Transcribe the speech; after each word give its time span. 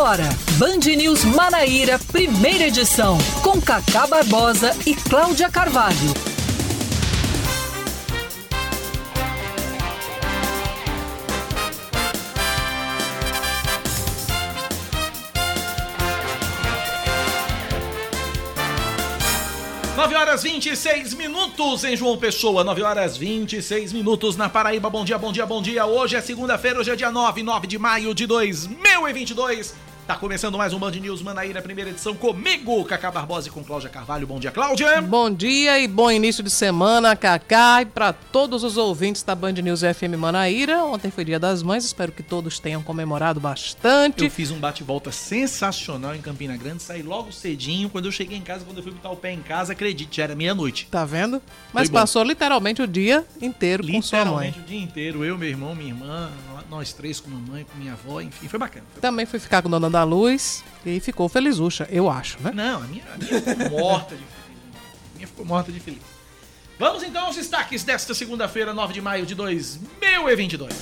agora, 0.00 0.30
Band 0.52 0.96
News 0.96 1.24
Manaíra, 1.26 1.98
primeira 2.10 2.68
edição, 2.68 3.18
com 3.42 3.60
Cacá 3.60 4.06
Barbosa 4.06 4.74
e 4.86 4.94
Cláudia 4.94 5.50
Carvalho. 5.50 5.94
Nove 19.94 20.14
horas 20.14 20.42
26 20.42 21.12
minutos 21.12 21.84
em 21.84 21.94
João 21.94 22.16
Pessoa, 22.16 22.64
9 22.64 22.82
horas 22.82 23.18
26 23.18 23.92
minutos 23.92 24.34
na 24.34 24.48
Paraíba. 24.48 24.88
Bom 24.88 25.04
dia, 25.04 25.18
bom 25.18 25.30
dia, 25.30 25.44
bom 25.44 25.60
dia. 25.60 25.84
Hoje 25.84 26.16
é 26.16 26.22
segunda-feira, 26.22 26.80
hoje 26.80 26.90
é 26.90 26.96
dia 26.96 27.10
9, 27.10 27.42
9 27.42 27.66
de 27.66 27.78
maio 27.78 28.14
de 28.14 28.26
2022. 28.26 29.89
Tá 30.10 30.16
começando 30.16 30.58
mais 30.58 30.72
um 30.72 30.78
Band 30.80 30.90
News 30.90 31.22
Manaíra, 31.22 31.62
primeira 31.62 31.90
edição 31.90 32.16
comigo, 32.16 32.84
Cacá 32.84 33.12
Barbosa 33.12 33.46
e 33.46 33.50
com 33.52 33.62
Cláudia 33.62 33.88
Carvalho. 33.88 34.26
Bom 34.26 34.40
dia, 34.40 34.50
Cláudia. 34.50 35.00
Bom 35.00 35.30
dia 35.30 35.78
e 35.78 35.86
bom 35.86 36.10
início 36.10 36.42
de 36.42 36.50
semana, 36.50 37.14
Cacá, 37.14 37.80
e 37.82 37.86
para 37.86 38.12
todos 38.12 38.64
os 38.64 38.76
ouvintes 38.76 39.22
da 39.22 39.36
Band 39.36 39.52
News 39.52 39.82
FM 39.82 40.18
Manaíra. 40.18 40.84
Ontem 40.84 41.12
foi 41.12 41.24
Dia 41.24 41.38
das 41.38 41.62
Mães, 41.62 41.84
espero 41.84 42.10
que 42.10 42.24
todos 42.24 42.58
tenham 42.58 42.82
comemorado 42.82 43.38
bastante. 43.38 44.24
Eu 44.24 44.30
fiz 44.32 44.50
um 44.50 44.58
bate-volta 44.58 45.12
sensacional 45.12 46.12
em 46.12 46.20
Campina 46.20 46.56
Grande, 46.56 46.82
saí 46.82 47.02
logo 47.02 47.30
cedinho. 47.30 47.88
Quando 47.88 48.06
eu 48.06 48.12
cheguei 48.12 48.36
em 48.36 48.42
casa, 48.42 48.64
quando 48.64 48.78
eu 48.78 48.82
fui 48.82 48.90
botar 48.90 49.10
o 49.10 49.16
pé 49.16 49.32
em 49.32 49.40
casa, 49.40 49.74
acredite, 49.74 50.16
já 50.16 50.24
era 50.24 50.34
meia-noite. 50.34 50.88
Tá 50.90 51.04
vendo? 51.04 51.40
Mas 51.72 51.86
Foi 51.86 51.92
bom. 51.92 52.00
passou 52.00 52.24
literalmente 52.24 52.82
o 52.82 52.86
dia 52.88 53.24
inteiro 53.40 53.86
com 53.86 54.02
sua 54.02 54.24
mãe. 54.24 54.48
Literalmente 54.48 54.58
o 54.58 54.62
dia 54.64 54.80
inteiro, 54.82 55.24
eu, 55.24 55.38
meu 55.38 55.48
irmão, 55.48 55.72
minha 55.72 55.90
irmã, 55.90 56.28
nós 56.70 56.92
três 56.92 57.18
com 57.20 57.28
mamãe, 57.28 57.64
com 57.64 57.76
minha 57.76 57.92
avó, 57.92 58.20
enfim, 58.20 58.48
foi 58.48 58.58
bacana. 58.58 58.86
Foi 58.92 59.00
Também 59.00 59.26
fui 59.26 59.38
ficar 59.38 59.60
com 59.60 59.68
Dona 59.68 59.90
da 59.90 59.99
Luz 60.04 60.64
e 60.84 61.00
ficou 61.00 61.28
felizucha, 61.28 61.86
eu 61.90 62.08
acho, 62.08 62.38
né? 62.40 62.52
Não, 62.54 62.82
a 62.82 62.86
minha, 62.86 63.04
a 63.14 63.18
minha 63.18 63.40
ficou 63.40 63.70
morta 63.70 64.16
de 64.16 64.22
feliz. 64.22 64.34
A 65.14 65.16
minha 65.16 65.26
ficou 65.26 65.44
morta 65.46 65.72
de 65.72 65.80
feliz. 65.80 66.02
Vamos 66.78 67.02
então 67.02 67.26
aos 67.26 67.36
destaques 67.36 67.84
desta 67.84 68.14
segunda-feira, 68.14 68.72
9 68.72 68.94
de 68.94 69.02
maio 69.02 69.26
de 69.26 69.34
2022. 69.34 70.72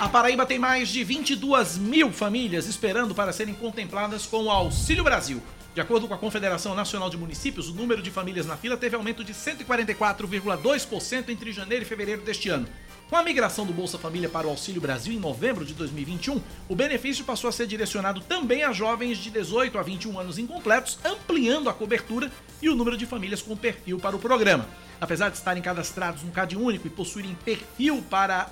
A 0.00 0.08
Paraíba 0.08 0.46
tem 0.46 0.58
mais 0.58 0.88
de 0.88 1.04
22 1.04 1.76
mil 1.78 2.10
famílias 2.12 2.66
esperando 2.66 3.14
para 3.14 3.32
serem 3.32 3.54
contempladas 3.54 4.26
com 4.26 4.44
o 4.44 4.50
Auxílio 4.50 5.04
Brasil. 5.04 5.42
De 5.74 5.80
acordo 5.80 6.06
com 6.06 6.14
a 6.14 6.18
Confederação 6.18 6.74
Nacional 6.74 7.10
de 7.10 7.16
Municípios, 7.16 7.68
o 7.68 7.74
número 7.74 8.00
de 8.00 8.10
famílias 8.10 8.46
na 8.46 8.56
fila 8.56 8.76
teve 8.76 8.94
aumento 8.94 9.24
de 9.24 9.34
144,2% 9.34 11.28
entre 11.30 11.52
janeiro 11.52 11.84
e 11.84 11.88
fevereiro 11.88 12.22
deste 12.22 12.48
ano. 12.48 12.68
Com 13.08 13.16
a 13.16 13.22
migração 13.22 13.64
do 13.66 13.72
Bolsa 13.72 13.98
Família 13.98 14.28
para 14.28 14.46
o 14.46 14.50
Auxílio 14.50 14.80
Brasil 14.80 15.12
em 15.12 15.18
novembro 15.18 15.64
de 15.64 15.74
2021, 15.74 16.40
o 16.68 16.74
benefício 16.74 17.24
passou 17.24 17.48
a 17.48 17.52
ser 17.52 17.66
direcionado 17.66 18.20
também 18.22 18.64
a 18.64 18.72
jovens 18.72 19.18
de 19.18 19.30
18 19.30 19.78
a 19.78 19.82
21 19.82 20.18
anos 20.18 20.38
incompletos, 20.38 20.98
ampliando 21.04 21.68
a 21.68 21.74
cobertura 21.74 22.32
e 22.62 22.68
o 22.68 22.74
número 22.74 22.96
de 22.96 23.06
famílias 23.06 23.42
com 23.42 23.54
perfil 23.56 23.98
para 24.00 24.16
o 24.16 24.18
programa. 24.18 24.66
Apesar 25.00 25.28
de 25.28 25.36
estarem 25.36 25.62
cadastrados 25.62 26.22
no 26.22 26.32
CAD 26.32 26.56
único 26.56 26.86
e 26.86 26.90
possuírem 26.90 27.36
perfil 27.44 28.02
para, 28.08 28.50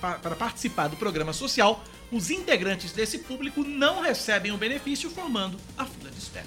pa- 0.00 0.18
para 0.20 0.34
participar 0.34 0.88
do 0.88 0.96
programa 0.96 1.32
social, 1.32 1.82
os 2.10 2.30
integrantes 2.30 2.92
desse 2.92 3.18
público 3.20 3.62
não 3.62 4.02
recebem 4.02 4.50
o 4.52 4.58
benefício, 4.58 5.08
formando 5.08 5.56
a 5.78 5.84
fila 5.86 6.10
de 6.10 6.18
espera. 6.18 6.46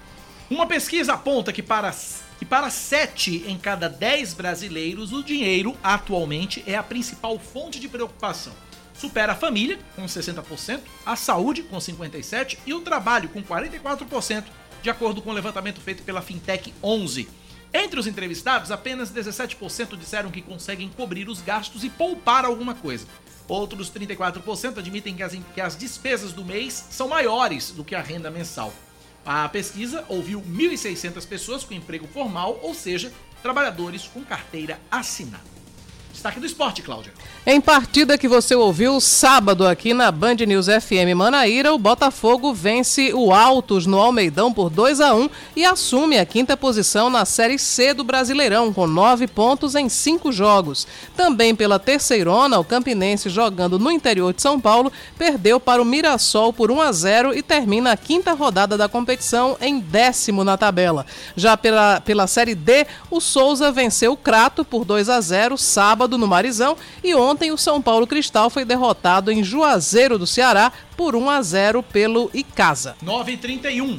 Uma 0.50 0.66
pesquisa 0.66 1.14
aponta 1.14 1.52
que 1.52 1.62
para, 1.62 1.94
que 2.38 2.44
para 2.44 2.68
7 2.68 3.44
em 3.46 3.56
cada 3.56 3.88
10 3.88 4.34
brasileiros, 4.34 5.12
o 5.12 5.22
dinheiro 5.22 5.76
atualmente 5.82 6.62
é 6.66 6.76
a 6.76 6.82
principal 6.82 7.38
fonte 7.38 7.80
de 7.80 7.88
preocupação. 7.88 8.52
Supera 8.94 9.32
a 9.32 9.36
família, 9.36 9.78
com 9.96 10.04
60%, 10.04 10.80
a 11.04 11.16
saúde, 11.16 11.62
com 11.62 11.76
57% 11.76 12.58
e 12.64 12.72
o 12.72 12.80
trabalho, 12.80 13.28
com 13.28 13.42
44%, 13.42 14.44
de 14.82 14.90
acordo 14.90 15.20
com 15.22 15.30
o 15.30 15.32
levantamento 15.32 15.80
feito 15.80 16.02
pela 16.02 16.22
Fintech 16.22 16.72
11. 16.82 17.28
Entre 17.76 17.98
os 17.98 18.06
entrevistados, 18.06 18.70
apenas 18.70 19.10
17% 19.10 19.96
disseram 19.96 20.30
que 20.30 20.40
conseguem 20.40 20.88
cobrir 20.88 21.28
os 21.28 21.40
gastos 21.40 21.82
e 21.82 21.90
poupar 21.90 22.44
alguma 22.44 22.72
coisa. 22.72 23.04
Outros 23.48 23.90
34% 23.90 24.78
admitem 24.78 25.16
que 25.16 25.22
as, 25.24 25.36
que 25.52 25.60
as 25.60 25.76
despesas 25.76 26.32
do 26.32 26.44
mês 26.44 26.86
são 26.88 27.08
maiores 27.08 27.72
do 27.72 27.82
que 27.82 27.96
a 27.96 28.00
renda 28.00 28.30
mensal. 28.30 28.72
A 29.26 29.48
pesquisa 29.48 30.04
ouviu 30.08 30.40
1.600 30.40 31.26
pessoas 31.26 31.64
com 31.64 31.74
emprego 31.74 32.06
formal, 32.06 32.60
ou 32.62 32.74
seja, 32.74 33.12
trabalhadores 33.42 34.06
com 34.06 34.24
carteira 34.24 34.78
assinada. 34.88 35.53
Destaque 36.14 36.38
do 36.38 36.46
esporte, 36.46 36.80
Cláudia. 36.80 37.12
Em 37.44 37.60
partida 37.60 38.16
que 38.16 38.28
você 38.28 38.54
ouviu 38.54 39.00
sábado 39.00 39.66
aqui 39.66 39.92
na 39.92 40.12
Band 40.12 40.36
News 40.46 40.66
FM 40.66 41.12
Manaíra, 41.14 41.74
o 41.74 41.78
Botafogo 41.78 42.54
vence 42.54 43.12
o 43.12 43.34
Altos 43.34 43.84
no 43.84 43.98
Almeidão 43.98 44.52
por 44.52 44.70
2 44.70 45.00
a 45.00 45.12
1 45.12 45.28
e 45.56 45.64
assume 45.64 46.16
a 46.16 46.24
quinta 46.24 46.56
posição 46.56 47.10
na 47.10 47.24
Série 47.24 47.58
C 47.58 47.92
do 47.92 48.04
Brasileirão, 48.04 48.72
com 48.72 48.86
nove 48.86 49.26
pontos 49.26 49.74
em 49.74 49.88
cinco 49.88 50.30
jogos. 50.30 50.86
Também 51.16 51.52
pela 51.52 51.80
terceirona, 51.80 52.60
o 52.60 52.64
Campinense, 52.64 53.28
jogando 53.28 53.76
no 53.76 53.90
interior 53.90 54.32
de 54.32 54.40
São 54.40 54.60
Paulo, 54.60 54.92
perdeu 55.18 55.58
para 55.58 55.82
o 55.82 55.84
Mirassol 55.84 56.52
por 56.52 56.70
1 56.70 56.80
a 56.80 56.92
0 56.92 57.34
e 57.34 57.42
termina 57.42 57.90
a 57.90 57.96
quinta 57.96 58.34
rodada 58.34 58.78
da 58.78 58.88
competição 58.88 59.56
em 59.60 59.80
décimo 59.80 60.44
na 60.44 60.56
tabela. 60.56 61.04
Já 61.36 61.56
pela, 61.56 62.00
pela 62.00 62.28
Série 62.28 62.54
D, 62.54 62.86
o 63.10 63.20
Souza 63.20 63.72
venceu 63.72 64.12
o 64.12 64.16
Crato 64.16 64.64
por 64.64 64.84
2 64.84 65.08
a 65.08 65.20
0 65.20 65.58
sábado 65.58 66.03
no 66.08 66.26
Marizão 66.28 66.76
e 67.02 67.14
ontem 67.14 67.50
o 67.50 67.58
São 67.58 67.80
Paulo 67.80 68.06
Cristal 68.06 68.50
foi 68.50 68.64
derrotado 68.64 69.30
em 69.32 69.42
Juazeiro 69.42 70.18
do 70.18 70.26
Ceará 70.26 70.72
por 70.96 71.16
1 71.16 71.30
a 71.30 71.42
0 71.42 71.82
pelo 71.82 72.30
Icasa. 72.32 72.96
9h31. 73.04 73.98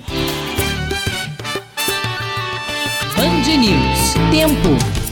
Band 3.15 3.57
News. 3.57 4.13
Tempo. 4.31 5.04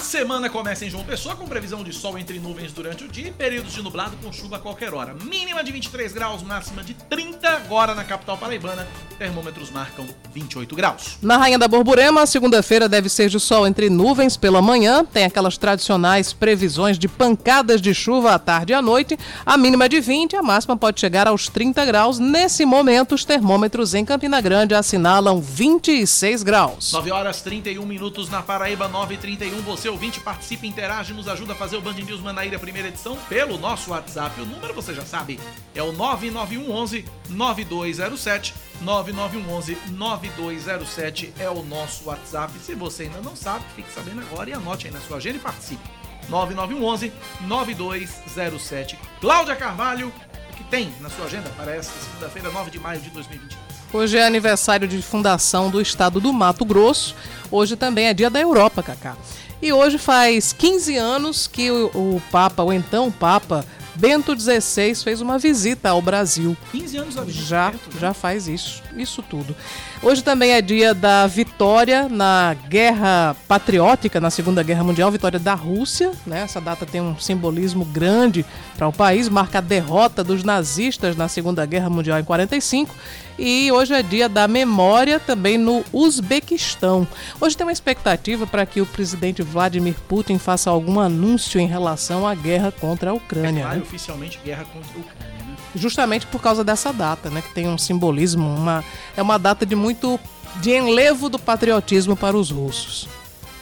As 0.00 0.06
semana 0.06 0.48
começa 0.48 0.84
em 0.84 0.90
João 0.90 1.04
Pessoa 1.04 1.36
com 1.36 1.46
previsão 1.46 1.84
de 1.84 1.92
sol 1.92 2.18
entre 2.18 2.38
nuvens 2.38 2.72
durante 2.72 3.04
o 3.04 3.08
dia 3.08 3.28
e 3.28 3.30
períodos 3.30 3.74
de 3.74 3.82
nublado 3.82 4.16
com 4.22 4.32
chuva 4.32 4.56
a 4.56 4.58
qualquer 4.58 4.94
hora. 4.94 5.14
Mínima 5.14 5.62
de 5.62 5.70
23 5.70 6.12
graus, 6.12 6.42
máxima 6.42 6.82
de 6.82 6.94
30 6.94 7.46
agora 7.46 7.94
na 7.94 8.02
capital 8.02 8.38
paraibana. 8.38 8.88
Termômetros 9.18 9.70
marcam 9.70 10.06
28 10.34 10.74
graus. 10.74 11.18
Na 11.20 11.36
Rainha 11.36 11.58
da 11.58 11.68
Borborema, 11.68 12.24
segunda-feira 12.24 12.88
deve 12.88 13.10
ser 13.10 13.28
de 13.28 13.38
sol 13.38 13.66
entre 13.66 13.90
nuvens 13.90 14.36
pela 14.36 14.62
manhã. 14.62 15.04
Tem 15.04 15.24
aquelas 15.24 15.58
tradicionais 15.58 16.32
previsões 16.32 16.98
de 16.98 17.06
pancadas 17.06 17.80
de 17.80 17.92
chuva 17.92 18.34
à 18.34 18.38
tarde 18.38 18.72
e 18.72 18.74
à 18.74 18.80
noite. 18.80 19.18
A 19.44 19.58
mínima 19.58 19.88
de 19.88 20.00
20, 20.00 20.34
a 20.34 20.42
máxima 20.42 20.76
pode 20.76 20.98
chegar 20.98 21.28
aos 21.28 21.48
30 21.48 21.84
graus. 21.84 22.18
Nesse 22.18 22.64
momento, 22.64 23.14
os 23.14 23.24
termômetros 23.24 23.92
em 23.94 24.04
Campina 24.04 24.40
Grande 24.40 24.74
assinalam 24.74 25.40
26 25.40 26.42
graus. 26.42 26.92
9 26.92 27.10
horas 27.10 27.42
31 27.42 27.84
minutos 27.84 28.30
na 28.30 28.40
Paraíba, 28.40 28.88
9 28.88 29.14
e 29.14 29.18
31 29.18 29.60
Você 29.62 29.89
ouvinte 29.90 30.20
participa, 30.20 30.66
interage, 30.66 31.12
nos 31.12 31.28
ajuda 31.28 31.52
a 31.52 31.56
fazer 31.56 31.76
o 31.76 31.80
Band 31.80 31.94
News 31.94 32.20
Manaíra 32.20 32.58
primeira 32.58 32.88
edição 32.88 33.16
pelo 33.28 33.58
nosso 33.58 33.90
WhatsApp. 33.90 34.40
O 34.40 34.46
número 34.46 34.72
você 34.72 34.94
já 34.94 35.04
sabe, 35.04 35.38
é 35.74 35.82
o 35.82 35.92
99111 35.92 37.04
9207. 37.28 38.54
9911 38.80 39.76
9207 39.90 41.34
é 41.38 41.50
o 41.50 41.62
nosso 41.62 42.08
WhatsApp. 42.08 42.58
Se 42.58 42.74
você 42.74 43.04
ainda 43.04 43.20
não 43.20 43.36
sabe, 43.36 43.64
fique 43.76 43.92
sabendo 43.92 44.20
agora 44.20 44.48
e 44.48 44.52
anote 44.52 44.86
aí 44.86 44.92
na 44.92 45.00
sua 45.00 45.18
agenda 45.18 45.36
e 45.36 45.40
participe. 45.40 45.82
9911 46.28 47.12
9207. 47.42 48.98
Cláudia 49.20 49.56
Carvalho, 49.56 50.12
o 50.52 50.56
que 50.56 50.64
tem 50.64 50.92
na 51.00 51.10
sua 51.10 51.26
agenda 51.26 51.50
para 51.50 51.74
esta 51.74 51.92
segunda-feira, 52.00 52.50
9 52.50 52.70
de 52.70 52.78
maio 52.78 53.00
de 53.00 53.10
2021? 53.10 53.58
Hoje 53.92 54.16
é 54.16 54.24
aniversário 54.24 54.86
de 54.86 55.02
fundação 55.02 55.68
do 55.68 55.80
estado 55.80 56.20
do 56.20 56.32
Mato 56.32 56.64
Grosso. 56.64 57.16
Hoje 57.50 57.74
também 57.74 58.06
é 58.06 58.14
dia 58.14 58.30
da 58.30 58.40
Europa, 58.40 58.84
Cacá. 58.84 59.16
E 59.62 59.72
hoje 59.72 59.98
faz 59.98 60.52
15 60.54 60.96
anos 60.96 61.46
que 61.46 61.70
o, 61.70 61.86
o 61.94 62.22
Papa, 62.30 62.62
o 62.62 62.72
então 62.72 63.10
Papa, 63.10 63.64
Bento 63.94 64.38
XVI 64.38 64.94
fez 64.94 65.20
uma 65.20 65.38
visita 65.38 65.90
ao 65.90 66.00
Brasil. 66.00 66.56
15 66.72 66.96
anos 66.96 67.16
Já, 67.28 67.74
já 67.98 68.14
faz 68.14 68.48
isso, 68.48 68.82
isso 68.96 69.22
tudo. 69.22 69.54
Hoje 70.02 70.24
também 70.24 70.52
é 70.52 70.62
dia 70.62 70.94
da 70.94 71.26
vitória 71.26 72.08
na 72.08 72.56
Guerra 72.70 73.36
Patriótica, 73.46 74.18
na 74.18 74.30
Segunda 74.30 74.62
Guerra 74.62 74.82
Mundial, 74.82 75.10
vitória 75.10 75.38
da 75.38 75.52
Rússia. 75.52 76.12
Né? 76.26 76.40
Essa 76.40 76.58
data 76.58 76.86
tem 76.86 77.02
um 77.02 77.18
simbolismo 77.18 77.84
grande 77.84 78.46
para 78.78 78.88
o 78.88 78.92
país, 78.92 79.28
marca 79.28 79.58
a 79.58 79.60
derrota 79.60 80.24
dos 80.24 80.42
nazistas 80.42 81.16
na 81.16 81.28
Segunda 81.28 81.66
Guerra 81.66 81.90
Mundial 81.90 82.18
em 82.18 82.24
45. 82.24 82.94
E 83.38 83.70
hoje 83.70 83.92
é 83.92 84.02
dia 84.02 84.26
da 84.26 84.48
memória 84.48 85.20
também 85.20 85.58
no 85.58 85.84
Uzbequistão. 85.92 87.06
Hoje 87.38 87.54
tem 87.54 87.66
uma 87.66 87.72
expectativa 87.72 88.46
para 88.46 88.64
que 88.64 88.80
o 88.80 88.86
presidente 88.86 89.42
Vladimir 89.42 89.96
Putin 90.08 90.38
faça 90.38 90.70
algum 90.70 90.98
anúncio 90.98 91.60
em 91.60 91.66
relação 91.66 92.26
à 92.26 92.34
guerra 92.34 92.72
contra 92.72 93.10
a 93.10 93.12
Ucrânia. 93.12 93.64
É, 93.64 93.74
né? 93.74 93.82
oficialmente 93.82 94.40
guerra 94.42 94.64
contra 94.64 94.96
a 94.96 94.98
Ucrânia. 94.98 95.39
Justamente 95.74 96.26
por 96.26 96.40
causa 96.40 96.64
dessa 96.64 96.92
data, 96.92 97.30
né? 97.30 97.42
Que 97.42 97.54
tem 97.54 97.68
um 97.68 97.78
simbolismo, 97.78 98.46
uma, 98.46 98.84
é 99.16 99.22
uma 99.22 99.38
data 99.38 99.64
de 99.64 99.74
muito 99.76 100.18
de 100.56 100.70
enlevo 100.70 101.28
do 101.28 101.38
patriotismo 101.38 102.16
para 102.16 102.36
os 102.36 102.50
russos. 102.50 103.08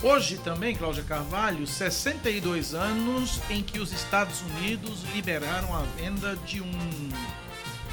Hoje 0.02 0.38
também, 0.38 0.76
Cláudia 0.76 1.02
Carvalho, 1.02 1.66
62 1.66 2.72
anos 2.72 3.40
em 3.50 3.62
que 3.62 3.81
os 3.81 3.93
Estados 3.93 4.40
Unidos 4.43 5.02
liberaram 5.12 5.75
a 5.75 5.82
venda 5.96 6.37
de 6.46 6.60
um 6.60 7.10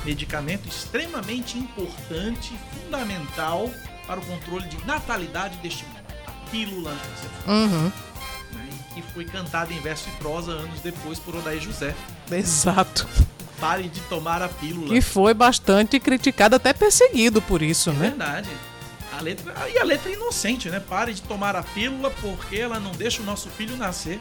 medicamento 0.06 0.68
extremamente 0.68 1.58
importante, 1.58 2.54
fundamental 2.70 3.72
para 4.06 4.20
o 4.20 4.26
controle 4.26 4.68
de 4.68 4.86
natalidade 4.86 5.58
deste 5.58 5.84
mundo. 5.84 6.06
A 6.28 6.32
pílula. 6.52 6.96
Uhum. 7.48 7.92
Né, 8.54 8.70
que 8.94 9.02
foi 9.02 9.26
cantada 9.26 9.74
em 9.74 9.80
verso 9.80 10.08
e 10.08 10.12
prosa 10.18 10.52
anos 10.52 10.80
depois 10.82 11.18
por 11.18 11.36
Odair 11.36 11.60
José. 11.60 11.96
Exato. 12.32 13.08
Pare 13.60 13.84
de 13.88 14.02
tomar 14.02 14.42
a 14.42 14.50
pílula. 14.50 14.90
Que 14.94 15.02
foi 15.02 15.34
bastante 15.34 16.00
criticado, 16.00 16.56
até 16.56 16.74
perseguido 16.74 17.42
por 17.42 17.62
isso, 17.62 17.90
é 17.90 17.94
né? 17.94 18.00
Verdade. 18.10 18.50
A 19.18 19.22
letra, 19.22 19.54
e 19.74 19.80
a 19.80 19.84
letra 19.84 20.10
é 20.10 20.14
inocente, 20.14 20.70
né? 20.70 20.80
Pare 20.82 21.14
de 21.14 21.22
tomar 21.22 21.56
a 21.56 21.64
pílula 21.64 22.12
porque 22.22 22.58
ela 22.58 22.80
não 22.80 22.92
deixa 22.92 23.22
o 23.22 23.26
nosso 23.26 23.50
filho 23.50 23.78
nascer. 23.78 24.20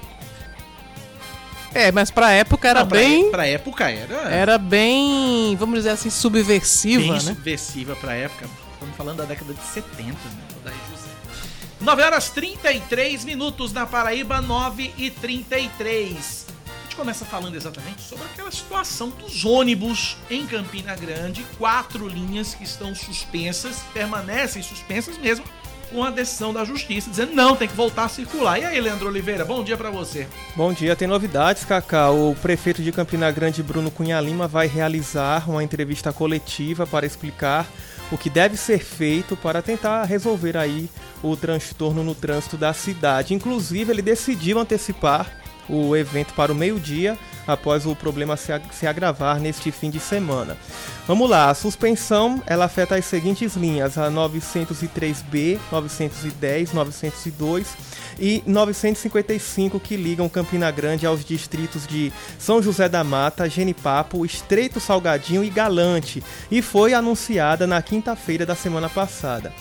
É, 1.74 1.90
mas 1.90 2.08
pra 2.10 2.30
época 2.30 2.68
era 2.68 2.80
Não, 2.80 2.88
pra 2.88 2.98
bem. 2.98 3.26
é- 3.26 3.30
Pra 3.30 3.46
época 3.48 3.90
era. 3.90 4.14
Era 4.30 4.58
bem, 4.58 5.56
vamos 5.56 5.80
dizer 5.80 5.90
assim, 5.90 6.08
subversiva, 6.10 7.02
bem 7.02 7.12
né? 7.12 7.18
subversiva 7.20 7.96
pra 7.96 8.14
época. 8.14 8.48
Estamos 8.74 8.96
falando 8.96 9.16
da 9.18 9.24
década 9.24 9.52
de 9.52 9.60
70, 9.64 10.04
né? 10.12 10.14
Odair 10.60 10.76
José. 10.92 11.08
9 11.80 12.02
horas 12.02 12.30
33 12.30 13.24
minutos 13.24 13.72
na 13.72 13.86
Paraíba, 13.86 14.40
9 14.40 14.94
e 14.96 15.10
33. 15.10 16.43
Gente 16.94 17.00
começa 17.00 17.24
falando 17.24 17.56
exatamente 17.56 18.02
sobre 18.02 18.24
aquela 18.24 18.52
situação 18.52 19.10
dos 19.10 19.44
ônibus 19.44 20.16
em 20.30 20.46
Campina 20.46 20.94
Grande. 20.94 21.44
Quatro 21.58 22.06
linhas 22.06 22.54
que 22.54 22.62
estão 22.62 22.94
suspensas, 22.94 23.78
permanecem 23.92 24.62
suspensas 24.62 25.18
mesmo, 25.18 25.44
com 25.90 26.04
a 26.04 26.10
decisão 26.10 26.52
da 26.52 26.64
justiça, 26.64 27.10
dizendo 27.10 27.34
não, 27.34 27.56
tem 27.56 27.66
que 27.66 27.74
voltar 27.74 28.04
a 28.04 28.08
circular. 28.08 28.60
E 28.60 28.64
aí, 28.64 28.80
Leandro 28.80 29.08
Oliveira, 29.08 29.44
bom 29.44 29.64
dia 29.64 29.76
pra 29.76 29.90
você. 29.90 30.28
Bom 30.54 30.72
dia, 30.72 30.94
tem 30.94 31.08
novidades, 31.08 31.64
Cacá. 31.64 32.10
O 32.10 32.36
prefeito 32.40 32.80
de 32.80 32.92
Campina 32.92 33.28
Grande, 33.32 33.60
Bruno 33.60 33.90
Cunha 33.90 34.20
Lima, 34.20 34.46
vai 34.46 34.68
realizar 34.68 35.50
uma 35.50 35.64
entrevista 35.64 36.12
coletiva 36.12 36.86
para 36.86 37.04
explicar 37.04 37.66
o 38.12 38.16
que 38.16 38.30
deve 38.30 38.56
ser 38.56 38.78
feito 38.78 39.36
para 39.36 39.60
tentar 39.60 40.04
resolver 40.04 40.56
aí 40.56 40.88
o 41.24 41.36
transtorno 41.36 42.04
no 42.04 42.14
trânsito 42.14 42.56
da 42.56 42.72
cidade. 42.72 43.34
Inclusive, 43.34 43.90
ele 43.90 44.02
decidiu 44.02 44.60
antecipar 44.60 45.43
o 45.68 45.96
evento 45.96 46.34
para 46.34 46.52
o 46.52 46.54
meio-dia 46.54 47.18
após 47.46 47.86
o 47.86 47.94
problema 47.94 48.36
se, 48.36 48.52
se 48.72 48.86
agravar 48.86 49.38
neste 49.38 49.70
fim 49.70 49.90
de 49.90 50.00
semana. 50.00 50.56
Vamos 51.06 51.28
lá, 51.28 51.50
a 51.50 51.54
suspensão 51.54 52.42
ela 52.46 52.64
afeta 52.64 52.96
as 52.96 53.04
seguintes 53.04 53.54
linhas: 53.54 53.98
a 53.98 54.10
903B, 54.10 55.58
910, 55.70 56.72
902 56.72 57.76
e 58.18 58.42
955 58.46 59.80
que 59.80 59.96
ligam 59.96 60.28
Campina 60.28 60.70
Grande 60.70 61.06
aos 61.06 61.24
distritos 61.24 61.86
de 61.86 62.12
São 62.38 62.62
José 62.62 62.88
da 62.88 63.04
Mata, 63.04 63.48
Genipapo, 63.48 64.24
Estreito 64.24 64.80
Salgadinho 64.80 65.44
e 65.44 65.50
Galante, 65.50 66.22
e 66.50 66.62
foi 66.62 66.94
anunciada 66.94 67.66
na 67.66 67.82
quinta-feira 67.82 68.46
da 68.46 68.54
semana 68.54 68.88
passada. 68.88 69.52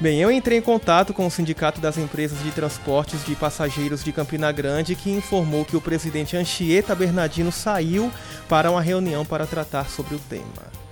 Bem, 0.00 0.20
eu 0.20 0.30
entrei 0.30 0.58
em 0.58 0.62
contato 0.62 1.12
com 1.12 1.26
o 1.26 1.30
Sindicato 1.30 1.80
das 1.80 1.98
Empresas 1.98 2.40
de 2.44 2.52
Transportes 2.52 3.24
de 3.24 3.34
Passageiros 3.34 4.04
de 4.04 4.12
Campina 4.12 4.52
Grande, 4.52 4.94
que 4.94 5.10
informou 5.10 5.64
que 5.64 5.76
o 5.76 5.80
presidente 5.80 6.36
Anchieta 6.36 6.94
Bernardino 6.94 7.50
saiu 7.50 8.08
para 8.48 8.70
uma 8.70 8.80
reunião 8.80 9.26
para 9.26 9.44
tratar 9.44 9.90
sobre 9.90 10.14
o 10.14 10.20
tema. 10.20 10.44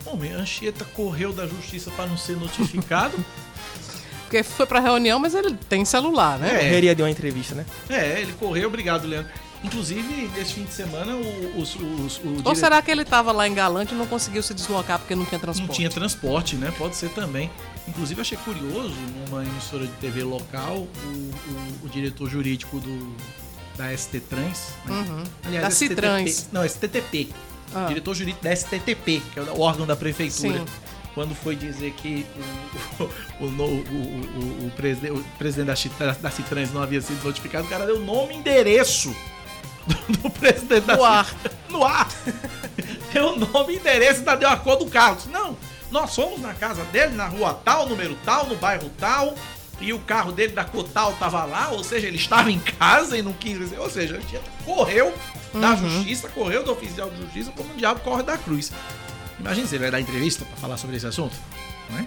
Bom, 0.05 0.19
a 0.35 0.41
Anchieta 0.41 0.85
correu 0.85 1.33
da 1.33 1.47
justiça 1.47 1.89
para 1.93 2.07
não 2.07 2.17
ser 2.17 2.37
notificado. 2.37 3.17
Porque 4.27 4.43
foi 4.43 4.67
pra 4.67 4.81
reunião, 4.81 5.21
mas 5.21 5.37
ele 5.37 5.57
tem 5.69 5.85
celular, 5.85 6.37
né? 6.37 6.49
É. 6.49 6.59
Correria 6.65 6.93
deu 6.93 7.07
uma 7.07 7.13
entrevista, 7.13 7.55
né? 7.55 7.65
É, 7.89 8.21
ele 8.21 8.33
correu, 8.33 8.67
obrigado, 8.67 9.07
Leandro. 9.07 9.31
Inclusive, 9.67 10.31
nesse 10.37 10.55
fim 10.55 10.65
de 10.65 10.73
semana, 10.73 11.17
o, 11.17 11.61
os, 11.61 11.75
os, 11.75 12.19
o 12.19 12.29
Ou 12.29 12.43
dire- 12.43 12.57
será 12.57 12.81
que 12.81 12.91
ele 12.91 13.05
tava 13.05 13.33
lá 13.33 13.49
em 13.49 13.55
Galante 13.55 13.95
e 13.95 13.97
não 13.97 14.07
conseguiu 14.07 14.43
se 14.43 14.55
deslocar 14.55 14.99
porque 14.99 15.15
não 15.15 15.25
tinha 15.25 15.41
transporte? 15.41 15.69
não 15.69 15.75
tinha 15.75 15.91
transporte, 15.91 16.57
né? 16.57 16.73
Pode 16.79 16.95
ser 16.97 17.11
também. 17.11 17.51
Inclusive, 17.89 18.21
achei 18.21 18.39
curioso, 18.39 18.95
numa 19.29 19.43
emissora 19.45 19.87
de 19.87 19.93
TV 19.95 20.23
local, 20.23 20.77
o, 21.05 21.85
o, 21.85 21.89
diretor 21.89 22.29
jurídico 22.31 22.79
do, 22.79 23.17
da 23.77 23.97
ST 23.97 24.21
Trans. 24.21 24.69
né? 24.85 24.93
Uhum. 24.95 25.25
Aliás, 25.45 25.65
Da 25.65 25.71
STTP 25.71 25.89
Citrans. 25.95 26.49
Não, 26.53 26.65
STTP. 26.69 27.29
Ah. 27.75 27.87
Diretor 27.89 28.15
jurídico 28.15 28.45
da 28.45 28.55
STTP, 28.55 29.21
que 29.33 29.41
é 29.41 29.43
o 29.43 29.61
órgão 29.61 29.85
da 29.87 29.97
prefeitura. 29.97 30.59
Sim. 30.61 30.65
Quando 31.13 31.35
foi 31.35 31.57
dizer 31.57 31.93
que 31.93 32.25
o, 33.01 33.03
o, 33.45 33.47
o, 33.47 33.49
o, 33.49 34.65
o, 34.65 34.67
o, 34.67 34.73
preside- 34.77 35.11
o 35.11 35.25
presidente 35.39 35.89
da, 35.99 36.13
da 36.13 36.31
Citrans 36.31 36.73
não 36.73 36.83
havia 36.83 37.01
sido 37.01 37.25
notificado, 37.25 37.67
o 37.67 37.71
cara 37.71 37.87
deu 37.87 37.99
nome 37.99 38.35
e 38.35 38.37
endereço 38.37 39.17
do, 39.87 40.13
do 40.19 40.31
presidente 40.31 40.87
da 40.87 40.97
No 40.97 41.05
ar. 41.05 41.25
Citrans. 41.27 41.57
No 41.69 41.85
ar. 41.85 42.09
deu 43.13 43.37
nome 43.37 43.75
e 43.75 43.77
endereço 43.77 44.21
ainda 44.21 44.37
deu 44.37 44.49
a 44.49 44.57
cor 44.57 44.77
do 44.77 44.87
carro. 44.87 45.19
Não, 45.31 45.57
nós 45.91 46.15
fomos 46.15 46.41
na 46.41 46.55
casa 46.55 46.85
dele, 46.87 47.15
na 47.15 47.27
rua 47.27 47.55
tal, 47.65 47.89
número 47.89 48.17
tal, 48.25 48.47
no 48.47 48.57
bairro 48.57 48.91
tal, 48.99 49.35
e 49.81 49.93
o 49.93 49.99
carro 50.01 50.33
dele 50.33 50.53
da 50.53 50.65
cor 50.65 50.85
tal 50.89 51.13
tava 51.15 51.45
lá, 51.45 51.69
ou 51.71 51.85
seja, 51.85 52.07
ele 52.07 52.17
estava 52.17 52.51
em 52.51 52.59
casa 52.59 53.17
e 53.17 53.23
não 53.23 53.33
quis 53.33 53.59
dizer, 53.59 53.79
ou 53.79 53.91
seja, 53.91 54.17
ele 54.17 54.41
correu 54.65 55.15
da 55.55 55.75
justiça, 55.75 56.29
correu 56.29 56.65
do 56.65 56.73
oficial 56.73 57.11
de 57.11 57.19
justiça 57.19 57.53
como 57.53 57.73
o 57.73 57.77
diabo 57.77 58.01
corre 58.01 58.23
da 58.23 58.37
cruz. 58.37 58.73
Imagina 59.39 59.67
se 59.67 59.75
ele 59.75 59.83
vai 59.83 59.91
dar 59.91 60.01
entrevista 60.01 60.45
para 60.45 60.57
falar 60.57 60.77
sobre 60.77 60.97
esse 60.97 61.07
assunto, 61.07 61.37
não 61.91 61.99
é? 61.99 62.05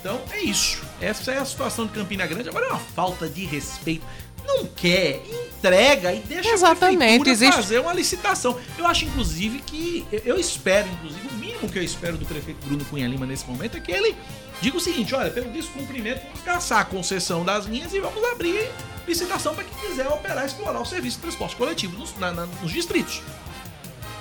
Então 0.00 0.20
é 0.32 0.40
isso. 0.40 0.82
Essa 1.00 1.30
é 1.30 1.38
a 1.38 1.44
situação 1.44 1.86
de 1.86 1.92
Campina 1.92 2.26
Grande. 2.26 2.48
Agora 2.48 2.66
é 2.66 2.70
uma 2.70 2.78
falta 2.78 3.28
de 3.28 3.44
respeito. 3.44 4.04
Não 4.44 4.66
quer, 4.66 5.22
entrega 5.56 6.12
e 6.12 6.20
deixa 6.20 6.50
Exatamente, 6.50 6.94
a 6.94 6.98
prefeitura 6.98 7.30
existe... 7.30 7.56
fazer 7.56 7.78
uma 7.78 7.92
licitação. 7.92 8.58
Eu 8.76 8.86
acho, 8.86 9.04
inclusive, 9.04 9.60
que. 9.60 10.06
Eu 10.24 10.38
espero, 10.38 10.88
inclusive, 10.88 11.28
o 11.28 11.32
mínimo 11.34 11.68
que 11.68 11.78
eu 11.78 11.82
espero 11.82 12.16
do 12.16 12.26
prefeito 12.26 12.64
Bruno 12.66 12.84
Cunha 12.86 13.06
Lima 13.06 13.26
nesse 13.26 13.46
momento 13.46 13.76
é 13.76 13.80
que 13.80 13.92
ele 13.92 14.16
diga 14.60 14.76
o 14.76 14.80
seguinte: 14.80 15.14
olha, 15.14 15.30
pelo 15.30 15.50
descumprimento, 15.50 16.22
vamos 16.24 16.40
caçar 16.40 16.80
a 16.80 16.84
concessão 16.84 17.44
das 17.44 17.66
linhas 17.66 17.92
e 17.94 18.00
vamos 18.00 18.22
abrir 18.24 18.68
licitação 19.06 19.54
para 19.54 19.64
quem 19.64 19.88
quiser 19.88 20.08
operar 20.08 20.44
e 20.44 20.46
explorar 20.46 20.80
o 20.80 20.84
serviço 20.84 21.16
de 21.16 21.22
transporte 21.22 21.56
coletivo 21.56 21.98
nos, 21.98 22.16
na, 22.18 22.32
na, 22.32 22.46
nos 22.46 22.70
distritos. 22.72 23.22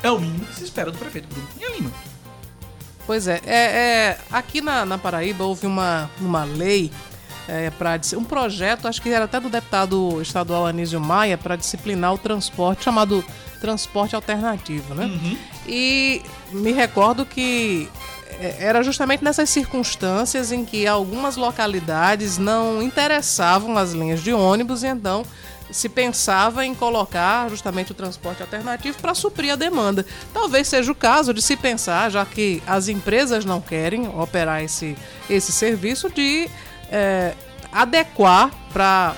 É 0.03 0.09
o 0.09 0.19
mínimo 0.19 0.45
que 0.45 0.55
se 0.55 0.63
espera 0.63 0.91
do 0.91 0.97
prefeito 0.97 1.27
Bruno 1.27 1.47
Cunha 1.53 1.69
Lima. 1.69 1.91
Pois 3.05 3.27
é, 3.27 3.41
é, 3.45 3.55
é 3.55 4.17
aqui 4.31 4.61
na, 4.61 4.85
na, 4.85 4.97
Paraíba 4.97 5.43
houve 5.43 5.65
uma, 5.65 6.09
uma 6.19 6.43
lei 6.43 6.91
é, 7.51 7.69
para 7.69 7.99
um 8.15 8.23
projeto, 8.23 8.87
acho 8.87 9.01
que 9.01 9.09
era 9.09 9.25
até 9.25 9.37
do 9.37 9.49
deputado 9.49 10.21
estadual 10.21 10.65
Anísio 10.65 11.01
Maia, 11.01 11.37
para 11.37 11.57
disciplinar 11.57 12.13
o 12.13 12.17
transporte, 12.17 12.85
chamado 12.85 13.23
transporte 13.59 14.15
alternativo, 14.15 14.95
né? 14.95 15.05
Uhum. 15.05 15.37
E 15.67 16.21
me 16.53 16.71
recordo 16.71 17.25
que 17.25 17.89
é, 18.39 18.55
era 18.59 18.81
justamente 18.81 19.21
nessas 19.21 19.49
circunstâncias 19.49 20.53
em 20.53 20.63
que 20.63 20.87
algumas 20.87 21.35
localidades 21.35 22.37
não 22.37 22.81
interessavam 22.81 23.77
as 23.77 23.91
linhas 23.91 24.23
de 24.23 24.31
ônibus 24.31 24.83
e 24.83 24.87
então 24.87 25.25
se 25.69 25.89
pensava 25.89 26.65
em 26.65 26.73
colocar 26.73 27.49
justamente 27.49 27.91
o 27.91 27.95
transporte 27.95 28.41
alternativo 28.41 28.97
para 29.01 29.13
suprir 29.13 29.51
a 29.51 29.55
demanda. 29.57 30.05
Talvez 30.33 30.69
seja 30.69 30.89
o 30.91 30.95
caso 30.95 31.33
de 31.33 31.41
se 31.41 31.57
pensar, 31.57 32.09
já 32.09 32.25
que 32.25 32.63
as 32.65 32.87
empresas 32.87 33.43
não 33.43 33.59
querem 33.59 34.07
operar 34.07 34.63
esse, 34.63 34.97
esse 35.29 35.51
serviço, 35.51 36.09
de 36.09 36.49
é, 36.91 37.33
adequar 37.71 38.51
para 38.73 39.15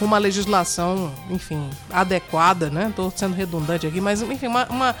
uma 0.00 0.18
legislação, 0.18 1.12
enfim, 1.30 1.70
adequada, 1.90 2.68
né? 2.68 2.88
Estou 2.88 3.12
sendo 3.14 3.34
redundante 3.34 3.86
aqui, 3.86 4.00
mas 4.00 4.22
enfim, 4.22 4.46
uma, 4.46 4.66
uma, 4.66 4.96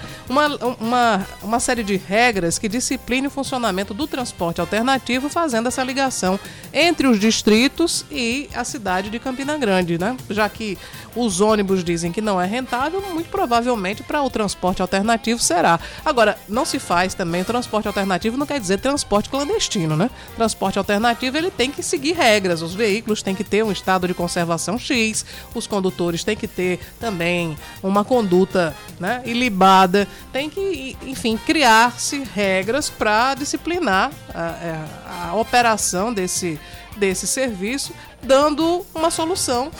uma, 0.80 1.26
uma, 1.42 1.60
série 1.60 1.82
de 1.82 1.96
regras 1.96 2.58
que 2.58 2.68
discipline 2.68 3.26
o 3.26 3.30
funcionamento 3.30 3.92
do 3.92 4.06
transporte 4.06 4.60
alternativo, 4.60 5.28
fazendo 5.28 5.66
essa 5.66 5.82
ligação 5.82 6.38
entre 6.72 7.06
os 7.06 7.18
distritos 7.18 8.04
e 8.10 8.48
a 8.54 8.64
cidade 8.64 9.10
de 9.10 9.18
Campina 9.18 9.58
Grande, 9.58 9.98
né? 9.98 10.16
Já 10.30 10.48
que 10.48 10.78
os 11.14 11.40
ônibus 11.40 11.84
dizem 11.84 12.12
que 12.12 12.20
não 12.20 12.40
é 12.40 12.46
rentável, 12.46 13.00
muito 13.12 13.28
provavelmente 13.28 14.02
para 14.02 14.22
o 14.22 14.30
transporte 14.30 14.82
alternativo 14.82 15.40
será. 15.40 15.78
Agora, 16.04 16.38
não 16.48 16.64
se 16.64 16.78
faz 16.78 17.14
também 17.14 17.42
o 17.42 17.44
transporte 17.44 17.86
alternativo, 17.86 18.36
não 18.36 18.46
quer 18.46 18.60
dizer 18.60 18.78
transporte 18.78 19.28
clandestino, 19.28 19.96
né? 19.96 20.10
Transporte 20.36 20.78
alternativo 20.78 21.36
ele 21.36 21.50
tem 21.50 21.70
que 21.70 21.82
seguir 21.82 22.12
regras, 22.12 22.62
os 22.62 22.74
veículos 22.74 23.22
têm 23.22 23.34
que 23.34 23.44
ter 23.44 23.62
um 23.62 23.72
estado 23.72 24.06
de 24.06 24.14
conservação 24.14 24.78
X, 24.78 25.24
os 25.54 25.66
condutores 25.66 26.24
têm 26.24 26.36
que 26.36 26.48
ter 26.48 26.80
também 26.98 27.56
uma 27.82 28.04
conduta 28.04 28.74
né, 28.98 29.22
ilibada, 29.24 30.08
tem 30.32 30.50
que, 30.50 30.96
enfim, 31.02 31.36
criar-se 31.36 32.22
regras 32.34 32.90
para 32.90 33.34
disciplinar 33.34 34.10
a, 34.34 34.42
é, 34.42 34.84
a 35.28 35.34
operação 35.34 36.12
desse 36.12 36.58
desse 36.96 37.26
serviço, 37.26 37.92
dando 38.24 38.84
uma 38.94 39.10
solução 39.10 39.70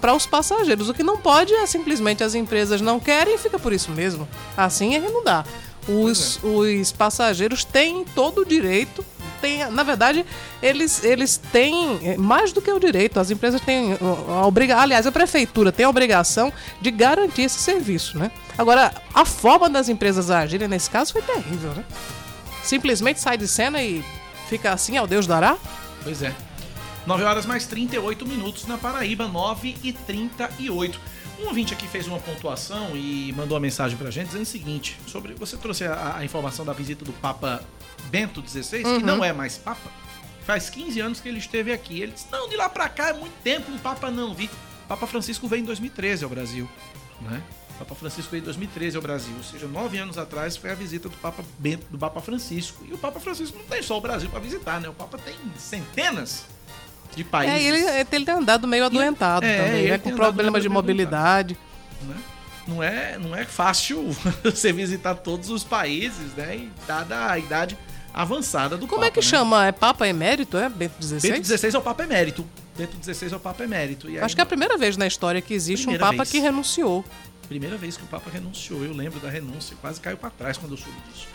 para 0.00 0.14
os 0.14 0.26
passageiros. 0.26 0.88
O 0.88 0.94
que 0.94 1.02
não 1.02 1.18
pode 1.18 1.52
é 1.52 1.66
simplesmente 1.66 2.24
as 2.24 2.34
empresas 2.34 2.80
não 2.80 2.98
querem 2.98 3.34
e 3.34 3.38
fica 3.38 3.58
por 3.58 3.72
isso 3.72 3.90
mesmo. 3.90 4.28
Assim 4.56 4.94
é 4.94 5.00
que 5.00 5.08
não 5.08 5.22
dá. 5.22 5.44
Os, 5.88 6.38
é. 6.42 6.46
os 6.46 6.92
passageiros 6.92 7.64
têm 7.64 8.04
todo 8.14 8.42
o 8.42 8.44
direito 8.44 9.04
tem, 9.40 9.70
na 9.70 9.82
verdade, 9.82 10.26
eles, 10.62 11.04
eles 11.04 11.36
têm 11.52 12.16
mais 12.18 12.52
do 12.52 12.60
que 12.60 12.70
o 12.70 12.78
direito, 12.78 13.18
as 13.18 13.30
empresas 13.30 13.60
têm 13.60 13.96
a 14.28 14.46
obrigação, 14.46 14.82
aliás, 14.82 15.06
a 15.06 15.12
prefeitura 15.12 15.72
tem 15.72 15.86
a 15.86 15.88
obrigação 15.88 16.52
de 16.80 16.90
garantir 16.90 17.42
esse 17.42 17.58
serviço, 17.58 18.18
né? 18.18 18.30
Agora, 18.56 18.92
a 19.14 19.24
forma 19.24 19.70
das 19.70 19.88
empresas 19.88 20.30
agirem 20.30 20.68
nesse 20.68 20.90
caso 20.90 21.12
foi 21.12 21.22
terrível, 21.22 21.70
né? 21.70 21.84
Simplesmente 22.62 23.20
sai 23.20 23.38
de 23.38 23.48
cena 23.48 23.82
e 23.82 24.04
fica 24.48 24.72
assim, 24.72 24.96
ao 24.96 25.06
Deus 25.06 25.26
dará? 25.26 25.56
Pois 26.02 26.22
é. 26.22 26.34
9 27.08 27.24
horas 27.24 27.46
mais 27.46 27.66
38 27.66 28.26
minutos 28.26 28.66
na 28.66 28.76
Paraíba, 28.76 29.26
9 29.26 29.78
e 29.82 29.94
38. 29.94 31.00
Um 31.40 31.46
ouvinte 31.46 31.72
aqui 31.72 31.88
fez 31.88 32.06
uma 32.06 32.18
pontuação 32.18 32.94
e 32.94 33.32
mandou 33.34 33.54
uma 33.54 33.62
mensagem 33.62 33.96
pra 33.96 34.10
gente 34.10 34.26
dizendo 34.26 34.42
o 34.42 34.46
seguinte: 34.46 34.98
sobre. 35.06 35.32
Você 35.32 35.56
trouxe 35.56 35.84
a, 35.84 36.16
a 36.18 36.24
informação 36.26 36.66
da 36.66 36.74
visita 36.74 37.06
do 37.06 37.12
Papa 37.14 37.64
Bento 38.10 38.46
XVI, 38.46 38.84
uhum. 38.84 38.98
que 38.98 39.06
não 39.06 39.24
é 39.24 39.32
mais 39.32 39.56
Papa. 39.56 39.90
Faz 40.44 40.68
15 40.68 41.00
anos 41.00 41.18
que 41.18 41.30
ele 41.30 41.38
esteve 41.38 41.72
aqui. 41.72 41.98
Ele 41.98 42.12
disse: 42.12 42.26
Não, 42.30 42.46
de 42.46 42.56
lá 42.56 42.68
pra 42.68 42.90
cá 42.90 43.08
é 43.08 43.12
muito 43.14 43.42
tempo, 43.42 43.72
o 43.72 43.78
Papa 43.78 44.10
não 44.10 44.34
vi. 44.34 44.50
Papa 44.86 45.06
Francisco 45.06 45.48
veio 45.48 45.62
em 45.62 45.64
2013 45.64 46.24
ao 46.24 46.30
Brasil. 46.30 46.68
Né? 47.22 47.42
Papa 47.78 47.94
Francisco 47.94 48.30
veio 48.30 48.42
em 48.42 48.44
2013 48.44 48.96
ao 48.96 49.02
Brasil, 49.02 49.34
ou 49.34 49.42
seja, 49.42 49.66
nove 49.66 49.96
anos 49.96 50.18
atrás 50.18 50.58
foi 50.58 50.70
a 50.70 50.74
visita 50.74 51.08
do 51.08 51.16
Papa 51.16 51.42
Bento, 51.58 51.86
do 51.88 51.96
Papa 51.96 52.20
Francisco. 52.20 52.84
E 52.86 52.92
o 52.92 52.98
Papa 52.98 53.18
Francisco 53.18 53.56
não 53.56 53.64
tem 53.64 53.82
só 53.82 53.96
o 53.96 54.00
Brasil 54.02 54.28
para 54.28 54.40
visitar, 54.40 54.78
né? 54.78 54.90
O 54.90 54.92
Papa 54.92 55.16
tem 55.16 55.34
centenas 55.56 56.44
de 57.14 57.24
países. 57.24 57.56
É, 57.56 57.62
ele, 57.62 58.08
ele 58.12 58.24
tem 58.24 58.34
andado 58.34 58.66
meio 58.66 58.84
adoentado 58.84 59.44
é, 59.44 59.56
também, 59.56 59.88
né? 59.88 59.98
Com 59.98 60.14
problemas 60.14 60.62
de 60.62 60.68
mobilidade. 60.68 61.56
Né? 62.02 62.16
Não, 62.66 62.82
é, 62.82 63.18
não 63.18 63.34
é 63.34 63.44
fácil 63.44 64.10
você 64.44 64.72
visitar 64.72 65.14
todos 65.14 65.50
os 65.50 65.64
países, 65.64 66.34
né? 66.36 66.56
E 66.56 66.70
dada 66.86 67.30
a 67.30 67.38
idade 67.38 67.76
avançada 68.12 68.76
do 68.76 68.86
Como 68.86 69.00
Papa, 69.00 69.06
é 69.06 69.10
que 69.10 69.20
né? 69.20 69.26
chama? 69.26 69.66
É 69.66 69.72
Papa 69.72 70.06
Emérito, 70.06 70.56
é? 70.58 70.68
Bento 70.68 71.02
XVI? 71.02 71.30
Bento 71.30 71.46
XVI 71.46 71.74
é 71.74 71.78
o 71.78 71.82
Papa 71.82 72.02
Emérito. 72.02 72.46
Bento 72.76 72.96
XVI 73.02 73.32
é 73.32 73.36
o 73.36 73.40
Papa 73.40 73.64
Emérito. 73.64 74.06
Acho 74.20 74.34
que 74.34 74.40
é 74.40 74.44
a 74.44 74.46
primeira 74.46 74.76
vez 74.76 74.96
na 74.96 75.06
história 75.06 75.40
que 75.40 75.54
existe 75.54 75.88
um 75.88 75.98
Papa 75.98 76.18
vez. 76.18 76.30
que 76.30 76.38
renunciou. 76.38 77.04
Primeira 77.48 77.76
vez 77.76 77.96
que 77.96 78.04
o 78.04 78.06
Papa 78.06 78.30
renunciou. 78.30 78.84
Eu 78.84 78.92
lembro 78.92 79.18
da 79.20 79.30
renúncia, 79.30 79.76
quase 79.80 80.00
caiu 80.00 80.16
para 80.18 80.30
trás 80.30 80.58
quando 80.58 80.72
eu 80.72 80.78
soube 80.78 80.96
disso. 81.10 81.26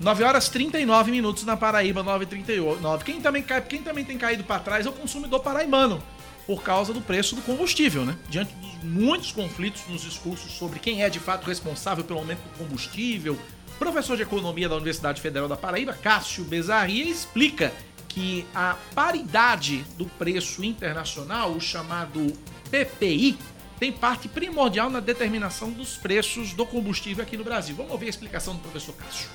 9 0.00 0.22
horas 0.22 0.48
39 0.48 1.10
minutos 1.10 1.44
na 1.44 1.56
Paraíba, 1.56 2.04
9h39. 2.04 3.02
Quem 3.02 3.20
também, 3.20 3.42
cai, 3.42 3.60
quem 3.60 3.82
também 3.82 4.04
tem 4.04 4.16
caído 4.16 4.44
para 4.44 4.60
trás 4.60 4.86
é 4.86 4.88
o 4.88 4.92
consumidor 4.92 5.40
paraibano, 5.40 6.00
por 6.46 6.62
causa 6.62 6.92
do 6.92 7.00
preço 7.00 7.34
do 7.34 7.42
combustível, 7.42 8.04
né? 8.04 8.16
Diante 8.28 8.54
dos 8.54 8.84
muitos 8.84 9.32
conflitos 9.32 9.82
nos 9.88 10.02
discursos 10.02 10.52
sobre 10.52 10.78
quem 10.78 11.02
é 11.02 11.10
de 11.10 11.18
fato 11.18 11.46
responsável 11.46 12.04
pelo 12.04 12.20
aumento 12.20 12.42
do 12.42 12.58
combustível, 12.58 13.36
professor 13.76 14.16
de 14.16 14.22
economia 14.22 14.68
da 14.68 14.76
Universidade 14.76 15.20
Federal 15.20 15.48
da 15.48 15.56
Paraíba, 15.56 15.92
Cássio 15.92 16.44
Bezaria, 16.44 17.04
explica 17.04 17.72
que 18.06 18.46
a 18.54 18.76
paridade 18.94 19.84
do 19.96 20.06
preço 20.06 20.64
internacional, 20.64 21.50
o 21.50 21.60
chamado 21.60 22.32
PPI, 22.70 23.36
tem 23.80 23.92
parte 23.92 24.28
primordial 24.28 24.90
na 24.90 25.00
determinação 25.00 25.70
dos 25.70 25.96
preços 25.96 26.52
do 26.52 26.64
combustível 26.64 27.22
aqui 27.22 27.36
no 27.36 27.44
Brasil. 27.44 27.74
Vamos 27.76 27.92
ouvir 27.92 28.06
a 28.06 28.10
explicação 28.10 28.54
do 28.54 28.60
professor 28.60 28.94
Cássio. 28.94 29.28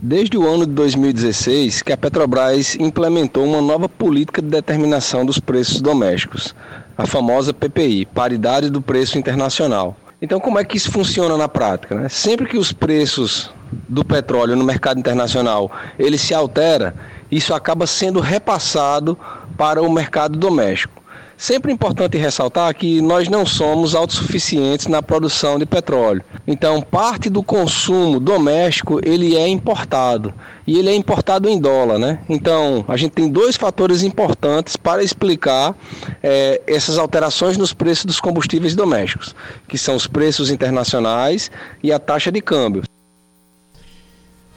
Desde 0.00 0.36
o 0.38 0.48
ano 0.48 0.66
de 0.66 0.72
2016 0.72 1.82
que 1.82 1.92
a 1.92 1.96
Petrobras 1.96 2.74
implementou 2.76 3.44
uma 3.44 3.60
nova 3.60 3.88
política 3.88 4.40
de 4.40 4.48
determinação 4.48 5.26
dos 5.26 5.38
preços 5.38 5.80
domésticos, 5.80 6.54
a 6.96 7.06
famosa 7.06 7.52
PPI, 7.52 8.06
paridade 8.06 8.70
do 8.70 8.80
preço 8.80 9.18
internacional. 9.18 9.96
Então, 10.22 10.40
como 10.40 10.58
é 10.58 10.64
que 10.64 10.76
isso 10.76 10.90
funciona 10.90 11.36
na 11.36 11.48
prática? 11.48 11.94
Né? 11.94 12.08
Sempre 12.08 12.46
que 12.46 12.56
os 12.56 12.72
preços 12.72 13.50
do 13.88 14.04
petróleo 14.04 14.56
no 14.56 14.64
mercado 14.64 14.98
internacional 14.98 15.70
ele 15.98 16.16
se 16.16 16.32
altera, 16.32 16.94
isso 17.30 17.52
acaba 17.52 17.86
sendo 17.86 18.20
repassado 18.20 19.18
para 19.56 19.82
o 19.82 19.92
mercado 19.92 20.38
doméstico. 20.38 21.03
Sempre 21.36 21.72
importante 21.72 22.16
ressaltar 22.16 22.74
que 22.74 23.00
nós 23.00 23.28
não 23.28 23.44
somos 23.44 23.94
autossuficientes 23.94 24.86
na 24.86 25.02
produção 25.02 25.58
de 25.58 25.66
petróleo. 25.66 26.22
Então, 26.46 26.80
parte 26.80 27.28
do 27.28 27.42
consumo 27.42 28.20
doméstico 28.20 29.00
ele 29.04 29.36
é 29.36 29.48
importado 29.48 30.32
e 30.66 30.78
ele 30.78 30.88
é 30.88 30.94
importado 30.94 31.48
em 31.48 31.58
dólar, 31.58 31.98
né? 31.98 32.20
Então, 32.28 32.84
a 32.88 32.96
gente 32.96 33.12
tem 33.12 33.28
dois 33.28 33.56
fatores 33.56 34.02
importantes 34.02 34.76
para 34.76 35.02
explicar 35.02 35.76
é, 36.22 36.62
essas 36.66 36.98
alterações 36.98 37.58
nos 37.58 37.72
preços 37.74 38.04
dos 38.04 38.20
combustíveis 38.20 38.74
domésticos, 38.74 39.34
que 39.68 39.76
são 39.76 39.96
os 39.96 40.06
preços 40.06 40.50
internacionais 40.50 41.50
e 41.82 41.92
a 41.92 41.98
taxa 41.98 42.30
de 42.30 42.40
câmbio 42.40 42.82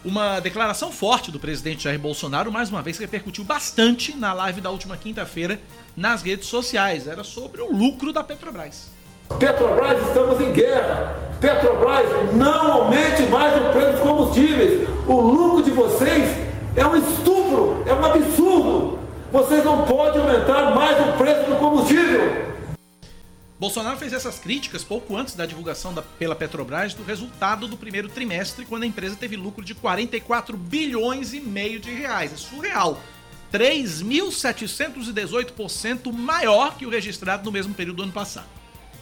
uma 0.06 0.39
declaração 0.39 0.92
forte 0.92 1.32
do 1.32 1.39
presidente 1.39 1.84
Jair 1.84 2.00
Bolsonaro, 2.00 2.51
mais 2.51 2.70
uma 2.70 2.82
vez 2.82 2.98
repercutiu 2.98 3.44
bastante 3.44 4.16
na 4.16 4.34
live 4.34 4.62
da 4.62 4.70
última 4.70 4.96
quinta-feira 4.96 5.60
nas 5.96 6.22
redes 6.22 6.48
sociais. 6.48 7.08
Era 7.08 7.24
sobre 7.24 7.62
o 7.62 7.72
lucro 7.72 8.13
da 8.13 8.24
Petrobras. 8.24 8.89
Petrobras, 9.39 10.01
estamos 10.08 10.39
em 10.39 10.51
guerra. 10.54 11.16
Petrobras, 11.42 12.34
não 12.34 12.72
aumente 12.72 13.24
mais 13.24 13.56
o 13.58 13.72
preço 13.72 13.92
dos 13.92 14.01
combustíveis. 14.01 14.88
O 15.08 15.20
lucro 15.20 15.63
de 15.63 15.72
vocês 15.72 16.38
é 16.75 16.86
um 16.86 16.96
estupro, 16.96 17.84
é 17.86 17.94
um 17.94 18.06
absurdo. 18.06 19.00
Vocês 19.32 19.63
não 19.63 19.84
podem 19.84 20.22
aumentar 20.22 20.74
mais 20.74 20.98
o 21.00 21.18
preço 21.18 21.50
do 21.50 21.58
combustível. 21.58 22.48
Bolsonaro 23.59 23.97
fez 23.97 24.13
essas 24.13 24.37
críticas 24.37 24.83
pouco 24.83 25.17
antes 25.17 25.33
da 25.33 25.47
divulgação 25.47 25.91
da, 25.91 26.03
pela 26.03 26.35
Petrobras 26.35 26.93
do 26.93 27.03
resultado 27.03 27.67
do 27.67 27.75
primeiro 27.75 28.07
trimestre, 28.07 28.65
quando 28.65 28.83
a 28.83 28.87
empresa 28.87 29.15
teve 29.15 29.35
lucro 29.35 29.65
de 29.65 29.73
44 29.73 30.55
bilhões 30.55 31.33
e 31.33 31.39
meio 31.39 31.79
de 31.79 31.91
reais. 31.91 32.31
É 32.31 32.37
surreal. 32.37 33.01
3.718% 33.51 36.13
maior 36.13 36.77
que 36.77 36.85
o 36.85 36.89
registrado 36.89 37.45
no 37.45 37.51
mesmo 37.51 37.73
período 37.73 37.97
do 37.97 38.03
ano 38.03 38.11
passado. 38.11 38.45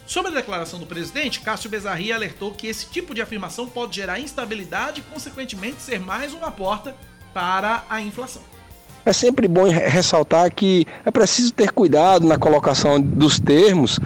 Sobre 0.06 0.32
a 0.32 0.34
declaração 0.34 0.78
do 0.78 0.86
presidente, 0.86 1.40
Cássio 1.40 1.68
Bezarria 1.68 2.14
alertou 2.14 2.52
que 2.52 2.66
esse 2.66 2.86
tipo 2.86 3.14
de 3.14 3.20
afirmação 3.20 3.68
pode 3.68 3.96
gerar 3.96 4.18
instabilidade 4.20 5.02
e, 5.02 5.04
consequentemente, 5.12 5.82
ser 5.82 6.00
mais 6.00 6.32
uma 6.32 6.50
porta 6.50 6.96
para 7.34 7.84
a 7.90 8.00
inflação. 8.00 8.40
É 9.04 9.12
sempre 9.12 9.46
bom 9.46 9.68
ressaltar 9.68 10.50
que 10.52 10.86
é 11.04 11.10
preciso 11.12 11.52
ter 11.52 11.70
cuidado 11.70 12.26
na 12.26 12.38
colocação 12.38 12.98
dos 13.00 13.38
termos 13.38 14.00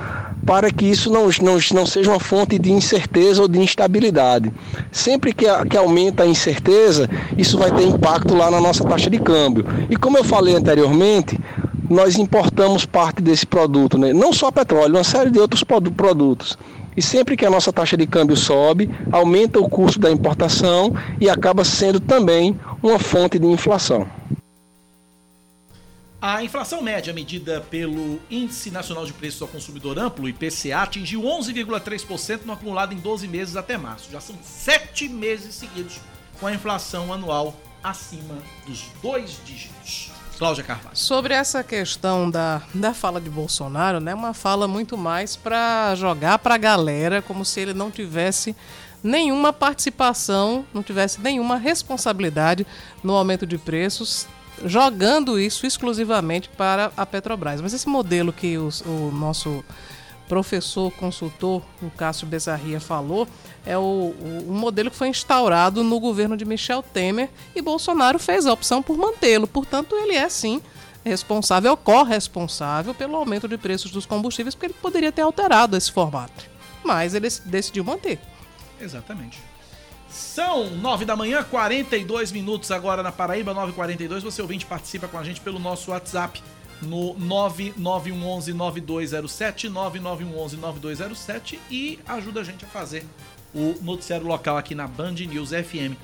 para 0.50 0.68
que 0.68 0.84
isso 0.84 1.08
não, 1.12 1.28
não, 1.42 1.58
não 1.72 1.86
seja 1.86 2.10
uma 2.10 2.18
fonte 2.18 2.58
de 2.58 2.72
incerteza 2.72 3.40
ou 3.40 3.46
de 3.46 3.60
instabilidade. 3.60 4.52
Sempre 4.90 5.32
que, 5.32 5.46
que 5.66 5.76
aumenta 5.76 6.24
a 6.24 6.26
incerteza, 6.26 7.08
isso 7.38 7.56
vai 7.56 7.70
ter 7.70 7.84
impacto 7.84 8.34
lá 8.34 8.50
na 8.50 8.60
nossa 8.60 8.82
taxa 8.82 9.08
de 9.08 9.20
câmbio. 9.20 9.64
E 9.88 9.96
como 9.96 10.18
eu 10.18 10.24
falei 10.24 10.56
anteriormente, 10.56 11.38
nós 11.88 12.18
importamos 12.18 12.84
parte 12.84 13.22
desse 13.22 13.46
produto, 13.46 13.96
né? 13.96 14.12
não 14.12 14.32
só 14.32 14.50
petróleo, 14.50 14.96
uma 14.96 15.04
série 15.04 15.30
de 15.30 15.38
outros 15.38 15.62
produtos. 15.62 16.58
E 16.96 17.00
sempre 17.00 17.36
que 17.36 17.46
a 17.46 17.50
nossa 17.50 17.72
taxa 17.72 17.96
de 17.96 18.04
câmbio 18.04 18.36
sobe, 18.36 18.90
aumenta 19.12 19.60
o 19.60 19.68
custo 19.68 20.00
da 20.00 20.10
importação 20.10 20.92
e 21.20 21.30
acaba 21.30 21.62
sendo 21.62 22.00
também 22.00 22.58
uma 22.82 22.98
fonte 22.98 23.38
de 23.38 23.46
inflação. 23.46 24.04
A 26.22 26.44
inflação 26.44 26.82
média 26.82 27.14
medida 27.14 27.62
pelo 27.70 28.20
Índice 28.30 28.70
Nacional 28.70 29.06
de 29.06 29.12
Preços 29.14 29.40
ao 29.40 29.48
Consumidor 29.48 29.98
Amplo, 29.98 30.28
IPCA, 30.28 30.82
atingiu 30.82 31.22
11,3% 31.22 32.40
no 32.44 32.52
acumulado 32.52 32.92
em 32.92 32.98
12 32.98 33.26
meses 33.26 33.56
até 33.56 33.78
março. 33.78 34.10
Já 34.12 34.20
são 34.20 34.36
sete 34.42 35.08
meses 35.08 35.54
seguidos 35.54 35.98
com 36.38 36.46
a 36.46 36.52
inflação 36.52 37.10
anual 37.10 37.58
acima 37.82 38.36
dos 38.66 38.84
dois 39.02 39.40
dígitos. 39.46 40.10
Cláudia 40.36 40.62
Carvalho. 40.62 40.94
Sobre 40.94 41.32
essa 41.32 41.64
questão 41.64 42.30
da, 42.30 42.60
da 42.74 42.92
fala 42.92 43.18
de 43.18 43.30
Bolsonaro, 43.30 43.98
né, 43.98 44.14
uma 44.14 44.34
fala 44.34 44.68
muito 44.68 44.98
mais 44.98 45.36
para 45.36 45.94
jogar 45.94 46.38
para 46.38 46.54
a 46.54 46.58
galera 46.58 47.22
como 47.22 47.46
se 47.46 47.60
ele 47.60 47.72
não 47.72 47.90
tivesse 47.90 48.54
nenhuma 49.02 49.54
participação, 49.54 50.66
não 50.74 50.82
tivesse 50.82 51.18
nenhuma 51.18 51.56
responsabilidade 51.56 52.66
no 53.02 53.14
aumento 53.14 53.46
de 53.46 53.56
preços, 53.56 54.26
jogando 54.64 55.38
isso 55.38 55.66
exclusivamente 55.66 56.48
para 56.48 56.92
a 56.96 57.06
Petrobras. 57.06 57.60
Mas 57.60 57.72
esse 57.72 57.88
modelo 57.88 58.32
que 58.32 58.56
o 58.58 59.10
nosso 59.12 59.64
professor 60.28 60.92
consultor, 60.92 61.60
o 61.82 61.90
Cássio 61.90 62.26
Bezarria, 62.26 62.80
falou, 62.80 63.26
é 63.66 63.76
o, 63.76 63.80
o, 63.80 64.44
o, 64.48 64.52
modelo 64.52 64.88
que 64.88 64.96
foi 64.96 65.08
instaurado 65.08 65.82
no 65.82 65.98
governo 65.98 66.36
de 66.36 66.44
Michel 66.44 66.84
Temer 66.84 67.28
e 67.54 67.60
Bolsonaro 67.60 68.18
fez 68.18 68.46
a 68.46 68.52
opção 68.52 68.80
por 68.80 68.96
mantê-lo. 68.96 69.48
Portanto, 69.48 69.96
ele 69.96 70.14
é 70.14 70.28
sim 70.28 70.62
responsável, 71.04 71.76
corresponsável 71.76 72.94
pelo 72.94 73.16
aumento 73.16 73.48
de 73.48 73.58
preços 73.58 73.90
dos 73.90 74.06
combustíveis, 74.06 74.54
porque 74.54 74.66
ele 74.66 74.74
poderia 74.80 75.10
ter 75.10 75.22
alterado 75.22 75.76
esse 75.76 75.90
formato. 75.90 76.48
Mas 76.84 77.12
ele 77.12 77.28
decidiu 77.46 77.82
manter. 77.82 78.20
Exatamente. 78.80 79.49
São 80.10 80.70
9 80.70 81.04
da 81.04 81.14
manhã, 81.14 81.44
42 81.44 82.32
minutos 82.32 82.72
agora 82.72 83.02
na 83.02 83.12
Paraíba, 83.12 83.54
9h42. 83.54 84.20
Você 84.20 84.42
ouvinte 84.42 84.66
participa 84.66 85.06
com 85.06 85.16
a 85.16 85.22
gente 85.22 85.40
pelo 85.40 85.60
nosso 85.60 85.92
WhatsApp 85.92 86.42
no 86.82 87.14
99111-9207, 87.14 89.70
99111-9207 89.70 91.60
e 91.70 92.00
ajuda 92.08 92.40
a 92.40 92.44
gente 92.44 92.64
a 92.64 92.68
fazer 92.68 93.06
o 93.54 93.76
noticiário 93.80 94.26
local 94.26 94.56
aqui 94.56 94.74
na 94.74 94.88
Band 94.88 95.12
News 95.12 95.50
FM. 95.50 95.94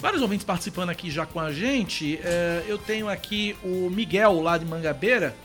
Vários 0.00 0.20
ouvintes 0.20 0.44
participando 0.44 0.90
aqui 0.90 1.08
já 1.10 1.24
com 1.24 1.38
a 1.38 1.52
gente. 1.52 2.18
É, 2.24 2.64
eu 2.66 2.76
tenho 2.76 3.08
aqui 3.08 3.56
o 3.62 3.88
Miguel 3.88 4.40
lá 4.40 4.58
de 4.58 4.64
Mangabeira 4.64 5.36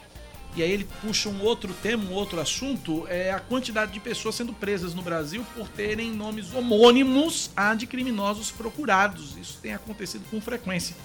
e 0.55 0.63
aí 0.63 0.71
ele 0.71 0.87
puxa 1.01 1.29
um 1.29 1.41
outro 1.43 1.73
tema, 1.73 2.03
um 2.09 2.13
outro 2.13 2.39
assunto, 2.39 3.05
é 3.07 3.31
a 3.31 3.39
quantidade 3.39 3.91
de 3.91 3.99
pessoas 3.99 4.35
sendo 4.35 4.51
presas 4.51 4.93
no 4.93 5.01
Brasil 5.01 5.45
por 5.55 5.67
terem 5.67 6.11
nomes 6.11 6.53
homônimos 6.53 7.51
a 7.55 7.73
de 7.75 7.85
criminosos 7.85 8.51
procurados. 8.51 9.37
Isso 9.37 9.59
tem 9.61 9.73
acontecido 9.73 10.23
com 10.29 10.41
frequência. 10.41 10.95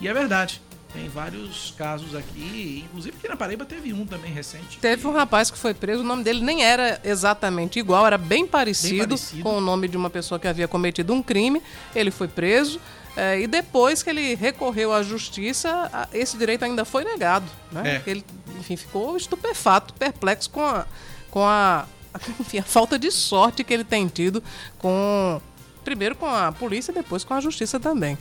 E 0.00 0.08
é 0.08 0.12
verdade. 0.12 0.60
Tem 0.92 1.08
vários 1.08 1.72
casos 1.78 2.16
aqui, 2.16 2.84
inclusive 2.84 3.16
aqui 3.16 3.28
na 3.28 3.36
Paraíba 3.36 3.64
teve 3.64 3.92
um 3.92 4.04
também 4.04 4.32
recente. 4.32 4.78
Teve 4.78 5.06
um 5.06 5.12
rapaz 5.12 5.50
que 5.50 5.56
foi 5.56 5.72
preso, 5.72 6.02
o 6.02 6.06
nome 6.06 6.24
dele 6.24 6.42
nem 6.42 6.64
era 6.64 7.00
exatamente 7.04 7.78
igual, 7.78 8.06
era 8.06 8.18
bem 8.18 8.46
parecido, 8.46 8.90
bem 8.90 9.18
parecido. 9.18 9.42
com 9.42 9.58
o 9.58 9.60
nome 9.60 9.86
de 9.86 9.96
uma 9.96 10.10
pessoa 10.10 10.38
que 10.38 10.48
havia 10.48 10.66
cometido 10.66 11.12
um 11.12 11.22
crime. 11.22 11.62
Ele 11.94 12.10
foi 12.10 12.26
preso. 12.26 12.80
É, 13.16 13.40
e 13.40 13.46
depois 13.46 14.02
que 14.02 14.10
ele 14.10 14.34
recorreu 14.34 14.92
à 14.92 15.02
justiça, 15.02 15.90
esse 16.12 16.36
direito 16.36 16.64
ainda 16.64 16.84
foi 16.84 17.04
negado. 17.04 17.46
Né? 17.70 18.02
É. 18.06 18.10
Ele, 18.10 18.24
enfim, 18.58 18.76
ficou 18.76 19.16
estupefato, 19.16 19.94
perplexo 19.94 20.50
com 20.50 20.62
a, 20.62 20.86
com 21.30 21.44
a, 21.44 21.86
enfim, 22.40 22.58
a 22.58 22.62
falta 22.62 22.98
de 22.98 23.10
sorte 23.10 23.62
que 23.62 23.72
ele 23.72 23.84
tem 23.84 24.08
tido 24.08 24.42
com. 24.78 25.40
Primeiro 25.84 26.14
com 26.14 26.26
a 26.26 26.52
polícia 26.52 26.92
e 26.92 26.94
depois 26.94 27.24
com 27.24 27.32
a 27.32 27.40
justiça 27.40 27.80
também. 27.80 28.18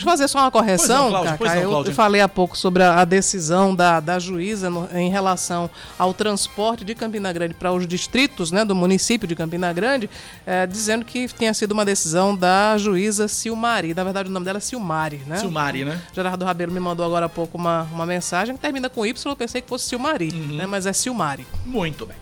Deixa 0.00 0.08
eu 0.08 0.12
fazer 0.12 0.28
só 0.28 0.38
uma 0.38 0.50
correção, 0.50 1.10
não, 1.10 1.24
Cacá. 1.24 1.54
Não, 1.56 1.84
eu, 1.84 1.92
falei 1.92 2.22
há 2.22 2.28
pouco 2.28 2.56
sobre 2.56 2.82
a, 2.82 3.00
a 3.00 3.04
decisão 3.04 3.74
da, 3.74 4.00
da 4.00 4.18
juíza 4.18 4.70
no, 4.70 4.88
em 4.94 5.10
relação 5.10 5.68
ao 5.98 6.14
transporte 6.14 6.86
de 6.86 6.94
Campina 6.94 7.30
Grande 7.30 7.52
para 7.52 7.70
os 7.70 7.86
distritos 7.86 8.50
né, 8.50 8.64
do 8.64 8.74
município 8.74 9.28
de 9.28 9.36
Campina 9.36 9.70
Grande, 9.74 10.08
é, 10.46 10.66
dizendo 10.66 11.04
que 11.04 11.28
tinha 11.28 11.52
sido 11.52 11.72
uma 11.72 11.84
decisão 11.84 12.34
da 12.34 12.78
juíza 12.78 13.28
Silmari. 13.28 13.92
Na 13.92 14.02
verdade, 14.02 14.30
o 14.30 14.32
nome 14.32 14.46
dela 14.46 14.56
é 14.56 14.60
Silmari, 14.60 15.20
né? 15.26 15.36
Silmari, 15.36 15.84
né? 15.84 16.00
Gerardo 16.14 16.46
Rabelo 16.46 16.72
me 16.72 16.80
mandou 16.80 17.04
agora 17.04 17.26
há 17.26 17.28
pouco 17.28 17.58
uma, 17.58 17.82
uma 17.92 18.06
mensagem 18.06 18.54
que 18.54 18.60
termina 18.60 18.88
com 18.88 19.04
Y, 19.04 19.30
eu 19.30 19.36
pensei 19.36 19.60
que 19.60 19.68
fosse 19.68 19.86
Silmari, 19.86 20.30
uhum. 20.32 20.56
né, 20.56 20.66
mas 20.66 20.86
é 20.86 20.94
Silmari. 20.94 21.46
Muito 21.66 22.06
bem. 22.06 22.16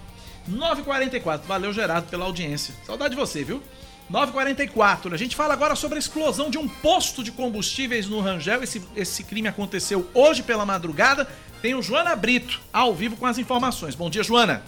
9h44, 0.50 1.42
valeu 1.46 1.72
Gerardo 1.72 2.08
pela 2.08 2.24
audiência. 2.24 2.74
Saudade 2.84 3.14
de 3.14 3.20
você, 3.20 3.44
viu? 3.44 3.62
9h44. 4.10 5.12
A 5.12 5.16
gente 5.16 5.36
fala 5.36 5.52
agora 5.54 5.74
sobre 5.74 5.96
a 5.96 5.98
explosão 5.98 6.50
de 6.50 6.58
um 6.58 6.68
posto 6.68 7.22
de 7.22 7.30
combustíveis 7.30 8.06
no 8.06 8.20
Rangel. 8.20 8.62
Esse, 8.62 8.82
esse 8.96 9.22
crime 9.24 9.48
aconteceu 9.48 10.08
hoje 10.14 10.42
pela 10.42 10.64
madrugada. 10.64 11.28
Tem 11.60 11.74
o 11.74 11.82
Joana 11.82 12.14
Brito 12.14 12.60
ao 12.72 12.94
vivo 12.94 13.16
com 13.16 13.26
as 13.26 13.38
informações. 13.38 13.94
Bom 13.94 14.08
dia, 14.08 14.22
Joana. 14.22 14.62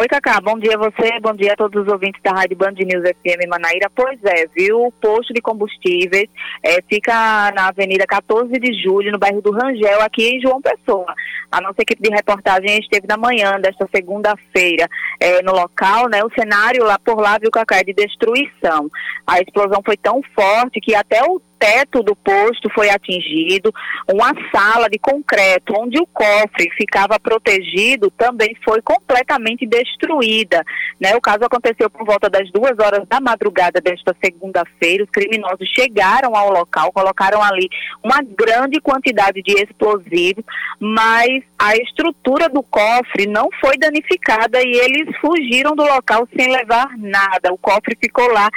Oi, 0.00 0.08
Cacá. 0.08 0.40
Bom 0.40 0.58
dia 0.58 0.76
a 0.76 0.78
você, 0.78 1.20
bom 1.20 1.34
dia 1.34 1.52
a 1.52 1.56
todos 1.56 1.82
os 1.82 1.92
ouvintes 1.92 2.22
da 2.22 2.30
Rádio 2.30 2.56
Band 2.56 2.72
News 2.72 3.02
FM 3.02 3.46
Manaíra. 3.50 3.90
Pois 3.94 4.18
é, 4.24 4.46
viu? 4.46 4.86
O 4.86 4.92
posto 4.92 5.34
de 5.34 5.42
combustíveis 5.42 6.26
é, 6.62 6.80
fica 6.88 7.52
na 7.54 7.68
Avenida 7.68 8.06
14 8.06 8.50
de 8.50 8.82
Julho, 8.82 9.12
no 9.12 9.18
bairro 9.18 9.42
do 9.42 9.50
Rangel, 9.52 10.00
aqui 10.00 10.26
em 10.26 10.40
João 10.40 10.62
Pessoa. 10.62 11.14
A 11.52 11.60
nossa 11.60 11.82
equipe 11.82 12.00
de 12.00 12.08
reportagem 12.08 12.78
esteve 12.78 13.06
na 13.06 13.18
manhã 13.18 13.60
desta 13.60 13.86
segunda-feira 13.94 14.88
é, 15.20 15.42
no 15.42 15.52
local, 15.52 16.08
né? 16.08 16.24
O 16.24 16.32
cenário 16.32 16.82
lá 16.82 16.98
por 16.98 17.20
lá, 17.20 17.36
viu, 17.38 17.50
Cacá, 17.50 17.80
é 17.80 17.84
de 17.84 17.92
destruição. 17.92 18.88
A 19.26 19.38
explosão 19.38 19.82
foi 19.84 19.98
tão 19.98 20.22
forte 20.34 20.80
que 20.80 20.94
até 20.94 21.22
o 21.24 21.42
teto 21.60 22.02
do 22.02 22.16
posto 22.16 22.70
foi 22.74 22.88
atingido, 22.88 23.70
uma 24.10 24.32
sala 24.50 24.88
de 24.88 24.98
concreto 24.98 25.74
onde 25.78 26.00
o 26.00 26.06
cofre 26.06 26.70
ficava 26.76 27.20
protegido 27.20 28.10
também 28.16 28.56
foi 28.64 28.80
completamente 28.80 29.66
destruída. 29.66 30.64
Né? 30.98 31.14
O 31.14 31.20
caso 31.20 31.44
aconteceu 31.44 31.90
por 31.90 32.06
volta 32.06 32.30
das 32.30 32.50
duas 32.50 32.72
horas 32.78 33.06
da 33.06 33.20
madrugada 33.20 33.80
desta 33.80 34.16
segunda-feira. 34.24 35.04
Os 35.04 35.10
criminosos 35.10 35.68
chegaram 35.68 36.34
ao 36.34 36.50
local, 36.50 36.90
colocaram 36.92 37.42
ali 37.42 37.68
uma 38.02 38.22
grande 38.22 38.80
quantidade 38.80 39.42
de 39.42 39.52
explosivos, 39.52 40.44
mas 40.78 41.42
a 41.58 41.76
estrutura 41.76 42.48
do 42.48 42.62
cofre 42.62 43.26
não 43.26 43.50
foi 43.60 43.76
danificada 43.76 44.62
e 44.62 44.72
eles 44.72 45.14
fugiram 45.20 45.76
do 45.76 45.82
local 45.82 46.26
sem 46.34 46.50
levar 46.50 46.96
nada. 46.96 47.52
O 47.52 47.58
cofre 47.58 47.94
ficou 48.00 48.26
lá 48.32 48.48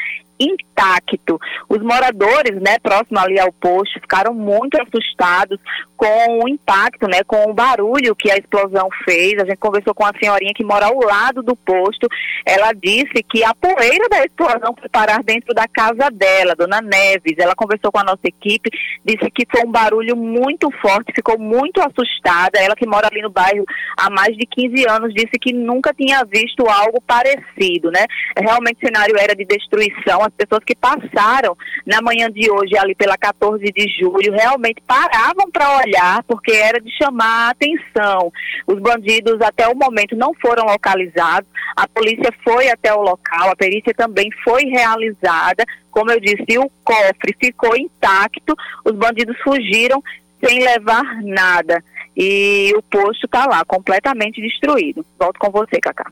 intacto. 0.44 1.40
Os 1.70 1.82
moradores, 1.82 2.62
né, 2.62 2.78
próximo 2.82 3.20
ali 3.20 3.40
ao 3.40 3.52
posto, 3.54 4.00
ficaram 4.00 4.34
muito 4.34 4.78
assustados 4.82 5.60
com 5.96 6.44
o 6.44 6.50
impacto, 6.50 7.08
né, 7.08 7.24
com 7.26 7.50
o 7.50 7.54
barulho 7.54 8.16
que 8.16 8.30
a 8.30 8.36
explosão 8.36 8.90
fez. 9.06 9.36
A 9.40 9.46
gente 9.46 9.58
conversou 9.58 9.94
com 9.94 10.06
a 10.06 10.12
senhorinha 10.22 10.54
que 10.54 10.64
mora 10.64 10.88
ao 10.88 11.00
lado 11.00 11.42
do 11.42 11.56
posto. 11.56 12.08
Ela 12.46 12.74
disse 12.74 13.24
que 13.30 13.44
a 13.44 13.54
poeira 13.56 14.10
da 14.10 14.26
explosão 14.26 14.76
foi 14.78 14.90
parar 14.90 15.24
dentro 15.24 15.54
da 15.54 15.68
casa 15.68 16.10
dela, 16.12 16.56
Dona 16.56 16.82
Neves. 16.82 17.38
Ela 17.38 17.56
conversou 17.56 17.92
com 17.92 18.00
a 18.00 18.04
nossa 18.04 18.26
equipe, 18.26 18.70
disse 19.06 19.30
que 19.32 19.46
foi 19.50 19.66
um 19.66 19.72
barulho 19.72 20.16
muito 20.18 20.70
forte, 20.82 21.14
ficou 21.16 21.40
muito 21.40 21.80
assustada. 21.80 22.60
Ela 22.60 22.76
que 22.76 22.86
mora 22.86 23.08
ali 23.08 23.22
no 23.22 23.30
bairro 23.30 23.64
há 23.98 24.10
mais 24.10 24.36
de 24.36 24.46
15 24.46 24.90
anos 24.90 25.14
disse 25.14 25.40
que 25.40 25.54
nunca 25.54 25.94
tinha 25.94 26.24
visto 26.26 26.68
algo 26.68 27.02
parecido, 27.02 27.92
né? 27.92 28.06
Realmente 28.38 28.84
o 28.84 28.86
cenário 28.86 29.16
era 29.18 29.36
de 29.36 29.46
destruição. 29.46 30.22
As 30.34 30.48
pessoas 30.48 30.64
que 30.66 30.76
passaram 30.76 31.56
na 31.86 32.02
manhã 32.02 32.30
de 32.30 32.50
hoje 32.52 32.78
ali 32.78 32.96
pela 32.96 33.18
14 33.18 33.64
de 33.64 33.88
julho 34.00 34.34
realmente 34.34 34.82
paravam 34.86 35.50
para 35.52 35.78
olhar 35.78 35.94
olhar, 35.94 36.24
porque 36.24 36.52
era 36.52 36.80
de 36.80 36.92
chamar 36.92 37.48
a 37.48 37.50
atenção. 37.52 38.32
Os 38.68 38.80
bandidos 38.80 39.40
até 39.42 39.68
o 39.68 39.76
momento 39.76 40.16
não 40.16 40.34
foram 40.36 40.66
localizados, 40.66 41.48
a 41.76 41.88
polícia 41.88 42.32
foi 42.44 42.70
até 42.70 42.94
o 42.94 43.02
local, 43.02 43.50
a 43.50 43.56
perícia 43.56 43.94
também 43.94 44.30
foi 44.44 44.64
realizada. 44.66 45.64
Como 45.92 46.12
eu 46.12 46.20
disse, 46.20 46.58
o 46.58 46.70
cofre 46.84 47.36
ficou 47.40 47.76
intacto, 47.78 48.56
os 48.84 48.94
bandidos 48.94 49.38
fugiram 49.44 50.04
sem 50.44 50.60
levar 50.60 51.22
nada. 51.24 51.84
E 52.16 52.72
o 52.76 52.82
posto 52.84 53.26
está 53.26 53.46
lá, 53.46 53.64
completamente 53.66 54.42
destruído. 54.42 55.06
Volto 55.18 55.40
com 55.40 55.50
você, 55.52 55.80
Cacá. 55.80 56.12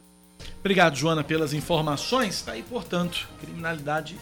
Obrigado, 0.61 0.95
Joana, 0.95 1.23
pelas 1.23 1.53
informações. 1.53 2.35
Está 2.35 2.51
aí, 2.51 2.61
portanto, 2.61 3.27
criminalidade 3.39 4.15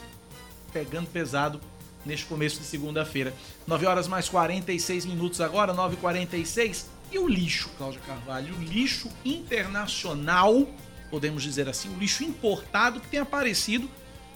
pegando 0.72 1.08
pesado 1.08 1.60
neste 2.06 2.26
começo 2.26 2.60
de 2.60 2.66
segunda-feira. 2.66 3.34
9 3.68 3.86
horas 3.86 4.08
mais 4.08 4.30
46 4.30 5.06
minutos 5.06 5.42
agora, 5.42 5.74
9h46. 5.74 6.86
E 7.12 7.20
o 7.20 7.28
lixo, 7.28 7.70
Cláudia 7.78 8.00
Carvalho? 8.08 8.56
O 8.56 8.64
lixo 8.64 9.10
internacional, 9.26 10.66
podemos 11.12 11.44
dizer 11.44 11.68
assim, 11.68 11.94
o 11.94 12.00
lixo 12.00 12.24
importado 12.24 13.02
que 13.02 13.08
tem 13.10 13.20
aparecido 13.20 13.90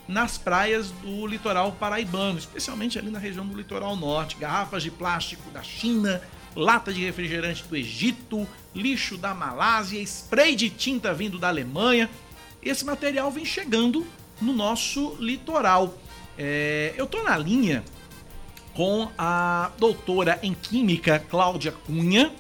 nas 0.06 0.38
praias 0.38 0.92
do 0.92 1.26
litoral 1.26 1.72
paraibano, 1.72 2.38
especialmente 2.38 3.00
ali 3.00 3.10
na 3.10 3.20
região 3.20 3.48
do 3.48 3.56
litoral 3.56 3.96
norte. 3.96 4.36
Garrafas 4.36 4.84
de 4.84 4.92
plástico 4.92 5.50
da 5.52 5.64
China, 5.64 6.22
lata 6.56 6.94
de 6.94 7.04
refrigerante 7.04 7.64
do 7.64 7.76
Egito, 7.76 8.48
lixo 8.74 9.18
da 9.18 9.34
Malásia, 9.34 10.02
spray 10.02 10.56
de 10.56 10.70
tinta 10.70 11.14
vindo 11.14 11.38
da 11.40 11.48
Alemanha. 11.48 12.10
Esse 12.62 12.86
material 12.86 13.32
vem 13.32 13.46
chegando 13.46 14.06
no 14.42 14.54
nosso 14.54 15.16
litoral. 15.20 15.98
É, 16.38 16.94
eu 16.98 17.06
tô 17.06 17.22
na 17.24 17.38
linha 17.38 17.84
com 18.74 19.10
a 19.18 19.72
doutora 19.78 20.40
em 20.42 20.54
Química 20.54 21.20
Cláudia 21.20 21.72
Cunha. 21.72 22.32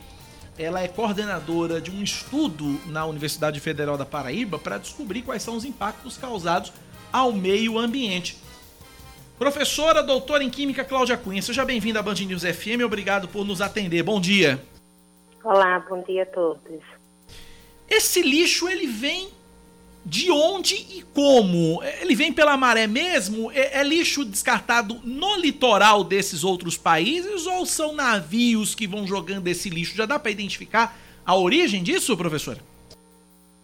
Ela 0.58 0.82
é 0.82 0.88
coordenadora 0.88 1.82
de 1.82 1.90
um 1.90 2.04
estudo 2.04 2.80
na 2.86 3.06
Universidade 3.06 3.60
Federal 3.60 3.98
da 3.98 4.06
Paraíba 4.06 4.60
para 4.60 4.78
descobrir 4.78 5.24
quais 5.24 5.42
são 5.42 5.56
os 5.56 5.66
impactos 5.66 6.18
causados 6.18 6.72
ao 7.12 7.32
meio 7.32 7.78
ambiente. 7.78 8.38
Professora, 9.38 10.04
doutora 10.04 10.44
em 10.44 10.50
Química 10.50 10.86
Cláudia 10.86 11.18
Cunha, 11.18 11.42
seja 11.42 11.66
bem-vinda 11.66 12.00
à 12.00 12.04
Band 12.04 12.14
News 12.14 12.44
FM, 12.44 12.84
obrigado 12.86 13.28
por 13.28 13.44
nos 13.44 13.62
atender. 13.62 14.04
Bom 14.04 14.22
dia. 14.22 14.64
Olá, 15.44 15.80
bom 15.80 16.02
dia 16.04 16.24
a 16.24 16.26
todos. 16.26 16.82
Esse 17.90 18.22
lixo, 18.22 18.70
ele 18.70 18.86
vem 18.86 19.30
de 20.06 20.30
onde 20.30 20.76
e 20.76 21.04
como? 21.14 21.82
Ele 22.02 22.16
vem 22.16 22.32
pela 22.32 22.56
maré 22.56 22.86
mesmo? 22.86 23.52
É, 23.52 23.80
é, 23.80 23.84
lixo 23.84 24.24
descartado 24.24 25.02
no 25.04 25.36
litoral 25.38 26.04
desses 26.04 26.44
outros 26.44 26.78
países 26.78 27.48
ou 27.48 27.66
são 27.66 27.94
navios 27.94 28.76
que 28.76 28.86
vão 28.86 29.08
jogando 29.08 29.48
esse 29.48 29.70
lixo? 29.70 29.96
Já 29.96 30.06
dá 30.06 30.20
para 30.20 30.32
identificar 30.32 30.98
a 31.26 31.36
origem 31.36 31.82
disso, 31.82 32.16
professora? 32.16 32.60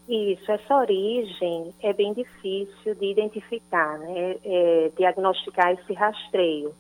Isso, 0.10 0.52
essa 0.52 0.76
origem 0.76 1.72
é 1.84 1.94
bem 1.94 2.14
difícil 2.16 2.96
de 2.96 3.12
identificar, 3.12 4.00
né? 4.00 4.38
É, 4.44 4.92
diagnosticar 4.98 5.72
esse 5.74 5.94
rastreio. 5.94 6.74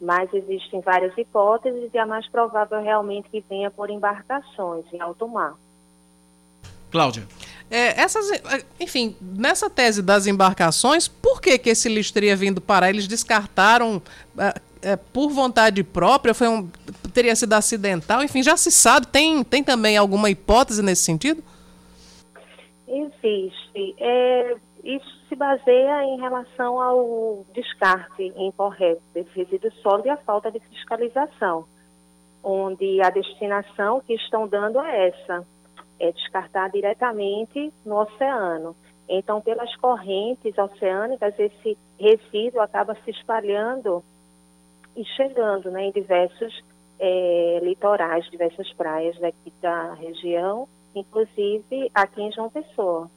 Mas 0.00 0.32
existem 0.32 0.80
várias 0.80 1.12
hipóteses 1.18 1.90
e 1.92 1.98
a 1.98 2.06
mais 2.06 2.28
provável 2.28 2.80
realmente 2.80 3.28
que 3.28 3.44
venha 3.48 3.72
por 3.72 3.90
embarcações 3.90 4.84
em 4.92 5.00
alto 5.00 5.26
mar. 5.26 5.54
Cláudia. 6.88 7.26
É, 7.68 8.00
essas, 8.00 8.30
é, 8.30 8.64
enfim, 8.78 9.16
nessa 9.20 9.68
tese 9.68 10.00
das 10.00 10.28
embarcações, 10.28 11.08
por 11.08 11.40
que, 11.40 11.58
que 11.58 11.70
esse 11.70 11.88
lixo 11.88 12.12
teria 12.12 12.36
vindo 12.36 12.60
parar? 12.60 12.90
Eles 12.90 13.08
descartaram 13.08 14.00
é, 14.38 14.60
é, 14.82 14.96
por 14.96 15.30
vontade 15.30 15.82
própria? 15.82 16.32
Foi 16.32 16.46
um, 16.46 16.70
teria 17.12 17.34
sido 17.34 17.54
acidental? 17.54 18.22
Enfim, 18.22 18.44
já 18.44 18.56
se 18.56 18.70
sabe. 18.70 19.08
Tem, 19.08 19.42
tem 19.42 19.64
também 19.64 19.96
alguma 19.96 20.30
hipótese 20.30 20.82
nesse 20.82 21.02
sentido? 21.02 21.42
Existe. 22.86 23.96
É, 23.98 24.56
isso 24.84 25.26
se 25.28 25.34
baseia 25.34 26.04
em 26.04 26.20
relação 26.20 26.80
ao 26.80 27.44
descarte 27.52 28.32
incorreto 28.36 29.02
desse 29.12 29.30
resíduo 29.36 29.72
sólido 29.82 30.06
e 30.06 30.10
a 30.10 30.16
falta 30.18 30.50
de 30.50 30.60
fiscalização, 30.60 31.66
onde 32.42 33.02
a 33.02 33.10
destinação 33.10 34.00
que 34.00 34.14
estão 34.14 34.46
dando 34.46 34.80
é 34.80 35.08
essa 35.08 35.44
é 35.98 36.12
descartar 36.12 36.70
diretamente 36.70 37.72
no 37.84 37.96
oceano. 38.00 38.76
Então, 39.08 39.40
pelas 39.40 39.74
correntes 39.76 40.56
oceânicas, 40.58 41.34
esse 41.38 41.78
resíduo 41.98 42.60
acaba 42.60 42.94
se 43.04 43.10
espalhando 43.10 44.04
e 44.96 45.04
chegando 45.04 45.70
né, 45.70 45.84
em 45.84 45.92
diversos 45.92 46.62
é, 46.98 47.60
litorais, 47.62 48.28
diversas 48.30 48.72
praias 48.72 49.18
daqui 49.18 49.52
da 49.60 49.94
região, 49.94 50.68
inclusive 50.98 51.90
aqui 51.94 52.22
em 52.22 52.32
João 52.32 52.50
Pessoa. 52.50 53.10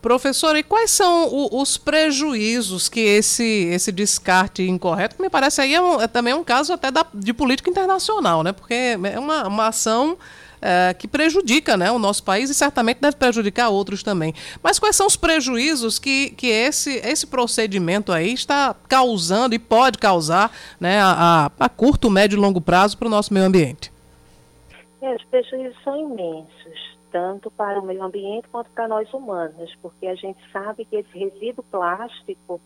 Professora, 0.00 0.58
e 0.58 0.62
quais 0.62 0.92
são 0.92 1.26
o, 1.26 1.60
os 1.60 1.76
prejuízos 1.76 2.88
que 2.88 3.00
esse, 3.00 3.68
esse 3.72 3.90
descarte 3.90 4.62
incorreto, 4.62 5.20
me 5.20 5.28
parece 5.28 5.60
aí 5.60 5.74
é, 5.74 5.80
um, 5.80 6.00
é 6.00 6.06
também 6.06 6.32
um 6.32 6.44
caso 6.44 6.72
até 6.72 6.90
da, 6.90 7.04
de 7.12 7.32
política 7.32 7.68
internacional, 7.68 8.42
né? 8.44 8.52
Porque 8.52 8.74
é 9.02 9.18
uma, 9.18 9.48
uma 9.48 9.66
ação 9.66 10.16
é, 10.60 10.94
que 10.94 11.08
prejudica 11.08 11.76
né, 11.76 11.90
o 11.90 11.98
nosso 11.98 12.22
país 12.22 12.50
e 12.50 12.54
certamente 12.54 12.98
deve 13.00 13.16
prejudicar 13.16 13.68
outros 13.68 14.02
também. 14.02 14.34
Mas 14.62 14.78
quais 14.78 14.96
são 14.96 15.06
os 15.06 15.16
prejuízos 15.16 15.98
que, 15.98 16.30
que 16.30 16.46
esse, 16.46 17.00
esse 17.04 17.26
procedimento 17.26 18.12
aí 18.12 18.32
está 18.32 18.74
causando 18.88 19.54
e 19.54 19.58
pode 19.58 19.98
causar 19.98 20.52
né, 20.78 21.00
a, 21.00 21.50
a 21.58 21.68
curto, 21.68 22.10
médio 22.10 22.36
e 22.36 22.40
longo 22.40 22.60
prazo 22.60 22.96
para 22.96 23.08
o 23.08 23.10
nosso 23.10 23.34
meio 23.34 23.46
ambiente? 23.46 23.95
Os 25.14 25.24
prejuízos 25.24 25.82
são 25.82 25.96
imensos, 25.96 26.98
tanto 27.12 27.50
para 27.50 27.80
o 27.80 27.84
meio 27.84 28.02
ambiente 28.02 28.48
quanto 28.48 28.70
para 28.70 28.88
nós 28.88 29.12
humanos, 29.14 29.74
porque 29.80 30.06
a 30.06 30.14
gente 30.14 30.38
sabe 30.50 30.84
que 30.84 30.96
esse 30.96 31.16
resíduo 31.16 31.64
plástico 31.70 32.60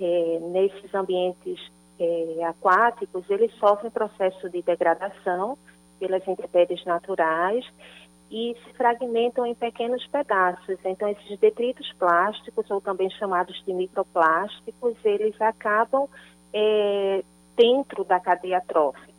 é, 0.00 0.38
nesses 0.40 0.94
ambientes 0.94 1.58
é, 1.98 2.44
aquáticos, 2.44 3.28
ele 3.28 3.48
sofre 3.58 3.88
um 3.88 3.90
processo 3.90 4.48
de 4.48 4.62
degradação 4.62 5.58
pelas 5.98 6.26
intempéries 6.26 6.84
naturais 6.84 7.64
e 8.30 8.56
se 8.64 8.72
fragmentam 8.74 9.44
em 9.44 9.54
pequenos 9.54 10.06
pedaços. 10.06 10.78
Então, 10.84 11.08
esses 11.08 11.38
detritos 11.38 11.92
plásticos, 11.98 12.70
ou 12.70 12.80
também 12.80 13.10
chamados 13.10 13.62
de 13.64 13.72
microplásticos, 13.72 14.96
eles 15.04 15.38
acabam 15.40 16.08
é, 16.52 17.22
dentro 17.56 18.04
da 18.04 18.18
cadeia 18.18 18.60
trófica. 18.66 19.11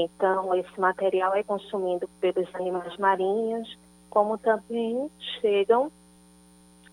Então, 0.00 0.54
esse 0.54 0.80
material 0.80 1.34
é 1.34 1.42
consumido 1.42 2.08
pelos 2.20 2.52
animais 2.54 2.96
marinhos, 2.96 3.78
como 4.08 4.38
também 4.38 5.10
chegam 5.40 5.90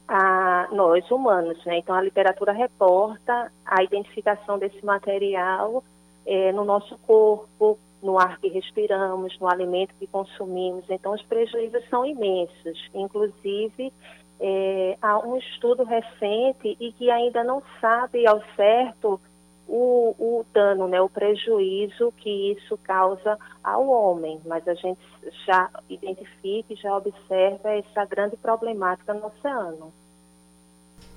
a 0.07 0.67
nós 0.71 1.09
humanos. 1.11 1.63
Né? 1.65 1.77
Então, 1.79 1.95
a 1.95 2.01
literatura 2.01 2.51
reporta 2.51 3.51
a 3.65 3.83
identificação 3.83 4.57
desse 4.57 4.83
material 4.85 5.83
é, 6.25 6.51
no 6.51 6.63
nosso 6.63 6.97
corpo, 6.99 7.77
no 8.01 8.19
ar 8.19 8.39
que 8.39 8.47
respiramos, 8.49 9.37
no 9.39 9.47
alimento 9.47 9.93
que 9.99 10.07
consumimos. 10.07 10.85
Então, 10.89 11.13
os 11.13 11.21
prejuízos 11.23 11.87
são 11.89 12.05
imensos. 12.05 12.89
Inclusive, 12.93 13.91
é, 14.39 14.97
há 15.01 15.19
um 15.19 15.37
estudo 15.37 15.83
recente 15.83 16.75
e 16.79 16.91
que 16.91 17.09
ainda 17.09 17.43
não 17.43 17.61
sabe 17.79 18.27
ao 18.27 18.41
certo 18.55 19.19
o, 19.67 20.15
o 20.17 20.45
dano, 20.53 20.87
né, 20.87 21.01
o 21.01 21.09
prejuízo 21.09 22.13
que 22.17 22.51
isso 22.53 22.77
causa 22.83 23.37
ao 23.63 23.87
homem, 23.87 24.39
mas 24.45 24.67
a 24.67 24.73
gente 24.73 24.99
já 25.45 25.69
identifica 25.89 26.73
e 26.73 26.75
já 26.75 26.95
observa 26.95 27.71
essa 27.71 28.05
grande 28.05 28.37
problemática 28.37 29.13
no 29.13 29.27
oceano. 29.27 29.91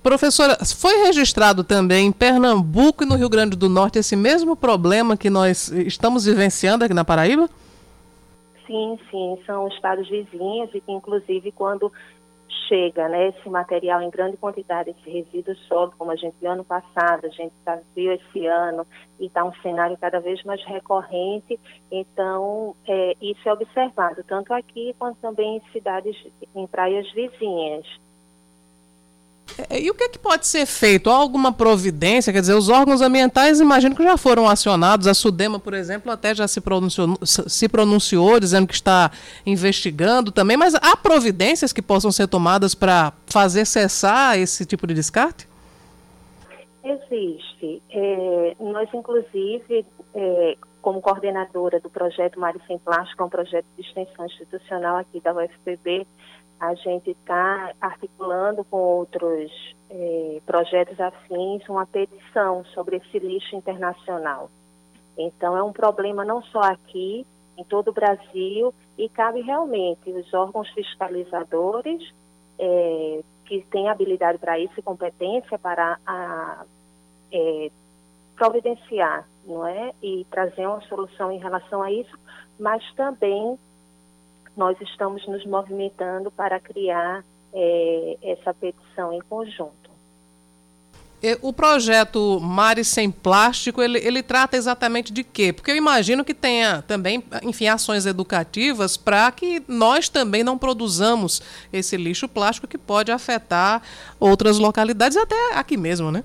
Professora, 0.01 0.57
foi 0.65 1.03
registrado 1.03 1.63
também 1.63 2.07
em 2.07 2.11
Pernambuco 2.11 3.03
e 3.03 3.05
no 3.05 3.15
Rio 3.15 3.29
Grande 3.29 3.55
do 3.55 3.67
Norte 3.67 3.99
esse 3.99 4.15
mesmo 4.15 4.55
problema 4.55 5.17
que 5.17 5.29
nós 5.29 5.69
estamos 5.69 6.25
vivenciando 6.25 6.85
aqui 6.85 6.93
na 6.93 7.03
Paraíba? 7.03 7.49
Sim, 8.65 8.97
sim, 9.11 9.37
são 9.45 9.67
estados 9.67 10.07
vizinhos 10.07 10.69
e 10.73 10.79
que 10.79 10.91
inclusive 10.91 11.51
quando 11.51 11.91
chega 12.67 13.07
né, 13.07 13.29
esse 13.29 13.49
material 13.49 14.01
em 14.01 14.09
grande 14.09 14.37
quantidade, 14.37 14.91
esse 14.91 15.09
resíduo 15.09 15.55
sólido, 15.67 15.95
como 15.97 16.11
a 16.11 16.15
gente 16.15 16.35
viu 16.39 16.51
ano 16.51 16.63
passado, 16.63 17.25
a 17.25 17.29
gente 17.29 17.53
tá, 17.63 17.79
viu 17.95 18.11
esse 18.11 18.45
ano, 18.45 18.85
e 19.19 19.25
está 19.25 19.43
um 19.43 19.53
cenário 19.61 19.97
cada 19.97 20.19
vez 20.19 20.43
mais 20.43 20.63
recorrente, 20.65 21.59
então 21.91 22.75
é, 22.87 23.15
isso 23.21 23.47
é 23.47 23.53
observado, 23.53 24.23
tanto 24.23 24.53
aqui 24.53 24.95
quanto 24.97 25.17
também 25.19 25.57
em 25.57 25.71
cidades, 25.71 26.15
em 26.55 26.67
praias 26.67 27.11
vizinhas. 27.11 27.85
É, 29.69 29.79
e 29.79 29.89
o 29.89 29.93
que, 29.93 30.03
é 30.03 30.09
que 30.09 30.19
pode 30.19 30.47
ser 30.47 30.65
feito? 30.65 31.09
Há 31.09 31.15
alguma 31.15 31.51
providência? 31.51 32.31
Quer 32.31 32.41
dizer, 32.41 32.53
os 32.53 32.69
órgãos 32.69 33.01
ambientais 33.01 33.59
imagino 33.59 33.95
que 33.95 34.03
já 34.03 34.17
foram 34.17 34.47
acionados. 34.47 35.07
A 35.07 35.13
Sudema, 35.13 35.59
por 35.59 35.73
exemplo, 35.73 36.11
até 36.11 36.33
já 36.33 36.47
se 36.47 36.61
pronunciou, 36.61 37.17
se 37.23 37.67
pronunciou 37.67 38.39
dizendo 38.39 38.67
que 38.67 38.73
está 38.73 39.11
investigando 39.45 40.31
também, 40.31 40.57
mas 40.57 40.75
há 40.75 40.95
providências 40.95 41.73
que 41.73 41.81
possam 41.81 42.11
ser 42.11 42.27
tomadas 42.27 42.75
para 42.75 43.13
fazer 43.27 43.65
cessar 43.65 44.37
esse 44.37 44.65
tipo 44.65 44.85
de 44.87 44.93
descarte? 44.93 45.47
Existe. 46.83 47.81
É, 47.91 48.55
nós, 48.59 48.89
inclusive, 48.93 49.85
é, 50.15 50.57
como 50.81 51.01
coordenadora 51.01 51.79
do 51.79 51.89
projeto 51.89 52.39
Mari 52.39 52.59
Sem 52.65 52.79
Plástico, 52.79 53.21
é 53.21 53.25
um 53.25 53.29
projeto 53.29 53.65
de 53.77 53.81
extensão 53.81 54.25
institucional 54.25 54.97
aqui 54.97 55.19
da 55.19 55.33
UFPB, 55.33 56.07
a 56.59 56.73
gente 56.75 57.11
está 57.11 57.73
articulando 57.79 58.63
com 58.65 58.77
outros 58.77 59.51
é, 59.89 60.41
projetos 60.45 60.99
afins 60.99 61.67
uma 61.69 61.85
petição 61.85 62.65
sobre 62.73 62.97
esse 62.97 63.17
lixo 63.17 63.55
internacional. 63.55 64.49
Então, 65.17 65.55
é 65.55 65.63
um 65.63 65.71
problema 65.71 66.25
não 66.25 66.41
só 66.43 66.61
aqui, 66.61 67.25
em 67.57 67.63
todo 67.63 67.89
o 67.89 67.93
Brasil, 67.93 68.73
e 68.97 69.07
cabe 69.09 69.41
realmente 69.41 70.09
os 70.11 70.33
órgãos 70.33 70.69
fiscalizadores, 70.69 72.13
é, 72.57 73.21
que 73.45 73.61
têm 73.71 73.89
habilidade 73.89 74.37
para 74.37 74.59
isso 74.59 74.73
e 74.77 74.83
competência 74.83 75.57
para 75.57 75.97
a, 76.05 76.65
é, 77.31 77.71
providenciar, 78.35 79.27
não 79.45 79.65
é? 79.65 79.93
E 80.03 80.25
trazer 80.29 80.67
uma 80.67 80.81
solução 80.81 81.31
em 81.31 81.39
relação 81.39 81.81
a 81.81 81.91
isso, 81.91 82.15
mas 82.59 82.83
também 82.93 83.57
nós 84.59 84.75
estamos 84.81 85.25
nos 85.25 85.45
movimentando 85.45 86.29
para 86.29 86.59
criar 86.59 87.23
é, 87.53 88.17
essa 88.21 88.53
petição 88.53 89.13
em 89.13 89.21
conjunto. 89.21 89.89
O 91.41 91.51
projeto 91.51 92.39
Mares 92.39 92.87
Sem 92.87 93.11
Plástico, 93.11 93.81
ele, 93.81 93.97
ele 93.99 94.23
trata 94.23 94.55
exatamente 94.55 95.11
de 95.11 95.21
quê? 95.21 95.51
Porque 95.51 95.71
eu 95.71 95.75
imagino 95.75 96.23
que 96.23 96.33
tenha 96.33 96.81
também, 96.81 97.23
enfim, 97.43 97.67
ações 97.67 98.05
educativas 98.05 98.95
para 98.95 99.29
que 99.31 99.61
nós 99.67 100.07
também 100.07 100.43
não 100.43 100.57
produzamos 100.57 101.41
esse 101.73 101.97
lixo 101.97 102.27
plástico 102.27 102.67
que 102.67 102.77
pode 102.77 103.11
afetar 103.11 103.81
outras 104.17 104.59
localidades, 104.59 105.17
até 105.17 105.55
aqui 105.55 105.75
mesmo, 105.75 106.09
né? 106.09 106.23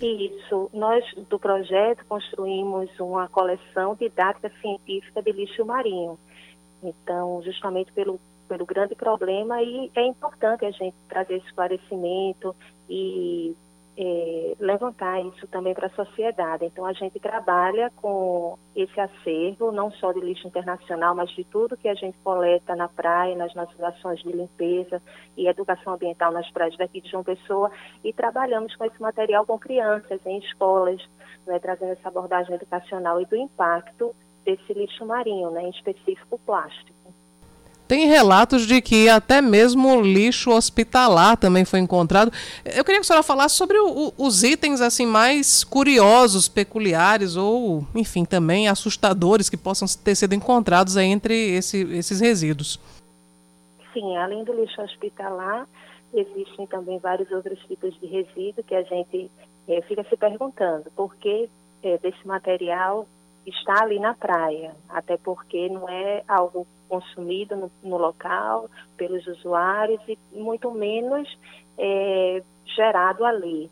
Isso. 0.00 0.70
Nós, 0.72 1.04
do 1.28 1.38
projeto, 1.38 2.04
construímos 2.08 2.88
uma 3.00 3.28
coleção 3.28 3.96
didática 3.98 4.52
científica 4.60 5.22
de 5.22 5.32
lixo 5.32 5.64
marinho. 5.64 6.18
Então, 6.82 7.42
justamente 7.42 7.92
pelo, 7.92 8.20
pelo 8.48 8.66
grande 8.66 8.94
problema, 8.94 9.62
e 9.62 9.90
é 9.94 10.06
importante 10.06 10.64
a 10.64 10.70
gente 10.70 10.96
trazer 11.08 11.36
esclarecimento 11.38 12.54
e 12.88 13.56
é, 13.98 14.54
levantar 14.60 15.24
isso 15.24 15.46
também 15.46 15.72
para 15.72 15.86
a 15.86 15.90
sociedade. 15.90 16.66
Então, 16.66 16.84
a 16.84 16.92
gente 16.92 17.18
trabalha 17.18 17.90
com 17.96 18.58
esse 18.74 19.00
acervo, 19.00 19.72
não 19.72 19.90
só 19.90 20.12
de 20.12 20.20
lixo 20.20 20.46
internacional, 20.46 21.14
mas 21.14 21.30
de 21.30 21.44
tudo 21.44 21.76
que 21.78 21.88
a 21.88 21.94
gente 21.94 22.16
coleta 22.18 22.76
na 22.76 22.88
praia, 22.88 23.34
nas 23.34 23.54
nossas 23.54 23.80
ações 23.80 24.20
de 24.20 24.30
limpeza 24.30 25.00
e 25.36 25.48
educação 25.48 25.94
ambiental 25.94 26.30
nas 26.30 26.50
praias 26.50 26.76
daqui 26.76 27.00
de 27.00 27.10
João 27.10 27.24
Pessoa, 27.24 27.70
e 28.04 28.12
trabalhamos 28.12 28.76
com 28.76 28.84
esse 28.84 29.00
material 29.00 29.46
com 29.46 29.58
crianças 29.58 30.20
em 30.26 30.38
escolas, 30.38 31.02
né, 31.46 31.58
trazendo 31.58 31.92
essa 31.92 32.08
abordagem 32.08 32.54
educacional 32.54 33.20
e 33.20 33.24
do 33.24 33.36
impacto 33.36 34.14
desse 34.46 34.72
lixo 34.72 35.04
marinho, 35.04 35.50
né, 35.50 35.64
em 35.64 35.70
específico 35.70 36.40
plástico. 36.46 36.94
Tem 37.88 38.06
relatos 38.06 38.66
de 38.66 38.80
que 38.80 39.08
até 39.08 39.40
mesmo 39.40 40.00
lixo 40.00 40.50
hospitalar 40.50 41.36
também 41.36 41.64
foi 41.64 41.78
encontrado. 41.78 42.32
Eu 42.64 42.84
queria 42.84 43.00
que 43.00 43.02
a 43.02 43.04
senhora 43.04 43.22
falasse 43.22 43.54
sobre 43.54 43.78
o, 43.78 44.12
os 44.18 44.42
itens 44.42 44.80
assim 44.80 45.06
mais 45.06 45.62
curiosos, 45.62 46.48
peculiares 46.48 47.36
ou, 47.36 47.86
enfim, 47.94 48.24
também 48.24 48.66
assustadores 48.66 49.48
que 49.48 49.56
possam 49.56 49.86
ter 50.02 50.16
sido 50.16 50.34
encontrados 50.34 50.96
entre 50.96 51.34
esse, 51.50 51.82
esses 51.92 52.20
resíduos. 52.20 52.80
Sim, 53.92 54.16
além 54.16 54.42
do 54.42 54.52
lixo 54.52 54.82
hospitalar, 54.82 55.68
existem 56.12 56.66
também 56.66 56.98
vários 56.98 57.30
outros 57.30 57.58
tipos 57.68 57.94
de 58.00 58.06
resíduo 58.06 58.64
que 58.64 58.74
a 58.74 58.82
gente 58.82 59.30
é, 59.68 59.80
fica 59.82 60.04
se 60.08 60.16
perguntando 60.16 60.90
por 60.96 61.14
que 61.14 61.48
é, 61.84 61.98
desse 61.98 62.26
material 62.26 63.06
está 63.46 63.82
ali 63.82 63.98
na 63.98 64.14
praia, 64.14 64.74
até 64.88 65.16
porque 65.16 65.68
não 65.68 65.88
é 65.88 66.22
algo 66.26 66.66
consumido 66.88 67.56
no, 67.56 67.70
no 67.82 67.96
local 67.96 68.68
pelos 68.96 69.26
usuários 69.26 70.00
e 70.08 70.18
muito 70.32 70.70
menos 70.70 71.28
é, 71.78 72.42
gerado 72.64 73.24
ali. 73.24 73.70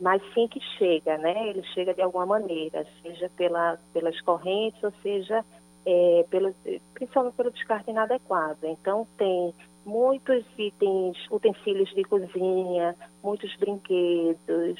Mas 0.00 0.22
sim 0.32 0.46
que 0.48 0.60
chega, 0.78 1.18
né? 1.18 1.48
Ele 1.48 1.62
chega 1.74 1.92
de 1.92 2.02
alguma 2.02 2.26
maneira, 2.26 2.86
seja 3.02 3.28
pela, 3.36 3.78
pelas 3.92 4.20
correntes, 4.20 4.82
ou 4.82 4.92
seja, 5.02 5.44
é, 5.84 6.24
pelo, 6.30 6.54
principalmente 6.94 7.34
pelo 7.34 7.50
descarte 7.50 7.90
inadequado. 7.90 8.64
Então, 8.64 9.06
tem 9.16 9.52
muitos 9.84 10.44
itens, 10.56 11.16
utensílios 11.30 11.90
de 11.94 12.04
cozinha, 12.04 12.94
muitos 13.22 13.54
brinquedos, 13.56 14.78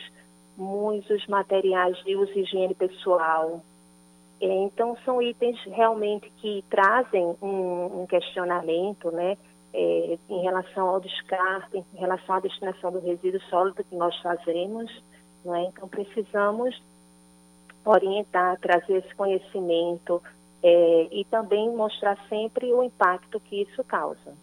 muitos 0.56 1.26
materiais 1.26 1.96
de 2.04 2.14
uso 2.14 2.32
e 2.34 2.42
higiene 2.42 2.74
pessoal, 2.74 3.62
então, 4.40 4.96
são 5.04 5.20
itens 5.20 5.58
realmente 5.64 6.30
que 6.36 6.64
trazem 6.70 7.36
um, 7.42 8.02
um 8.02 8.06
questionamento, 8.06 9.10
né, 9.10 9.36
é, 9.72 10.18
em 10.28 10.42
relação 10.42 10.88
ao 10.88 11.00
descarte, 11.00 11.76
em 11.76 11.98
relação 11.98 12.36
à 12.36 12.40
destinação 12.40 12.92
do 12.92 13.00
resíduo 13.00 13.40
sólido 13.42 13.84
que 13.84 13.96
nós 13.96 14.16
fazemos. 14.20 14.90
Não 15.44 15.54
é? 15.54 15.64
Então, 15.64 15.88
precisamos 15.88 16.80
orientar, 17.84 18.58
trazer 18.60 18.98
esse 18.98 19.14
conhecimento 19.14 20.22
é, 20.62 21.08
e 21.10 21.24
também 21.24 21.70
mostrar 21.70 22.18
sempre 22.28 22.72
o 22.72 22.82
impacto 22.82 23.40
que 23.40 23.62
isso 23.62 23.82
causa. 23.84 24.34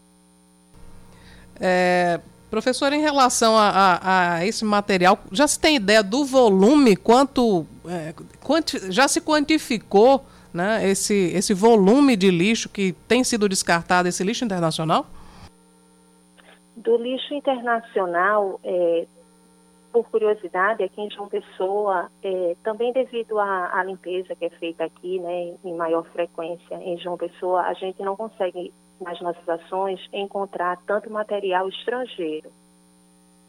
É, 1.60 2.19
Professor, 2.49 2.93
em 2.93 3.01
relação 3.01 3.58
a, 3.58 3.69
a, 3.69 4.34
a, 4.36 4.45
esse 4.45 4.63
material, 4.63 5.19
já 5.31 5.47
se 5.47 5.60
tem 5.60 5.75
ideia 5.75 6.03
do 6.03 6.23
volume, 6.23 6.95
quanto 6.95 7.65
é, 7.88 8.13
quanti, 8.41 8.91
já 8.91 9.08
se 9.08 9.19
quantificou 9.19 10.23
né, 10.53 10.88
esse, 10.88 11.31
esse 11.34 11.53
volume 11.53 12.15
de 12.15 12.31
lixo 12.31 12.69
que 12.69 12.93
tem 13.08 13.23
sido 13.23 13.49
descartado, 13.49 14.08
esse 14.08 14.23
lixo 14.23 14.45
internacional? 14.45 15.05
Do 16.77 16.97
lixo 16.97 17.34
internacional, 17.34 18.60
é, 18.63 19.05
por 19.91 20.10
curiosidade, 20.10 20.84
aqui 20.84 21.01
em 21.01 21.10
João 21.10 21.27
Pessoa, 21.27 22.10
é, 22.23 22.55
também 22.63 22.93
devido 22.93 23.39
à, 23.39 23.79
à, 23.79 23.84
limpeza 23.84 24.36
que 24.36 24.45
é 24.45 24.49
feita 24.49 24.84
aqui, 24.84 25.19
né, 25.19 25.55
em 25.63 25.73
maior 25.73 26.05
frequência 26.05 26.75
em 26.75 26.97
João 26.99 27.17
Pessoa, 27.17 27.62
a 27.63 27.73
gente 27.73 28.01
não 28.01 28.15
consegue 28.15 28.73
nas 29.01 29.19
nossas 29.21 29.47
ações 29.47 29.99
encontrar 30.13 30.77
tanto 30.86 31.10
material 31.10 31.67
estrangeiro. 31.69 32.51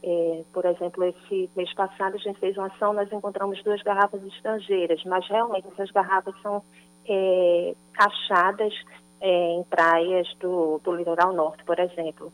É, 0.02 0.44
por 0.52 0.64
exemplo, 0.64 1.04
esse 1.04 1.50
mês 1.56 1.72
passado 1.74 2.14
a 2.14 2.18
gente 2.18 2.38
fez 2.38 2.56
uma 2.56 2.66
ação, 2.66 2.92
nós 2.92 3.10
encontramos 3.10 3.62
duas 3.62 3.82
garrafas 3.82 4.22
estrangeiras, 4.24 5.02
mas 5.04 5.26
realmente 5.26 5.66
essas 5.68 5.90
garrafas 5.90 6.34
são 6.42 6.62
é, 7.08 7.74
achadas 7.98 8.72
é, 9.20 9.52
em 9.52 9.64
praias 9.64 10.32
do, 10.38 10.78
do 10.84 10.94
litoral 10.94 11.32
norte, 11.32 11.64
por 11.64 11.78
exemplo, 11.78 12.32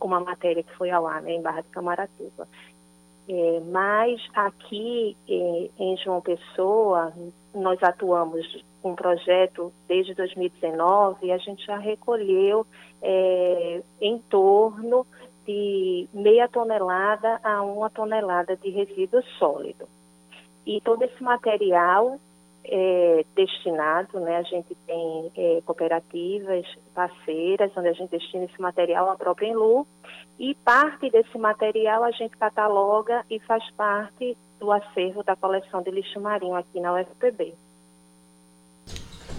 uma 0.00 0.20
matéria 0.20 0.62
que 0.62 0.74
foi 0.76 0.90
ao 0.90 1.06
ar 1.06 1.20
né, 1.22 1.32
em 1.32 1.42
Barra 1.42 1.60
de 1.60 1.68
Camaratuba. 1.68 2.48
É, 3.32 3.60
mas 3.60 4.20
aqui 4.34 5.16
é, 5.28 5.70
em 5.78 5.96
João 5.98 6.20
Pessoa, 6.20 7.12
nós 7.54 7.80
atuamos 7.80 8.44
um 8.82 8.96
projeto 8.96 9.72
desde 9.86 10.14
2019 10.14 11.26
e 11.26 11.30
a 11.30 11.38
gente 11.38 11.64
já 11.64 11.78
recolheu 11.78 12.66
é, 13.00 13.82
em 14.00 14.18
torno 14.18 15.06
de 15.46 16.08
meia 16.12 16.48
tonelada 16.48 17.38
a 17.44 17.62
uma 17.62 17.88
tonelada 17.88 18.56
de 18.56 18.68
resíduo 18.68 19.22
sólido. 19.38 19.86
E 20.66 20.80
todo 20.80 21.04
esse 21.04 21.22
material 21.22 22.18
é, 22.64 23.24
destinado, 23.34 24.20
né, 24.20 24.36
a 24.36 24.42
gente 24.42 24.74
tem 24.86 25.32
é, 25.36 25.62
cooperativas 25.64 26.66
parceiras, 26.94 27.70
onde 27.76 27.88
a 27.88 27.92
gente 27.92 28.10
destina 28.10 28.44
esse 28.44 28.60
material 28.60 29.10
à 29.10 29.16
própria 29.16 29.48
Enlu, 29.48 29.86
e 30.38 30.54
parte 30.54 31.10
desse 31.10 31.36
material 31.38 32.04
a 32.04 32.10
gente 32.10 32.36
cataloga 32.36 33.24
e 33.30 33.38
faz 33.40 33.68
parte 33.72 34.36
do 34.58 34.70
acervo 34.70 35.22
da 35.22 35.34
coleção 35.34 35.82
de 35.82 35.90
lixo 35.90 36.20
marinho 36.20 36.54
aqui 36.54 36.80
na 36.80 36.94
UFPB. 36.94 37.54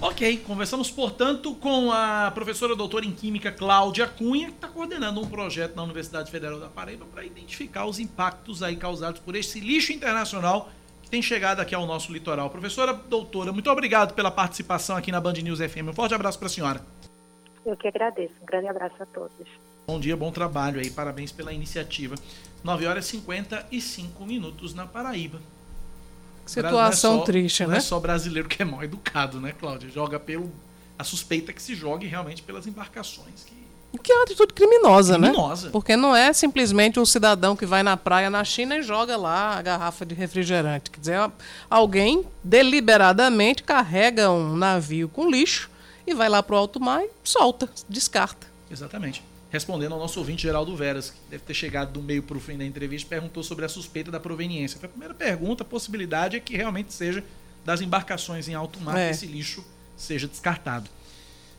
Ok, 0.02 0.38
conversamos, 0.48 0.90
portanto, 0.90 1.54
com 1.54 1.92
a 1.92 2.32
professora 2.34 2.76
doutora 2.76 3.06
em 3.06 3.12
Química 3.12 3.52
Cláudia 3.52 4.08
Cunha, 4.08 4.48
que 4.48 4.56
está 4.56 4.68
coordenando 4.68 5.22
um 5.22 5.30
projeto 5.30 5.76
na 5.76 5.84
Universidade 5.84 6.32
Federal 6.32 6.60
da 6.60 6.70
Paraíba 6.70 7.06
para 7.06 7.24
identificar 7.24 7.86
os 7.86 8.00
impactos 8.00 8.64
aí 8.64 8.76
causados 8.78 9.22
por 9.22 9.36
esse 9.36 9.60
lixo 9.60 9.94
internacional 9.94 10.72
tem 11.12 11.22
chegado 11.22 11.60
aqui 11.60 11.76
ao 11.76 11.86
nosso 11.86 12.12
litoral. 12.14 12.50
Professora 12.50 12.94
doutora, 12.94 13.52
muito 13.52 13.70
obrigado 13.70 14.14
pela 14.14 14.32
participação 14.32 14.96
aqui 14.96 15.12
na 15.12 15.20
Band 15.20 15.34
News 15.34 15.60
FM. 15.60 15.90
Um 15.90 15.94
forte 15.94 16.16
abraço 16.16 16.40
para 16.40 16.48
a 16.48 16.50
senhora. 16.50 16.82
Eu 17.66 17.76
que 17.76 17.86
agradeço. 17.86 18.34
Um 18.42 18.46
grande 18.46 18.68
abraço 18.70 18.96
a 18.98 19.06
todos. 19.06 19.48
Bom 19.86 20.00
dia, 20.00 20.16
bom 20.16 20.32
trabalho 20.32 20.80
aí. 20.80 20.90
Parabéns 20.90 21.30
pela 21.30 21.52
iniciativa. 21.52 22.16
9 22.64 22.88
horas 22.88 23.06
e 23.08 23.10
55 23.10 24.26
minutos 24.26 24.74
na 24.74 24.88
Paraíba. 24.88 25.40
Situação 26.46 27.16
é 27.16 27.18
só, 27.18 27.24
triste, 27.24 27.64
não 27.64 27.70
né? 27.70 27.74
Não 27.74 27.78
é 27.78 27.82
só 27.82 28.00
brasileiro 28.00 28.48
que 28.48 28.62
é 28.62 28.66
mal 28.66 28.82
educado, 28.82 29.42
né, 29.42 29.52
Cláudia? 29.52 29.90
Joga 29.90 30.18
pelo. 30.18 30.50
A 30.98 31.04
suspeita 31.04 31.52
é 31.52 31.54
que 31.54 31.62
se 31.62 31.76
jogue 31.76 32.08
realmente 32.08 32.42
pelas 32.42 32.66
embarcações 32.66 33.44
que 33.44 33.54
que 34.00 34.12
é 34.12 34.16
uma 34.16 34.24
atitude 34.24 34.54
criminosa, 34.54 35.18
criminosa, 35.20 35.66
né? 35.68 35.72
Porque 35.72 35.96
não 35.98 36.16
é 36.16 36.32
simplesmente 36.32 37.00
o 37.00 37.06
cidadão 37.06 37.56
que 37.56 37.66
vai 37.66 37.84
na 37.84 37.98
praia 37.98 38.30
na 38.30 38.44
China 38.44 38.78
e 38.78 38.82
joga 38.82 39.18
lá 39.18 39.58
a 39.58 39.62
garrafa 39.62 40.06
de 40.06 40.16
refrigerante. 40.16 40.90
Quer 40.90 41.00
dizer, 41.00 41.32
alguém 41.70 42.26
deliberadamente 42.44 43.64
carrega 43.64 44.32
um 44.32 44.56
navio 44.56 45.08
com 45.10 45.30
lixo 45.30 45.70
e 46.08 46.14
vai 46.14 46.30
lá 46.30 46.42
para 46.42 46.56
o 46.56 46.58
alto 46.58 46.80
mar 46.80 47.04
e 47.04 47.10
solta, 47.24 47.70
descarta. 47.88 48.48
Exatamente. 48.72 49.24
Respondendo 49.52 49.92
ao 49.92 50.00
nosso 50.00 50.18
ouvinte 50.20 50.44
Geraldo 50.44 50.76
Veras, 50.76 51.10
que 51.10 51.18
deve 51.30 51.44
ter 51.44 51.54
chegado 51.54 51.92
do 51.92 52.02
meio 52.02 52.24
para 52.24 52.38
o 52.38 52.40
fim 52.40 52.58
da 52.58 52.64
entrevista, 52.66 53.10
perguntou 53.10 53.44
sobre 53.44 53.66
a 53.66 53.70
suspeita 53.70 54.10
da 54.10 54.20
proveniência. 54.20 54.80
Foi 54.80 54.88
a 54.88 54.90
primeira 54.90 55.14
pergunta, 55.14 55.64
a 55.64 55.66
possibilidade 55.66 56.38
é 56.38 56.40
que 56.40 56.56
realmente 56.56 56.94
seja 56.94 57.22
das 57.66 57.82
embarcações 57.82 58.48
em 58.48 58.56
alto 58.56 58.80
mar, 58.80 58.98
É. 58.98 59.08
que 59.10 59.12
esse 59.12 59.26
lixo 59.28 59.64
seja 59.98 60.28
descartado. 60.28 60.90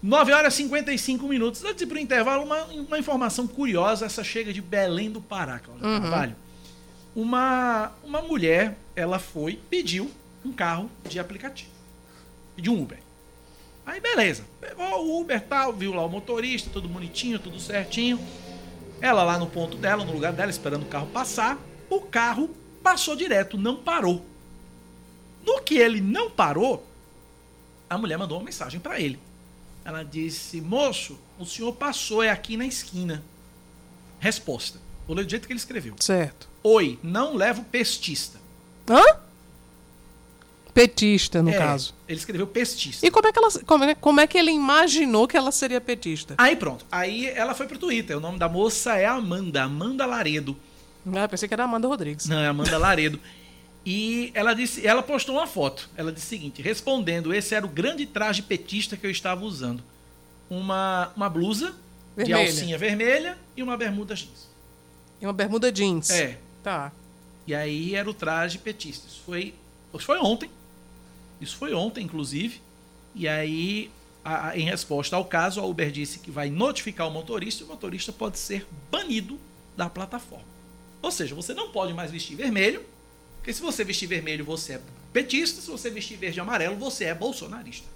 9 0.03 0.33
horas 0.33 0.55
e 0.55 0.57
55 0.59 1.29
minutos. 1.29 1.63
Antes 1.63 1.77
de 1.77 1.85
ir 1.85 1.87
para 1.87 1.97
o 1.97 2.01
intervalo, 2.01 2.43
uma, 2.45 2.65
uma 2.65 2.99
informação 2.99 3.47
curiosa. 3.47 4.07
Essa 4.07 4.25
chega 4.25 4.53
de 4.53 4.61
Belém 4.61 5.11
do 5.11 5.21
Pará, 5.21 5.59
Cláudia 5.61 5.87
Uhum. 5.87 6.01
Carvalho. 6.01 6.37
Uma, 7.15 7.93
uma 8.03 8.23
mulher, 8.23 8.77
ela 8.97 9.19
foi, 9.19 9.61
pediu 9.71 10.11
um 10.45 10.51
carro 10.53 10.91
de 11.09 11.19
aplicativo. 11.21 11.71
Pediu 12.57 12.73
um 12.73 12.83
Uber. 12.83 12.99
Aí 13.87 14.01
beleza. 14.01 14.45
Pegou 14.61 15.05
o 15.07 15.21
Uber 15.21 15.41
tal, 15.41 15.73
viu 15.73 15.93
lá 15.93 16.05
o 16.05 16.09
motorista, 16.09 16.71
tudo 16.73 16.89
bonitinho, 16.89 17.39
tudo 17.39 17.61
certinho. 17.61 18.19
Ela 19.01 19.23
lá 19.23 19.39
no 19.39 19.47
ponto 19.47 19.77
dela, 19.77 20.05
no 20.05 20.13
lugar 20.13 20.33
dela, 20.33 20.51
esperando 20.51 20.83
o 20.83 20.89
carro 20.89 21.07
passar. 21.09 21.59
O 21.91 22.01
carro 22.01 22.51
passou 22.83 23.15
direto, 23.15 23.59
não 23.59 23.77
parou. 23.77 24.25
No 25.45 25.61
que 25.61 25.77
ele 25.77 26.01
não 26.01 26.31
parou, 26.31 26.87
a 27.91 27.99
mulher 27.99 28.17
mandou 28.17 28.39
uma 28.39 28.45
mensagem 28.45 28.81
para 28.81 29.01
ele. 29.01 29.19
Ela 29.85 30.03
disse: 30.05 30.61
Moço, 30.61 31.19
o 31.39 31.45
senhor 31.45 31.73
passou, 31.73 32.23
é 32.23 32.31
aqui 32.31 32.57
na 32.57 32.67
esquina. 32.67 33.23
Resposta. 34.21 34.79
Vou 35.07 35.17
ler 35.17 35.25
do 35.25 35.31
jeito 35.31 35.47
que 35.47 35.53
ele 35.53 35.59
escreveu. 35.59 35.95
Certo. 35.99 36.49
Oi, 36.63 36.99
não 37.03 37.35
levo 37.35 37.65
pestista. 37.65 38.41
Hã? 38.89 39.03
Petista, 40.73 41.43
no 41.43 41.51
É, 41.51 41.59
caso. 41.59 41.95
Ele 42.09 42.19
escreveu 42.19 42.47
pestista. 42.47 43.07
E 43.07 43.11
como 43.11 43.29
é, 43.29 43.33
que 43.33 43.39
ela, 43.39 43.51
como, 43.67 43.85
é, 43.85 43.95
como 43.95 44.21
é 44.21 44.27
que 44.27 44.39
ele 44.39 44.51
imaginou 44.53 45.29
que 45.29 45.37
ela 45.37 45.53
seria 45.53 45.81
petista? 45.81 46.35
Aí 46.39 46.57
pronto. 46.57 46.87
Aí 46.91 47.27
ela 47.27 47.55
foi 47.55 47.67
pro 47.67 47.77
Twitter. 47.79 48.17
O 48.17 48.21
nome 48.21 48.39
da 48.39 48.49
moça 48.49 48.97
é 48.97 49.05
Amanda, 49.05 49.65
Amanda 49.65 50.07
Laredo. 50.07 50.57
Ah, 51.15 51.29
pensei 51.29 51.47
que 51.49 51.53
era 51.53 51.65
Amanda 51.65 51.89
Rodrigues. 51.89 52.27
Não, 52.27 52.39
é 52.39 52.47
Amanda 52.47 52.79
Laredo. 52.79 53.19
E 53.85 54.31
ela 54.35 54.55
disse, 54.55 54.87
ela 54.87 55.03
postou 55.03 55.37
uma 55.37 55.47
foto. 55.47 55.91
Ela 55.97 56.13
disse 56.13 56.27
o 56.27 56.29
seguinte: 56.29 56.63
respondendo, 56.63 57.35
esse 57.35 57.55
era 57.55 57.67
o 57.67 57.69
grande 57.69 58.07
traje 58.07 58.43
petista 58.43 58.97
que 58.97 59.07
eu 59.07 59.11
estava 59.11 59.45
usando. 59.45 59.83
Uma, 60.49 61.11
uma 61.17 61.29
blusa 61.29 61.75
Vermelha. 62.17 62.25
de 62.27 62.33
alcinha 62.51 62.79
vermelha 62.79 63.39
e 63.57 63.63
uma 63.63 63.77
bermuda 63.77 64.15
jeans. 64.15 64.49
E 65.21 65.27
uma 65.27 65.33
bermuda 65.33 65.73
jeans. 65.73 66.11
É. 66.11 66.39
Tá. 66.63 66.93
E 67.47 67.55
aí 67.55 67.95
era 67.95 68.09
o 68.09 68.15
traje 68.15 68.59
petista. 68.59 69.07
Isso 69.09 69.21
foi, 69.25 69.55
isso 69.95 70.05
foi 70.05 70.19
ontem. 70.19 70.51
Isso 71.41 71.57
foi 71.57 71.75
ontem, 71.75 72.05
inclusive. 72.05 72.61
E 73.15 73.27
aí, 73.27 73.91
a- 74.25 74.49
a- 74.51 74.59
em 74.59 74.63
resposta 74.65 75.17
ao 75.17 75.25
caso, 75.25 75.61
a 75.61 75.65
Uber 75.67 75.91
disse 75.91 76.19
que 76.21 76.31
vai 76.31 76.51
notificar 76.51 77.09
o 77.09 77.11
motorista 77.11 77.63
e 77.63 77.67
o 77.67 77.69
motorista 77.69 78.13
pode 78.13 78.39
ser 78.39 78.67
banido 78.91 79.41
da 79.77 79.89
plataforma. 79.91 80.45
Ou 81.01 81.11
seja, 81.11 81.35
você 81.35 81.53
não 81.53 81.73
pode 81.73 81.93
mais 81.95 82.11
vestir 82.13 82.37
vermelho, 82.37 82.85
porque 83.43 83.53
se 83.53 83.61
você 83.61 83.83
vestir 83.83 84.07
vermelho, 84.07 84.45
você 84.45 84.75
é 84.75 84.81
petista, 85.13 85.61
se 85.61 85.69
você 85.69 85.91
vestir 85.91 86.17
verde 86.17 86.39
e 86.39 86.41
amarelo, 86.41 86.77
você 86.77 87.07
é 87.07 87.15
bolsonarista. 87.15 87.91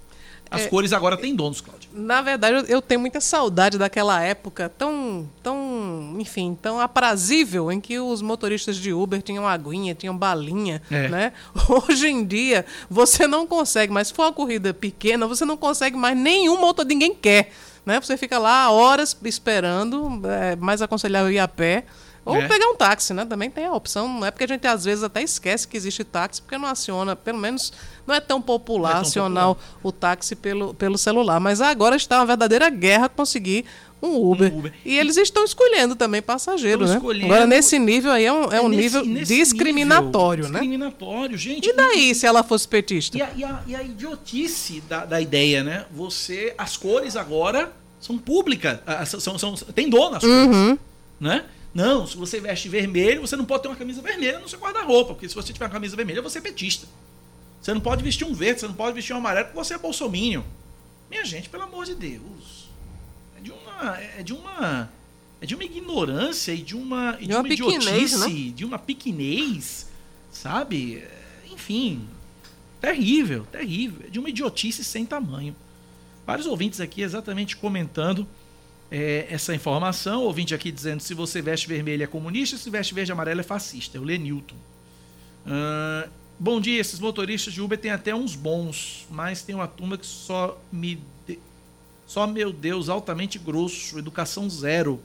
As 0.51 0.61
É, 0.61 0.67
cores 0.67 0.93
agora 0.93 1.17
têm 1.17 1.35
donos, 1.35 1.59
Cláudio. 1.61 1.89
Na 1.93 2.21
verdade, 2.21 2.69
eu- 2.71 2.81
tenho 2.81 2.99
muita 3.01 3.19
saudade 3.19 3.77
daquela 3.77 4.21
época 4.21 4.69
tão, 4.77 5.29
tão, 5.43 6.15
enfim, 6.19 6.57
tão 6.61 6.79
aprazível 6.79 7.69
em 7.71 7.81
que 7.81 7.99
os 7.99 8.21
motoristas 8.21 8.77
de 8.77 8.93
Uber 8.93 9.21
tinham 9.21 9.45
aguinha, 9.47 9.93
tinham 9.95 10.15
balinha, 10.17 10.81
É. 10.91 11.09
né? 11.09 11.33
Hoje 11.89 12.07
em 12.07 12.23
dia, 12.25 12.65
você 12.89 13.25
não 13.27 13.45
consegue, 13.47 13.91
mas 13.91 14.07
se 14.09 14.13
for 14.13 14.23
uma 14.23 14.33
corrida 14.33 14.73
pequena, 14.73 15.27
você 15.27 15.43
não 15.43 15.57
consegue 15.57 15.97
mais 15.97 16.17
nenhum 16.17 16.57
motor, 16.59 16.85
ninguém 16.85 17.13
quer, 17.13 17.51
né? 17.85 17.99
Você 17.99 18.15
fica 18.15 18.37
lá 18.37 18.69
horas 18.71 19.17
esperando, 19.25 20.21
é 20.29 20.55
mais 20.55 20.81
aconselhável 20.81 21.31
ir 21.31 21.39
a 21.39 21.47
pé. 21.47 21.83
Ou 22.27 22.35
É. 22.37 22.47
pegar 22.47 22.67
um 22.67 22.75
táxi, 22.75 23.13
né? 23.13 23.25
Também 23.25 23.49
tem 23.49 23.65
a 23.65 23.73
opção. 23.73 24.07
Não 24.07 24.25
é 24.25 24.31
porque 24.31 24.43
a 24.43 24.47
gente 24.47 24.67
às 24.67 24.83
vezes 24.85 25.03
até 25.03 25.21
esquece 25.23 25.67
que 25.67 25.77
existe 25.77 26.03
táxi, 26.03 26.41
porque 26.41 26.57
não 26.57 26.67
aciona, 26.67 27.15
pelo 27.15 27.37
menos 27.37 27.71
não 28.05 28.13
é 28.13 28.19
tão 28.19 28.41
popular 28.41 28.89
é 28.89 28.93
tão 28.93 29.01
acionar 29.01 29.51
o- 29.51 29.57
o 29.83 29.91
táxi 29.91 30.35
pelo, 30.35 30.73
pelo 30.73 30.97
celular. 30.97 31.39
Mas 31.39 31.61
agora 31.61 31.95
está 31.95 32.19
uma 32.19 32.25
verdadeira 32.25 32.69
guerra 32.69 33.07
conseguir 33.09 33.65
um 34.01 34.15
Uber. 34.29 34.53
Um 34.53 34.59
Uber. 34.59 34.73
E 34.85 34.95
eles 34.97 35.17
estão 35.17 35.43
escolhendo 35.43 35.95
também 35.95 36.21
passageiro, 36.21 36.83
Estão 36.83 36.87
né? 36.93 36.97
escolhendo- 36.97 37.25
Agora, 37.33 37.47
nesse 37.47 37.79
nível 37.79 38.11
aí 38.11 38.25
é 38.25 38.31
um, 38.33 38.43
é 38.51 38.61
um 38.61 38.67
nesse- 38.69 38.83
nível 38.83 39.05
nesse 39.05 39.35
discriminatório, 39.35 40.43
nível, 40.43 40.53
né? 40.53 40.59
Discriminatório, 40.59 41.37
gente. 41.37 41.67
E 41.67 41.73
daí, 41.73 42.13
se 42.13 42.25
ela 42.25 42.43
fosse 42.43 42.67
petista? 42.67 43.17
E 43.17 43.21
a, 43.21 43.29
e 43.35 43.43
a- 43.43 43.63
e 43.67 43.75
a 43.75 43.81
idiotice 43.83 44.81
da, 44.81 45.05
da 45.05 45.19
ideia, 45.21 45.63
né? 45.63 45.85
Você. 45.91 46.53
As 46.57 46.77
cores 46.77 47.15
agora 47.15 47.71
são 47.99 48.17
públicas. 48.17 48.79
ah, 48.85 49.05
São, 49.05 49.19
são, 49.19 49.37
são- 49.39 49.55
tem 49.73 49.89
dono 49.89 50.15
as 50.17 50.21
cores. 50.23 50.35
Uhum. 50.55 50.77
Né? 51.19 51.43
Não, 51.73 52.07
se 52.07 52.17
você 52.17 52.39
veste 52.39 52.69
vermelho, 52.69 53.21
você 53.21 53.35
não 53.35 53.45
pode 53.45 53.63
ter 53.63 53.69
uma 53.69 53.75
camisa 53.75 54.01
vermelha 54.01 54.39
no 54.39 54.49
seu 54.49 54.59
guarda-roupa. 54.59 55.13
Porque 55.13 55.29
se 55.29 55.35
você 55.35 55.53
tiver 55.53 55.65
uma 55.65 55.71
camisa 55.71 55.95
vermelha, 55.95 56.21
você 56.21 56.39
é 56.39 56.41
petista. 56.41 56.87
Você 57.61 57.73
não 57.73 57.81
pode 57.81 58.03
vestir 58.03 58.25
um 58.25 58.33
verde, 58.33 58.61
você 58.61 58.67
não 58.67 58.73
pode 58.73 58.95
vestir 58.95 59.13
um 59.13 59.17
amarelo, 59.17 59.47
porque 59.47 59.57
você 59.57 59.73
é 59.73 59.77
bolsominion. 59.77 60.43
Minha 61.09 61.25
gente, 61.25 61.49
pelo 61.49 61.63
amor 61.63 61.85
de 61.85 61.95
Deus. 61.95 62.69
É 63.37 63.41
de 63.41 63.51
uma. 63.51 63.97
É 63.99 64.23
de 64.23 64.33
uma. 64.33 64.91
É 65.39 65.45
de 65.45 65.53
uma 65.53 65.63
ignorância 65.63 66.51
e 66.51 66.61
de 66.61 66.75
uma. 66.75 67.17
E 67.19 67.21
de, 67.21 67.27
De 67.27 67.33
uma 67.33 67.41
uma 67.41 67.53
idiotice, 67.53 68.51
de 68.51 68.65
uma 68.65 68.79
pequenez, 68.79 69.87
sabe? 70.31 70.97
É, 70.97 71.23
Enfim. 71.51 72.07
Terrível, 72.79 73.45
terrível. 73.51 74.05
É 74.07 74.09
de 74.09 74.19
uma 74.19 74.29
idiotice 74.29 74.83
sem 74.83 75.05
tamanho. 75.05 75.55
Vários 76.25 76.45
ouvintes 76.45 76.79
aqui 76.79 77.01
exatamente 77.01 77.55
comentando 77.55 78.27
é, 78.91 79.27
essa 79.29 79.53
informação. 79.53 80.23
Ouvinte 80.23 80.53
aqui 80.55 80.71
dizendo 80.71 81.01
se 81.01 81.13
você 81.13 81.41
veste 81.41 81.67
vermelho 81.67 82.03
é 82.03 82.07
comunista, 82.07 82.57
se 82.57 82.69
veste 82.69 82.93
verde 82.93 83.11
e 83.11 83.13
amarelo 83.13 83.39
é 83.41 83.43
fascista. 83.43 83.97
É 83.97 84.01
o 84.01 84.03
Lenilton. 84.03 84.55
Ah, 85.45 86.07
bom 86.39 86.59
dia, 86.59 86.79
esses 86.79 86.99
motoristas 86.99 87.53
de 87.53 87.61
Uber 87.61 87.77
têm 87.77 87.91
até 87.91 88.13
uns 88.13 88.35
bons, 88.35 89.05
mas 89.09 89.41
tem 89.41 89.55
uma 89.55 89.67
turma 89.67 89.97
que 89.97 90.05
só 90.05 90.59
me. 90.71 90.99
de- 91.27 91.39
Só, 92.05 92.25
meu 92.27 92.51
Deus, 92.53 92.89
altamente 92.89 93.37
grosso, 93.39 93.97
educação 93.99 94.49
zero. 94.49 94.99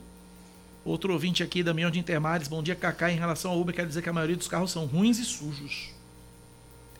Outro 0.85 1.13
ouvinte 1.13 1.41
aqui, 1.41 1.63
Damião 1.63 1.89
de 1.89 1.97
Intermares, 1.99 2.49
bom 2.49 2.61
dia, 2.61 2.75
Kaká. 2.75 3.09
Em 3.09 3.15
relação 3.17 3.51
ao 3.51 3.59
Uber, 3.59 3.73
quer 3.73 3.87
dizer 3.87 4.01
que 4.01 4.09
a 4.09 4.13
maioria 4.13 4.35
dos 4.35 4.49
carros 4.49 4.69
são 4.71 4.85
ruins 4.85 5.17
e 5.17 5.23
sujos. 5.23 5.92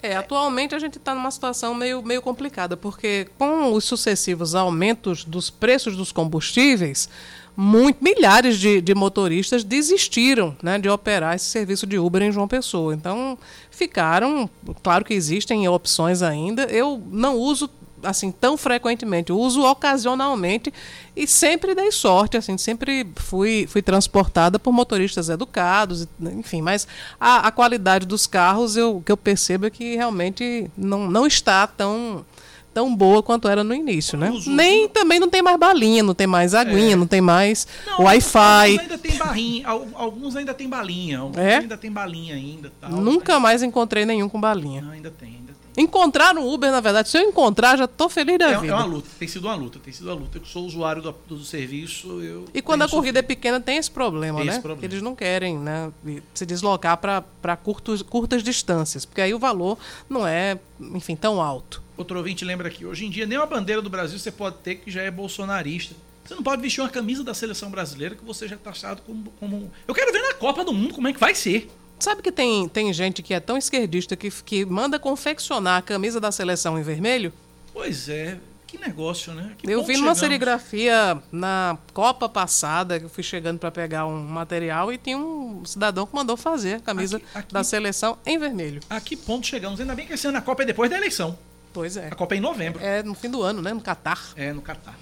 É, 0.04 0.18
atualmente 0.18 0.76
a 0.76 0.80
gente 0.80 0.98
está 0.98 1.16
numa 1.16 1.32
situação 1.32 1.74
meio, 1.74 2.04
meio 2.04 2.22
complicada, 2.22 2.76
porque 2.76 3.30
com 3.40 3.72
os 3.72 3.86
sucessivos 3.86 4.54
aumentos 4.54 5.24
dos 5.24 5.50
preços 5.50 5.96
dos 5.96 6.12
combustíveis, 6.12 7.08
muito, 7.56 8.04
milhares 8.04 8.60
de, 8.60 8.82
de 8.82 8.94
motoristas 8.94 9.64
desistiram 9.64 10.58
né, 10.62 10.78
de 10.78 10.90
operar 10.90 11.36
esse 11.36 11.46
serviço 11.46 11.88
de 11.88 11.98
Uber 11.98 12.22
em 12.22 12.34
João 12.34 12.50
Pessoa. 12.50 12.94
Então, 12.94 13.38
ficaram, 13.72 14.50
claro 14.84 15.06
que 15.06 15.14
existem 15.14 15.66
opções 15.70 16.22
ainda, 16.22 16.64
eu 16.64 17.02
não 17.10 17.38
uso 17.38 17.70
assim 18.04 18.32
tão 18.32 18.56
frequentemente, 18.58 19.30
eu 19.32 19.40
uso 19.40 19.62
ocasionalmente 19.64 20.74
e 21.16 21.26
sempre 21.28 21.74
dei 21.76 21.92
sorte, 21.92 22.38
assim, 22.38 22.58
sempre 22.58 23.08
fui, 23.16 23.66
fui 23.68 23.82
transportada 23.82 24.58
por 24.60 24.72
motoristas 24.74 25.30
educados, 25.30 26.08
enfim, 26.22 26.62
mas 26.62 26.88
a, 27.20 27.48
a 27.48 27.52
qualidade 27.52 28.06
dos 28.06 28.28
carros 28.28 28.76
eu, 28.76 29.02
que 29.06 29.12
eu 29.12 29.18
percebo 29.18 29.66
é 29.66 29.70
que 29.70 29.96
realmente 29.96 30.70
não, 30.78 31.10
não 31.10 31.26
está 31.28 31.66
tão 31.68 32.26
tão 32.74 32.96
boa 32.96 33.22
quanto 33.22 33.48
era 33.48 33.64
no 33.64 33.72
início, 33.72 34.18
né? 34.18 34.32
Uso- 34.32 34.50
Nem 34.50 34.90
também 34.90 35.20
não 35.20 35.30
tem 35.30 35.44
mais 35.44 35.60
balinha, 35.60 36.02
não 36.02 36.16
tem 36.16 36.26
mais 36.26 36.56
aguinha, 36.56 36.94
É. 36.94 36.96
não 36.96 37.06
tem 37.06 37.22
mais 37.22 37.68
Wi-Fi. 38.00 38.80
ainda 38.80 38.98
tem 38.98 39.16
barrinha, 39.16 39.68
alguns 39.94 40.36
ainda 40.36 40.56
tem 40.56 40.68
balinha, 40.68 41.20
alguns 41.20 41.38
É? 41.38 41.58
ainda 41.58 41.78
tem 41.78 41.92
balinha 41.92 42.34
ainda. 42.34 42.72
Tal, 42.82 42.90
Nunca 42.90 43.40
mais 43.40 43.62
encontrei 43.62 44.08
nenhum 44.08 44.28
com 44.28 44.42
balinha. 44.42 44.82
Não, 44.82 44.90
ainda 44.92 45.12
tem. 45.12 45.43
Encontrar 45.76 46.34
no 46.36 46.48
Uber, 46.54 46.72
na 46.72 46.80
verdade, 46.80 47.10
se 47.10 47.18
eu 47.18 47.22
encontrar, 47.24 47.78
já 47.78 47.88
tô 47.88 48.08
feliz 48.08 48.38
da 48.38 48.50
É, 48.52 48.58
vida. 48.60 48.74
é 48.74 48.76
uma 48.76 48.86
luta, 48.86 49.08
tem 49.18 49.28
sido 49.28 49.46
uma 49.46 49.56
luta, 49.56 49.80
tem 49.80 49.92
sido 49.94 50.06
uma 50.08 50.16
luta. 50.16 50.38
Eu 50.38 50.42
que 50.42 50.48
sou 50.50 50.66
usuário 50.66 51.02
do, 51.02 51.16
do 51.28 51.40
serviço, 51.44 52.22
eu. 52.22 52.46
E 52.54 52.62
quando 52.62 52.84
a 52.84 52.90
corrida 52.90 53.20
é 53.20 53.22
pequena, 53.24 53.60
tem 53.60 53.78
esse 53.78 53.90
problema, 53.90 54.38
Tem 54.40 54.48
né? 54.48 54.54
esse 54.54 54.62
problema. 54.62 54.80
Que 54.80 54.86
eles 54.94 55.02
não 55.02 55.16
querem 55.16 55.58
né, 55.58 55.92
se 56.34 56.46
deslocar 56.46 56.98
para 56.98 57.58
curtas 57.58 58.44
distâncias, 58.44 59.06
porque 59.06 59.22
aí 59.22 59.34
o 59.34 59.40
valor 59.40 59.78
não 60.10 60.28
é, 60.28 60.60
enfim, 60.80 61.16
tão 61.16 61.42
alto. 61.42 61.82
Outro 61.98 62.18
ouvinte 62.18 62.44
lembra 62.46 62.68
aqui, 62.68 62.86
hoje 62.86 63.06
em 63.06 63.10
dia 63.10 63.26
nem 63.26 63.38
uma 63.38 63.46
bandeira 63.46 63.82
do 63.82 63.90
Brasil 63.90 64.18
você 64.18 64.32
pode 64.32 64.58
ter 64.58 64.76
que 64.76 64.90
já 64.92 65.02
é 65.02 65.12
bolsonarista. 65.12 65.96
Você 66.26 66.36
não 66.36 66.44
pode 66.44 66.62
vestir 66.62 66.80
uma 66.82 66.90
camisa 66.90 67.24
da 67.24 67.34
seleção 67.34 67.70
brasileira 67.70 68.16
que 68.16 68.24
você 68.24 68.48
já 68.48 68.56
é 68.56 68.58
taxado 68.58 69.02
como, 69.02 69.32
como. 69.40 69.70
Eu 69.88 69.94
quero 69.94 70.12
ver 70.12 70.22
na 70.22 70.34
Copa 70.36 70.64
do 70.64 70.72
Mundo 70.74 70.94
como 70.94 71.08
é 71.08 71.14
que 71.14 71.20
vai 71.20 71.36
ser. 71.36 71.70
Sabe 72.00 72.22
que 72.22 72.32
tem, 72.32 72.68
tem 72.68 72.92
gente 72.92 73.22
que 73.24 73.34
é 73.34 73.40
tão 73.40 73.58
esquerdista 73.58 74.16
que, 74.16 74.30
que 74.30 74.66
manda 74.66 75.00
confeccionar 75.00 75.78
a 75.80 75.82
camisa 75.82 76.20
da 76.20 76.32
seleção 76.32 76.78
em 76.78 76.84
vermelho? 76.84 77.32
Pois 77.74 78.10
é, 78.10 78.38
que 78.68 78.78
negócio, 78.78 79.34
né? 79.34 79.54
Que 79.58 79.72
eu 79.72 79.82
vi 79.84 79.94
numa 79.94 80.00
chegamos. 80.14 80.20
serigrafia 80.20 81.22
na 81.32 81.78
Copa 81.94 82.28
passada, 82.28 83.00
que 83.00 83.06
eu 83.06 83.10
fui 83.10 83.24
chegando 83.24 83.58
para 83.58 83.72
pegar 83.72 84.06
um 84.06 84.22
material 84.22 84.92
e 84.92 84.98
tinha 84.98 85.18
um 85.18 85.64
cidadão 85.66 86.06
que 86.06 86.14
mandou 86.14 86.36
fazer 86.36 86.76
a 86.76 86.80
camisa 86.82 87.18
Aqui- 87.18 87.26
aqui- 87.36 87.54
da 87.54 87.64
seleção 87.64 88.18
em 88.26 88.38
vermelho. 88.38 88.82
A 88.90 89.00
que 89.00 89.16
ponto 89.16 89.48
chegamos? 89.48 89.80
Ainda 89.80 89.96
bem 89.96 90.06
que 90.06 90.14
esse 90.14 90.28
ano 90.28 90.38
a 90.38 90.42
Copa 90.42 90.64
é 90.64 90.66
depois 90.66 90.90
da 90.90 90.98
eleição. 90.98 91.38
Pois 91.72 91.96
é. 91.98 92.08
A 92.12 92.16
Copa 92.16 92.36
é 92.36 92.38
em 92.38 92.42
novembro. 92.42 92.84
É 92.84 93.02
no 93.02 93.16
fim 93.16 93.30
do 93.30 93.42
ano, 93.42 93.62
né? 93.62 93.74
No 93.74 93.82
Catar. 93.82 94.20
É, 94.36 94.52
no 94.52 94.62
Catar. 94.62 95.00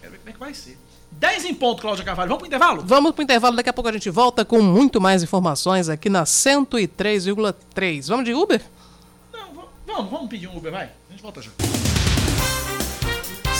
Quero 0.00 0.12
ver 0.12 0.18
como 0.18 0.30
é 0.30 0.32
que 0.32 0.38
vai 0.40 0.54
ser. 0.54 0.78
10 1.18 1.44
em 1.46 1.54
ponto, 1.54 1.82
Cláudia 1.82 2.04
Carvalho. 2.04 2.28
Vamos 2.28 2.38
pro 2.38 2.46
intervalo? 2.46 2.82
Vamos 2.86 3.12
pro 3.12 3.22
intervalo, 3.24 3.56
daqui 3.56 3.68
a 3.68 3.72
pouco 3.72 3.88
a 3.88 3.92
gente 3.92 4.08
volta 4.08 4.44
com 4.44 4.62
muito 4.62 5.00
mais 5.00 5.22
informações 5.22 5.88
aqui 5.88 6.08
na 6.08 6.22
103,3. 6.24 8.06
Vamos 8.08 8.24
de 8.24 8.34
Uber? 8.34 8.62
Não, 9.32 9.52
va- 9.54 9.64
Vamos, 9.86 10.10
vamos 10.10 10.28
pedir 10.28 10.46
um 10.48 10.56
Uber, 10.56 10.70
vai. 10.70 10.84
A 10.84 11.10
gente 11.12 11.22
volta 11.22 11.42
já. 11.42 11.50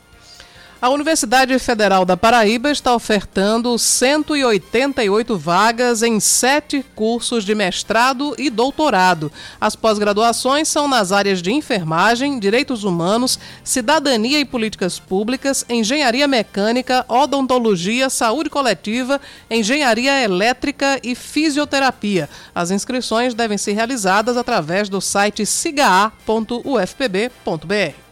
A 0.84 0.90
Universidade 0.90 1.58
Federal 1.58 2.04
da 2.04 2.14
Paraíba 2.14 2.70
está 2.70 2.94
ofertando 2.94 3.78
188 3.78 5.38
vagas 5.38 6.02
em 6.02 6.20
sete 6.20 6.84
cursos 6.94 7.42
de 7.42 7.54
mestrado 7.54 8.34
e 8.36 8.50
doutorado. 8.50 9.32
As 9.58 9.74
pós-graduações 9.74 10.68
são 10.68 10.86
nas 10.86 11.10
áreas 11.10 11.40
de 11.40 11.50
enfermagem, 11.50 12.38
direitos 12.38 12.84
humanos, 12.84 13.38
cidadania 13.64 14.38
e 14.38 14.44
políticas 14.44 14.98
públicas, 14.98 15.64
engenharia 15.70 16.28
mecânica, 16.28 17.02
odontologia, 17.08 18.10
saúde 18.10 18.50
coletiva, 18.50 19.18
engenharia 19.50 20.22
elétrica 20.22 21.00
e 21.02 21.14
fisioterapia. 21.14 22.28
As 22.54 22.70
inscrições 22.70 23.32
devem 23.32 23.56
ser 23.56 23.72
realizadas 23.72 24.36
através 24.36 24.90
do 24.90 25.00
site 25.00 25.46
sigaa.ufpb.br. 25.46 28.03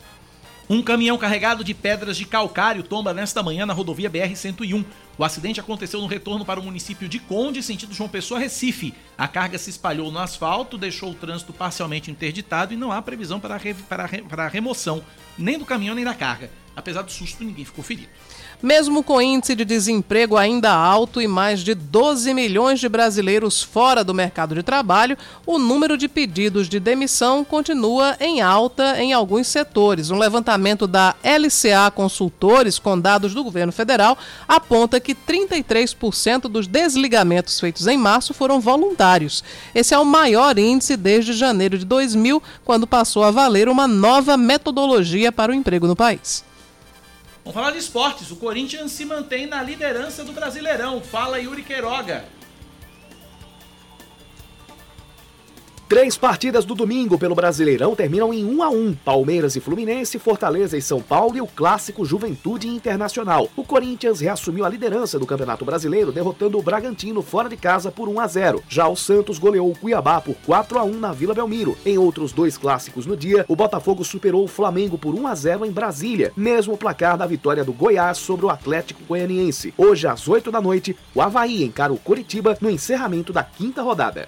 Um 0.72 0.82
caminhão 0.82 1.18
carregado 1.18 1.62
de 1.62 1.74
pedras 1.74 2.16
de 2.16 2.24
calcário 2.24 2.82
tomba 2.82 3.12
nesta 3.12 3.42
manhã 3.42 3.66
na 3.66 3.74
rodovia 3.74 4.08
BR-101. 4.08 4.82
O 5.18 5.22
acidente 5.22 5.60
aconteceu 5.60 6.00
no 6.00 6.06
retorno 6.06 6.46
para 6.46 6.58
o 6.58 6.62
município 6.62 7.10
de 7.10 7.18
Conde, 7.18 7.62
sentido 7.62 7.92
João 7.92 8.08
Pessoa, 8.08 8.40
Recife. 8.40 8.94
A 9.18 9.28
carga 9.28 9.58
se 9.58 9.68
espalhou 9.68 10.10
no 10.10 10.18
asfalto, 10.18 10.78
deixou 10.78 11.10
o 11.10 11.14
trânsito 11.14 11.52
parcialmente 11.52 12.10
interditado 12.10 12.72
e 12.72 12.76
não 12.78 12.90
há 12.90 13.02
previsão 13.02 13.38
para 13.38 13.60
para 13.86 14.08
para 14.08 14.48
remoção 14.48 15.04
nem 15.36 15.58
do 15.58 15.66
caminhão 15.66 15.94
nem 15.94 16.06
da 16.06 16.14
carga. 16.14 16.50
Apesar 16.74 17.02
do 17.02 17.12
susto, 17.12 17.44
ninguém 17.44 17.66
ficou 17.66 17.84
ferido. 17.84 18.08
Mesmo 18.62 19.02
com 19.02 19.20
índice 19.20 19.56
de 19.56 19.64
desemprego 19.64 20.36
ainda 20.36 20.72
alto 20.72 21.20
e 21.20 21.26
mais 21.26 21.60
de 21.60 21.74
12 21.74 22.32
milhões 22.32 22.78
de 22.78 22.88
brasileiros 22.88 23.60
fora 23.60 24.04
do 24.04 24.14
mercado 24.14 24.54
de 24.54 24.62
trabalho, 24.62 25.18
o 25.44 25.58
número 25.58 25.98
de 25.98 26.06
pedidos 26.06 26.68
de 26.68 26.78
demissão 26.78 27.44
continua 27.44 28.16
em 28.20 28.40
alta 28.40 29.02
em 29.02 29.12
alguns 29.12 29.48
setores. 29.48 30.10
Um 30.10 30.18
levantamento 30.18 30.86
da 30.86 31.16
LCA 31.24 31.90
Consultores, 31.92 32.78
com 32.78 32.96
dados 32.96 33.34
do 33.34 33.42
governo 33.42 33.72
federal, 33.72 34.16
aponta 34.46 35.00
que 35.00 35.12
33% 35.12 36.42
dos 36.42 36.68
desligamentos 36.68 37.58
feitos 37.58 37.88
em 37.88 37.98
março 37.98 38.32
foram 38.32 38.60
voluntários. 38.60 39.42
Esse 39.74 39.92
é 39.92 39.98
o 39.98 40.04
maior 40.04 40.56
índice 40.56 40.96
desde 40.96 41.32
janeiro 41.32 41.76
de 41.76 41.84
2000, 41.84 42.40
quando 42.64 42.86
passou 42.86 43.24
a 43.24 43.32
valer 43.32 43.68
uma 43.68 43.88
nova 43.88 44.36
metodologia 44.36 45.32
para 45.32 45.50
o 45.50 45.54
emprego 45.54 45.88
no 45.88 45.96
país. 45.96 46.44
Vamos 47.44 47.54
falar 47.54 47.72
de 47.72 47.78
esportes. 47.78 48.30
O 48.30 48.36
Corinthians 48.36 48.92
se 48.92 49.04
mantém 49.04 49.46
na 49.46 49.60
liderança 49.60 50.22
do 50.22 50.32
Brasileirão. 50.32 51.00
Fala 51.00 51.40
Yuri 51.40 51.64
Queiroga. 51.64 52.24
Três 55.92 56.16
partidas 56.16 56.64
do 56.64 56.74
domingo 56.74 57.18
pelo 57.18 57.34
Brasileirão 57.34 57.94
terminam 57.94 58.32
em 58.32 58.46
1 58.46 58.62
a 58.62 58.70
1. 58.70 58.94
Palmeiras 59.04 59.56
e 59.56 59.60
Fluminense, 59.60 60.18
Fortaleza 60.18 60.74
e 60.74 60.80
São 60.80 61.02
Paulo 61.02 61.36
e 61.36 61.42
o 61.42 61.46
clássico 61.46 62.02
Juventude 62.02 62.66
Internacional. 62.66 63.50
O 63.54 63.62
Corinthians 63.62 64.18
reassumiu 64.20 64.64
a 64.64 64.70
liderança 64.70 65.18
do 65.18 65.26
Campeonato 65.26 65.66
Brasileiro, 65.66 66.10
derrotando 66.10 66.58
o 66.58 66.62
Bragantino 66.62 67.20
fora 67.20 67.46
de 67.46 67.58
casa 67.58 67.92
por 67.92 68.08
1 68.08 68.20
a 68.20 68.26
0. 68.26 68.64
Já 68.70 68.88
o 68.88 68.96
Santos 68.96 69.38
goleou 69.38 69.70
o 69.70 69.76
Cuiabá 69.76 70.18
por 70.18 70.34
4 70.46 70.78
a 70.78 70.82
1 70.82 70.98
na 70.98 71.12
Vila 71.12 71.34
Belmiro. 71.34 71.76
Em 71.84 71.98
outros 71.98 72.32
dois 72.32 72.56
clássicos 72.56 73.04
no 73.04 73.14
dia, 73.14 73.44
o 73.46 73.54
Botafogo 73.54 74.02
superou 74.02 74.44
o 74.44 74.48
Flamengo 74.48 74.96
por 74.96 75.14
1 75.14 75.26
a 75.26 75.34
0 75.34 75.66
em 75.66 75.70
Brasília, 75.70 76.32
mesmo 76.34 76.78
placar 76.78 77.18
da 77.18 77.26
vitória 77.26 77.64
do 77.64 77.72
Goiás 77.74 78.16
sobre 78.16 78.46
o 78.46 78.50
Atlético 78.50 79.04
Goianiense. 79.06 79.74
Hoje 79.76 80.06
às 80.06 80.26
8 80.26 80.50
da 80.50 80.58
noite, 80.58 80.96
o 81.14 81.20
Havaí 81.20 81.62
encara 81.62 81.92
o 81.92 81.98
Curitiba 81.98 82.56
no 82.62 82.70
encerramento 82.70 83.30
da 83.30 83.44
quinta 83.44 83.82
rodada. 83.82 84.26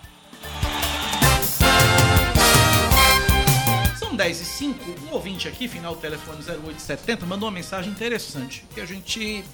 São 4.15 4.17
10 4.17 4.41
e 4.41 4.45
5, 4.45 5.07
um 5.09 5.15
ouvinte 5.15 5.49
aqui, 5.49 5.67
final 5.67 5.97
telefone 5.97 6.39
0870, 6.39 7.27
mandou 7.27 7.49
uma 7.49 7.55
mensagem 7.55 7.91
interessante 7.91 8.65
que 8.73 8.81
a 8.81 8.87
gente 8.87 9.45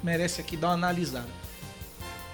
merece 0.00 0.40
aqui 0.40 0.56
dar 0.56 0.68
uma 0.68 0.74
analisada. 0.74 1.26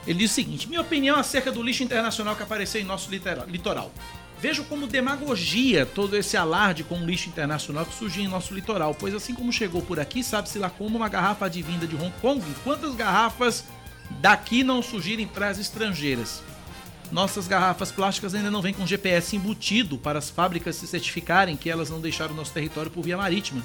Ele 0.07 0.19
diz 0.19 0.33
o 0.33 0.35
seguinte: 0.35 0.69
minha 0.69 0.83
opinião 0.83 1.17
acerca 1.17 1.51
do 1.51 1.63
lixo 1.63 1.83
internacional 1.83 2.37
que 2.37 2.43
apareceu 2.43 2.79
em 2.79 2.85
nosso 2.85 3.11
litoral. 3.11 3.91
Vejo 4.39 4.65
como 4.65 4.87
demagogia 4.87 5.87
todo 5.87 6.15
esse 6.15 6.37
alarde 6.37 6.85
com 6.85 6.97
o 6.97 7.07
lixo 7.07 7.31
internacional 7.31 7.87
que 7.87 7.95
surgiu 7.95 8.23
em 8.23 8.29
nosso 8.29 8.53
litoral, 8.53 8.95
pois 8.95 9.15
assim 9.15 9.33
como 9.33 9.51
chegou 9.51 9.81
por 9.81 9.99
aqui, 9.99 10.23
sabe-se 10.23 10.59
lá 10.59 10.69
como 10.69 10.99
uma 10.99 11.09
garrafa 11.09 11.49
de 11.49 11.63
vinda 11.63 11.87
de 11.87 11.97
Hong 11.97 12.13
Kong, 12.21 12.45
quantas 12.63 12.95
garrafas 12.95 13.65
daqui 14.21 14.63
não 14.63 14.83
surgirem 14.83 15.27
para 15.27 15.49
as 15.49 15.59
estrangeiras? 15.59 16.43
Nossas 17.13 17.47
garrafas 17.47 17.93
plásticas 17.93 18.35
ainda 18.35 18.51
não 18.51 18.63
vêm 18.63 18.73
com 18.73 18.87
GPS 18.87 19.37
embutido 19.37 19.99
para 19.99 20.19
as 20.19 20.31
fábricas 20.31 20.77
se 20.77 20.87
certificarem 20.87 21.59
que 21.59 21.69
elas 21.69 21.91
não 21.91 22.01
deixaram 22.01 22.35
nosso 22.35 22.55
território 22.55 22.91
por 22.91 23.05
via 23.05 23.19
marítima, 23.19 23.63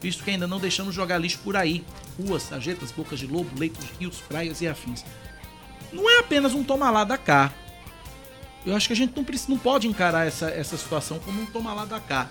visto 0.00 0.24
que 0.24 0.30
ainda 0.32 0.48
não 0.48 0.58
deixamos 0.58 0.96
jogar 0.96 1.16
lixo 1.16 1.38
por 1.44 1.56
aí. 1.56 1.84
Ruas, 2.20 2.42
sarjetas, 2.42 2.90
bocas 2.90 3.20
de 3.20 3.26
lobo, 3.28 3.56
leitos 3.56 3.84
rios, 4.00 4.16
praias 4.28 4.60
e 4.60 4.66
afins. 4.66 5.04
Não 5.92 6.10
é 6.10 6.18
apenas 6.18 6.54
um 6.54 6.64
toma 6.64 6.90
lá 6.90 7.04
da 7.04 7.16
cá. 7.16 7.52
Eu 8.66 8.74
acho 8.74 8.88
que 8.88 8.94
a 8.94 8.96
gente 8.96 9.16
não, 9.16 9.22
precisa, 9.22 9.50
não 9.50 9.58
pode 9.58 9.86
encarar 9.86 10.26
essa, 10.26 10.50
essa 10.50 10.76
situação 10.76 11.20
como 11.20 11.40
um 11.40 11.46
toma 11.46 11.72
lá 11.72 11.84
da 11.84 12.00
cá 12.00 12.28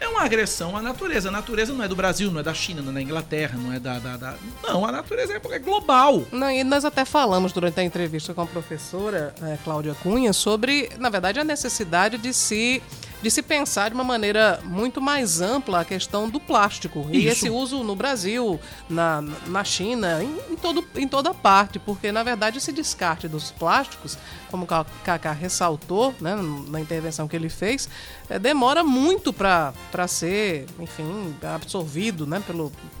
é 0.00 0.08
uma 0.08 0.22
agressão 0.22 0.76
à 0.76 0.82
natureza. 0.82 1.28
A 1.28 1.32
natureza 1.32 1.72
não 1.72 1.84
é 1.84 1.88
do 1.88 1.94
Brasil, 1.94 2.30
não 2.30 2.40
é 2.40 2.42
da 2.42 2.54
China, 2.54 2.82
não 2.82 2.90
é 2.90 2.94
da 2.94 3.02
Inglaterra, 3.02 3.58
não 3.58 3.72
é 3.72 3.78
da. 3.78 3.98
da, 3.98 4.16
da... 4.16 4.34
Não, 4.62 4.84
a 4.84 4.90
natureza 4.90 5.34
é, 5.34 5.54
é 5.54 5.58
global. 5.58 6.24
Não, 6.32 6.50
e 6.50 6.64
nós 6.64 6.84
até 6.84 7.04
falamos 7.04 7.52
durante 7.52 7.78
a 7.80 7.84
entrevista 7.84 8.32
com 8.32 8.40
a 8.40 8.46
professora 8.46 9.34
é, 9.42 9.58
Cláudia 9.62 9.94
Cunha 10.02 10.32
sobre, 10.32 10.90
na 10.98 11.10
verdade, 11.10 11.38
a 11.38 11.44
necessidade 11.44 12.18
de 12.18 12.32
se 12.32 12.82
de 13.22 13.30
se 13.30 13.42
pensar 13.42 13.90
de 13.90 13.94
uma 13.94 14.04
maneira 14.04 14.60
muito 14.64 15.00
mais 15.00 15.40
ampla 15.40 15.80
a 15.80 15.84
questão 15.84 16.28
do 16.28 16.40
plástico. 16.40 17.00
Isso. 17.10 17.14
E 17.14 17.26
esse 17.26 17.50
uso 17.50 17.82
no 17.84 17.94
Brasil, 17.94 18.58
na, 18.88 19.22
na 19.46 19.64
China, 19.64 20.22
em, 20.22 20.52
em, 20.52 20.56
todo, 20.56 20.84
em 20.96 21.06
toda 21.06 21.34
parte, 21.34 21.78
porque 21.78 22.10
na 22.10 22.22
verdade 22.22 22.58
esse 22.58 22.72
descarte 22.72 23.28
dos 23.28 23.50
plásticos, 23.50 24.16
como 24.50 24.64
o 24.64 24.86
Kaká 25.04 25.32
ressaltou 25.32 26.14
né, 26.20 26.36
na 26.68 26.80
intervenção 26.80 27.28
que 27.28 27.36
ele 27.36 27.48
fez, 27.48 27.88
é, 28.28 28.38
demora 28.38 28.82
muito 28.82 29.32
para 29.32 29.72
ser, 30.08 30.66
enfim, 30.78 31.34
absorvido, 31.42 32.26
né, 32.26 32.42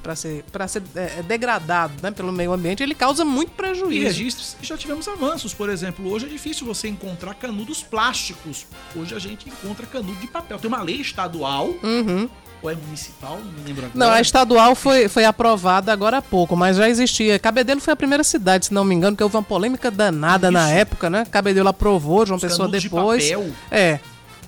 para 0.02 0.14
ser, 0.14 0.44
pra 0.52 0.68
ser 0.68 0.82
é, 0.94 1.22
degradado 1.22 1.94
né, 2.02 2.10
pelo 2.10 2.32
meio 2.32 2.52
ambiente. 2.52 2.82
Ele 2.82 2.94
causa 2.94 3.24
muito 3.24 3.52
prejuízo. 3.52 3.92
E 3.92 4.04
registros 4.04 4.56
já 4.60 4.76
tivemos 4.76 5.08
avanços, 5.08 5.54
por 5.54 5.68
exemplo, 5.68 6.10
hoje 6.10 6.26
é 6.26 6.28
difícil 6.28 6.66
você 6.66 6.88
encontrar 6.88 7.34
canudos 7.34 7.82
plásticos. 7.82 8.66
Hoje 8.94 9.14
a 9.14 9.18
gente 9.18 9.48
encontra 9.48 9.86
canudos 9.86 10.09
de 10.14 10.26
papel. 10.26 10.58
Tem 10.58 10.68
uma 10.68 10.82
lei 10.82 10.96
estadual 11.00 11.68
uhum. 11.82 12.28
Ou 12.62 12.70
é 12.70 12.74
municipal? 12.74 13.38
Não 13.38 13.64
lembro 13.64 13.86
agora. 13.86 13.92
Não, 13.94 14.10
a 14.10 14.20
estadual 14.20 14.74
foi, 14.74 15.08
foi 15.08 15.24
aprovada 15.24 15.90
agora 15.92 16.18
há 16.18 16.22
pouco, 16.22 16.54
mas 16.54 16.76
já 16.76 16.88
existia. 16.88 17.38
Cabedelo 17.38 17.80
foi 17.80 17.94
a 17.94 17.96
primeira 17.96 18.22
cidade, 18.22 18.66
se 18.66 18.74
não 18.74 18.84
me 18.84 18.94
engano, 18.94 19.16
que 19.16 19.22
houve 19.22 19.34
uma 19.36 19.42
polêmica 19.42 19.90
danada 19.90 20.48
Isso. 20.48 20.52
na 20.52 20.70
época, 20.70 21.08
né? 21.08 21.24
Cabedelo 21.30 21.68
aprovou, 21.68 22.26
João 22.26 22.36
Os 22.36 22.42
Pessoa 22.42 22.68
canudos 22.68 22.82
de 22.82 22.88
depois. 22.88 23.30
papel. 23.30 23.50
É. 23.70 23.98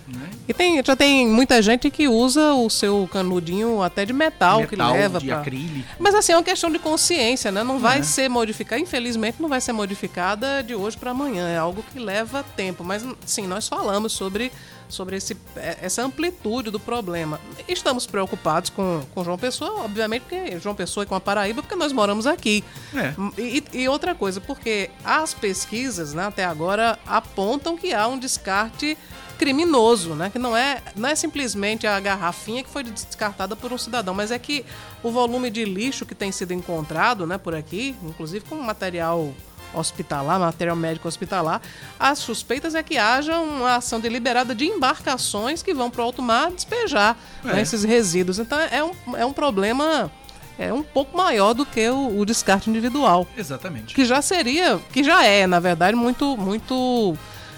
Né? 0.09 0.31
E 0.49 0.53
tem, 0.53 0.83
já 0.85 0.97
tem 0.97 1.27
muita 1.29 1.63
gente 1.63 1.89
que 1.91 2.09
usa 2.09 2.55
o 2.55 2.69
seu 2.69 3.09
canudinho 3.13 3.81
até 3.83 4.05
de 4.05 4.13
metal, 4.13 4.67
que 4.67 4.77
Metal, 4.77 4.93
leva 4.93 5.21
de 5.21 5.27
pra... 5.27 5.39
acrílico. 5.41 5.89
Mas 5.99 6.15
assim, 6.15 6.33
é 6.33 6.37
uma 6.37 6.43
questão 6.43 6.71
de 6.71 6.79
consciência, 6.79 7.53
né? 7.53 7.63
Não 7.63 7.79
vai 7.79 8.01
É. 8.01 8.03
ser 8.03 8.29
modificada, 8.29 8.81
infelizmente 8.83 9.41
não 9.41 9.49
vai 9.49 9.61
ser 9.61 9.73
modificada 9.73 10.63
de 10.63 10.75
hoje 10.75 10.97
para 10.97 11.13
amanhã. 11.13 11.49
É 11.49 11.57
algo 11.57 11.85
que 11.93 11.99
leva 11.99 12.43
tempo. 12.57 12.83
Mas 12.83 13.05
sim, 13.25 13.47
nós 13.47 13.69
falamos 13.69 14.13
sobre, 14.13 14.51
sobre 14.89 15.17
esse, 15.17 15.37
é, 15.57 15.79
essa 15.83 16.03
amplitude 16.03 16.71
do 16.71 16.81
problema. 16.81 17.41
Estamos 17.69 18.05
preocupados 18.07 18.71
com, 18.71 19.03
com 19.15 19.23
João 19.23 19.39
Pessoa, 19.39 19.85
obviamente, 19.85 20.23
porque 20.23 20.59
João 20.59 20.75
Pessoa 20.75 21.05
é 21.05 21.07
com 21.07 21.15
a 21.15 21.21
Paraíba, 21.21 21.63
porque 21.63 21.77
nós 21.77 21.93
moramos 21.93 22.27
aqui. 22.27 22.65
É. 22.95 23.15
E, 23.41 23.65
e 23.73 23.89
outra 23.89 24.15
coisa, 24.15 24.41
porque 24.41 24.91
as 25.05 25.33
pesquisas, 25.33 26.13
né, 26.13 26.27
até 26.27 26.45
agora, 26.45 26.99
apontam 27.07 27.77
que 27.77 27.95
há 27.95 28.07
um 28.09 28.19
descarte 28.19 28.99
criminoso, 29.43 30.15
né? 30.15 30.31
Que 30.31 30.39
não 30.39 30.57
é, 30.57 30.81
não 30.95 31.09
é 31.09 31.17
simplesmente 31.17 31.85
a 31.85 31.99
garrafinha 31.99 32.63
que 32.63 32.71
foi 32.71 32.85
descartada 32.85 33.57
por 33.57 33.73
um 33.73 33.79
cidadão, 33.79 34.15
mas 34.15 34.31
é 34.31 34.39
que 34.39 34.65
o 35.03 35.11
volume 35.11 35.51
de 35.51 35.65
lixo 35.65 36.07
que 36.07 36.15
tem 36.15 36.31
sido 36.31 36.53
encontrado, 36.53 37.27
né, 37.27 37.37
por 37.39 37.53
aqui, 37.53 37.97
inclusive 38.05 38.45
com 38.45 38.55
material 38.55 39.35
hospitalar, 39.75 40.39
material 40.39 40.77
médico 40.77 41.09
hospitalar, 41.09 41.61
as 41.99 42.21
suspeitas 42.21 42.77
é 42.77 42.85
que 42.85 42.97
haja 42.99 43.37
uma 43.41 43.75
ação 43.77 43.99
deliberada 43.99 44.55
de 44.55 44.65
embarcações 44.67 45.61
que 45.61 45.75
vão 45.75 45.91
para 45.91 46.03
o 46.03 46.05
alto 46.05 46.23
mar 46.23 46.53
despejar 46.53 47.17
né, 47.43 47.59
É. 47.59 47.63
esses 47.63 47.83
resíduos. 47.83 48.39
Então 48.39 48.61
é 48.61 48.85
um, 48.85 49.17
é 49.17 49.27
um 49.27 49.33
problema 49.33 50.09
é 50.57 50.73
um 50.73 50.83
pouco 50.85 51.17
maior 51.17 51.53
do 51.53 51.67
que 51.67 51.89
o, 51.89 52.21
o 52.21 52.25
descarte 52.25 52.71
individual 52.71 53.27
Exatamente. 53.37 53.93
que 53.93 54.05
já 54.05 54.23
seria, 54.23 54.79
que 54.93 55.03
já 55.03 55.25
é, 55.25 55.47
na 55.49 55.59
verdade, 55.59 55.97
muito, 55.97 56.37
muito 56.37 57.17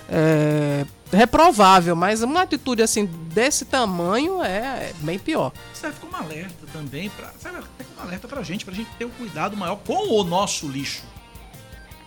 é, 0.08 0.86
reprovável, 1.12 1.94
mas 1.94 2.22
uma 2.22 2.42
atitude 2.42 2.82
assim 2.82 3.06
desse 3.06 3.64
tamanho 3.64 4.42
é 4.42 4.92
bem 4.98 5.18
pior. 5.18 5.52
Serve 5.72 5.98
como 6.00 6.16
alerta 6.16 6.66
também, 6.72 7.10
pra, 7.10 7.32
serve 7.38 7.58
até 7.58 7.84
como 7.84 8.06
alerta 8.06 8.28
pra 8.28 8.42
gente, 8.42 8.64
pra 8.64 8.74
gente 8.74 8.90
ter 8.98 9.04
um 9.04 9.10
cuidado 9.10 9.56
maior 9.56 9.76
com 9.76 10.12
o 10.12 10.24
nosso 10.24 10.68
lixo. 10.68 11.02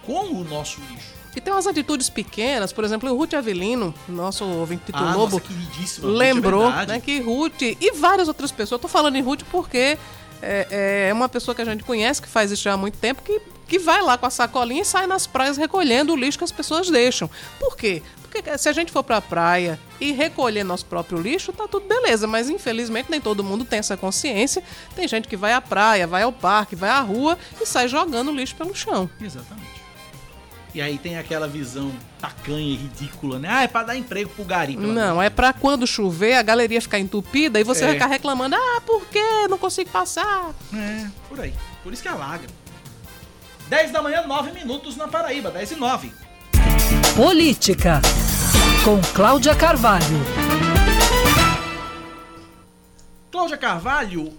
Com 0.06 0.28
o 0.34 0.43
nosso 0.43 0.80
lixo. 0.89 1.18
E 1.36 1.41
tem 1.41 1.54
umas 1.54 1.68
atitudes 1.68 2.10
pequenas, 2.10 2.74
por 2.74 2.84
exemplo, 2.84 3.12
o 3.12 3.16
Ruth 3.16 3.36
Avelino, 3.36 3.93
nosso 4.10 4.43
ouvinte 4.43 4.86
Tito 4.88 4.98
Ah, 4.98 5.14
Lobo, 5.14 5.39
nossa. 5.39 5.48
Ruth, 5.54 6.04
lembrou 6.04 6.68
é 6.72 6.86
né, 6.88 7.00
que 7.00 7.20
Ruth 7.20 7.62
e 7.62 7.91
várias 7.91 8.28
outras 8.28 8.52
pessoas, 8.52 8.72
eu 8.72 8.80
tô 8.80 8.88
falando 8.88 9.18
em 9.18 9.22
Ruth 9.22 9.43
porque 9.52 10.00
é, 10.41 11.08
é 11.10 11.14
uma 11.14 11.30
pessoa 11.30 11.54
que 11.54 11.62
a 11.62 11.66
gente 11.66 11.84
conhece, 11.84 12.22
que 12.22 12.28
faz 12.28 12.50
isso 12.52 12.64
já 12.64 12.74
há 12.74 12.78
muito 12.78 12.98
tempo, 12.98 13.22
que, 13.22 13.39
que 13.68 13.78
vai 13.80 14.01
lá 14.01 14.18
com 14.18 14.26
a 14.26 14.30
sacolinha 14.30 14.82
e 14.82 14.86
sai 14.86 15.07
nas 15.07 15.28
praias 15.28 15.57
recolhendo 15.57 16.13
o 16.13 16.15
lixo 16.15 16.38
que 16.38 16.43
as 16.43 16.51
pessoas 16.51 16.89
deixam. 16.89 17.30
Por 17.59 17.76
quê? 17.76 18.01
Porque 18.22 18.57
se 18.57 18.68
a 18.70 18.74
gente 18.74 18.91
for 18.91 19.03
pra 19.03 19.22
praia 19.22 19.80
e 19.99 20.11
recolher 20.11 20.63
nosso 20.63 20.86
próprio 20.86 21.20
lixo, 21.20 21.51
tá 21.53 21.68
tudo 21.68 21.88
beleza, 21.88 22.28
mas 22.28 22.49
infelizmente 22.49 23.09
nem 23.09 23.20
todo 23.22 23.43
mundo 23.43 23.65
tem 23.65 23.80
essa 23.80 23.95
consciência. 23.97 24.61
Tem 24.95 25.07
gente 25.07 25.28
que 25.28 25.36
vai 25.38 25.53
à 25.53 25.61
praia, 25.61 26.05
vai 26.05 26.24
ao 26.24 26.32
parque, 26.32 26.76
vai 26.76 26.89
à 26.89 26.99
rua 27.01 27.38
e 27.59 27.65
sai 27.65 27.88
jogando 27.88 28.32
lixo 28.32 28.55
pelo 28.55 28.76
chão. 28.76 29.09
Exatamente. 29.20 29.78
E 30.76 30.82
aí 30.82 30.97
tem 30.99 31.18
aquela 31.18 31.47
visão 31.47 31.91
tacanha 32.20 32.59
e 32.59 32.76
ridícula, 32.76 33.39
né? 33.39 33.47
Ah, 33.49 33.63
é 33.63 33.68
pra 33.68 33.84
dar 33.84 33.95
emprego 33.97 34.30
pro 34.30 34.43
gari. 34.43 34.74
pelo 34.76 34.91
amor 34.91 34.93
Não, 34.93 35.22
é 35.24 35.30
pra 35.30 35.51
quando 35.51 35.88
chover 35.88 36.34
a 36.36 36.43
galeria 36.43 36.80
ficar 36.82 36.99
entupida 36.99 37.59
e 37.59 37.63
você 37.63 37.84
É. 37.84 37.86
vai 37.88 37.93
ficar 37.95 38.05
reclamando: 38.07 38.55
ah, 38.55 38.82
por 38.86 39.03
quê? 39.07 39.47
Não 39.49 39.57
consigo 39.57 39.89
passar. 39.89 40.53
É, 40.76 41.07
por 41.28 41.39
aí. 41.39 41.53
Por 41.82 41.93
isso 41.93 42.01
que 42.03 42.07
alaga. 42.07 42.45
10 43.70 43.91
da 43.91 44.01
manhã, 44.01 44.26
9 44.26 44.51
minutos 44.51 44.95
na 44.95 45.07
Paraíba, 45.07 45.51
10 45.51 45.72
e 45.72 45.76
9. 45.76 46.13
Política, 47.15 48.01
com 48.86 49.01
Cláudia 49.13 49.53
Carvalho. 49.53 50.05
Cláudia 53.30 53.57
Carvalho, 53.57 54.34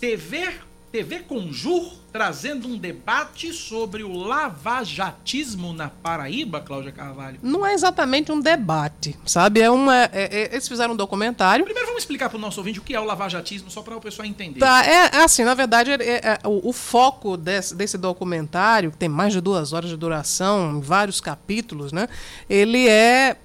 TV, 0.00 0.54
TV 0.90 1.20
Conjur, 1.20 1.92
trazendo 2.10 2.66
um 2.66 2.76
debate 2.78 3.52
sobre 3.52 4.02
o 4.02 4.12
lavajatismo 4.16 5.72
na 5.74 5.88
Paraíba, 5.90 6.60
Cláudia 6.60 6.90
Carvalho. 6.90 7.38
Não 7.42 7.64
é 7.66 7.74
exatamente 7.74 8.32
um 8.32 8.40
debate, 8.40 9.14
sabe? 9.26 9.60
É 9.60 9.70
uma. 9.70 10.04
é- 10.04 10.10
é- 10.12 10.48
eles 10.52 10.66
fizeram 10.66 10.94
um 10.94 10.96
documentário. 10.96 11.64
Primeiro 11.64 11.86
vamos 11.86 12.02
explicar 12.02 12.30
pro 12.30 12.38
nosso 12.38 12.58
ouvinte 12.60 12.78
o 12.78 12.82
que 12.82 12.94
é 12.94 13.00
o 13.00 13.04
lavajatismo, 13.04 13.70
só 13.70 13.82
para 13.82 13.96
o 13.96 14.00
pessoal 14.00 14.26
entender. 14.26 14.60
Tá, 14.60 14.84
é, 14.86 15.16
é 15.16 15.24
assim, 15.24 15.44
na 15.44 15.54
verdade, 15.54 15.90
é- 15.92 15.96
é- 16.02 16.38
o, 16.44 16.70
o 16.70 16.72
foco 16.72 17.36
desse, 17.36 17.74
desse 17.74 17.98
documentário, 17.98 18.90
que 18.90 18.96
tem 18.96 19.08
mais 19.08 19.32
de 19.34 19.40
duas 19.40 19.72
horas 19.74 19.90
de 19.90 19.96
duração, 19.96 20.80
vários 20.80 21.20
capítulos, 21.20 21.92
né? 21.92 22.08
Ele 22.48 22.88
é, 22.88 23.36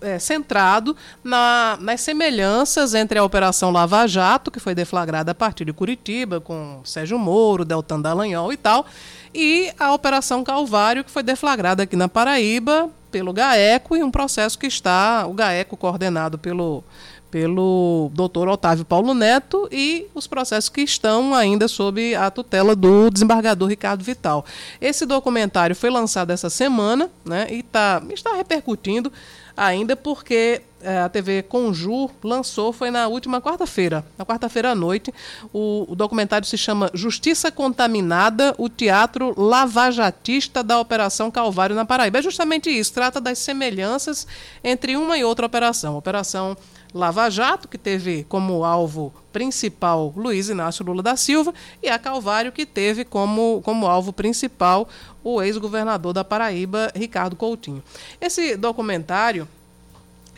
é 0.00 0.18
centrado 0.18 0.96
na- 1.22 1.78
nas 1.80 2.00
semelhanças 2.00 2.94
entre 2.94 3.18
a 3.18 3.24
Operação 3.24 3.70
Lava 3.70 4.06
Jato, 4.06 4.50
que 4.50 4.60
foi 4.60 4.74
deflagrada 4.74 5.32
a 5.32 5.34
partir 5.34 5.64
de 5.64 5.72
Curitiba, 5.72 6.40
com 6.40 6.80
Sérgio 6.84 7.18
Moro, 7.18 7.64
Deltan 7.64 8.00
Dallagnol 8.00 8.52
e 8.52 8.56
tal, 8.56 8.86
e 9.34 9.72
a 9.78 9.92
Operação 9.92 10.44
Calvário, 10.44 11.04
que 11.04 11.10
foi 11.10 11.22
deflagrada 11.22 11.82
aqui 11.82 11.96
na 11.96 12.08
Paraíba 12.08 12.90
pelo 13.10 13.32
GAECO, 13.32 13.96
e 13.96 14.02
um 14.02 14.10
processo 14.10 14.58
que 14.58 14.66
está, 14.66 15.26
o 15.26 15.34
GAECO 15.34 15.76
coordenado 15.76 16.38
pelo 16.38 16.82
pelo 17.30 18.10
doutor 18.12 18.46
Otávio 18.46 18.84
Paulo 18.84 19.14
Neto 19.14 19.66
e 19.72 20.06
os 20.14 20.26
processos 20.26 20.68
que 20.68 20.82
estão 20.82 21.34
ainda 21.34 21.66
sob 21.66 22.14
a 22.14 22.30
tutela 22.30 22.76
do 22.76 23.08
desembargador 23.08 23.70
Ricardo 23.70 24.04
Vital. 24.04 24.44
Esse 24.78 25.06
documentário 25.06 25.74
foi 25.74 25.88
lançado 25.88 26.30
essa 26.30 26.50
semana 26.50 27.08
né, 27.24 27.46
e 27.50 27.62
tá, 27.62 28.02
está 28.10 28.34
repercutindo 28.36 29.10
ainda 29.56 29.96
porque 29.96 30.62
eh, 30.82 30.98
a 30.98 31.08
TV 31.08 31.42
Conjur 31.42 32.10
lançou, 32.22 32.72
foi 32.72 32.90
na 32.90 33.06
última 33.06 33.40
quarta-feira, 33.40 34.04
na 34.18 34.24
quarta-feira 34.24 34.72
à 34.72 34.74
noite. 34.74 35.12
O, 35.52 35.86
o 35.88 35.94
documentário 35.94 36.46
se 36.46 36.58
chama 36.58 36.90
Justiça 36.92 37.52
Contaminada, 37.52 38.54
o 38.58 38.68
teatro 38.68 39.32
lavajatista 39.40 40.62
da 40.62 40.80
Operação 40.80 41.30
Calvário 41.30 41.76
na 41.76 41.84
Paraíba. 41.84 42.18
É 42.18 42.22
justamente 42.22 42.68
isso, 42.70 42.92
trata 42.92 43.20
das 43.20 43.38
semelhanças 43.38 44.26
entre 44.64 44.96
uma 44.96 45.16
e 45.16 45.24
outra 45.24 45.46
operação. 45.46 45.96
Operação 45.96 46.56
Lava 46.94 47.30
Jato, 47.30 47.68
que 47.68 47.78
teve 47.78 48.24
como 48.28 48.64
alvo 48.64 49.14
principal 49.32 50.12
Luiz 50.14 50.50
Inácio 50.50 50.84
Lula 50.84 51.02
da 51.02 51.16
Silva, 51.16 51.54
e 51.82 51.88
a 51.88 51.98
Calvário, 51.98 52.52
que 52.52 52.66
teve 52.66 53.04
como, 53.04 53.62
como 53.64 53.86
alvo 53.86 54.12
principal 54.12 54.86
o 55.24 55.42
ex-governador 55.42 56.12
da 56.12 56.24
Paraíba, 56.24 56.90
Ricardo 56.94 57.36
Coutinho. 57.36 57.82
Esse 58.20 58.56
documentário 58.56 59.48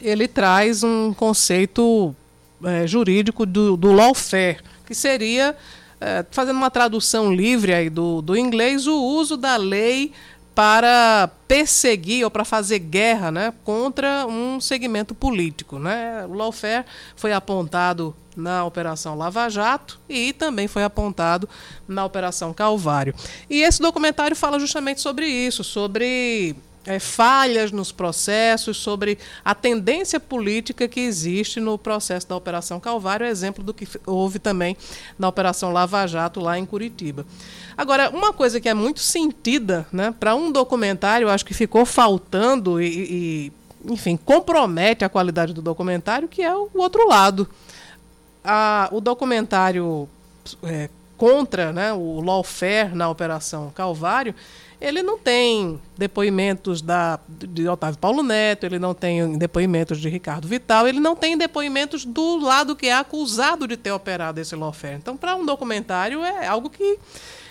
ele 0.01 0.28
traz 0.28 0.82
um 0.82 1.12
conceito 1.14 2.14
eh, 2.64 2.87
jurídico 2.87 3.47
do, 3.47 3.76
do 3.76 3.93
lawfare, 3.93 4.59
que 4.87 4.95
seria, 4.95 5.57
eh, 6.01 6.24
fazendo 6.30 6.57
uma 6.57 6.70
tradução 6.70 7.32
livre 7.32 7.72
aí 7.72 7.89
do, 7.89 8.20
do 8.20 8.37
inglês, 8.37 8.87
o 8.87 9.01
uso 9.01 9.37
da 9.37 9.57
lei 9.57 10.12
para 10.55 11.31
perseguir 11.49 12.25
ou 12.25 12.31
para 12.31 12.45
fazer 12.45 12.79
guerra 12.79 13.31
né, 13.31 13.53
contra 13.65 14.27
um 14.27 14.61
segmento 14.61 15.15
político. 15.15 15.79
Né? 15.79 16.25
O 16.29 16.35
lawfare 16.35 16.85
foi 17.17 17.33
apontado 17.33 18.15
na 18.37 18.65
Operação 18.65 19.17
Lava 19.17 19.49
Jato 19.49 19.99
e 20.09 20.33
também 20.33 20.69
foi 20.69 20.85
apontado 20.85 21.49
na 21.87 22.05
Operação 22.05 22.53
Calvário. 22.53 23.15
E 23.49 23.63
esse 23.63 23.81
documentário 23.81 24.37
fala 24.37 24.59
justamente 24.59 25.01
sobre 25.01 25.27
isso, 25.27 25.65
sobre 25.65 26.57
é, 26.87 26.99
falhas 26.99 27.72
nos 27.72 27.91
processos, 27.91 28.76
sobre 28.76 29.18
a 29.45 29.55
tendência 29.55 30.20
política 30.20 30.87
que 30.87 31.01
existe 31.01 31.59
no 31.61 31.78
processo 31.78 32.28
da 32.28 32.37
Operação 32.37 32.78
Calvário, 32.78 33.26
exemplo 33.26 33.64
do 33.64 33.72
que 33.72 33.89
houve 34.07 34.39
também 34.39 34.76
na 35.18 35.28
Operação 35.28 35.72
Lava 35.72 36.07
Jato 36.07 36.41
lá 36.41 36.59
em 36.59 36.66
Curitiba. 36.66 37.24
Agora, 37.76 38.11
uma 38.11 38.32
coisa 38.32 38.61
que 38.61 38.68
é 38.68 38.74
muito 38.74 39.01
sentida 39.01 39.87
né, 39.93 40.14
para 40.18 40.35
um 40.35 40.53
documentário, 40.53 41.28
acho 41.28 41.45
que 41.45 41.55
ficou 41.55 41.85
faltando 41.87 42.80
e, 42.80 42.87
e, 42.87 43.53
enfim, 43.93 44.16
compromete 44.16 45.05
a 45.05 45.09
qualidade 45.09 45.53
do 45.53 45.61
documentário, 45.62 46.28
que 46.28 46.43
é 46.43 46.55
o 46.55 46.68
outro 46.74 47.09
lado. 47.09 47.49
A- 48.45 48.89
o 48.93 49.01
documentário 49.01 50.09
é, 50.62 50.89
contra 51.16 51.72
né, 51.72 51.93
o 51.93 52.20
lawfare 52.20 52.95
na 52.95 53.09
Operação 53.09 53.72
Calvário, 53.74 54.35
ele 54.81 55.03
não 55.03 55.18
tem 55.18 55.81
depoimentos 55.97 56.83
da, 56.83 57.18
de 57.29 57.68
Otávio 57.68 57.99
Paulo 57.99 58.22
Neto, 58.22 58.66
ele 58.66 58.79
não 58.79 58.95
tem 58.95 59.39
depoimentos 59.39 59.99
de 59.99 60.09
Ricardo 60.09 60.47
Vital, 60.49 60.87
ele 60.87 61.01
não 61.01 61.14
tem 61.16 61.39
depoimentos 61.39 62.05
do 62.05 62.39
lado 62.39 62.77
que 62.77 62.87
é 62.87 62.95
acusado 62.95 63.66
de 63.66 63.77
ter 63.77 63.93
operado 63.93 64.41
esse 64.41 64.55
lawfare. 64.55 64.97
Então, 64.97 65.16
para 65.16 65.37
um 65.37 65.47
documentário, 65.47 66.22
é 66.22 66.47
algo 66.47 66.68
que, 66.68 66.99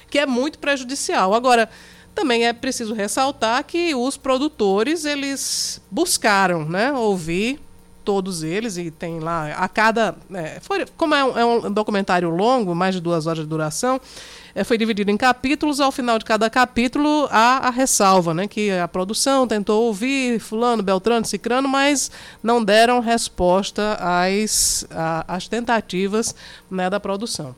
que 0.10 0.20
é 0.20 0.26
muito 0.26 0.60
prejudicial. 0.60 1.34
Agora, 1.34 1.70
também 2.14 2.46
é 2.46 2.54
preciso 2.54 2.94
ressaltar 2.94 3.64
que 3.64 3.96
os 3.96 4.18
produtores, 4.18 5.06
eles 5.06 5.82
buscaram 5.90 6.66
né, 6.66 6.92
ouvir 6.92 7.60
todos 8.04 8.44
eles, 8.44 8.78
e 8.78 8.92
tem 8.92 9.20
lá 9.20 9.54
a 9.54 9.68
cada. 9.68 10.16
É, 10.34 10.60
foi, 10.62 10.86
como 10.98 11.16
é 11.16 11.24
um, 11.24 11.38
é 11.38 11.46
um, 11.46 11.72
documentário 11.72 12.30
longo, 12.30 12.76
mais 12.76 12.94
de 12.94 13.02
duas 13.02 13.26
horas 13.28 13.44
de 13.44 13.50
duração, 13.50 14.00
é, 14.56 14.64
foi 14.64 14.78
dividido 14.78 15.12
em 15.12 15.18
capítulos. 15.18 15.80
Ao 15.80 15.92
final 15.92 16.20
de 16.20 16.26
cada 16.26 16.50
capítulo, 16.50 17.28
há 17.32 17.68
a 17.68 17.70
ressalva, 17.70 18.34
né? 18.34 18.48
Que 18.48 18.72
a 18.72 18.88
produção 18.88 19.48
tentou 19.48 19.84
ouvir 19.84 20.40
Fulano, 20.40 20.84
Beltrano, 20.84 21.26
Cicrano, 21.26 21.68
mas 21.68 22.12
não 22.42 22.64
deram 22.64 23.00
resposta 23.00 23.98
às, 24.00 24.86
às 25.28 25.48
tentativas 25.48 26.36
né, 26.70 26.90
da 26.90 27.00
produção. 27.00 27.56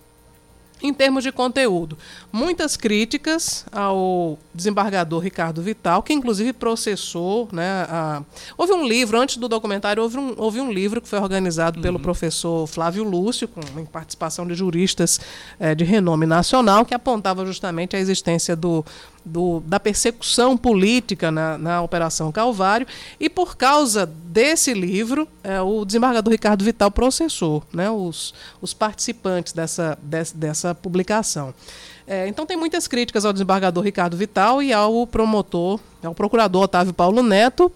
Em 0.85 0.93
termos 0.93 1.23
de 1.23 1.31
conteúdo, 1.31 1.97
muitas 2.31 2.77
críticas 2.77 3.65
ao 3.71 4.37
desembargador 4.53 5.19
Ricardo 5.19 5.59
Vital, 5.59 6.03
que 6.03 6.13
inclusive 6.13 6.53
processou. 6.53 7.49
Né, 7.51 7.87
a... 7.89 8.21
Houve 8.55 8.73
um 8.73 8.87
livro, 8.87 9.19
antes 9.19 9.37
do 9.37 9.49
documentário, 9.49 10.03
houve 10.03 10.19
um, 10.19 10.35
houve 10.37 10.61
um 10.61 10.71
livro 10.71 11.01
que 11.01 11.07
foi 11.07 11.17
organizado 11.17 11.77
uhum. 11.77 11.81
pelo 11.81 11.99
professor 11.99 12.67
Flávio 12.67 13.03
Lúcio, 13.03 13.47
com 13.47 13.61
participação 13.85 14.45
de 14.45 14.53
juristas 14.53 15.19
é, 15.59 15.73
de 15.73 15.83
renome 15.83 16.27
nacional, 16.27 16.85
que 16.85 16.93
apontava 16.93 17.43
justamente 17.47 17.95
a 17.95 17.99
existência 17.99 18.55
do 18.55 18.85
do, 19.25 19.59
da 19.61 19.79
persecução 19.79 20.55
política 20.55 21.31
na, 21.31 21.57
na 21.57 21.81
Operação 21.81 22.31
Calvário, 22.31 22.85
e 23.19 23.29
por 23.29 23.57
causa 23.57 24.05
desse 24.05 24.73
livro, 24.73 25.27
é, 25.43 25.59
o 25.61 25.83
desembargador 25.83 26.31
Ricardo 26.31 26.63
Vital 26.63 26.91
processou 26.91 27.63
né, 27.73 27.89
os, 27.89 28.33
os 28.61 28.73
participantes 28.73 29.51
dessa, 29.51 29.97
dessa, 30.01 30.37
dessa 30.37 30.75
publicação. 30.75 31.53
É, 32.07 32.27
então 32.27 32.45
tem 32.45 32.55
muitas 32.55 32.87
críticas 32.87 33.25
ao 33.25 33.33
desembargador 33.33 33.83
Ricardo 33.83 34.15
Vital 34.15 34.61
e 34.61 34.71
ao 34.71 35.07
promotor, 35.07 35.79
ao 36.03 36.13
procurador 36.13 36.63
Otávio 36.63 36.93
Paulo 36.93 37.23
Neto, 37.23 37.71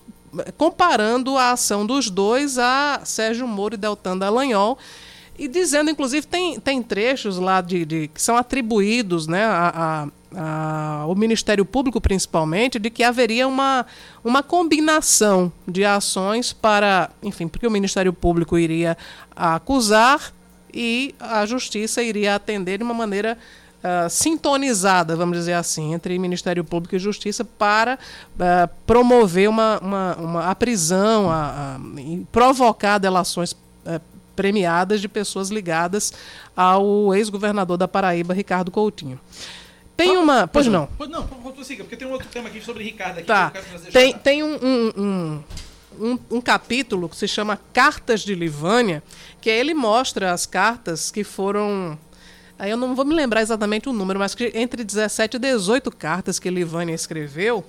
comparando 0.55 1.35
a 1.35 1.51
ação 1.53 1.83
dos 1.83 2.11
dois 2.11 2.59
a 2.59 3.01
Sérgio 3.03 3.47
Moro 3.47 3.73
e 3.73 3.77
Deltan 3.77 4.17
Dallagnol, 4.17 4.77
e 5.39 5.47
dizendo, 5.47 5.89
inclusive, 5.89 6.27
tem, 6.27 6.59
tem 6.59 6.83
trechos 6.83 7.37
lá 7.37 7.61
de, 7.61 7.85
de 7.85 8.07
que 8.09 8.21
são 8.21 8.35
atribuídos 8.35 9.25
né, 9.25 9.45
a, 9.45 10.07
o 11.07 11.15
Ministério 11.15 11.65
Público, 11.65 11.99
principalmente, 11.99 12.77
de 12.77 12.89
que 12.89 13.03
haveria 13.03 13.47
uma, 13.47 13.85
uma 14.23 14.43
combinação 14.43 15.51
de 15.67 15.83
ações 15.83 16.53
para, 16.53 17.09
enfim, 17.23 17.47
porque 17.47 17.65
o 17.65 17.71
Ministério 17.71 18.13
Público 18.13 18.57
iria 18.57 18.97
acusar 19.35 20.31
e 20.73 21.15
a 21.19 21.45
Justiça 21.45 22.03
iria 22.03 22.35
atender 22.35 22.77
de 22.77 22.83
uma 22.83 22.93
maneira 22.93 23.37
Uh, 23.79 24.09
sintonizada, 24.09 25.15
vamos 25.15 25.37
dizer 25.37 25.53
assim, 25.53 25.93
entre 25.93 26.19
Ministério 26.19 26.65
Público 26.65 26.97
e 26.97 26.99
Justiça 26.99 27.45
para 27.45 27.97
uh, 28.35 28.69
promover 28.85 29.47
uma, 29.47 29.79
uma, 29.79 30.15
uma, 30.17 30.45
a 30.47 30.53
prisão, 30.53 31.31
a, 31.31 31.77
a, 31.77 31.79
provocar 32.29 32.97
delações 32.97 33.53
uh, 33.53 34.01
premiadas 34.35 34.99
de 34.99 35.07
pessoas 35.07 35.49
ligadas 35.49 36.11
ao 36.53 37.15
ex-governador 37.15 37.77
da 37.77 37.87
Paraíba, 37.87 38.33
Ricardo 38.33 38.69
Coutinho. 38.69 39.17
Tem 39.99 40.17
uma. 40.17 40.47
Pois 40.47 40.65
não. 40.67 40.87
Pois 40.97 41.09
não, 41.09 41.27
siga, 41.61 41.83
porque 41.83 41.97
tem 41.97 42.07
um 42.07 42.11
outro 42.11 42.29
tema 42.29 42.47
aqui 42.47 42.61
sobre 42.61 42.83
Ricardo 42.83 43.17
aqui 43.17 43.27
tá. 43.27 43.51
Tem, 43.91 44.17
tem 44.17 44.43
um, 44.43 44.55
um, 44.55 45.43
um, 45.99 46.19
um, 46.31 46.41
capítulo 46.41 47.09
que 47.09 47.17
se 47.17 47.27
chama 47.27 47.59
Cartas 47.73 48.21
de 48.21 48.33
Livânia, 48.33 49.03
que 49.41 49.49
ele 49.49 49.73
mostra 49.73 50.31
as 50.31 50.45
cartas 50.45 51.11
que 51.11 51.23
foram. 51.23 51.99
Aí 52.57 52.71
eu 52.71 52.77
não 52.77 52.95
vou 52.95 53.03
me 53.03 53.13
lembrar 53.13 53.41
exatamente 53.41 53.89
o 53.89 53.93
número, 53.93 54.19
mas 54.19 54.33
que 54.33 54.51
entre 54.55 54.85
17 54.85 55.35
e 55.35 55.39
18 55.39 55.91
cartas 55.91 56.39
que 56.39 56.49
Livânia 56.49 56.93
escreveu 56.93 57.65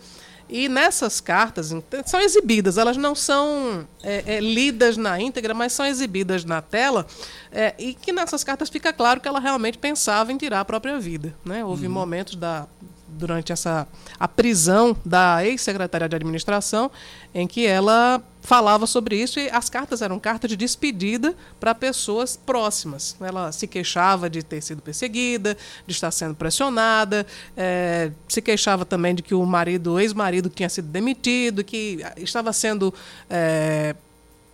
e 0.51 0.69
nessas 0.69 1.21
cartas 1.21 1.73
são 2.05 2.21
exibidas, 2.21 2.77
elas 2.77 2.97
não 2.97 3.15
são 3.15 3.87
é, 4.03 4.37
é, 4.37 4.41
lidas 4.41 4.97
na 4.97 5.21
íntegra, 5.21 5.55
mas 5.55 5.73
são 5.73 5.87
exibidas 5.87 6.45
na 6.45 6.61
tela, 6.61 7.07
é, 7.53 7.75
e 7.79 7.95
que 7.95 8.13
nessas 8.13 8.43
cartas 8.43 8.69
fica 8.69 8.93
claro 8.93 9.21
que 9.21 9.29
ela 9.29 9.39
realmente 9.39 9.79
pensava 9.79 10.33
em 10.33 10.37
tirar 10.37 10.61
a 10.61 10.65
própria 10.65 10.99
vida. 10.99 11.35
Né? 11.45 11.65
Houve 11.65 11.87
uhum. 11.87 11.93
momentos 11.93 12.35
da, 12.35 12.67
durante 13.07 13.53
essa 13.53 13.87
a 14.19 14.27
prisão 14.27 14.97
da 15.05 15.45
ex-secretária 15.45 16.09
de 16.09 16.17
administração, 16.17 16.91
em 17.35 17.47
que 17.47 17.67
ela 17.67 18.23
falava 18.41 18.87
sobre 18.87 19.21
isso 19.21 19.39
e 19.39 19.49
as 19.51 19.69
cartas 19.69 20.03
eram 20.03 20.19
cartas 20.19 20.49
de 20.51 20.57
despedida 20.57 21.35
para 21.59 21.75
pessoas 21.75 22.37
próximas. 22.37 23.17
Ela 23.21 23.53
se 23.53 23.67
queixava 23.67 24.31
de 24.31 24.43
ter 24.43 24.61
sido 24.63 24.83
perseguida, 24.83 25.57
de 25.87 25.93
estar 25.93 26.11
sendo 26.11 26.35
pressionada, 26.35 27.27
é, 27.57 28.11
se 28.29 28.41
queixava 28.41 28.85
também 28.85 29.15
de 29.15 29.23
que 29.23 29.35
o 29.35 29.45
marido, 29.45 29.95
o 29.95 30.01
ex-marido, 30.01 30.49
tinha 30.49 30.69
sido 30.69 30.89
demitido, 30.89 31.63
que 31.63 31.99
estava 32.17 32.53
sendo 32.53 32.93
é, 33.29 33.95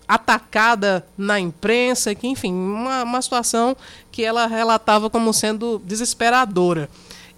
atacada 0.06 1.06
na 1.16 1.38
imprensa, 1.40 2.14
que 2.14 2.26
enfim, 2.26 2.52
uma, 2.52 3.02
uma 3.02 3.22
situação 3.22 3.76
que 4.10 4.22
ela 4.22 4.46
relatava 4.46 5.10
como 5.10 5.32
sendo 5.32 5.80
desesperadora. 5.84 6.88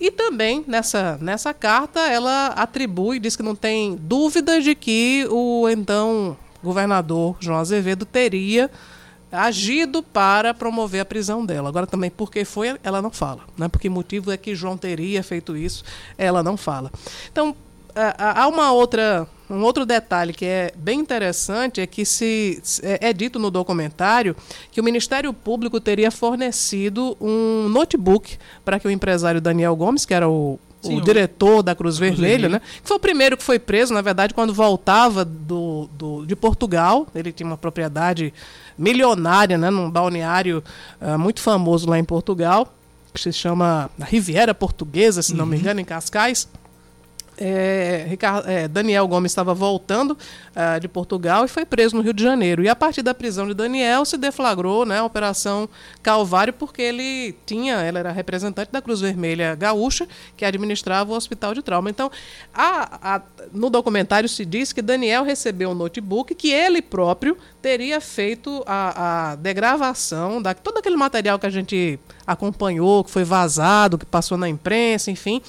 E 0.01 0.11
também 0.11 0.65
nessa, 0.67 1.19
nessa 1.21 1.53
carta 1.53 2.01
ela 2.01 2.49
atribui, 2.49 3.19
diz 3.19 3.35
que 3.35 3.43
não 3.43 3.55
tem 3.55 3.97
dúvida 3.97 4.61
de 4.61 4.75
que 4.75 5.27
o 5.31 5.69
então 5.69 6.37
governador 6.63 7.37
João 7.41 7.59
Azevedo 7.59 8.05
teria 8.05 8.71
agido 9.31 10.03
para 10.03 10.55
promover 10.55 11.01
a 11.01 11.05
prisão 11.05 11.45
dela. 11.45 11.69
Agora 11.69 11.87
também 11.87 12.11
porque 12.11 12.45
foi, 12.45 12.79
ela 12.83 13.03
não 13.03 13.11
fala, 13.11 13.43
né? 13.57 13.69
Porque 13.69 13.89
motivo 13.89 14.31
é 14.31 14.37
que 14.37 14.55
João 14.55 14.77
teria 14.77 15.23
feito 15.23 15.57
isso, 15.57 15.85
ela 16.17 16.43
não 16.43 16.57
fala. 16.57 16.91
Então, 17.31 17.55
há 18.19 18.47
uma 18.49 18.73
outra 18.73 19.27
um 19.51 19.63
outro 19.63 19.87
detalhe 19.87 20.33
que 20.33 20.45
é 20.45 20.73
bem 20.77 21.01
interessante 21.01 21.81
é 21.81 21.87
que 21.87 22.05
se 22.05 22.63
é, 22.83 23.09
é, 23.09 23.13
dito 23.13 23.39
no 23.39 23.51
documentário 23.51 24.37
que 24.71 24.81
o 24.81 24.85
Ministério 24.85 25.33
Público 25.33 25.81
teria 25.81 26.11
fornecido 26.11 27.17
um 27.19 27.69
notebook 27.69 28.37
para 28.65 28.79
que 28.79 28.87
o 28.87 28.91
empresário 28.91 29.41
Daniel 29.41 29.75
Gomes, 29.75 30.05
que 30.05 30.13
era 30.13 30.29
o, 30.29 30.61
Sim, 30.83 30.99
o 30.99 31.01
diretor 31.01 31.63
da 31.63 31.75
Cruz, 31.75 31.99
Cruz 31.99 32.19
Vermelha, 32.19 32.49
né? 32.49 32.61
Que 32.61 32.87
foi 32.87 32.99
o 32.99 33.01
primeiro 33.01 33.37
que 33.39 33.43
foi 33.43 33.59
preso, 33.59 33.95
na 33.95 34.03
verdade, 34.03 34.35
quando 34.35 34.53
voltava 34.53 35.25
do, 35.25 35.89
do, 35.93 36.27
de 36.27 36.37
Portugal. 36.37 37.07
Ele 37.15 37.33
tinha 37.33 37.47
uma 37.47 37.57
propriedade 37.57 38.33
milionária, 38.77 39.57
né? 39.57 39.71
Num 39.71 39.91
balneário 39.91 40.63
uh, 41.01 41.19
muito 41.19 41.41
famoso 41.41 41.89
lá 41.89 41.99
em 41.99 42.05
Portugal, 42.05 42.73
que 43.13 43.21
se 43.21 43.33
chama 43.33 43.91
Riviera 43.99 44.55
Portuguesa, 44.55 45.23
se 45.23 45.33
uhum. 45.33 45.39
não 45.39 45.47
me 45.47 45.57
uhum. 45.57 45.63
engano, 45.63 45.81
em 45.81 45.85
Cascais 45.85 46.47
é, 47.41 48.05
Ricardo, 48.09 48.49
é, 48.49 48.67
Daniel 48.67 49.07
Gomes 49.07 49.31
estava 49.31 49.55
voltando 49.55 50.13
uh, 50.13 50.81
de 50.81 50.89
Portugal 50.89 51.45
e 51.45 51.49
foi 51.49 51.65
preso 51.65 51.97
no 51.97 52.03
Rio 52.03 52.13
de 52.13 52.23
Janeiro. 52.23 52.63
E 52.63 52.69
a 52.69 52.75
partir 52.75 53.03
da 53.03 53.15
prisão 53.15 53.47
de 53.47 53.55
Daniel 53.55 54.05
se 54.05 54.17
deflagrou 54.17 54.85
né, 54.85 54.99
a 54.99 55.05
Operação 55.05 55.69
Calvário, 56.03 56.53
porque 56.53 56.83
ele 56.83 57.37
tinha, 57.47 57.77
ela 57.77 58.01
era 58.01 58.13
representante 58.13 58.73
da 58.73 58.83
Cruz 58.83 59.01
Vermelha 59.01 59.55
Gaúcha, 59.55 60.09
que 60.37 60.45
administrava 60.45 61.13
o 61.13 61.17
Hospital 61.17 61.55
de 61.55 61.63
Trauma. 61.63 61.89
Então, 61.89 62.11
a, 62.53 63.17
a, 63.17 63.23
no 63.53 63.71
documentário 63.71 64.29
se 64.29 64.45
diz 64.45 64.73
que 64.73 64.83
Daniel 64.83 65.23
recebeu 65.23 65.71
um 65.71 65.75
notebook 65.75 66.35
que 66.35 66.51
ele 66.51 66.83
próprio 66.83 67.37
teria 67.63 68.01
feito 68.01 68.65
a, 68.67 69.31
a 69.31 69.37
degravação 69.37 70.43
da 70.43 70.55
todo 70.55 70.79
aquele 70.79 70.97
material 70.97 71.39
que 71.39 71.47
a 71.47 71.51
gente 71.51 72.01
acompanhou, 72.27 73.05
que 73.05 73.11
foi 73.11 73.23
vazado, 73.23 73.97
que 73.97 74.05
passou 74.05 74.37
na 74.37 74.49
imprensa, 74.49 75.11
enfim 75.11 75.41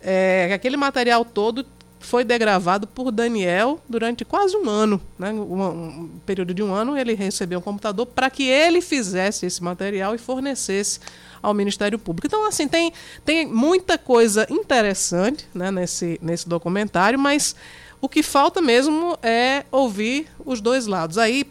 é, 0.00 0.50
aquele 0.52 0.76
material 0.76 1.24
todo 1.24 1.66
foi 2.00 2.24
degravado 2.24 2.86
por 2.86 3.10
Daniel 3.10 3.80
durante 3.88 4.24
quase 4.24 4.56
um 4.56 4.68
ano, 4.68 5.00
né? 5.18 5.32
um, 5.32 5.62
um 5.62 6.10
período 6.24 6.54
de 6.54 6.62
um 6.62 6.72
ano, 6.72 6.96
ele 6.96 7.14
recebeu 7.14 7.58
um 7.58 7.62
computador 7.62 8.06
para 8.06 8.30
que 8.30 8.44
ele 8.44 8.80
fizesse 8.80 9.46
esse 9.46 9.62
material 9.62 10.14
e 10.14 10.18
fornecesse 10.18 11.00
ao 11.42 11.52
Ministério 11.54 11.98
Público. 11.98 12.26
Então, 12.26 12.46
assim, 12.46 12.68
tem, 12.68 12.92
tem 13.24 13.46
muita 13.46 13.98
coisa 13.98 14.46
interessante 14.50 15.46
né, 15.54 15.70
nesse, 15.70 16.18
nesse 16.22 16.48
documentário, 16.48 17.18
mas 17.18 17.54
o 18.00 18.08
que 18.08 18.22
falta 18.22 18.60
mesmo 18.60 19.18
é 19.22 19.64
ouvir 19.70 20.28
os 20.44 20.60
dois 20.60 20.86
lados. 20.86 21.18
Aí, 21.18 21.44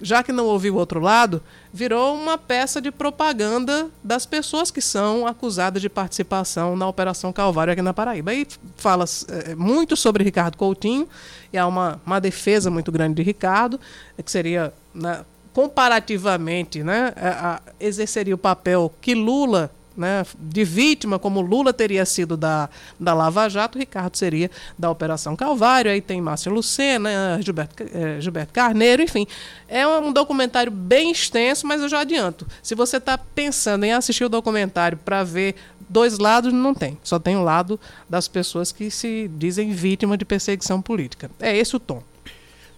já 0.00 0.22
que 0.22 0.32
não 0.32 0.46
ouviu 0.46 0.74
o 0.74 0.78
outro 0.78 1.00
lado, 1.00 1.42
virou 1.72 2.14
uma 2.14 2.36
peça 2.36 2.80
de 2.80 2.90
propaganda 2.90 3.88
das 4.02 4.26
pessoas 4.26 4.70
que 4.70 4.80
são 4.80 5.26
acusadas 5.26 5.80
de 5.80 5.88
participação 5.88 6.76
na 6.76 6.88
Operação 6.88 7.32
Calvário 7.32 7.72
aqui 7.72 7.82
na 7.82 7.94
Paraíba. 7.94 8.34
E 8.34 8.46
fala 8.76 9.04
é, 9.28 9.54
muito 9.54 9.96
sobre 9.96 10.24
Ricardo 10.24 10.56
Coutinho, 10.56 11.08
e 11.52 11.58
há 11.58 11.66
uma, 11.66 12.00
uma 12.04 12.20
defesa 12.20 12.70
muito 12.70 12.90
grande 12.90 13.14
de 13.14 13.22
Ricardo, 13.22 13.78
que 14.24 14.30
seria, 14.30 14.72
né, 14.94 15.24
comparativamente, 15.52 16.82
né, 16.82 17.12
a, 17.16 17.54
a, 17.54 17.60
exerceria 17.78 18.34
o 18.34 18.38
papel 18.38 18.92
que 19.00 19.14
Lula 19.14 19.70
né, 19.96 20.24
de 20.38 20.64
vítima, 20.64 21.18
como 21.18 21.40
Lula 21.40 21.72
teria 21.72 22.04
sido 22.04 22.36
da, 22.36 22.68
da 22.98 23.14
Lava 23.14 23.48
Jato, 23.48 23.78
Ricardo 23.78 24.16
seria 24.16 24.50
da 24.78 24.90
Operação 24.90 25.36
Calvário, 25.36 25.90
aí 25.90 26.00
tem 26.00 26.20
Márcia 26.20 26.50
Lucena, 26.50 27.38
Gilberto, 27.42 27.82
é, 27.92 28.20
Gilberto 28.20 28.52
Carneiro, 28.52 29.02
enfim. 29.02 29.26
É 29.68 29.86
um 29.86 30.12
documentário 30.12 30.72
bem 30.72 31.10
extenso, 31.10 31.66
mas 31.66 31.80
eu 31.80 31.88
já 31.88 32.00
adianto. 32.00 32.46
Se 32.62 32.74
você 32.74 32.96
está 32.96 33.18
pensando 33.18 33.84
em 33.84 33.92
assistir 33.92 34.24
o 34.24 34.28
documentário 34.28 34.98
para 34.98 35.22
ver 35.22 35.54
dois 35.88 36.18
lados, 36.18 36.52
não 36.52 36.74
tem. 36.74 36.98
Só 37.02 37.18
tem 37.18 37.36
o 37.36 37.42
lado 37.42 37.78
das 38.08 38.28
pessoas 38.28 38.72
que 38.72 38.90
se 38.90 39.28
dizem 39.36 39.72
vítima 39.72 40.16
de 40.16 40.24
perseguição 40.24 40.80
política. 40.80 41.30
É 41.40 41.56
esse 41.56 41.74
o 41.74 41.80
tom. 41.80 42.02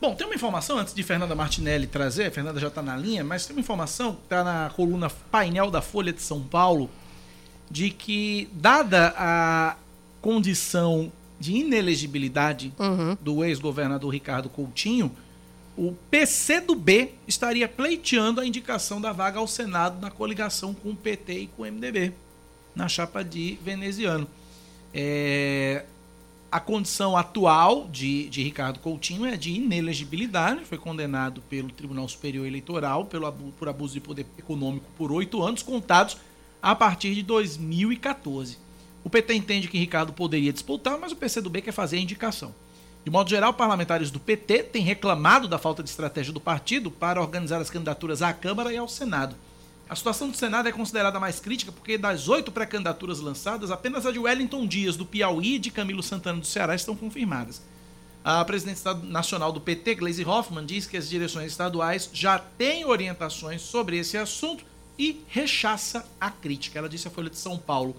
Bom, 0.02 0.16
tem 0.16 0.26
uma 0.26 0.34
informação 0.34 0.78
antes 0.78 0.92
de 0.92 1.00
Fernanda 1.04 1.32
Martinelli 1.32 1.86
trazer, 1.86 2.26
a 2.26 2.30
Fernanda 2.32 2.58
já 2.58 2.66
está 2.66 2.82
na 2.82 2.96
linha, 2.96 3.22
mas 3.22 3.46
tem 3.46 3.54
uma 3.54 3.60
informação 3.60 4.16
que 4.16 4.22
está 4.24 4.42
na 4.42 4.68
coluna 4.74 5.08
painel 5.30 5.70
da 5.70 5.80
Folha 5.80 6.12
de 6.12 6.20
São 6.20 6.42
Paulo, 6.42 6.90
de 7.72 7.88
que, 7.88 8.48
dada 8.52 9.14
a 9.16 9.76
condição 10.20 11.10
de 11.40 11.54
inelegibilidade 11.54 12.70
Uhum. 12.78 13.16
do 13.18 13.42
ex-governador 13.42 14.12
Ricardo 14.12 14.50
Coutinho, 14.50 15.10
o 15.74 15.94
PCdoB 16.10 17.14
estaria 17.26 17.66
pleiteando 17.66 18.42
a 18.42 18.46
indicação 18.46 19.00
da 19.00 19.10
vaga 19.10 19.38
ao 19.38 19.48
Senado 19.48 19.98
na 20.02 20.10
coligação 20.10 20.74
com 20.74 20.90
o 20.90 20.94
PT 20.94 21.32
e 21.32 21.46
com 21.46 21.62
o 21.62 21.66
MDB, 21.66 22.12
na 22.76 22.88
chapa 22.88 23.24
de 23.24 23.58
veneziano. 23.64 24.28
É, 24.92 25.86
a 26.50 26.60
condição 26.60 27.16
atual 27.16 27.88
de, 27.90 28.28
de 28.28 28.42
Ricardo 28.42 28.80
Coutinho 28.80 29.24
é 29.24 29.34
de 29.34 29.50
inelegibilidade, 29.50 30.66
foi 30.66 30.76
condenado 30.76 31.40
pelo 31.48 31.70
Tribunal 31.70 32.06
Superior 32.06 32.46
Eleitoral 32.46 33.06
pelo 33.06 33.32
por 33.58 33.66
abuso 33.66 33.94
de 33.94 34.00
poder 34.00 34.26
econômico 34.38 34.84
por 34.98 35.10
oito 35.10 35.42
anos, 35.42 35.62
contados 35.62 36.18
a 36.62 36.74
partir 36.76 37.14
de 37.14 37.22
2014. 37.22 38.56
O 39.02 39.10
PT 39.10 39.34
entende 39.34 39.66
que 39.68 39.78
Ricardo 39.78 40.12
poderia 40.12 40.52
disputar, 40.52 40.96
mas 40.98 41.10
o 41.10 41.16
PCdoB 41.16 41.60
quer 41.60 41.72
fazer 41.72 41.96
a 41.96 42.00
indicação. 42.00 42.54
De 43.04 43.10
modo 43.10 43.28
geral, 43.28 43.52
parlamentares 43.52 44.12
do 44.12 44.20
PT 44.20 44.62
têm 44.64 44.82
reclamado 44.82 45.48
da 45.48 45.58
falta 45.58 45.82
de 45.82 45.90
estratégia 45.90 46.32
do 46.32 46.40
partido 46.40 46.88
para 46.88 47.20
organizar 47.20 47.60
as 47.60 47.68
candidaturas 47.68 48.22
à 48.22 48.32
Câmara 48.32 48.72
e 48.72 48.76
ao 48.76 48.88
Senado. 48.88 49.34
A 49.88 49.96
situação 49.96 50.30
do 50.30 50.36
Senado 50.36 50.68
é 50.68 50.72
considerada 50.72 51.18
mais 51.18 51.40
crítica 51.40 51.72
porque 51.72 51.98
das 51.98 52.28
oito 52.28 52.52
pré-candidaturas 52.52 53.18
lançadas, 53.18 53.72
apenas 53.72 54.06
a 54.06 54.12
de 54.12 54.20
Wellington 54.20 54.64
Dias, 54.66 54.96
do 54.96 55.04
Piauí, 55.04 55.56
e 55.56 55.58
de 55.58 55.72
Camilo 55.72 56.02
Santana, 56.02 56.38
do 56.38 56.46
Ceará, 56.46 56.76
estão 56.76 56.94
confirmadas. 56.94 57.60
A 58.24 58.44
presidente 58.44 58.80
nacional 59.02 59.50
do 59.50 59.60
PT, 59.60 59.96
Gleisi 59.96 60.24
Hoffmann, 60.24 60.64
diz 60.64 60.86
que 60.86 60.96
as 60.96 61.08
direções 61.08 61.50
estaduais 61.50 62.08
já 62.12 62.38
têm 62.38 62.84
orientações 62.84 63.62
sobre 63.62 63.98
esse 63.98 64.16
assunto 64.16 64.64
e 64.98 65.22
rechaça 65.28 66.06
a 66.20 66.30
crítica. 66.30 66.78
Ela 66.78 66.88
disse 66.88 67.08
à 67.08 67.10
Folha 67.10 67.30
de 67.30 67.36
São 67.36 67.58
Paulo. 67.58 67.96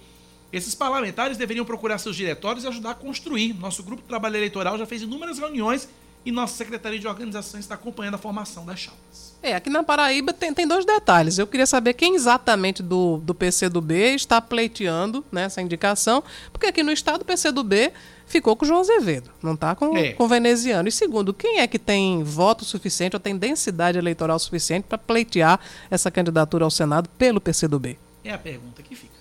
Esses 0.52 0.76
parlamentares 0.76 1.38
deveriam 1.38 1.66
procurar 1.66 1.98
seus 1.98 2.16
diretórios 2.16 2.64
e 2.64 2.68
ajudar 2.68 2.92
a 2.92 2.96
construir. 2.96 3.54
Nosso 3.54 3.82
grupo 3.82 4.04
de 4.04 4.08
trabalho 4.08 4.36
eleitoral 4.38 4.78
já 4.78 4.86
fez 4.86 5.02
inúmeras 5.02 5.40
reuniões 5.40 5.90
e 6.26 6.32
nossa 6.32 6.56
Secretaria 6.56 7.00
de 7.00 7.08
Organização 7.08 7.60
está 7.60 7.76
acompanhando 7.76 8.16
a 8.16 8.18
formação 8.18 8.66
das 8.66 8.80
chapas. 8.80 9.34
É, 9.42 9.56
aqui 9.56 9.70
na 9.70 9.84
Paraíba 9.84 10.32
tem, 10.32 10.54
tem 10.54 10.66
dois 10.66 10.86
detalhes. 10.86 11.38
Eu 11.38 11.46
queria 11.46 11.66
saber 11.66 11.94
quem 11.94 12.16
exatamente 12.16 12.82
do, 12.82 13.18
do 13.18 13.36
PCdoB 13.36 13.94
está 14.16 14.40
pleiteando 14.40 15.24
né, 15.30 15.44
essa 15.44 15.62
indicação, 15.62 16.24
porque 16.52 16.68
aqui 16.68 16.82
no 16.82 16.92
estado 16.94 17.24
o 17.24 17.26
PCdoB 17.26 17.92
ficou 18.26 18.56
com 18.56 18.64
o 18.64 18.68
João 18.68 18.80
Azevedo, 18.80 19.30
não 19.42 19.54
está 19.54 19.76
com, 19.76 19.98
É. 19.98 20.14
com 20.14 20.24
o 20.24 20.28
veneziano. 20.30 20.88
E 20.88 20.92
segundo, 20.94 21.34
quem 21.34 21.60
é 21.60 21.68
que 21.68 21.78
tem 21.78 22.24
voto 22.24 22.64
suficiente 22.64 23.16
ou 23.18 23.20
tem 23.20 23.38
densidade 23.38 23.98
eleitoral 23.98 24.40
suficiente 24.40 24.86
para 24.88 24.98
pleitear 24.98 25.60
essa 25.92 26.10
candidatura 26.10 26.64
ao 26.64 26.72
Senado 26.72 27.10
pelo 27.18 27.42
PCdoB? 27.42 28.00
É 28.24 28.32
a 28.32 28.38
pergunta 28.38 28.82
que 28.82 28.96
fica. 28.96 29.13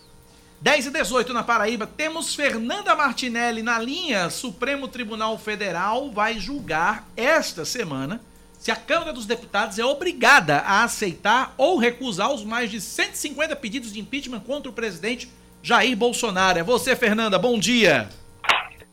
10 0.63 0.87
e 0.87 0.91
18 0.91 1.33
na 1.33 1.43
Paraíba, 1.43 1.89
temos 1.89 2.37
Fernanda 2.37 2.95
Martinelli 2.95 3.65
na 3.65 3.81
linha. 3.81 4.31
Supremo 4.31 4.87
Tribunal 4.87 5.37
Federal 5.37 6.13
vai 6.13 6.39
julgar 6.39 7.09
esta 7.17 7.65
semana 7.65 8.21
se 8.61 8.71
a 8.71 8.77
Câmara 8.77 9.13
dos 9.13 9.27
Deputados 9.27 9.81
é 9.81 9.85
obrigada 9.85 10.59
a 10.59 10.85
aceitar 10.85 11.53
ou 11.59 11.79
recusar 11.79 12.33
os 12.33 12.45
mais 12.45 12.71
de 12.71 12.81
150 12.81 13.57
pedidos 13.57 13.93
de 13.93 13.99
impeachment 13.99 14.39
contra 14.39 14.71
o 14.71 14.73
presidente 14.73 15.29
Jair 15.65 15.97
Bolsonaro. 15.97 16.61
É 16.61 16.63
você, 16.63 16.95
Fernanda, 16.95 17.41
bom 17.41 17.59
dia. 17.59 18.09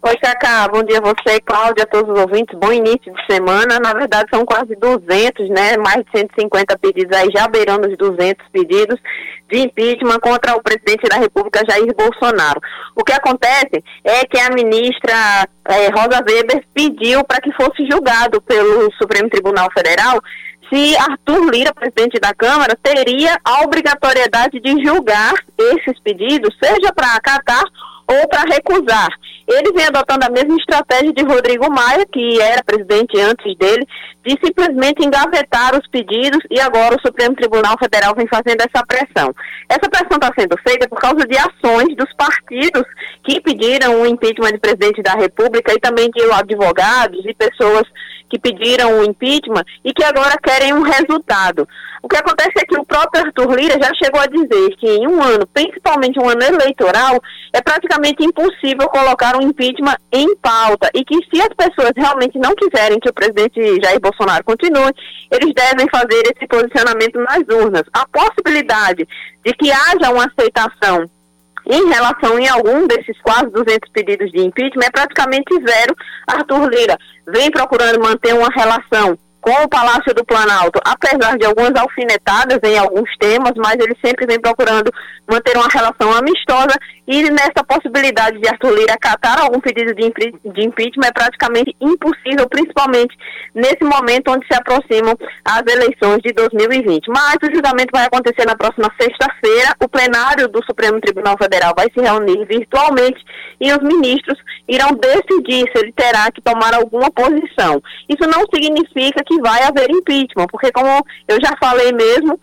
Oi, 0.01 0.15
Cacá, 0.15 0.65
bom 0.69 0.81
dia 0.81 0.99
a 0.99 1.01
você, 1.01 1.41
Cláudia, 1.41 1.83
a 1.83 1.85
todos 1.85 2.09
os 2.09 2.21
ouvintes, 2.21 2.57
bom 2.57 2.71
início 2.71 3.13
de 3.13 3.25
semana, 3.29 3.81
na 3.81 3.91
verdade 3.91 4.29
são 4.33 4.45
quase 4.45 4.73
200, 4.77 5.49
né, 5.49 5.75
mais 5.75 6.05
de 6.05 6.19
150 6.19 6.77
pedidos 6.77 7.17
aí, 7.17 7.27
já 7.35 7.49
beirando 7.49 7.89
os 7.89 7.97
200 7.97 8.47
pedidos 8.49 8.97
de 9.51 9.59
impeachment 9.59 10.21
contra 10.21 10.55
o 10.55 10.63
presidente 10.63 11.05
da 11.09 11.17
República, 11.17 11.65
Jair 11.69 11.93
Bolsonaro. 11.93 12.61
O 12.95 13.03
que 13.03 13.11
acontece 13.11 13.83
é 14.05 14.25
que 14.25 14.39
a 14.39 14.49
ministra 14.51 15.45
eh, 15.67 15.89
Rosa 15.89 16.23
Weber 16.25 16.63
pediu 16.73 17.21
para 17.25 17.41
que 17.41 17.51
fosse 17.51 17.85
julgado 17.91 18.41
pelo 18.43 18.89
Supremo 18.93 19.29
Tribunal 19.29 19.67
Federal 19.77 20.21
se 20.71 20.95
Arthur 20.97 21.51
Lira, 21.51 21.73
presidente 21.73 22.19
da 22.21 22.33
Câmara, 22.33 22.77
teria 22.81 23.37
a 23.43 23.63
obrigatoriedade 23.63 24.61
de 24.61 24.85
julgar 24.85 25.33
esses 25.57 25.99
pedidos, 26.01 26.55
seja 26.61 26.93
para 26.93 27.15
acatar 27.15 27.63
ou 28.09 28.27
para 28.27 28.41
recusar. 28.53 29.09
Ele 29.47 29.71
vem 29.73 29.85
adotando 29.85 30.25
a 30.25 30.29
mesma 30.29 30.55
estratégia 30.57 31.13
de 31.13 31.23
Rodrigo 31.23 31.71
Maia, 31.71 32.05
que 32.11 32.39
era 32.41 32.63
presidente 32.63 33.19
antes 33.19 33.55
dele, 33.57 33.87
de 34.23 34.37
simplesmente 34.43 35.03
engavetar 35.03 35.75
os 35.75 35.87
pedidos 35.87 36.39
e 36.51 36.59
agora 36.59 36.95
o 36.95 37.01
Supremo 37.01 37.35
Tribunal 37.35 37.75
Federal 37.79 38.13
vem 38.15 38.27
fazendo 38.27 38.61
essa 38.61 38.85
pressão. 38.85 39.33
Essa 39.67 39.89
pressão 39.89 40.17
está 40.21 40.31
sendo 40.37 40.55
feita 40.67 40.87
por 40.87 40.99
causa 40.99 41.25
de 41.25 41.37
ações 41.37 41.95
dos 41.95 42.11
partidos 42.13 42.83
que 43.23 43.41
pediram 43.41 44.01
o 44.01 44.05
impeachment 44.05 44.51
de 44.51 44.59
presidente 44.59 45.01
da 45.01 45.13
República 45.13 45.73
e 45.73 45.79
também 45.79 46.09
de 46.11 46.21
advogados 46.31 47.25
e 47.25 47.33
pessoas 47.33 47.83
que 48.29 48.39
pediram 48.39 48.99
o 48.99 49.03
impeachment 49.03 49.63
e 49.83 49.93
que 49.93 50.03
agora 50.03 50.37
querem 50.41 50.73
um 50.73 50.81
resultado. 50.81 51.67
O 52.01 52.07
que 52.07 52.15
acontece 52.15 52.53
é 52.57 52.65
que 52.65 52.79
o 52.79 52.85
próprio 52.85 53.25
Arthur 53.25 53.53
Lira 53.55 53.77
já 53.81 53.91
chegou 53.95 54.21
a 54.21 54.27
dizer 54.27 54.75
que 54.77 54.87
em 54.87 55.07
um 55.07 55.21
ano, 55.21 55.45
principalmente 55.47 56.19
um 56.19 56.29
ano 56.29 56.43
eleitoral, 56.43 57.19
é 57.51 57.61
praticamente 57.61 58.23
impossível 58.23 58.87
colocar 58.87 59.35
um 59.35 59.41
impeachment 59.41 59.97
em 60.11 60.35
pauta 60.37 60.89
e 60.93 61.03
que 61.03 61.15
se 61.29 61.41
as 61.41 61.49
pessoas 61.49 61.91
realmente 61.95 62.37
não 62.39 62.55
quiserem 62.55 62.99
que 62.99 63.09
o 63.09 63.13
presidente 63.13 63.59
Jair 63.83 63.99
Bolsonaro 63.99 64.43
continue, 64.43 64.93
eles 65.31 65.53
devem 65.53 65.87
fazer 65.89 66.21
esse 66.33 66.47
posicionamento 66.47 67.19
nas 67.19 67.43
urnas. 67.49 67.83
A 67.93 68.05
possibilidade 68.07 69.07
de 69.43 69.53
que 69.53 69.71
haja 69.71 70.11
uma 70.11 70.25
aceitação 70.25 71.09
em 71.69 71.87
relação 71.87 72.39
em 72.39 72.49
algum 72.49 72.87
desses 72.87 73.15
quase 73.21 73.49
200 73.51 73.89
pedidos 73.91 74.31
de 74.31 74.41
impeachment 74.41 74.87
é 74.87 74.91
praticamente 74.91 75.53
zero. 75.65 75.95
Arthur 76.27 76.67
Lira 76.67 76.97
vem 77.27 77.51
procurando 77.51 78.03
manter 78.03 78.33
uma 78.33 78.49
relação 78.49 79.17
com 79.41 79.63
o 79.63 79.69
Palácio 79.69 80.13
do 80.13 80.25
Planalto, 80.25 80.79
apesar 80.85 81.37
de 81.37 81.45
algumas 81.45 81.73
alfinetadas 81.75 82.59
em 82.63 82.77
alguns 82.77 83.09
temas, 83.17 83.53
mas 83.57 83.75
ele 83.79 83.95
sempre 84.03 84.25
vem 84.25 84.39
procurando 84.39 84.91
manter 85.29 85.55
uma 85.55 85.67
relação 85.67 86.11
amistosa 86.11 86.75
e 87.07 87.23
nessa 87.31 87.63
possibilidade 87.67 88.39
de 88.39 88.47
Arthur 88.47 88.71
Lira 88.71 88.93
acatar 88.93 89.39
algum 89.39 89.59
pedido 89.59 89.95
de, 89.95 90.11
de 90.11 90.65
impeachment 90.65 91.07
é 91.07 91.11
praticamente 91.11 91.75
impossível, 91.81 92.47
principalmente 92.47 93.17
nesse 93.53 93.83
momento 93.83 94.31
onde 94.31 94.45
se 94.45 94.53
aproximam 94.53 95.17
as 95.43 95.63
eleições 95.65 96.19
de 96.23 96.31
2020. 96.33 97.07
Mas 97.07 97.37
o 97.41 97.53
julgamento 97.53 97.89
vai 97.91 98.05
acontecer 98.05 98.45
na 98.45 98.55
próxima 98.55 98.91
sexta-feira, 98.99 99.75
o 99.79 99.89
plenário 99.89 100.47
do 100.47 100.63
Supremo 100.65 101.01
Tribunal 101.01 101.35
Federal 101.37 101.73
vai 101.75 101.87
se 101.91 101.99
reunir 101.99 102.45
virtualmente 102.45 103.23
e 103.59 103.71
os 103.71 103.79
ministros 103.79 104.37
irão 104.67 104.89
decidir 104.93 105.65
se 105.71 105.79
ele 105.83 105.91
terá 105.93 106.31
que 106.31 106.41
tomar 106.41 106.75
alguma 106.75 107.09
posição. 107.11 107.81
Isso 108.07 108.29
não 108.29 108.43
significa 108.53 109.23
que 109.29 109.39
vai 109.39 109.61
haver 109.63 109.89
impeachment, 109.91 110.47
porque 110.51 110.71
como 110.71 111.05
eu 111.27 111.37
já 111.39 111.55
falei 111.61 111.91
mesmo, 111.93 112.39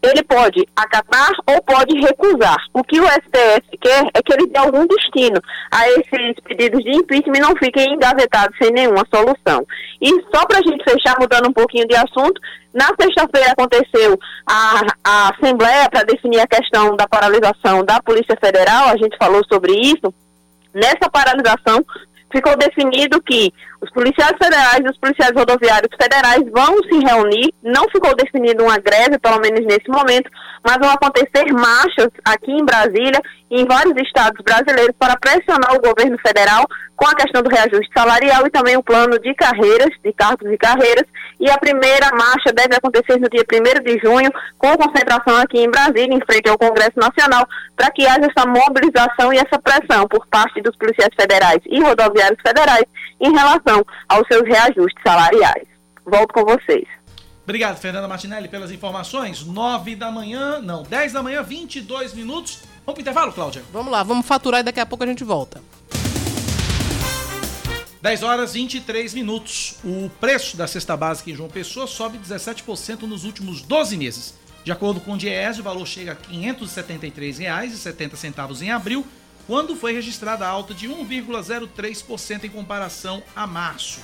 ele 0.00 0.22
pode 0.22 0.64
acatar 0.76 1.32
ou 1.44 1.60
pode 1.62 1.98
recusar. 1.98 2.56
O 2.72 2.84
que 2.84 3.00
o 3.00 3.04
STF 3.04 3.78
quer 3.80 4.06
é 4.14 4.22
que 4.22 4.32
ele 4.32 4.46
dê 4.46 4.58
algum 4.58 4.86
destino 4.86 5.40
a 5.72 5.88
esses 5.90 6.36
pedidos 6.44 6.84
de 6.84 6.90
impeachment 6.90 7.36
e 7.36 7.40
não 7.40 7.56
fiquem 7.56 7.94
engavetados 7.94 8.56
sem 8.58 8.70
nenhuma 8.70 9.04
solução. 9.12 9.66
E 10.00 10.08
só 10.32 10.46
para 10.46 10.58
a 10.58 10.62
gente 10.62 10.84
fechar, 10.84 11.18
mudando 11.18 11.48
um 11.48 11.52
pouquinho 11.52 11.88
de 11.88 11.96
assunto, 11.96 12.40
na 12.72 12.86
sexta-feira 13.00 13.50
aconteceu 13.50 14.16
a, 14.46 14.82
a 15.02 15.30
Assembleia 15.34 15.90
para 15.90 16.04
definir 16.04 16.38
a 16.38 16.46
questão 16.46 16.94
da 16.94 17.08
paralisação 17.08 17.84
da 17.84 18.00
Polícia 18.00 18.36
Federal, 18.40 18.90
a 18.90 18.96
gente 18.96 19.16
falou 19.18 19.42
sobre 19.48 19.72
isso. 19.72 20.14
Nessa 20.72 21.10
paralisação, 21.10 21.84
ficou 22.30 22.56
definido 22.56 23.20
que 23.22 23.52
os 23.80 23.90
policiais 23.90 24.32
federais 24.42 24.80
e 24.84 24.90
os 24.90 24.98
policiais 24.98 25.32
rodoviários 25.36 25.94
federais 26.00 26.42
vão 26.50 26.76
se 26.82 26.98
reunir. 26.98 27.54
Não 27.62 27.84
ficou 27.90 28.14
definido 28.16 28.64
uma 28.64 28.78
greve, 28.78 29.18
pelo 29.18 29.40
menos 29.40 29.64
nesse 29.64 29.88
momento, 29.88 30.30
mas 30.64 30.78
vão 30.78 30.90
acontecer 30.90 31.52
marchas 31.52 32.10
aqui 32.24 32.50
em 32.50 32.64
Brasília 32.64 33.20
e 33.50 33.60
em 33.60 33.66
vários 33.66 33.94
estados 34.02 34.42
brasileiros 34.44 34.94
para 34.98 35.16
pressionar 35.16 35.74
o 35.74 35.80
governo 35.80 36.18
federal 36.18 36.66
com 36.96 37.06
a 37.06 37.14
questão 37.14 37.40
do 37.42 37.48
reajuste 37.48 37.88
salarial 37.96 38.44
e 38.44 38.50
também 38.50 38.76
o 38.76 38.82
plano 38.82 39.18
de 39.20 39.32
carreiras, 39.34 39.90
de 40.04 40.12
cargos 40.12 40.50
e 40.50 40.58
carreiras. 40.58 41.04
E 41.38 41.48
a 41.48 41.56
primeira 41.56 42.10
marcha 42.10 42.52
deve 42.52 42.74
acontecer 42.74 43.20
no 43.20 43.30
dia 43.30 43.44
1 43.46 43.84
de 43.84 44.00
junho, 44.04 44.30
com 44.58 44.76
concentração 44.76 45.36
aqui 45.36 45.60
em 45.60 45.70
Brasília, 45.70 46.12
em 46.12 46.20
frente 46.28 46.48
ao 46.50 46.58
Congresso 46.58 46.96
Nacional, 46.96 47.46
para 47.76 47.92
que 47.92 48.04
haja 48.04 48.26
essa 48.26 48.44
mobilização 48.44 49.32
e 49.32 49.36
essa 49.36 49.60
pressão 49.62 50.08
por 50.08 50.26
parte 50.26 50.60
dos 50.60 50.74
policiais 50.76 51.14
federais 51.14 51.60
e 51.66 51.80
rodoviários 51.80 52.40
federais 52.44 52.84
em 53.20 53.32
relação 53.32 53.67
aos 54.08 54.26
seus 54.28 54.42
reajustes 54.42 55.02
salariais. 55.06 55.66
Volto 56.04 56.32
com 56.32 56.44
vocês. 56.44 56.86
Obrigado, 57.44 57.78
Fernanda 57.78 58.06
Martinelli, 58.06 58.48
pelas 58.48 58.70
informações. 58.70 59.42
9 59.42 59.96
da 59.96 60.10
manhã, 60.10 60.60
não, 60.60 60.82
10 60.82 61.12
da 61.12 61.22
manhã, 61.22 61.42
22 61.42 62.12
minutos. 62.12 62.60
Vamos 62.84 62.94
pro 62.94 63.00
intervalo, 63.00 63.32
Cláudia? 63.32 63.62
Vamos 63.72 63.90
lá, 63.90 64.02
vamos 64.02 64.26
faturar 64.26 64.60
e 64.60 64.64
daqui 64.64 64.80
a 64.80 64.86
pouco 64.86 65.04
a 65.04 65.06
gente 65.06 65.24
volta. 65.24 65.60
10 68.00 68.22
horas 68.22 68.52
23 68.52 69.12
minutos. 69.14 69.76
O 69.84 70.08
preço 70.20 70.56
da 70.56 70.66
cesta 70.66 70.96
básica 70.96 71.30
em 71.30 71.34
João 71.34 71.48
Pessoa 71.48 71.86
sobe 71.86 72.18
17% 72.18 73.02
nos 73.02 73.24
últimos 73.24 73.62
12 73.62 73.96
meses. 73.96 74.34
De 74.62 74.70
acordo 74.70 75.00
com 75.00 75.14
o 75.14 75.16
Diese, 75.16 75.60
o 75.60 75.64
valor 75.64 75.86
chega 75.86 76.12
a 76.12 76.14
R$ 76.14 76.20
573,70 76.30 78.62
em 78.62 78.70
abril, 78.70 79.06
quando 79.48 79.74
foi 79.74 79.94
registrada 79.94 80.46
a 80.46 80.48
alta 80.48 80.74
de 80.74 80.86
1,03% 80.86 82.44
em 82.44 82.50
comparação 82.50 83.22
a 83.34 83.46
março. 83.46 84.00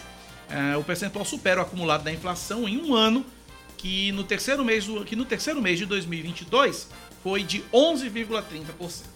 É, 0.49 0.75
o 0.75 0.83
percentual 0.83 1.23
supera 1.23 1.61
o 1.61 1.63
acumulado 1.63 2.03
da 2.03 2.11
inflação 2.11 2.67
em 2.67 2.79
um 2.83 2.95
ano, 2.95 3.27
que 3.77 4.11
no 4.13 4.25
terceiro 4.25 4.65
mês, 4.65 4.87
que 5.05 5.15
no 5.15 5.27
terceiro 5.27 5.61
mês 5.61 5.79
de 5.79 5.85
2022 5.85 6.89
foi 7.23 7.43
de 7.43 7.63
11,30%. 7.71 9.14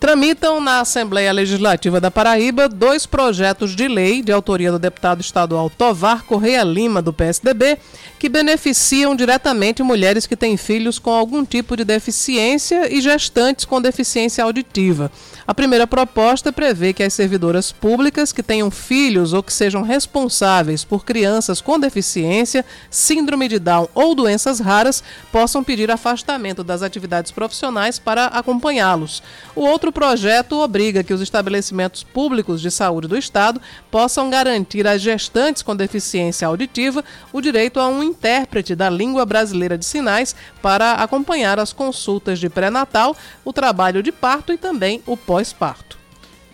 Tramitam 0.00 0.60
na 0.60 0.78
Assembleia 0.78 1.32
Legislativa 1.32 2.00
da 2.00 2.08
Paraíba 2.08 2.68
dois 2.68 3.04
projetos 3.04 3.74
de 3.74 3.88
lei 3.88 4.22
de 4.22 4.30
autoria 4.30 4.70
do 4.70 4.78
deputado 4.78 5.20
estadual 5.20 5.68
Tovar 5.68 6.22
Correia 6.22 6.62
Lima, 6.62 7.02
do 7.02 7.12
PSDB, 7.12 7.76
que 8.16 8.28
beneficiam 8.28 9.16
diretamente 9.16 9.82
mulheres 9.82 10.24
que 10.24 10.36
têm 10.36 10.56
filhos 10.56 11.00
com 11.00 11.10
algum 11.10 11.44
tipo 11.44 11.76
de 11.76 11.84
deficiência 11.84 12.92
e 12.94 13.00
gestantes 13.00 13.64
com 13.64 13.82
deficiência 13.82 14.44
auditiva. 14.44 15.10
A 15.44 15.52
primeira 15.52 15.84
proposta 15.84 16.52
prevê 16.52 16.92
que 16.92 17.02
as 17.02 17.12
servidoras 17.12 17.72
públicas 17.72 18.30
que 18.32 18.42
tenham 18.42 18.70
filhos 18.70 19.32
ou 19.32 19.42
que 19.42 19.52
sejam 19.52 19.82
responsáveis 19.82 20.84
por 20.84 21.04
crianças 21.04 21.60
com 21.60 21.78
deficiência, 21.78 22.64
síndrome 22.88 23.48
de 23.48 23.58
Down 23.58 23.88
ou 23.94 24.14
doenças 24.14 24.60
raras 24.60 25.02
possam 25.32 25.64
pedir 25.64 25.90
afastamento 25.90 26.62
das 26.62 26.82
atividades 26.82 27.32
profissionais 27.32 27.98
para 27.98 28.26
acompanhá-los. 28.26 29.22
O 29.56 29.62
outro 29.62 29.87
projeto 29.90 30.60
obriga 30.60 31.02
que 31.02 31.12
os 31.12 31.20
estabelecimentos 31.20 32.04
públicos 32.04 32.60
de 32.60 32.70
saúde 32.70 33.08
do 33.08 33.18
Estado 33.18 33.60
possam 33.90 34.30
garantir 34.30 34.86
às 34.86 35.02
gestantes 35.02 35.62
com 35.62 35.74
deficiência 35.74 36.46
auditiva 36.46 37.04
o 37.32 37.40
direito 37.40 37.80
a 37.80 37.88
um 37.88 38.02
intérprete 38.02 38.74
da 38.74 38.88
língua 38.88 39.26
brasileira 39.26 39.76
de 39.76 39.84
sinais 39.84 40.36
para 40.62 40.92
acompanhar 40.92 41.58
as 41.58 41.72
consultas 41.72 42.38
de 42.38 42.48
pré-natal, 42.48 43.16
o 43.44 43.52
trabalho 43.52 44.02
de 44.02 44.12
parto 44.12 44.52
e 44.52 44.56
também 44.56 45.02
o 45.04 45.16
pós 45.16 45.48
pós-parto. 45.48 45.98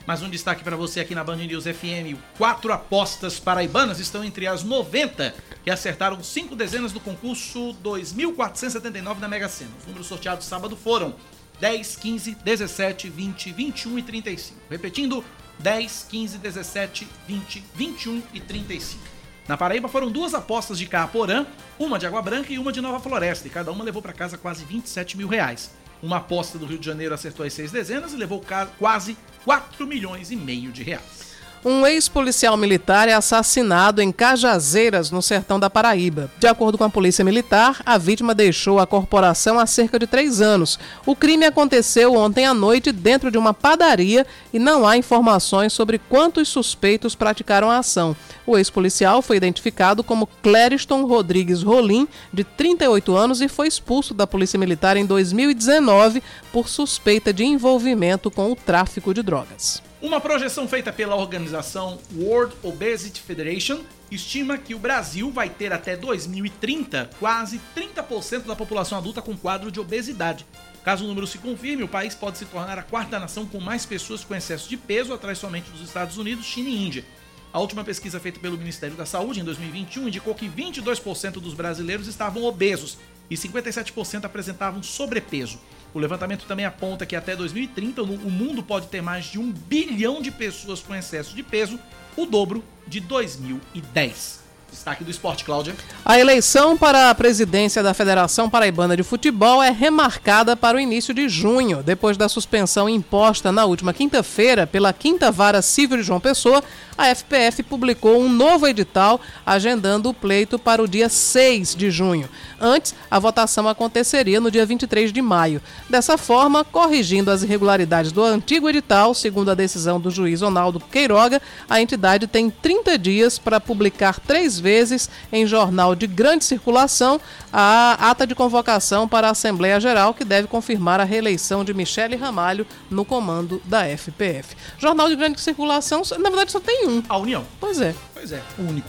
Mais 0.07 0.23
um 0.23 0.29
destaque 0.29 0.63
para 0.63 0.77
você 0.77 1.01
aqui 1.01 1.15
na 1.15 1.25
Band 1.25 1.37
News 1.37 1.65
FM. 1.65 2.19
Quatro 2.37 2.71
apostas 2.71 3.41
paraibanas 3.41 3.99
estão 3.99 4.23
entre 4.23 4.47
as 4.47 4.63
90 4.63 5.35
que 5.65 5.71
acertaram 5.71 6.23
cinco 6.23 6.55
dezenas 6.55 6.93
do 6.93 7.01
concurso 7.01 7.73
2479 7.83 9.21
da 9.21 9.29
Mega 9.29 9.49
Sena. 9.49 9.71
Os 9.81 9.87
números 9.87 10.07
sorteados 10.07 10.45
sábado 10.45 10.77
foram 10.77 11.15
10, 11.61 11.97
15, 11.97 12.35
17, 12.45 13.09
20, 13.09 13.53
21 13.53 13.99
e 13.99 14.03
35. 14.03 14.61
Repetindo, 14.71 15.25
10, 15.59 16.07
15, 16.11 16.39
17, 16.39 17.09
20, 17.27 17.65
21 17.75 18.23
e 18.33 18.41
35. 18.41 19.03
Na 19.47 19.57
Paraíba 19.57 19.89
foram 19.89 20.11
duas 20.11 20.35
apostas 20.35 20.79
de 20.79 20.87
Caaporã, 20.87 21.47
uma 21.79 21.99
de 21.99 22.07
Água 22.07 22.23
Branca 22.23 22.53
e 22.53 22.59
uma 22.59 22.73
de 22.73 22.81
Nova 22.81 22.99
Floresta, 22.99 23.47
e 23.47 23.51
cada 23.51 23.71
uma 23.71 23.85
levou 23.85 24.01
para 24.01 24.13
casa 24.13 24.39
quase 24.39 24.65
27 24.65 25.17
mil 25.17 25.29
reais. 25.29 25.71
Uma 26.03 26.17
aposta 26.17 26.59
do 26.59 26.67
Rio 26.67 26.79
de 26.79 26.87
Janeiro 26.87 27.15
acertou 27.15 27.45
as 27.45 27.53
seis 27.53 27.71
dezenas 27.71 28.13
e 28.13 28.17
levou 28.17 28.43
quase 28.79 29.17
4 29.45 29.87
milhões 29.87 30.31
e 30.31 30.37
meio 30.37 30.73
de 30.73 30.83
reais. 30.83 31.34
Um 31.67 31.87
ex-policial 31.87 32.59
militar 32.59 33.09
é 33.09 33.15
assassinado 33.15 34.03
em 34.03 34.13
Cajazeiras, 34.13 35.11
no 35.11 35.23
sertão 35.23 35.59
da 35.59 35.71
Paraíba. 35.71 36.31
De 36.39 36.47
acordo 36.47 36.77
com 36.77 36.85
a 36.85 36.91
Polícia 36.91 37.25
Militar, 37.25 37.81
a 37.87 37.97
vítima 37.97 38.35
deixou 38.35 38.79
a 38.79 38.87
corporação 38.87 39.59
há 39.59 39.65
cerca 39.65 39.99
de 39.99 40.07
três 40.07 40.43
anos. 40.43 40.79
O 41.07 41.17
crime 41.17 41.47
aconteceu 41.47 42.13
ontem 42.17 42.45
à 42.45 42.53
noite 42.53 42.93
dentro 42.93 43.31
de 43.31 43.39
uma 43.39 43.55
padaria 43.55 44.27
e 44.53 44.59
não 44.59 44.87
há 44.87 44.99
informações 44.99 45.73
sobre 45.73 45.99
quantos 45.99 46.51
suspeitos 46.51 47.15
praticaram 47.15 47.71
a 47.71 47.79
ação. 47.79 48.15
O 48.47 48.59
ex-policial 48.59 49.23
foi 49.23 49.39
identificado 49.39 50.05
como 50.05 50.29
Clériston 50.43 51.07
Rodrigues 51.07 51.63
Rolim, 51.63 52.07
de 52.31 52.45
38 52.45 53.17
anos, 53.17 53.41
e 53.41 53.49
foi 53.49 53.69
expulso 53.69 54.13
da 54.13 54.27
Polícia 54.27 54.59
Militar 54.59 54.99
em 54.99 55.07
2019 55.07 56.23
por 56.53 56.69
suspeita 56.69 57.33
de 57.33 57.43
envolvimento 57.43 58.31
com 58.31 58.53
o 58.53 58.57
tráfico 58.57 59.15
de 59.15 59.23
drogas. 59.23 59.83
Uma 60.05 60.21
projeção 60.21 60.69
feita 60.69 60.93
pela 60.93 61.17
organização 61.17 61.99
World 62.15 62.55
Obesity 62.63 63.23
Federation 63.23 63.81
estima 64.11 64.59
que 64.59 64.75
o 64.75 64.79
Brasil 64.79 65.31
vai 65.31 65.49
ter 65.49 65.73
até 65.73 65.97
2030 65.97 67.09
quase 67.19 67.59
30% 67.75 68.43
da 68.43 68.55
população 68.55 68.99
adulta 68.99 69.23
com 69.23 69.35
quadro 69.35 69.73
de 69.73 69.81
obesidade. 69.81 70.45
Caso 70.85 71.05
o 71.05 71.09
número 71.09 71.27
se 71.27 71.39
confirme, 71.39 71.85
o 71.85 71.89
país 71.89 72.15
pode 72.15 72.37
se 72.37 72.45
tornar 72.45 72.79
a 72.79 72.83
quarta 72.83 73.19
nação 73.19 73.47
com 73.47 73.59
mais 73.59 73.87
pessoas 73.87 74.23
com 74.23 74.35
excesso 74.35 74.69
de 74.69 74.77
peso, 74.77 75.15
atrás 75.15 75.39
somente 75.39 75.71
dos 75.71 75.81
Estados 75.81 76.19
Unidos, 76.19 76.45
China 76.45 76.69
e 76.69 76.87
Índia. 76.87 77.05
A 77.51 77.59
última 77.59 77.83
pesquisa 77.83 78.21
feita 78.21 78.39
pelo 78.39 78.59
Ministério 78.59 78.97
da 78.97 79.07
Saúde 79.07 79.41
em 79.41 79.45
2021 79.45 80.09
indicou 80.09 80.35
que 80.35 80.47
22% 80.47 81.41
dos 81.41 81.55
brasileiros 81.55 82.09
estavam 82.09 82.45
obesos 82.45 82.99
e 83.31 83.37
57% 83.37 84.27
apresentavam 84.27 84.83
sobrepeso. 84.83 85.59
O 85.95 85.99
levantamento 86.01 86.45
também 86.45 86.67
aponta 86.67 87.07
que 87.07 87.15
até 87.15 87.37
2030 87.37 88.03
o 88.03 88.07
mundo 88.31 88.65
pode 88.65 88.89
ter 88.89 89.01
mais 89.01 89.27
de 89.27 89.39
um 89.39 89.53
bilhão 89.53 90.21
de 90.21 90.33
pessoas 90.33 90.81
com 90.81 90.93
excesso 90.93 91.37
de 91.37 91.43
peso, 91.45 91.79
o 92.17 92.27
dobro 92.27 92.65
de 92.85 92.99
2010. 92.99 94.43
Destaque 94.69 95.05
do 95.05 95.11
esporte, 95.13 95.45
Cláudia. 95.45 95.73
A 96.05 96.19
eleição 96.19 96.77
para 96.77 97.09
a 97.09 97.15
presidência 97.15 97.81
da 97.81 97.95
Federação 97.95 98.51
Paraibana 98.51 98.97
de 98.97 99.05
Futebol 99.05 99.63
é 99.63 99.71
remarcada 99.71 100.57
para 100.57 100.77
o 100.77 100.81
início 100.81 101.15
de 101.15 101.29
junho, 101.29 101.81
depois 101.81 102.17
da 102.17 102.29
suspensão 102.29 102.89
imposta 102.89 103.53
na 103.53 103.65
última 103.65 103.95
quinta-feira 103.95 104.67
pela 104.67 104.93
Quinta 104.93 105.31
Vara 105.31 105.63
Civil 105.63 105.99
de 105.99 106.03
João 106.03 106.19
Pessoa. 106.19 106.61
A 106.97 107.09
FPF 107.13 107.65
publicou 107.65 108.21
um 108.21 108.29
novo 108.29 108.69
edital 108.69 109.21
agendando 109.45 110.09
o 110.09 110.15
pleito 110.15 110.61
para 110.61 110.81
o 110.81 110.87
dia 110.87 111.09
6 111.09 111.75
de 111.75 111.91
junho. 111.91 112.29
Antes, 112.61 112.95
a 113.11 113.19
votação 113.19 113.69
aconteceria 113.69 114.41
no 114.41 114.49
dia 114.49 114.65
23 114.65 115.13
de 115.13 115.21
maio. 115.21 115.61
Dessa 115.91 116.17
forma, 116.17 116.65
corrigindo 116.65 117.33
as 117.33 117.43
irregularidades 117.43 118.13
do 118.13 118.23
antigo 118.23 118.69
edital, 118.69 119.13
segundo 119.13 119.51
a 119.51 119.55
decisão 119.55 120.01
do 120.01 120.09
juiz 120.09 120.41
Ronaldo 120.41 120.79
Queiroga, 120.79 121.43
a 121.69 121.81
entidade 121.81 122.29
tem 122.29 122.49
30 122.49 122.97
dias 122.97 123.39
para 123.41 123.61
publicar 123.61 124.21
três 124.21 124.61
vezes 124.61 125.11
em 125.33 125.47
jornal 125.47 125.97
de 125.97 126.07
grande 126.07 126.45
circulação 126.45 127.21
a 127.53 128.11
ata 128.11 128.25
de 128.25 128.37
convocação 128.37 129.09
para 129.09 129.29
a 129.29 129.31
Assembleia 129.33 129.81
Geral, 129.81 130.15
que 130.15 130.25
deve 130.25 130.47
confirmar 130.47 131.01
a 131.01 131.05
reeleição 131.05 131.65
de 131.65 131.75
Michele 131.75 132.15
Ramalho 132.15 132.67
no 132.89 133.05
comando 133.05 133.61
da 133.65 133.85
FPF. 133.85 134.57
Jornal 134.79 135.09
de 135.09 135.17
grande 135.17 135.41
circulação, 135.41 136.03
na 136.19 136.31
verdade, 136.31 136.53
só 136.53 136.61
tem 136.61 136.84
um. 136.87 137.03
A 137.09 137.17
União. 137.17 137.45
Pois 137.61 137.81
é. 137.81 137.95
Pois 138.13 138.33
é, 138.33 138.43
o 138.59 138.63
único. 138.63 138.89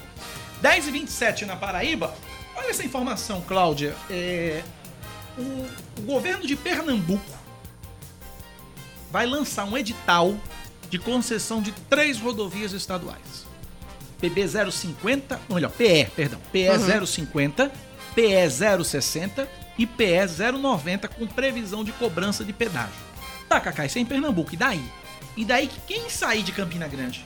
10 0.62 0.88
e 0.88 0.92
27 0.92 1.46
na 1.46 1.56
Paraíba. 1.56 2.14
Olha 2.56 2.70
essa 2.70 2.84
informação, 2.84 3.42
Cláudia. 3.42 3.96
É, 4.10 4.64
o, 5.38 5.42
o 6.00 6.02
governo 6.04 6.46
de 6.46 6.56
Pernambuco 6.56 7.24
vai 9.12 9.26
lançar 9.26 9.66
um 9.66 9.78
edital 9.78 10.36
de 10.90 11.00
concessão 11.00 11.62
de 11.62 11.72
três 11.90 12.20
rodovias 12.20 12.74
estaduais. 12.74 13.46
PB 14.20 14.72
050, 14.72 15.40
ou 15.50 15.56
melhor, 15.56 15.72
PE, 15.72 16.06
perdão, 16.16 16.40
PE 16.52 16.70
uhum. 16.70 17.06
050, 17.06 17.72
PE 18.16 18.84
060 18.84 19.48
e 19.78 19.86
PE 19.86 20.28
090 20.54 21.08
com 21.10 21.28
previsão 21.28 21.84
de 21.84 21.92
cobrança 21.92 22.44
de 22.44 22.54
pedágio. 22.54 22.94
Tá, 23.48 23.60
Cacá, 23.60 23.86
isso 23.86 23.98
é 23.98 24.02
em 24.02 24.06
Pernambuco, 24.06 24.54
e 24.54 24.58
daí? 24.58 24.84
E 25.36 25.44
daí 25.44 25.68
que 25.68 25.80
quem 25.82 26.10
sair 26.10 26.44
de 26.44 26.54
Campina 26.54 26.88
Grande 26.88 27.26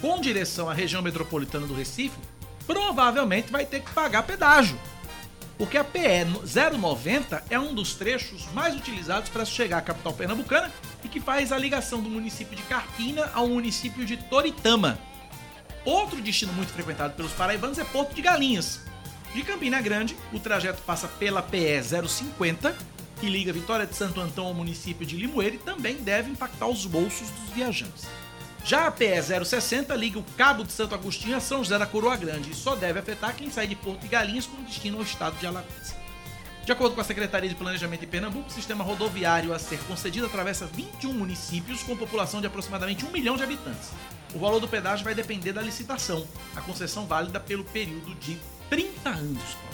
com 0.00 0.20
direção 0.20 0.68
à 0.68 0.74
região 0.74 1.02
metropolitana 1.02 1.66
do 1.66 1.74
Recife, 1.74 2.18
provavelmente 2.66 3.50
vai 3.50 3.66
ter 3.66 3.80
que 3.80 3.90
pagar 3.92 4.22
pedágio. 4.22 4.78
Porque 5.58 5.76
a 5.76 5.84
PE 5.84 6.24
090 6.78 7.44
é 7.50 7.58
um 7.58 7.74
dos 7.74 7.94
trechos 7.94 8.46
mais 8.54 8.74
utilizados 8.74 9.28
para 9.28 9.44
chegar 9.44 9.78
à 9.78 9.82
capital 9.82 10.14
pernambucana 10.14 10.72
e 11.04 11.08
que 11.08 11.20
faz 11.20 11.52
a 11.52 11.58
ligação 11.58 12.00
do 12.00 12.08
município 12.08 12.56
de 12.56 12.62
Carpina 12.62 13.30
ao 13.34 13.46
município 13.46 14.06
de 14.06 14.16
Toritama. 14.16 14.98
Outro 15.84 16.20
destino 16.20 16.52
muito 16.54 16.72
frequentado 16.72 17.14
pelos 17.14 17.32
paraibanos 17.32 17.78
é 17.78 17.84
Porto 17.84 18.14
de 18.14 18.22
Galinhas. 18.22 18.80
De 19.34 19.42
Campina 19.42 19.80
Grande, 19.80 20.16
o 20.32 20.40
trajeto 20.40 20.82
passa 20.82 21.06
pela 21.06 21.42
PE 21.42 21.82
050, 22.08 22.74
que 23.20 23.28
liga 23.28 23.52
Vitória 23.52 23.86
de 23.86 23.94
Santo 23.94 24.20
Antão 24.20 24.46
ao 24.46 24.54
município 24.54 25.06
de 25.06 25.16
Limoeiro 25.16 25.56
e 25.56 25.58
também 25.58 25.96
deve 25.96 26.30
impactar 26.30 26.68
os 26.68 26.86
bolsos 26.86 27.28
dos 27.28 27.50
viajantes. 27.54 28.06
Já 28.64 28.86
a 28.86 28.90
PE 28.90 29.22
060 29.44 29.94
liga 29.96 30.18
o 30.18 30.24
Cabo 30.36 30.64
de 30.64 30.72
Santo 30.72 30.94
Agostinho 30.94 31.36
a 31.36 31.40
São 31.40 31.58
José 31.58 31.78
da 31.78 31.86
Coroa 31.86 32.16
Grande 32.16 32.50
e 32.50 32.54
só 32.54 32.76
deve 32.76 32.98
afetar 32.98 33.34
quem 33.34 33.50
sai 33.50 33.66
de 33.66 33.74
Porto 33.74 34.00
de 34.00 34.08
Galinhas 34.08 34.46
com 34.46 34.62
destino 34.62 34.98
ao 34.98 35.02
estado 35.02 35.36
de 35.38 35.46
Alagoas. 35.46 35.94
De 36.64 36.70
acordo 36.70 36.94
com 36.94 37.00
a 37.00 37.04
Secretaria 37.04 37.48
de 37.48 37.54
Planejamento 37.56 38.00
de 38.00 38.06
Pernambuco, 38.06 38.48
o 38.48 38.52
sistema 38.52 38.84
rodoviário 38.84 39.52
a 39.52 39.58
ser 39.58 39.78
concedido 39.84 40.26
atravessa 40.26 40.66
21 40.66 41.12
municípios 41.12 41.82
com 41.82 41.96
população 41.96 42.40
de 42.40 42.46
aproximadamente 42.46 43.04
1 43.04 43.10
milhão 43.10 43.36
de 43.36 43.42
habitantes. 43.42 43.90
O 44.34 44.38
valor 44.38 44.60
do 44.60 44.68
pedágio 44.68 45.04
vai 45.04 45.14
depender 45.14 45.52
da 45.52 45.62
licitação. 45.62 46.24
A 46.54 46.60
concessão 46.60 47.06
válida 47.06 47.40
pelo 47.40 47.64
período 47.64 48.14
de 48.16 48.38
30 48.68 49.08
anos. 49.08 49.69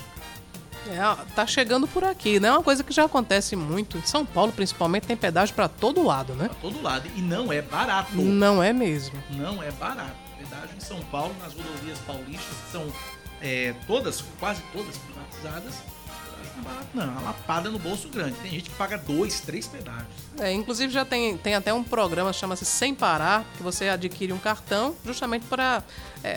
É, 0.89 1.24
tá 1.34 1.47
chegando 1.47 1.87
por 1.87 2.05
aqui, 2.05 2.39
né? 2.39 2.49
É 2.49 2.53
uma 2.53 2.62
coisa 2.62 2.84
que 2.84 2.93
já 2.93 3.05
acontece 3.05 3.57
muito. 3.57 3.99
Em 3.99 4.07
São 4.07 4.24
Paulo, 4.24 4.53
principalmente, 4.53 5.07
tem 5.07 5.16
pedágio 5.16 5.55
para 5.55 5.68
todo 5.68 6.03
lado, 6.03 6.34
né? 6.34 6.49
Pra 6.49 6.57
todo 6.61 6.82
lado. 6.82 7.09
E 7.16 7.20
não 7.20 7.53
é 7.53 7.61
barato. 7.61 8.14
Não 8.14 8.62
é 8.62 8.72
mesmo. 8.72 9.22
Não 9.30 9.62
é 9.62 9.70
barato. 9.72 10.16
pedágio 10.39 10.76
em 10.76 10.80
São 10.80 11.01
Paulo, 11.05 11.34
nas 11.41 11.53
rodovias 11.53 11.99
paulistas, 12.01 12.57
que 12.64 12.72
são 12.72 12.87
é, 13.41 13.74
todas, 13.87 14.22
quase 14.39 14.62
todas 14.72 14.97
privatizadas. 14.97 15.74
Não 16.57 16.62
é 16.62 16.64
barato, 16.64 16.89
não, 16.95 17.03
é 17.03 17.07
uma 17.07 17.20
lapada 17.20 17.70
no 17.70 17.78
bolso 17.78 18.09
grande. 18.09 18.32
Tem 18.43 18.51
gente 18.51 18.70
que 18.70 18.76
paga 18.76 18.97
dois, 18.99 19.41
três 19.41 19.66
pedágios. 19.66 20.07
É, 20.39 20.53
inclusive 20.53 20.93
já 20.93 21.05
tem, 21.05 21.37
tem 21.37 21.55
até 21.55 21.72
um 21.72 21.82
programa 21.82 22.32
chama-se 22.32 22.64
Sem 22.64 22.95
Parar, 22.95 23.45
que 23.57 23.62
você 23.62 23.89
adquire 23.89 24.32
um 24.32 24.39
cartão 24.39 24.95
justamente 25.05 25.45
para. 25.47 25.82
É, 26.24 26.28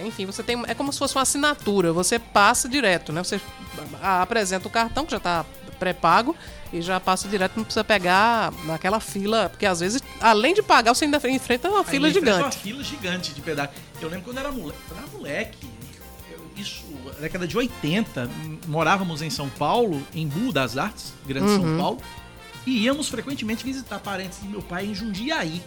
é, 0.00 0.02
enfim, 0.06 0.26
você 0.26 0.42
tem. 0.42 0.62
É 0.66 0.74
como 0.74 0.92
se 0.92 0.98
fosse 0.98 1.14
uma 1.14 1.22
assinatura, 1.22 1.92
você 1.92 2.18
passa 2.18 2.68
direto, 2.68 3.12
né? 3.12 3.22
Você 3.22 3.40
apresenta 4.02 4.66
o 4.68 4.70
cartão, 4.70 5.04
que 5.04 5.10
já 5.12 5.16
está 5.18 5.44
pré-pago, 5.78 6.34
e 6.72 6.80
já 6.80 6.98
passa 6.98 7.28
direto, 7.28 7.56
não 7.56 7.64
precisa 7.64 7.84
pegar 7.84 8.50
naquela 8.64 8.98
fila, 8.98 9.48
porque 9.50 9.66
às 9.66 9.80
vezes, 9.80 10.02
além 10.20 10.54
de 10.54 10.62
pagar, 10.62 10.94
você 10.94 11.04
ainda 11.04 11.20
enfrenta 11.28 11.68
uma 11.68 11.84
fila 11.84 12.06
Ainda 12.08 12.18
enfrenta 12.18 12.36
gigante. 12.38 12.56
uma 12.56 12.62
fila 12.62 12.82
gigante 12.82 13.34
de 13.34 13.40
pedágio. 13.42 13.72
Eu 14.00 14.08
lembro 14.08 14.24
quando 14.24 14.38
eu 14.38 14.42
era 14.44 14.52
moleque, 14.52 14.78
eu 14.90 14.96
era 14.96 15.06
moleque 15.08 15.68
eu- 16.32 16.50
isso, 16.56 16.85
década 17.12 17.46
de 17.46 17.56
80, 17.56 18.22
m- 18.24 18.58
morávamos 18.66 19.22
em 19.22 19.30
São 19.30 19.48
Paulo, 19.48 20.02
em 20.14 20.26
Búho 20.26 20.52
das 20.52 20.76
Artes, 20.76 21.12
Grande 21.26 21.48
São 21.50 21.62
Uhum. 21.62 21.78
Paulo, 21.78 22.02
e 22.66 22.84
íamos 22.84 23.08
frequentemente 23.08 23.64
visitar 23.64 23.98
parentes 24.00 24.40
de 24.40 24.48
meu 24.48 24.60
pai 24.62 24.86
em 24.86 24.94
Jundiaí. 24.94 25.62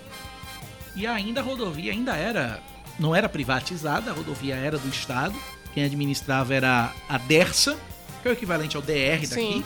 E 0.95 1.05
ainda 1.07 1.39
a 1.41 1.43
rodovia 1.43 1.91
ainda 1.91 2.15
era, 2.15 2.61
não 2.99 3.15
era 3.15 3.29
privatizada, 3.29 4.11
a 4.11 4.13
rodovia 4.13 4.55
era 4.55 4.77
do 4.77 4.89
Estado, 4.89 5.35
quem 5.73 5.83
administrava 5.83 6.53
era 6.53 6.93
a 7.07 7.17
Dersa, 7.17 7.77
que 8.21 8.27
é 8.27 8.31
o 8.31 8.33
equivalente 8.33 8.75
ao 8.75 8.81
DR 8.81 9.21
daqui, 9.21 9.27
Sim. 9.27 9.63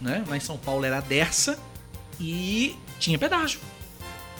né? 0.00 0.22
Lá 0.28 0.36
em 0.36 0.40
São 0.40 0.56
Paulo 0.56 0.84
era 0.84 0.98
a 0.98 1.00
Dersa, 1.00 1.58
e 2.20 2.76
tinha 3.00 3.18
pedágio. 3.18 3.58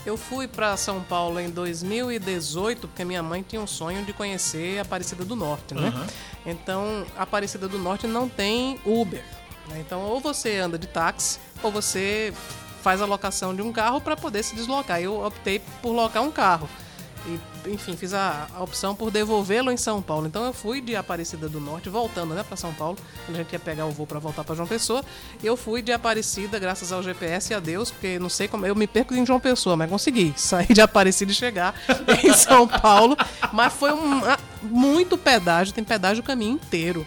Eu 0.06 0.16
fui 0.18 0.46
para 0.46 0.76
São 0.76 1.02
Paulo 1.02 1.40
em 1.40 1.48
2018 1.48 2.88
porque 2.88 3.04
minha 3.04 3.22
mãe 3.22 3.42
tinha 3.42 3.60
um 3.60 3.66
sonho 3.66 4.04
de 4.04 4.12
conhecer 4.12 4.78
a 4.78 4.82
Aparecida 4.82 5.24
do 5.24 5.34
Norte, 5.34 5.74
né? 5.74 5.88
Aham. 5.88 6.06
Então, 6.44 7.06
a 7.16 7.22
Aparecida 7.22 7.66
do 7.66 7.78
Norte 7.78 8.06
não 8.06 8.28
tem 8.28 8.78
Uber. 8.84 9.24
né? 9.68 9.80
Então, 9.80 10.02
ou 10.02 10.20
você 10.20 10.58
anda 10.58 10.78
de 10.78 10.86
táxi, 10.86 11.38
ou 11.62 11.72
você 11.72 12.34
faz 12.82 13.00
a 13.00 13.06
locação 13.06 13.54
de 13.56 13.62
um 13.62 13.72
carro 13.72 13.98
para 13.98 14.14
poder 14.14 14.42
se 14.42 14.54
deslocar. 14.54 15.00
Eu 15.00 15.24
optei 15.24 15.58
por 15.80 15.92
locar 15.92 16.22
um 16.22 16.30
carro. 16.30 16.68
E, 17.26 17.70
enfim, 17.70 17.96
fiz 17.96 18.12
a, 18.12 18.48
a 18.54 18.62
opção 18.62 18.94
por 18.94 19.10
devolvê-lo 19.10 19.70
em 19.70 19.76
São 19.76 20.02
Paulo. 20.02 20.26
Então 20.26 20.44
eu 20.44 20.52
fui 20.52 20.80
de 20.80 20.94
Aparecida 20.94 21.48
do 21.48 21.58
Norte, 21.58 21.88
voltando 21.88 22.34
né, 22.34 22.42
para 22.42 22.56
São 22.56 22.72
Paulo, 22.74 22.98
quando 23.24 23.36
a 23.36 23.42
gente 23.42 23.52
ia 23.52 23.58
pegar 23.58 23.86
o 23.86 23.90
voo 23.90 24.06
para 24.06 24.18
voltar 24.18 24.44
para 24.44 24.54
João 24.54 24.68
Pessoa. 24.68 25.02
Eu 25.42 25.56
fui 25.56 25.80
de 25.80 25.92
Aparecida, 25.92 26.58
graças 26.58 26.92
ao 26.92 27.02
GPS 27.02 27.52
e 27.52 27.56
a 27.56 27.60
Deus, 27.60 27.90
porque 27.90 28.18
não 28.18 28.28
sei 28.28 28.46
como. 28.46 28.66
Eu 28.66 28.74
me 28.74 28.86
perco 28.86 29.14
em 29.14 29.24
João 29.24 29.40
Pessoa, 29.40 29.76
mas 29.76 29.88
consegui 29.88 30.34
sair 30.36 30.72
de 30.72 30.80
Aparecida 30.80 31.32
e 31.32 31.34
chegar 31.34 31.74
em 32.22 32.32
São 32.34 32.68
Paulo. 32.68 33.16
Mas 33.52 33.72
foi 33.72 33.92
um, 33.92 34.20
muito 34.62 35.16
pedágio, 35.16 35.72
tem 35.72 35.84
pedágio 35.84 36.22
o 36.22 36.26
caminho 36.26 36.52
inteiro. 36.52 37.06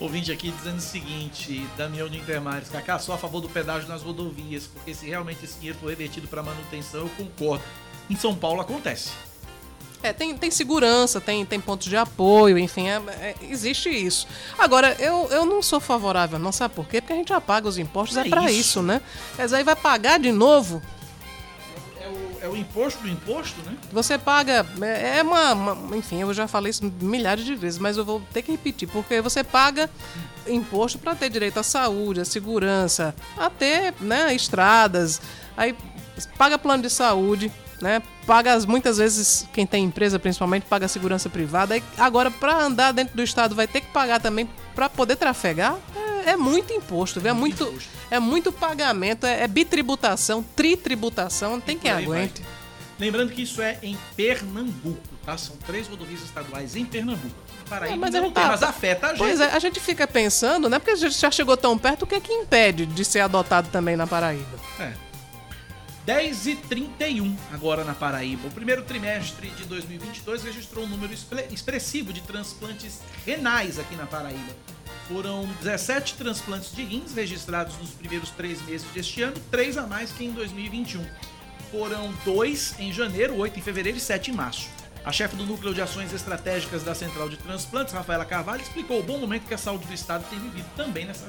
Ouvinte 0.00 0.32
aqui 0.32 0.50
dizendo 0.50 0.78
o 0.78 0.80
seguinte, 0.80 1.66
Damião 1.76 2.08
de 2.08 2.16
Intermares, 2.16 2.70
Cacá, 2.70 2.98
sou 2.98 3.14
a 3.14 3.18
favor 3.18 3.42
do 3.42 3.50
pedágio 3.50 3.86
nas 3.86 4.00
rodovias, 4.00 4.66
porque 4.66 4.94
se 4.94 5.06
realmente 5.06 5.44
esse 5.44 5.58
dinheiro 5.58 5.78
for 5.78 5.90
revertido 5.90 6.26
para 6.26 6.42
manutenção, 6.42 7.00
eu 7.02 7.10
concordo. 7.18 7.62
Em 8.10 8.16
São 8.16 8.34
Paulo 8.34 8.60
acontece. 8.60 9.10
É, 10.02 10.12
tem, 10.14 10.34
tem 10.36 10.50
segurança, 10.50 11.20
tem, 11.20 11.44
tem 11.44 11.60
pontos 11.60 11.86
de 11.86 11.96
apoio, 11.96 12.58
enfim, 12.58 12.88
é- 12.88 13.02
é- 13.20 13.34
existe 13.50 13.90
isso. 13.90 14.26
Agora, 14.58 14.96
eu, 14.98 15.28
eu 15.30 15.44
não 15.44 15.62
sou 15.62 15.78
favorável, 15.78 16.38
não 16.38 16.50
sabe 16.52 16.74
por 16.74 16.88
quê? 16.88 17.00
Porque 17.02 17.12
a 17.12 17.16
gente 17.16 17.28
já 17.28 17.40
paga 17.40 17.68
os 17.68 17.76
impostos, 17.76 18.16
é, 18.16 18.22
É 18.22 18.28
pra 18.28 18.44
isso. 18.50 18.60
isso, 18.60 18.82
né? 18.82 19.02
Mas 19.36 19.52
aí 19.52 19.62
vai 19.62 19.76
pagar 19.76 20.18
de 20.18 20.32
novo, 20.32 20.80
É 22.40 22.46
o, 22.48 22.54
é 22.56 22.58
imposto 22.58 23.02
do 23.02 23.08
imposto, 23.10 23.60
né? 23.60 23.76
você 23.92 24.16
paga. 24.16 24.66
É 24.80 25.18
é 25.18 25.22
uma, 25.22 25.52
uma- 25.52 25.96
Enfim, 25.98 26.22
eu 26.22 26.32
já 26.32 26.48
falei 26.48 26.70
isso 26.70 26.90
milhares 27.02 27.44
de 27.44 27.54
vezes, 27.54 27.78
mas 27.78 27.98
eu 27.98 28.04
vou 28.04 28.22
ter 28.32 28.40
que 28.40 28.50
repetir, 28.52 28.88
porque 28.88 29.20
você 29.20 29.44
paga 29.44 29.90
imposto 30.46 30.98
para 30.98 31.14
ter 31.14 31.28
direito 31.28 31.60
à 31.60 31.62
saúde, 31.62 32.22
à 32.22 32.24
segurança, 32.24 33.14
a 33.36 33.50
ter 33.50 33.92
né, 34.00 34.34
estradas, 34.34 35.20
aí 35.54 35.76
paga 36.38 36.56
plano 36.58 36.82
de 36.82 36.88
saúde. 36.88 37.52
Né, 37.80 38.02
paga 38.26 38.52
as- 38.52 38.66
muitas 38.66 38.98
vezes 38.98 39.48
quem 39.54 39.66
tem 39.66 39.84
empresa 39.84 40.18
principalmente 40.18 40.64
paga 40.66 40.84
a 40.84 40.88
segurança 40.88 41.30
privada 41.30 41.72
aí, 41.74 41.82
agora 41.96 42.30
para 42.30 42.54
andar 42.62 42.92
dentro 42.92 43.16
do 43.16 43.22
estado 43.22 43.54
vai 43.54 43.66
ter 43.66 43.80
que 43.80 43.86
pagar 43.86 44.20
também 44.20 44.46
para 44.74 44.86
poder 44.90 45.16
trafegar 45.16 45.76
é, 46.26 46.32
é 46.32 46.36
muito 46.36 46.74
imposto 46.74 47.20
viu? 47.20 47.30
é 47.30 47.32
muito 47.32 47.64
imposto. 47.64 47.88
é 48.10 48.20
muito 48.20 48.52
pagamento 48.52 49.24
é, 49.24 49.44
é 49.44 49.48
bitributação 49.48 50.44
tritributação 50.54 51.52
não 51.52 51.60
tem 51.60 51.78
quem 51.78 51.90
aí 51.90 52.04
vai. 52.04 52.18
aguente 52.24 52.42
Lembrando 52.98 53.32
que 53.32 53.40
isso 53.40 53.62
é 53.62 53.78
em 53.82 53.96
Pernambuco, 54.14 55.00
tá? 55.24 55.38
São 55.38 55.56
três 55.66 55.88
rodovias 55.88 56.20
estaduais 56.20 56.76
em 56.76 56.84
Pernambuco. 56.84 57.34
Paraíba 57.66 57.94
É, 57.94 57.96
mas 57.98 58.14
ainda 58.14 58.18
a 58.18 58.20
não 58.20 58.26
gente 58.28 58.34
tem, 58.34 58.42
tá- 58.44 58.48
mas 58.50 58.62
afeta 58.62 59.06
a 59.06 59.08
gente. 59.10 59.18
Pois 59.20 59.40
é, 59.40 59.46
a 59.46 59.58
gente 59.58 59.80
fica 59.80 60.06
pensando, 60.06 60.68
né? 60.68 60.78
Porque 60.78 60.90
a 60.90 60.96
gente 60.96 61.18
já 61.18 61.30
chegou 61.30 61.56
tão 61.56 61.78
perto, 61.78 62.02
o 62.02 62.06
que 62.06 62.16
é 62.16 62.20
que 62.20 62.30
impede 62.30 62.84
de 62.84 63.02
ser 63.02 63.20
adotado 63.20 63.70
também 63.72 63.96
na 63.96 64.06
Paraíba? 64.06 64.58
É. 64.78 64.92
10 66.10 66.46
e 66.48 66.56
31 66.56 67.36
agora 67.52 67.84
na 67.84 67.94
Paraíba. 67.94 68.48
O 68.48 68.50
primeiro 68.50 68.82
trimestre 68.82 69.48
de 69.50 69.64
2022 69.64 70.42
registrou 70.42 70.84
um 70.84 70.88
número 70.88 71.12
expre- 71.14 71.46
expressivo 71.52 72.12
de 72.12 72.20
transplantes 72.22 72.98
renais 73.24 73.78
aqui 73.78 73.94
na 73.94 74.06
Paraíba. 74.06 74.52
Foram 75.06 75.46
17 75.62 76.14
transplantes 76.14 76.74
de 76.74 76.82
rins 76.82 77.14
registrados 77.14 77.78
nos 77.78 77.90
primeiros 77.90 78.30
três 78.30 78.60
meses 78.62 78.88
deste 78.92 79.22
ano, 79.22 79.36
três 79.52 79.78
a 79.78 79.86
mais 79.86 80.10
que 80.10 80.24
em 80.24 80.32
2021. 80.32 81.06
Foram 81.70 82.12
dois 82.24 82.74
em 82.80 82.92
janeiro, 82.92 83.36
oito 83.36 83.60
em 83.60 83.62
fevereiro 83.62 83.96
e 83.96 84.00
sete 84.00 84.32
em 84.32 84.34
março. 84.34 84.68
A 85.04 85.12
chefe 85.12 85.36
do 85.36 85.46
Núcleo 85.46 85.72
de 85.72 85.80
Ações 85.80 86.12
Estratégicas 86.12 86.82
da 86.82 86.92
Central 86.92 87.28
de 87.28 87.36
Transplantes, 87.36 87.94
Rafaela 87.94 88.24
Carvalho, 88.24 88.60
explicou 88.62 88.98
o 88.98 89.02
bom 89.04 89.16
momento 89.18 89.46
que 89.46 89.54
a 89.54 89.58
saúde 89.58 89.86
do 89.86 89.94
Estado 89.94 90.24
tem 90.28 90.40
vivido 90.40 90.66
também 90.76 91.04
nessa. 91.04 91.28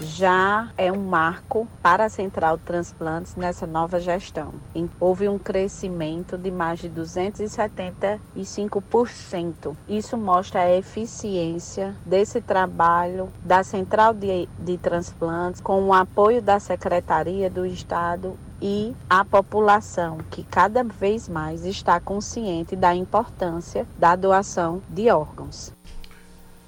Já 0.00 0.70
é 0.76 0.90
um 0.90 1.04
marco 1.04 1.68
para 1.82 2.06
a 2.06 2.08
Central 2.08 2.58
Transplantes 2.58 3.36
nessa 3.36 3.64
nova 3.66 4.00
gestão. 4.00 4.54
Houve 4.98 5.28
um 5.28 5.38
crescimento 5.38 6.36
de 6.36 6.50
mais 6.50 6.80
de 6.80 6.90
275%. 6.90 9.76
Isso 9.88 10.16
mostra 10.16 10.62
a 10.62 10.76
eficiência 10.76 11.94
desse 12.04 12.40
trabalho 12.40 13.28
da 13.44 13.62
Central 13.62 14.12
de, 14.14 14.48
de 14.58 14.76
Transplantes 14.78 15.60
com 15.60 15.84
o 15.84 15.92
apoio 15.92 16.42
da 16.42 16.58
Secretaria 16.58 17.48
do 17.48 17.64
Estado 17.66 18.36
e 18.60 18.92
a 19.10 19.24
população 19.24 20.18
que 20.30 20.42
cada 20.42 20.82
vez 20.82 21.28
mais 21.28 21.64
está 21.64 22.00
consciente 22.00 22.74
da 22.74 22.92
importância 22.94 23.86
da 23.98 24.16
doação 24.16 24.82
de 24.88 25.08
órgãos. 25.10 25.72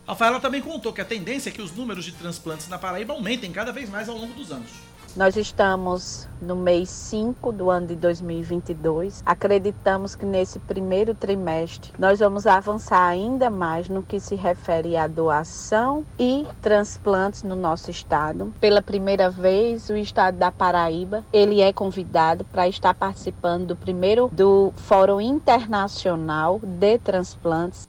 Rafaela 0.06 0.38
também 0.38 0.62
contou 0.62 0.92
que 0.92 1.00
a 1.00 1.04
tendência 1.04 1.50
é 1.50 1.52
que 1.52 1.60
os 1.60 1.74
números 1.74 2.04
de 2.04 2.12
transplantes 2.12 2.68
na 2.68 2.78
Paraíba 2.78 3.12
aumentem 3.12 3.50
cada 3.50 3.72
vez 3.72 3.90
mais 3.90 4.08
ao 4.08 4.16
longo 4.16 4.32
dos 4.34 4.52
anos. 4.52 4.70
Nós 5.16 5.34
estamos 5.34 6.28
no 6.42 6.54
mês 6.54 6.90
5 6.90 7.50
do 7.50 7.70
ano 7.70 7.88
de 7.88 7.96
2022. 7.96 9.22
Acreditamos 9.24 10.14
que 10.14 10.26
nesse 10.26 10.58
primeiro 10.60 11.14
trimestre 11.14 11.90
nós 11.98 12.20
vamos 12.20 12.46
avançar 12.46 13.04
ainda 13.08 13.48
mais 13.48 13.88
no 13.88 14.02
que 14.02 14.20
se 14.20 14.36
refere 14.36 14.96
à 14.96 15.08
doação 15.08 16.04
e 16.18 16.46
transplantes 16.60 17.42
no 17.42 17.56
nosso 17.56 17.90
estado. 17.90 18.54
Pela 18.60 18.82
primeira 18.82 19.28
vez, 19.30 19.88
o 19.88 19.96
estado 19.96 20.36
da 20.36 20.52
Paraíba, 20.52 21.24
ele 21.32 21.62
é 21.62 21.72
convidado 21.72 22.44
para 22.44 22.68
estar 22.68 22.94
participando 22.94 23.68
do 23.68 23.76
primeiro 23.76 24.28
do 24.30 24.72
Fórum 24.76 25.20
Internacional 25.20 26.60
de 26.62 26.98
Transplantes 26.98 27.88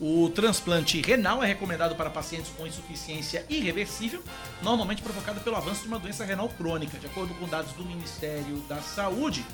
O 0.00 0.28
transplante 0.28 1.00
renal 1.00 1.42
é 1.42 1.46
recomendado 1.46 1.94
para 1.94 2.10
pacientes 2.10 2.50
com 2.56 2.66
insuficiência 2.66 3.46
irreversível, 3.48 4.22
normalmente 4.60 5.02
provocada 5.02 5.40
pelo 5.40 5.56
avanço 5.56 5.82
de 5.82 5.88
uma 5.88 5.98
doença 5.98 6.24
renal 6.24 6.48
crônica. 6.48 6.98
De 6.98 7.06
acordo 7.06 7.32
com 7.34 7.46
dados 7.46 7.72
do 7.72 7.84
Ministério 7.84 8.56
da 8.68 8.82
Saúde, 8.82 9.44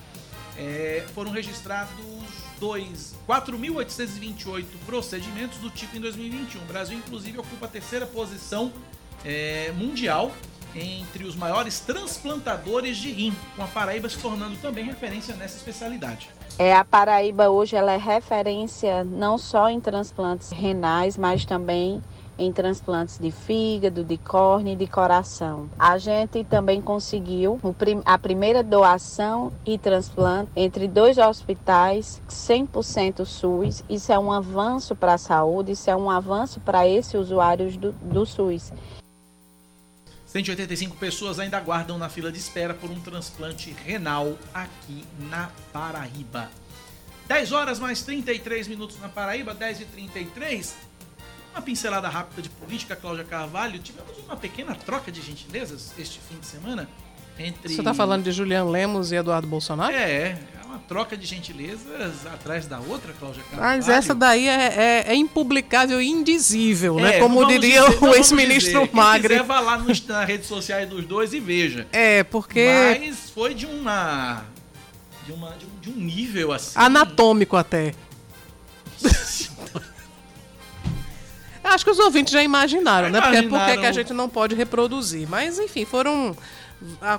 é, 0.56 1.04
foram 1.14 1.30
registrados 1.30 1.94
dois- 2.58 3.14
4.828 3.26 4.64
procedimentos 4.86 5.58
do 5.58 5.68
tipo 5.70 5.96
em 5.96 6.00
2021. 6.00 6.62
O 6.62 6.64
Brasil, 6.64 6.96
inclusive, 6.96 7.38
ocupa 7.38 7.66
a 7.66 7.68
terceira 7.68 8.06
posição 8.06 8.72
é, 9.24 9.72
mundial 9.76 10.34
entre 10.74 11.24
os 11.24 11.36
maiores 11.36 11.80
transplantadores 11.80 12.96
de 12.96 13.10
rim, 13.10 13.36
com 13.56 13.62
a 13.62 13.66
Paraíba 13.66 14.08
se 14.08 14.16
tornando 14.18 14.56
também 14.56 14.84
referência 14.84 15.34
nessa 15.34 15.56
especialidade. 15.56 16.30
É, 16.62 16.74
a 16.74 16.84
Paraíba 16.84 17.48
hoje 17.48 17.74
ela 17.74 17.92
é 17.92 17.96
referência 17.96 19.02
não 19.02 19.38
só 19.38 19.70
em 19.70 19.80
transplantes 19.80 20.50
renais, 20.50 21.16
mas 21.16 21.46
também 21.46 22.02
em 22.38 22.52
transplantes 22.52 23.18
de 23.18 23.30
fígado, 23.30 24.04
de 24.04 24.18
córnea 24.18 24.74
e 24.74 24.76
de 24.76 24.86
coração. 24.86 25.70
A 25.78 25.96
gente 25.96 26.44
também 26.44 26.82
conseguiu 26.82 27.58
a 28.04 28.18
primeira 28.18 28.62
doação 28.62 29.50
e 29.64 29.78
transplante 29.78 30.50
entre 30.54 30.86
dois 30.86 31.16
hospitais 31.16 32.20
100% 32.28 33.24
SUS. 33.24 33.82
Isso 33.88 34.12
é 34.12 34.18
um 34.18 34.30
avanço 34.30 34.94
para 34.94 35.14
a 35.14 35.18
saúde, 35.18 35.72
isso 35.72 35.88
é 35.88 35.96
um 35.96 36.10
avanço 36.10 36.60
para 36.60 36.86
esses 36.86 37.14
usuários 37.14 37.74
do, 37.78 37.92
do 37.92 38.26
SUS. 38.26 38.70
185 40.30 40.96
pessoas 40.96 41.40
ainda 41.40 41.56
aguardam 41.56 41.98
na 41.98 42.08
fila 42.08 42.30
de 42.30 42.38
espera 42.38 42.72
por 42.72 42.88
um 42.88 43.00
transplante 43.00 43.74
renal 43.84 44.38
aqui 44.54 45.04
na 45.28 45.50
Paraíba. 45.72 46.48
10 47.26 47.50
horas 47.50 47.80
mais 47.80 48.02
33 48.02 48.68
minutos 48.68 49.00
na 49.00 49.08
Paraíba, 49.08 49.52
10 49.52 49.80
e 49.80 49.84
33 49.86 50.76
Uma 51.52 51.60
pincelada 51.60 52.08
rápida 52.08 52.42
de 52.42 52.48
política, 52.48 52.94
Cláudia 52.94 53.24
Carvalho. 53.24 53.80
Tivemos 53.80 54.18
uma 54.18 54.36
pequena 54.36 54.76
troca 54.76 55.10
de 55.10 55.20
gentilezas 55.20 55.92
este 55.98 56.20
fim 56.20 56.38
de 56.38 56.46
semana 56.46 56.88
entre. 57.36 57.74
Você 57.74 57.80
está 57.80 57.92
falando 57.92 58.22
de 58.22 58.30
Julian 58.30 58.64
Lemos 58.66 59.10
e 59.10 59.16
Eduardo 59.16 59.48
Bolsonaro? 59.48 59.92
É, 59.92 60.28
é 60.28 60.59
uma 60.70 60.78
troca 60.88 61.16
de 61.16 61.26
gentilezas 61.26 62.26
atrás 62.26 62.66
da 62.66 62.78
outra, 62.78 63.12
Cláudia 63.18 63.42
Carvalho. 63.50 63.76
Mas 63.76 63.88
essa 63.88 64.14
daí 64.14 64.46
é, 64.48 64.52
é, 64.52 65.04
é 65.08 65.14
impublicável 65.14 66.00
e 66.00 66.08
indizível, 66.08 66.96
né? 66.96 67.16
É, 67.16 67.20
Como 67.20 67.40
vamos 67.40 67.52
diria 67.52 67.82
dizer- 67.82 68.02
o 68.04 68.14
ex-ministro. 68.14 68.88
Magre. 68.92 69.28
Quem 69.28 69.38
quiser 69.38 69.46
vá 69.46 69.60
lá 69.60 69.78
nos, 69.78 70.06
nas 70.06 70.26
redes 70.26 70.46
sociais 70.46 70.88
dos 70.88 71.04
dois 71.04 71.32
e 71.34 71.40
veja. 71.40 71.86
É, 71.92 72.22
porque. 72.24 72.68
Mas 73.00 73.30
foi 73.30 73.52
de 73.54 73.66
uma. 73.66 74.44
De, 75.26 75.32
uma, 75.32 75.50
de, 75.50 75.66
um, 75.66 75.80
de 75.80 75.90
um 75.90 75.96
nível 76.04 76.52
assim. 76.52 76.72
Anatômico 76.78 77.56
até. 77.56 77.92
Acho 81.62 81.84
que 81.84 81.90
os 81.90 81.98
ouvintes 81.98 82.32
já 82.32 82.42
imaginaram, 82.42 83.08
Já 83.08 83.12
né? 83.12 83.20
Porque 83.20 83.36
é 83.36 83.42
porque 83.42 83.54
imaginaram. 83.54 83.80
que 83.82 83.86
a 83.86 83.92
gente 83.92 84.12
não 84.12 84.28
pode 84.28 84.54
reproduzir. 84.54 85.28
Mas, 85.28 85.58
enfim, 85.58 85.84
foram 85.84 86.36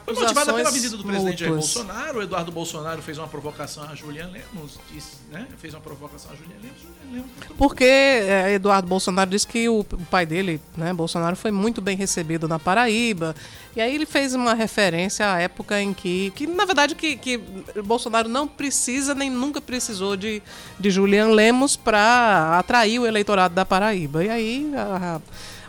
Foi 0.03 0.15
motivada 0.15 0.53
pela 0.53 0.71
visita 0.71 0.97
do 0.97 1.03
presidente 1.03 1.39
Jair. 1.41 1.51
Bolsonaro. 1.53 2.17
O 2.19 2.21
Eduardo 2.23 2.51
Bolsonaro 2.51 3.01
fez 3.01 3.17
uma 3.19 3.27
provocação 3.27 3.83
a 3.83 3.93
Julian 3.93 4.27
Lemos. 4.31 4.79
Disse, 4.91 5.17
né? 5.31 5.47
Fez 5.59 5.73
uma 5.75 5.79
provocação 5.81 6.31
a 6.31 6.35
Julian 6.35 6.55
Lemos. 6.63 6.77
Julian 6.81 7.23
Lemos 7.23 7.57
Porque 7.57 7.83
é, 7.83 8.53
Eduardo 8.53 8.87
Bolsonaro 8.87 9.29
disse 9.29 9.45
que 9.45 9.69
o, 9.69 9.81
o 9.81 10.05
pai 10.09 10.25
dele, 10.25 10.59
né, 10.75 10.91
Bolsonaro, 10.93 11.35
foi 11.35 11.51
muito 11.51 11.79
bem 11.79 11.95
recebido 11.95 12.47
na 12.47 12.57
Paraíba. 12.57 13.35
E 13.75 13.81
aí 13.81 13.93
ele 13.93 14.07
fez 14.07 14.33
uma 14.33 14.55
referência 14.55 15.31
à 15.31 15.39
época 15.39 15.79
em 15.79 15.93
que, 15.93 16.31
que 16.31 16.47
na 16.47 16.65
verdade, 16.65 16.95
que, 16.95 17.15
que 17.15 17.37
Bolsonaro 17.85 18.27
não 18.27 18.47
precisa 18.47 19.13
nem 19.13 19.29
nunca 19.29 19.61
precisou 19.61 20.17
de, 20.17 20.41
de 20.79 20.89
Julian 20.89 21.27
Lemos 21.27 21.75
para 21.75 22.57
atrair 22.57 22.97
o 22.99 23.05
eleitorado 23.05 23.53
da 23.53 23.63
Paraíba. 23.63 24.23
E 24.23 24.29
aí 24.29 24.71
a- 24.75 25.17
a- 25.17 25.21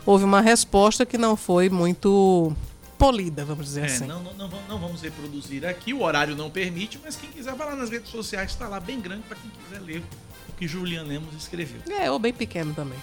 houve 0.06 0.24
uma 0.24 0.40
resposta 0.40 1.04
que 1.04 1.18
não 1.18 1.36
foi 1.36 1.68
muito 1.68 2.52
polida, 2.98 3.44
vamos 3.44 3.66
dizer 3.66 3.82
É, 3.82 3.84
assim. 3.86 4.06
não, 4.06 4.22
não, 4.22 4.32
não, 4.34 4.48
vamos- 4.48 4.68
não 4.68 4.78
vamos 4.78 5.02
reproduzir 5.02 5.64
aqui, 5.66 5.92
o 5.92 6.02
horário 6.02 6.36
não 6.36 6.50
permite, 6.50 6.98
mas 7.02 7.16
quem 7.16 7.30
quiser 7.30 7.54
vai 7.54 7.66
lá 7.68 7.76
nas 7.76 7.90
redes 7.90 8.10
sociais, 8.10 8.50
está 8.50 8.68
lá 8.68 8.78
bem 8.80 9.00
grande 9.00 9.22
para 9.22 9.36
quem 9.36 9.50
quiser 9.50 9.80
ler 9.80 10.02
o 10.48 10.52
que 10.52 10.66
Julian 10.68 11.02
Lemos 11.04 11.34
escreveu. 11.34 11.80
É, 11.90 12.10
ou 12.10 12.18
bem 12.18 12.32
pequeno 12.32 12.72
também. 12.74 12.98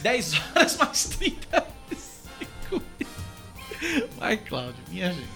10 0.00 0.32
horas 0.56 0.76
mais 0.78 1.04
35 1.04 2.82
Vai, 4.18 4.36
Cláudio, 4.36 4.82
minha 4.88 5.12
gente. 5.12 5.28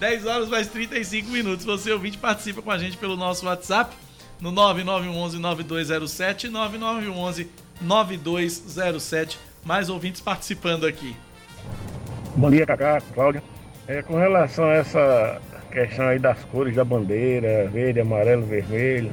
10 0.00 0.26
horas 0.26 0.48
mais 0.48 0.68
35 0.68 1.28
minutos. 1.30 1.64
Você 1.64 1.90
ouvinte 1.92 2.16
participa 2.18 2.60
com 2.62 2.70
a 2.70 2.78
gente 2.78 2.96
pelo 2.96 3.16
nosso 3.16 3.44
WhatsApp 3.46 3.94
no 4.40 4.50
9911-9207 4.52 6.50
9911-9207. 7.82 9.36
Mais 9.64 9.88
ouvintes 9.88 10.20
participando 10.20 10.86
aqui. 10.86 11.16
Bom 12.34 12.50
dia, 12.50 12.64
Cacá, 12.64 12.98
Cláudia. 13.12 13.42
É, 13.86 14.00
com 14.00 14.16
relação 14.16 14.64
a 14.64 14.72
essa 14.72 15.38
questão 15.70 16.06
aí 16.06 16.18
das 16.18 16.42
cores 16.44 16.74
da 16.74 16.82
bandeira, 16.82 17.68
verde, 17.68 18.00
amarelo, 18.00 18.46
vermelho, 18.46 19.12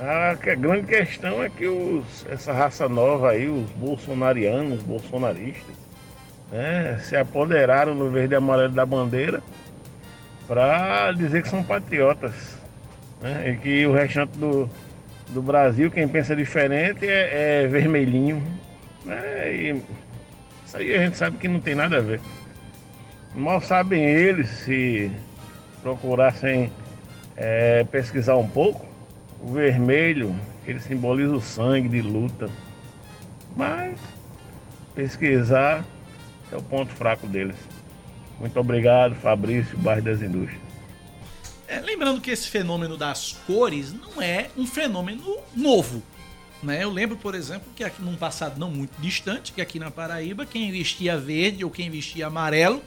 a 0.00 0.32
grande 0.54 0.86
questão 0.86 1.44
é 1.44 1.50
que 1.50 1.66
os, 1.66 2.26
essa 2.30 2.54
raça 2.54 2.88
nova 2.88 3.32
aí, 3.32 3.48
os 3.48 3.68
bolsonarianos, 3.72 4.82
bolsonaristas, 4.82 5.76
né, 6.50 6.98
se 7.02 7.14
apoderaram 7.14 7.94
no 7.94 8.10
verde 8.10 8.32
e 8.32 8.36
amarelo 8.36 8.72
da 8.72 8.86
bandeira 8.86 9.42
para 10.48 11.12
dizer 11.12 11.42
que 11.42 11.50
são 11.50 11.62
patriotas. 11.62 12.56
Né, 13.20 13.50
e 13.50 13.56
que 13.58 13.86
o 13.86 13.92
restante 13.92 14.38
do, 14.38 14.70
do 15.28 15.42
Brasil, 15.42 15.90
quem 15.90 16.08
pensa 16.08 16.34
diferente, 16.34 17.06
é, 17.06 17.64
é 17.64 17.66
vermelhinho. 17.66 18.42
né, 19.04 19.52
e 19.52 19.82
isso 20.76 20.92
aí 20.92 20.94
a 20.94 21.04
gente 21.04 21.16
sabe 21.16 21.38
que 21.38 21.48
não 21.48 21.60
tem 21.60 21.74
nada 21.74 21.98
a 21.98 22.00
ver. 22.00 22.20
Mal 23.34 23.60
sabem 23.60 24.04
eles 24.04 24.48
se 24.48 25.10
procurassem 25.82 26.72
é, 27.36 27.84
pesquisar 27.84 28.36
um 28.36 28.48
pouco. 28.48 28.86
O 29.40 29.52
vermelho, 29.52 30.34
ele 30.66 30.80
simboliza 30.80 31.32
o 31.32 31.40
sangue 31.40 31.88
de 31.88 32.00
luta. 32.00 32.48
Mas 33.54 33.98
pesquisar 34.94 35.84
é 36.50 36.56
o 36.56 36.62
ponto 36.62 36.92
fraco 36.92 37.26
deles. 37.26 37.56
Muito 38.38 38.58
obrigado, 38.58 39.14
Fabrício, 39.14 39.76
Bairro 39.78 40.02
das 40.02 40.20
Indústrias. 40.20 40.60
É, 41.68 41.80
lembrando 41.80 42.20
que 42.20 42.30
esse 42.30 42.48
fenômeno 42.48 42.96
das 42.96 43.32
cores 43.46 43.92
não 43.92 44.22
é 44.22 44.48
um 44.56 44.66
fenômeno 44.66 45.38
novo. 45.54 46.02
Né? 46.62 46.82
Eu 46.82 46.90
lembro, 46.90 47.16
por 47.16 47.34
exemplo, 47.34 47.68
que 47.76 47.84
aqui 47.84 48.02
num 48.02 48.16
passado 48.16 48.58
não 48.58 48.70
muito 48.70 48.98
distante, 49.00 49.52
que 49.52 49.60
aqui 49.60 49.78
na 49.78 49.90
Paraíba, 49.90 50.46
quem 50.46 50.70
vestia 50.72 51.18
verde 51.18 51.64
ou 51.64 51.70
quem 51.70 51.90
vestia 51.90 52.26
amarelo 52.26 52.82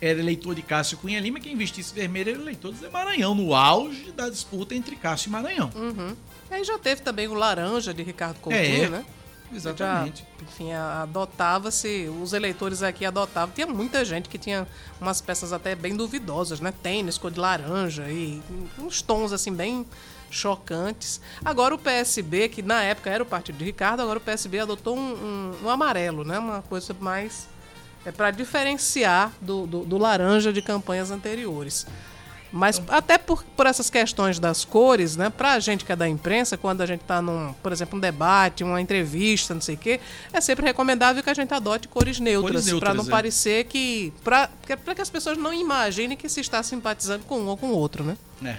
era 0.00 0.18
eleitor 0.18 0.54
de 0.54 0.60
Cássio 0.62 0.98
Cunha 0.98 1.18
Lima, 1.18 1.40
quem 1.40 1.56
vestisse 1.56 1.94
vermelho 1.94 2.30
era 2.30 2.40
eleitor 2.40 2.72
de 2.72 2.80
Zé 2.80 2.90
Maranhão, 2.90 3.34
no 3.34 3.54
auge 3.54 4.12
da 4.12 4.28
disputa 4.28 4.74
entre 4.74 4.96
Cássio 4.96 5.28
e 5.28 5.32
Maranhão. 5.32 5.70
Uhum. 5.74 6.14
Aí 6.50 6.62
já 6.62 6.78
teve 6.78 7.00
também 7.00 7.26
o 7.26 7.34
laranja 7.34 7.94
de 7.94 8.02
Ricardo 8.02 8.38
Coutinho, 8.40 8.84
É, 8.84 8.88
né? 8.90 9.04
exatamente. 9.52 10.22
Já, 10.38 10.44
enfim, 10.44 10.72
adotava-se, 10.72 12.08
os 12.20 12.32
eleitores 12.32 12.82
aqui 12.82 13.04
adotavam. 13.06 13.54
Tinha 13.54 13.66
muita 13.66 14.04
gente 14.04 14.28
que 14.28 14.36
tinha 14.36 14.66
umas 15.00 15.20
peças 15.20 15.52
até 15.52 15.74
bem 15.74 15.96
duvidosas, 15.96 16.60
né? 16.60 16.72
Tênis 16.82 17.16
cor 17.16 17.30
de 17.30 17.40
laranja 17.40 18.08
e 18.10 18.42
uns 18.78 19.00
tons 19.00 19.32
assim 19.32 19.52
bem 19.52 19.86
chocantes. 20.34 21.20
Agora 21.44 21.74
o 21.74 21.78
PSB, 21.78 22.48
que 22.48 22.62
na 22.62 22.82
época 22.82 23.10
era 23.10 23.22
o 23.22 23.26
partido 23.26 23.56
de 23.58 23.64
Ricardo, 23.64 24.00
agora 24.00 24.18
o 24.18 24.22
PSB 24.22 24.58
adotou 24.60 24.96
um, 24.96 25.00
um- 25.62 25.66
um 25.66 25.70
amarelo, 25.70 26.24
né? 26.24 26.38
Uma 26.38 26.62
coisa 26.62 26.94
mais 27.00 27.46
é 28.06 28.12
para 28.12 28.30
diferenciar 28.30 29.32
do, 29.40 29.66
do, 29.66 29.80
do 29.84 29.96
laranja 29.98 30.52
de 30.52 30.60
campanhas 30.60 31.10
anteriores. 31.10 31.86
Mas 32.56 32.80
até 32.86 33.18
por, 33.18 33.42
por 33.56 33.66
essas 33.66 33.90
questões 33.90 34.38
das 34.38 34.64
cores, 34.64 35.16
né? 35.16 35.28
Pra 35.28 35.58
gente 35.58 35.84
que 35.84 35.90
é 35.90 35.96
da 35.96 36.08
imprensa, 36.08 36.56
quando 36.56 36.82
a 36.82 36.86
gente 36.86 37.00
tá 37.00 37.20
num, 37.20 37.52
por 37.54 37.72
exemplo, 37.72 37.96
um 37.96 38.00
debate, 38.00 38.62
uma 38.62 38.80
entrevista, 38.80 39.54
não 39.54 39.60
sei 39.60 39.74
o 39.74 39.78
quê, 39.78 39.98
é 40.32 40.40
sempre 40.40 40.64
recomendável 40.64 41.20
que 41.20 41.30
a 41.30 41.34
gente 41.34 41.52
adote 41.52 41.88
cores 41.88 42.20
neutras, 42.20 42.66
neutras, 42.66 42.78
para 42.78 42.94
não 42.94 43.04
é. 43.08 43.10
parecer 43.10 43.64
que. 43.64 44.12
para 44.22 44.48
que 44.94 45.00
as 45.02 45.10
pessoas 45.10 45.36
não 45.36 45.52
imaginem 45.52 46.16
que 46.16 46.28
se 46.28 46.40
está 46.40 46.62
simpatizando 46.62 47.24
com 47.24 47.40
um 47.40 47.46
ou 47.48 47.56
com 47.56 47.68
o 47.68 47.72
outro, 47.76 48.04
né? 48.04 48.16
É. 48.44 48.56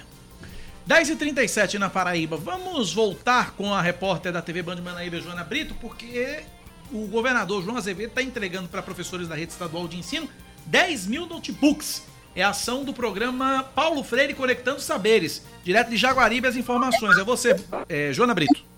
10h37 0.87 1.79
na 1.79 1.89
Paraíba. 1.89 2.37
Vamos 2.37 2.93
voltar 2.93 3.51
com 3.51 3.73
a 3.73 3.81
repórter 3.81 4.31
da 4.31 4.41
TV 4.41 4.61
Band 4.61 4.81
Manaíra, 4.81 5.19
Joana 5.19 5.43
Brito, 5.43 5.73
porque 5.81 6.43
o 6.91 7.07
governador 7.07 7.63
João 7.63 7.77
Azevedo 7.77 8.09
está 8.09 8.21
entregando 8.21 8.69
para 8.69 8.83
professores 8.83 9.27
da 9.27 9.35
rede 9.35 9.51
estadual 9.51 9.87
de 9.87 9.97
ensino 9.97 10.29
10 10.67 11.07
mil 11.07 11.25
notebooks. 11.25 12.03
É 12.35 12.43
a 12.43 12.49
ação 12.49 12.83
do 12.83 12.93
programa 12.93 13.63
Paulo 13.73 14.03
Freire 14.03 14.33
Conectando 14.33 14.79
Saberes. 14.79 15.43
Direto 15.63 15.89
de 15.89 15.97
Jaguaribe 15.97 16.47
as 16.47 16.55
informações. 16.55 17.17
É 17.17 17.23
você, 17.23 17.55
é, 17.89 18.13
Joana 18.13 18.35
Brito. 18.35 18.74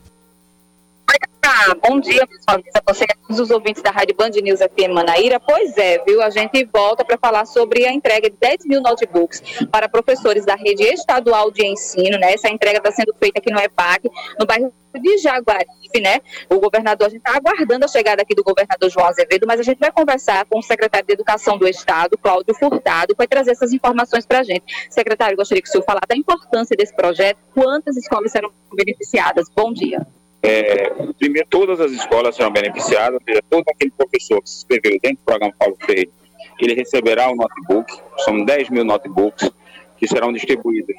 Bom 1.81 1.99
dia, 1.99 2.25
pessoal. 2.27 2.61
Você 2.87 3.03
a 3.05 3.15
todos 3.27 3.39
os 3.39 3.49
ouvintes 3.49 3.81
da 3.81 3.89
Rádio 3.89 4.15
Band 4.15 4.29
News 4.29 4.59
FM 4.59 4.93
Manaíra. 4.93 5.39
Pois 5.39 5.75
é, 5.75 5.97
viu? 6.05 6.21
A 6.21 6.29
gente 6.29 6.63
volta 6.71 7.03
para 7.03 7.17
falar 7.17 7.45
sobre 7.47 7.83
a 7.87 7.91
entrega 7.91 8.29
de 8.29 8.37
10 8.39 8.65
mil 8.65 8.79
notebooks 8.79 9.41
para 9.71 9.89
professores 9.89 10.45
da 10.45 10.55
rede 10.55 10.83
estadual 10.83 11.49
de 11.49 11.65
ensino, 11.65 12.19
né? 12.19 12.33
Essa 12.33 12.47
entrega 12.47 12.77
está 12.77 12.91
sendo 12.91 13.11
feita 13.19 13.39
aqui 13.39 13.51
no 13.51 13.59
EPAC, 13.59 14.07
no 14.39 14.45
bairro 14.45 14.71
de 14.93 15.17
Jaguaribe, 15.17 15.99
né? 15.99 16.19
O 16.47 16.59
governador, 16.59 17.07
a 17.07 17.09
gente 17.09 17.25
está 17.25 17.35
aguardando 17.35 17.85
a 17.85 17.87
chegada 17.87 18.21
aqui 18.21 18.35
do 18.35 18.43
governador 18.43 18.89
João 18.91 19.07
Azevedo, 19.07 19.47
mas 19.47 19.59
a 19.59 19.63
gente 19.63 19.79
vai 19.79 19.91
conversar 19.91 20.45
com 20.45 20.59
o 20.59 20.63
secretário 20.63 21.07
de 21.07 21.13
Educação 21.13 21.57
do 21.57 21.67
Estado, 21.67 22.19
Cláudio 22.19 22.53
Furtado, 22.53 23.13
que 23.13 23.17
vai 23.17 23.27
trazer 23.27 23.51
essas 23.51 23.73
informações 23.73 24.27
para 24.27 24.39
a 24.39 24.43
gente. 24.43 24.63
Secretário, 24.91 25.35
gostaria 25.35 25.61
que 25.61 25.69
o 25.69 25.71
senhor 25.71 25.83
falasse 25.83 26.07
da 26.07 26.15
importância 26.15 26.77
desse 26.77 26.95
projeto, 26.95 27.39
quantas 27.53 27.97
escolas 27.97 28.31
serão 28.31 28.51
beneficiadas. 28.75 29.47
Bom 29.55 29.73
dia. 29.73 30.05
É, 30.41 30.89
primeiro, 31.17 31.47
todas 31.49 31.79
as 31.79 31.91
escolas 31.91 32.35
serão 32.35 32.51
beneficiadas, 32.51 33.15
ou 33.15 33.21
seja, 33.25 33.41
todo 33.49 33.63
aquele 33.67 33.91
professor 33.91 34.41
que 34.41 34.49
se 34.49 34.57
inscreveu 34.57 34.99
dentro 35.01 35.17
do 35.17 35.25
programa 35.25 35.53
Paulo 35.57 35.75
Freire, 35.81 36.11
ele 36.59 36.73
receberá 36.73 37.29
um 37.29 37.35
notebook, 37.35 37.93
são 38.19 38.43
10 38.43 38.69
mil 38.69 38.83
notebooks 38.83 39.49
que 39.97 40.07
serão 40.07 40.31
distribuídos 40.31 40.95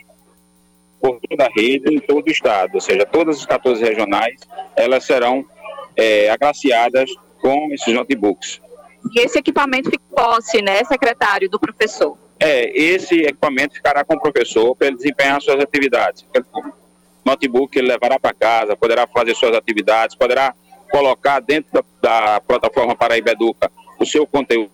por 1.00 1.20
toda 1.20 1.46
a 1.46 1.48
rede 1.48 1.94
em 1.94 2.00
todo 2.00 2.26
o 2.26 2.30
estado, 2.30 2.74
ou 2.74 2.80
seja, 2.80 3.06
todas 3.06 3.38
as 3.38 3.46
14 3.46 3.82
regionais, 3.82 4.40
elas 4.76 5.04
serão 5.04 5.44
é, 5.96 6.28
agraciadas 6.28 7.10
com 7.40 7.72
esses 7.72 7.94
notebooks. 7.94 8.60
E 9.14 9.20
esse 9.20 9.38
equipamento 9.38 9.90
fica 9.90 10.02
posse, 10.14 10.60
né, 10.60 10.82
secretário, 10.84 11.48
do 11.48 11.58
professor? 11.58 12.18
É, 12.40 12.70
esse 12.76 13.22
equipamento 13.22 13.74
ficará 13.74 14.04
com 14.04 14.14
o 14.14 14.20
professor 14.20 14.74
para 14.76 14.88
ele 14.88 14.96
desempenhar 14.96 15.40
suas 15.40 15.60
atividades. 15.60 16.26
Notebook 17.28 17.78
ele 17.78 17.88
levará 17.88 18.18
para 18.18 18.34
casa, 18.34 18.76
poderá 18.76 19.06
fazer 19.06 19.34
suas 19.34 19.54
atividades, 19.54 20.16
poderá 20.16 20.54
colocar 20.90 21.40
dentro 21.40 21.70
da, 21.72 21.84
da 22.00 22.40
plataforma 22.40 22.96
Paraíba 22.96 23.32
Educa 23.32 23.70
o 23.98 24.06
seu 24.06 24.26
conteúdo 24.26 24.70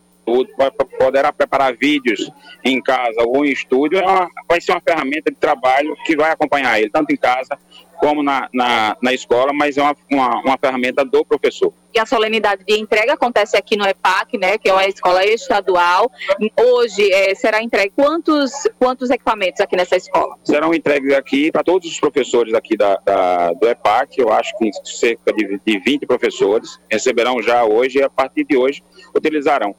poderá 0.98 1.32
preparar 1.32 1.76
vídeos 1.76 2.30
em 2.64 2.80
casa 2.80 3.22
ou 3.26 3.44
em 3.44 3.50
estúdio, 3.50 3.98
é 3.98 4.02
uma, 4.02 4.28
vai 4.48 4.58
ser 4.60 4.72
uma 4.72 4.80
ferramenta 4.80 5.30
de 5.30 5.36
trabalho 5.36 5.94
que 6.06 6.16
vai 6.16 6.30
acompanhar 6.30 6.80
ele, 6.80 6.88
tanto 6.88 7.12
em 7.12 7.16
casa 7.16 7.58
como 8.04 8.22
na, 8.22 8.50
na, 8.52 8.94
na 9.00 9.14
escola, 9.14 9.50
mas 9.54 9.78
é 9.78 9.82
uma, 9.82 9.96
uma, 10.12 10.40
uma, 10.42 10.58
ferramenta 10.58 11.02
do 11.06 11.24
professor. 11.24 11.72
E 11.94 11.98
a 11.98 12.04
solenidade 12.04 12.62
de 12.62 12.78
entrega 12.78 13.14
acontece 13.14 13.56
aqui 13.56 13.78
no 13.78 13.86
EPAC, 13.86 14.36
né, 14.36 14.58
que 14.58 14.68
é 14.68 14.74
uma 14.74 14.84
escola 14.84 15.24
estadual. 15.24 16.12
Hoje 16.54 17.10
é, 17.10 17.34
será 17.34 17.62
entregue 17.62 17.94
quantos, 17.96 18.52
quantos 18.78 19.08
equipamentos 19.08 19.62
aqui 19.62 19.74
nessa 19.74 19.96
escola? 19.96 20.36
Serão 20.44 20.74
entregues 20.74 21.14
aqui 21.14 21.50
para 21.50 21.64
todos 21.64 21.90
os 21.90 21.98
professores 21.98 22.52
aqui 22.52 22.76
da, 22.76 22.96
da, 22.96 23.52
do 23.54 23.66
EPAC, 23.66 24.20
eu 24.20 24.30
acho 24.30 24.54
que 24.58 24.70
cerca 24.84 25.32
de, 25.32 25.58
de 25.64 25.78
20 25.78 26.04
professores 26.04 26.78
receberão 26.90 27.40
já 27.40 27.64
hoje 27.64 28.00
e 28.00 28.02
a 28.02 28.10
partir 28.10 28.44
de 28.44 28.54
hoje 28.54 28.84
utilizarão. 29.16 29.74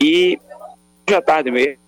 E 0.00 0.38
hoje 1.08 1.16
à 1.16 1.20
tarde 1.20 1.50
mesmo, 1.50 1.78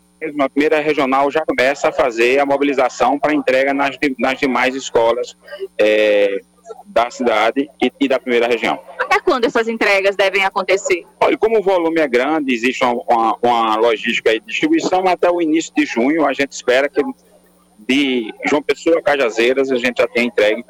a 0.41 0.49
primeira 0.49 0.81
regional 0.81 1.31
já 1.31 1.45
começa 1.45 1.89
a 1.89 1.93
fazer 1.93 2.39
a 2.39 2.47
mobilização 2.47 3.19
para 3.19 3.33
entrega 3.33 3.73
nas, 3.73 3.97
nas 4.19 4.39
demais 4.39 4.75
escolas 4.75 5.37
é, 5.79 6.41
da 6.87 7.11
cidade 7.11 7.71
e, 7.83 7.93
e, 8.01 8.09
da 8.09 8.19
primeira 8.19 8.47
região. 8.47 8.79
Até 8.99 9.21
quando 9.21 9.45
essas 9.45 9.69
entregas 9.69 10.17
devem 10.17 10.45
acontecer? 10.45 11.05
Olha, 11.21 11.37
como 11.37 11.59
o 11.59 11.63
volume 11.63 12.01
é 12.01 12.09
grande, 12.09 12.53
existe 12.53 12.85
uma, 12.85 13.03
uma, 13.09 13.37
uma 13.43 13.77
logística 13.77 14.33
de 14.33 14.41
distribuição 14.41 15.07
até 15.07 15.31
o 15.31 15.41
início 15.41 15.73
de 15.75 15.87
junho, 15.87 16.27
a 16.27 16.33
gente 16.33 16.53
espera 16.53 16.89
que 16.89 17.03
de 17.89 18.33
João 18.47 18.63
Pessoa 18.63 18.99
a 18.99 19.03
Cajazeiras 19.03 19.71
a 19.71 19.77
gente 19.77 19.99
já 19.99 20.09
tenha 20.09 20.27
entregue 20.27 20.65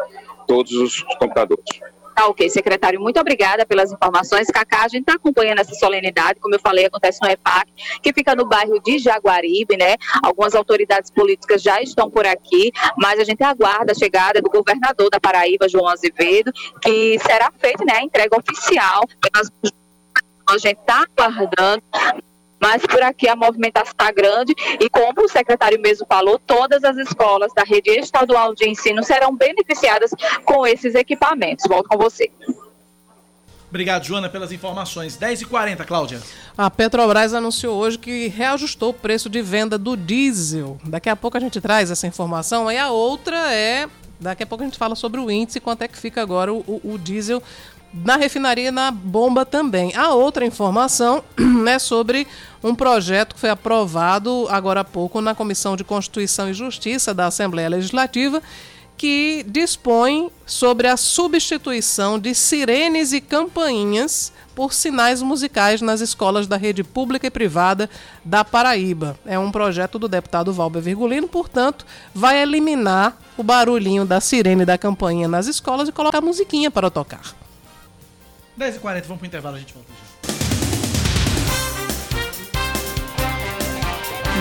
todos 0.47 0.73
os 0.73 1.03
computadores. 1.19 1.81
Tá 2.19 2.27
ok, 2.27 2.51
secretário, 2.51 3.01
muito 3.01 3.21
obrigada 3.21 3.65
pelas 3.65 3.93
informações. 3.93 4.49
Cacá, 4.49 4.83
a 4.83 4.89
gente 4.89 5.03
está 5.03 5.13
acompanhando 5.13 5.61
essa 5.61 5.73
solenidade, 5.77 6.41
como 6.41 6.53
eu 6.53 6.59
falei, 6.59 6.85
acontece 6.85 7.21
no 7.23 7.31
EPAC, 7.31 7.71
que 8.03 8.13
fica 8.13 8.35
no 8.35 8.45
bairro 8.45 8.83
de 8.83 8.99
Jaguaribe, 8.99 9.77
né? 9.77 9.95
Algumas 10.21 10.57
autoridades 10.57 11.13
políticas 11.13 11.63
já 11.63 11.81
estão 11.81 12.11
por 12.11 12.27
aqui, 12.27 12.73
mas 13.01 13.21
a 13.21 13.25
gente 13.25 13.45
aguarda 13.45 13.93
a 13.93 13.95
chegada 13.95 14.43
do 14.43 14.51
governador 14.51 15.09
da 15.11 15.21
Paraíba, 15.21 15.69
João 15.69 15.87
Azevedo, 15.87 16.53
que 16.83 17.21
será 17.21 17.53
feita 17.57 17.85
né, 17.85 17.99
a 17.99 18.03
entrega 18.03 18.37
oficial. 18.37 19.05
A 20.51 20.59
gente 20.59 20.81
está 20.81 21.05
aguardando 21.17 21.85
mas 22.61 22.85
por 22.87 23.03
aqui 23.03 23.29
a 23.29 23.37
movimentação 23.37 23.93
está 23.93 24.11
grande 24.11 24.55
e 24.81 24.89
como 24.89 25.25
o 25.25 25.29
secretário 25.29 25.81
mesmo 25.81 26.07
falou, 26.09 26.39
todas 26.39 26.83
as 26.85 26.97
escolas 26.97 27.53
da 27.55 27.63
rede 27.63 27.91
estadual 27.91 28.55
de 28.55 28.69
ensino 28.69 29.03
serão 29.03 29.35
beneficiadas 29.37 30.11
com 30.45 30.67
esses 30.67 30.95
equipamentos. 30.95 31.65
Volto 31.69 31.89
com 31.89 31.99
você. 31.99 32.31
Obrigado, 33.69 34.05
Joana, 34.05 34.31
pelas 34.31 34.51
informações. 34.51 35.17
10h40, 35.19 35.85
Cláudia. 35.85 36.23
A 36.57 36.71
Petrobras 36.71 37.35
anunciou 37.35 37.77
hoje 37.77 37.99
que 37.99 38.29
reajustou 38.29 38.91
o 38.91 38.95
preço 38.95 39.29
de 39.29 39.43
venda 39.43 39.77
do 39.77 39.95
diesel. 39.95 40.79
Daqui 40.85 41.11
a 41.11 41.17
pouco 41.17 41.37
a 41.37 41.41
gente 41.41 41.61
traz 41.61 41.91
essa 41.91 42.07
informação. 42.07 42.73
E 42.73 42.79
a 42.79 42.91
outra 42.91 43.55
é. 43.55 43.87
Daqui 44.19 44.43
a 44.43 44.47
pouco 44.47 44.65
a 44.65 44.67
gente 44.67 44.79
fala 44.79 44.97
sobre 44.97 45.21
o 45.21 45.31
índice, 45.31 45.61
quanto 45.61 45.83
é 45.83 45.89
que 45.89 45.97
fica 45.97 46.21
agora 46.21 46.53
o, 46.53 46.59
o, 46.67 46.95
o 46.95 46.99
diesel 46.99 47.41
na 48.05 48.17
refinaria 48.17 48.71
na 48.71 48.91
bomba 48.91 49.45
também. 49.45 49.95
A 49.97 50.15
outra 50.15 50.45
informação 50.45 51.23
é 51.69 51.79
sobre 51.79 52.27
um 52.63 52.75
projeto 52.75 53.35
que 53.35 53.41
foi 53.41 53.51
aprovado 53.51 54.47
agora 54.51 54.81
há 54.81 54.85
pouco 54.85 55.21
na 55.21 55.35
Comissão 55.35 55.77
de 55.77 55.85
Constituição 55.85 56.49
e 56.49 56.55
Justiça 56.55 57.15
da 57.15 57.27
Assembleia 57.27 57.69
Legislativa, 57.69 58.43
que 58.97 59.45
dispõe 59.47 60.29
sobre 60.45 60.89
a 60.89 60.97
substituição 60.97 62.19
de 62.19 62.35
sirenes 62.35 63.13
e 63.13 63.21
campainhas 63.21 64.33
por 64.57 64.75
sinais 64.75 65.23
musicais 65.23 65.81
nas 65.81 66.01
escolas 66.01 66.49
da 66.49 66.57
rede 66.57 66.83
pública 66.83 67.29
e 67.29 67.31
privada 67.31 67.89
da 68.25 68.45
Paraíba. 68.45 69.17
É 69.25 69.39
um 69.39 69.53
projeto 69.53 70.01
do 70.01 70.09
deputado 70.09 70.53
Valber 70.53 70.83
Virgulino, 70.83 71.29
portanto, 71.29 71.87
vai 72.13 72.43
eliminar 72.43 73.17
o 73.37 73.43
barulhinho 73.45 74.05
da 74.05 74.21
sirene 74.21 74.63
e 74.63 74.67
da 74.67 74.77
campainha 74.77 75.29
nas 75.29 75.47
escolas 75.47 75.89
e 75.89 75.93
colocar 75.93 76.21
musiquinha 76.21 76.73
para 76.73 76.91
tocar. 76.91 77.48
10h40, 78.59 79.03
vamos 79.03 79.19
pro 79.19 79.27
intervalo, 79.27 79.57
a 79.57 79.61
gente 79.61 79.73
volta 79.73 79.93
já. 79.93 80.08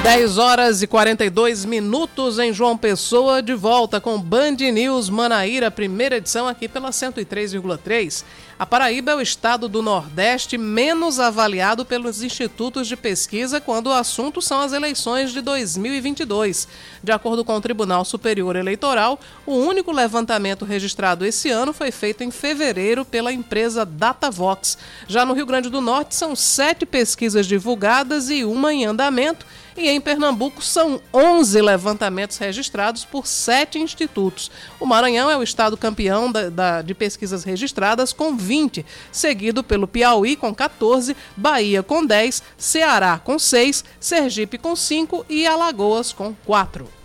10 0.03 0.37
horas 0.37 0.81
e 0.81 0.87
42 0.87 1.65
minutos 1.65 2.39
em 2.39 2.53
João 2.53 2.77
Pessoa, 2.77 3.41
de 3.41 3.53
volta 3.53 3.99
com 3.99 4.21
Band 4.21 4.57
News 4.71 5.09
Manaíra, 5.09 5.71
primeira 5.71 6.17
edição 6.17 6.47
aqui 6.47 6.67
pela 6.67 6.91
103,3. 6.91 8.23
A 8.59 8.65
Paraíba 8.65 9.11
é 9.11 9.15
o 9.15 9.21
estado 9.21 9.67
do 9.67 9.83
Nordeste 9.83 10.57
menos 10.57 11.19
avaliado 11.19 11.85
pelos 11.85 12.23
institutos 12.23 12.87
de 12.87 12.95
pesquisa 12.95 13.61
quando 13.61 13.87
o 13.87 13.93
assunto 13.93 14.41
são 14.41 14.61
as 14.61 14.73
eleições 14.73 15.31
de 15.31 15.41
2022. 15.41 16.67
De 17.03 17.11
acordo 17.11 17.43
com 17.43 17.55
o 17.55 17.61
Tribunal 17.61 18.03
Superior 18.03 18.55
Eleitoral, 18.55 19.19
o 19.45 19.53
único 19.53 19.91
levantamento 19.91 20.65
registrado 20.65 21.25
esse 21.25 21.49
ano 21.49 21.71
foi 21.71 21.91
feito 21.91 22.23
em 22.23 22.31
fevereiro 22.31 23.05
pela 23.05 23.31
empresa 23.31 23.85
Datavox. 23.85 24.77
Já 25.07 25.23
no 25.23 25.33
Rio 25.33 25.45
Grande 25.45 25.69
do 25.69 25.81
Norte, 25.81 26.15
são 26.15 26.35
sete 26.35 26.85
pesquisas 26.85 27.45
divulgadas 27.45 28.29
e 28.29 28.43
uma 28.43 28.73
em 28.73 28.85
andamento 28.85 29.45
e 29.77 29.89
em 29.89 30.01
Pernambuco 30.01 30.61
são 30.61 30.99
11 31.13 31.61
levantamentos 31.61 32.37
registrados 32.37 33.05
por 33.05 33.27
sete 33.27 33.77
institutos. 33.77 34.49
O 34.79 34.85
Maranhão 34.85 35.29
é 35.29 35.37
o 35.37 35.43
estado 35.43 35.77
campeão 35.77 36.31
da, 36.31 36.49
da, 36.49 36.81
de 36.81 36.95
pesquisas 36.95 37.43
registradas 37.43 38.11
com 38.11 38.35
20, 38.35 38.85
seguido 39.11 39.63
pelo 39.63 39.87
Piauí 39.87 40.35
com 40.35 40.53
14, 40.53 41.15
Bahia 41.35 41.83
com 41.83 42.03
10, 42.03 42.41
Ceará 42.57 43.19
com 43.23 43.37
6, 43.37 43.85
Sergipe 43.99 44.57
com 44.57 44.75
5 44.75 45.25
e 45.29 45.45
Alagoas 45.45 46.11
com 46.11 46.33
4. 46.45 46.97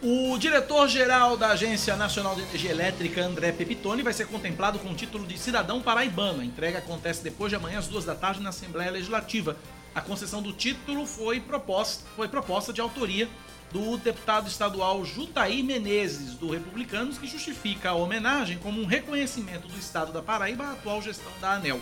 O 0.00 0.38
diretor-geral 0.38 1.36
da 1.36 1.48
Agência 1.48 1.96
Nacional 1.96 2.36
de 2.36 2.42
Energia 2.42 2.70
Elétrica, 2.70 3.20
André 3.20 3.50
Pepitone, 3.50 4.00
vai 4.00 4.12
ser 4.12 4.28
contemplado 4.28 4.78
com 4.78 4.90
o 4.90 4.94
título 4.94 5.26
de 5.26 5.36
cidadão 5.36 5.82
paraibano. 5.82 6.40
A 6.40 6.44
entrega 6.44 6.78
acontece 6.78 7.22
depois 7.22 7.50
de 7.50 7.56
amanhã, 7.56 7.80
às 7.80 7.88
duas 7.88 8.04
da 8.04 8.14
tarde, 8.14 8.40
na 8.40 8.50
Assembleia 8.50 8.92
Legislativa. 8.92 9.56
A 9.98 10.00
concessão 10.00 10.40
do 10.40 10.52
título 10.52 11.04
foi 11.04 11.40
proposta, 11.40 12.04
foi 12.14 12.28
proposta 12.28 12.72
de 12.72 12.80
autoria 12.80 13.28
do 13.72 13.96
deputado 13.96 14.46
estadual 14.46 15.04
Jutaí 15.04 15.60
Menezes, 15.60 16.34
do 16.34 16.52
Republicanos, 16.52 17.18
que 17.18 17.26
justifica 17.26 17.90
a 17.90 17.94
homenagem 17.94 18.58
como 18.58 18.80
um 18.80 18.86
reconhecimento 18.86 19.66
do 19.66 19.76
estado 19.76 20.12
da 20.12 20.22
Paraíba 20.22 20.66
à 20.66 20.72
atual 20.74 21.02
gestão 21.02 21.32
da 21.40 21.54
ANEL. 21.54 21.80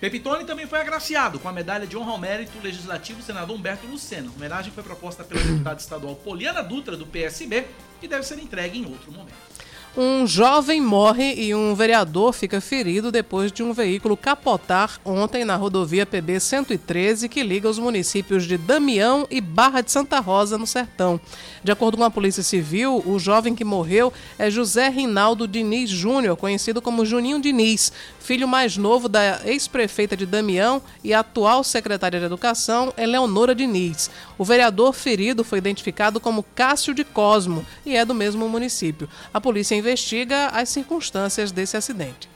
Pepitone 0.00 0.44
também 0.44 0.66
foi 0.66 0.80
agraciado 0.80 1.38
com 1.38 1.48
a 1.48 1.52
medalha 1.52 1.86
de 1.86 1.96
honra 1.96 2.10
ao 2.10 2.18
mérito 2.18 2.58
legislativo 2.60 3.22
senador 3.22 3.56
Humberto 3.56 3.86
Lucena. 3.86 4.28
A 4.28 4.34
homenagem 4.34 4.72
foi 4.72 4.82
proposta 4.82 5.22
pela 5.22 5.40
deputada 5.40 5.80
estadual 5.80 6.16
Poliana 6.16 6.64
Dutra, 6.64 6.96
do 6.96 7.06
PSB, 7.06 7.64
e 8.02 8.08
deve 8.08 8.24
ser 8.24 8.40
entregue 8.40 8.80
em 8.80 8.86
outro 8.86 9.12
momento. 9.12 9.51
Um 9.94 10.26
jovem 10.26 10.80
morre 10.80 11.34
e 11.34 11.54
um 11.54 11.74
vereador 11.74 12.32
fica 12.32 12.62
ferido 12.62 13.12
depois 13.12 13.52
de 13.52 13.62
um 13.62 13.74
veículo 13.74 14.16
capotar 14.16 14.98
ontem 15.04 15.44
na 15.44 15.54
rodovia 15.54 16.06
PB 16.06 16.40
113 16.40 17.28
que 17.28 17.42
liga 17.42 17.68
os 17.68 17.78
municípios 17.78 18.46
de 18.46 18.56
Damião 18.56 19.26
e 19.30 19.38
Barra 19.38 19.82
de 19.82 19.92
Santa 19.92 20.18
Rosa, 20.18 20.56
no 20.56 20.66
Sertão. 20.66 21.20
De 21.62 21.70
acordo 21.70 21.98
com 21.98 22.04
a 22.04 22.10
Polícia 22.10 22.42
Civil, 22.42 23.02
o 23.04 23.18
jovem 23.18 23.54
que 23.54 23.66
morreu 23.66 24.10
é 24.38 24.50
José 24.50 24.88
Rinaldo 24.88 25.46
Diniz 25.46 25.90
Júnior, 25.90 26.38
conhecido 26.38 26.80
como 26.80 27.04
Juninho 27.04 27.38
Diniz, 27.38 27.92
filho 28.22 28.46
mais 28.46 28.76
novo 28.76 29.08
da 29.08 29.40
ex-prefeita 29.44 30.16
de 30.16 30.24
Damião 30.24 30.80
e 31.02 31.12
atual 31.12 31.64
secretária 31.64 32.20
de 32.20 32.24
Educação, 32.24 32.92
Eleonora 32.96 33.54
Diniz. 33.54 34.10
O 34.38 34.44
vereador 34.44 34.92
ferido 34.92 35.42
foi 35.44 35.58
identificado 35.58 36.20
como 36.20 36.42
Cássio 36.54 36.94
de 36.94 37.04
Cosmo 37.04 37.66
e 37.84 37.96
é 37.96 38.04
do 38.04 38.14
mesmo 38.14 38.48
município. 38.48 39.08
A 39.34 39.40
polícia 39.40 39.74
investiga 39.74 40.46
as 40.48 40.68
circunstâncias 40.68 41.50
desse 41.50 41.76
acidente. 41.76 42.30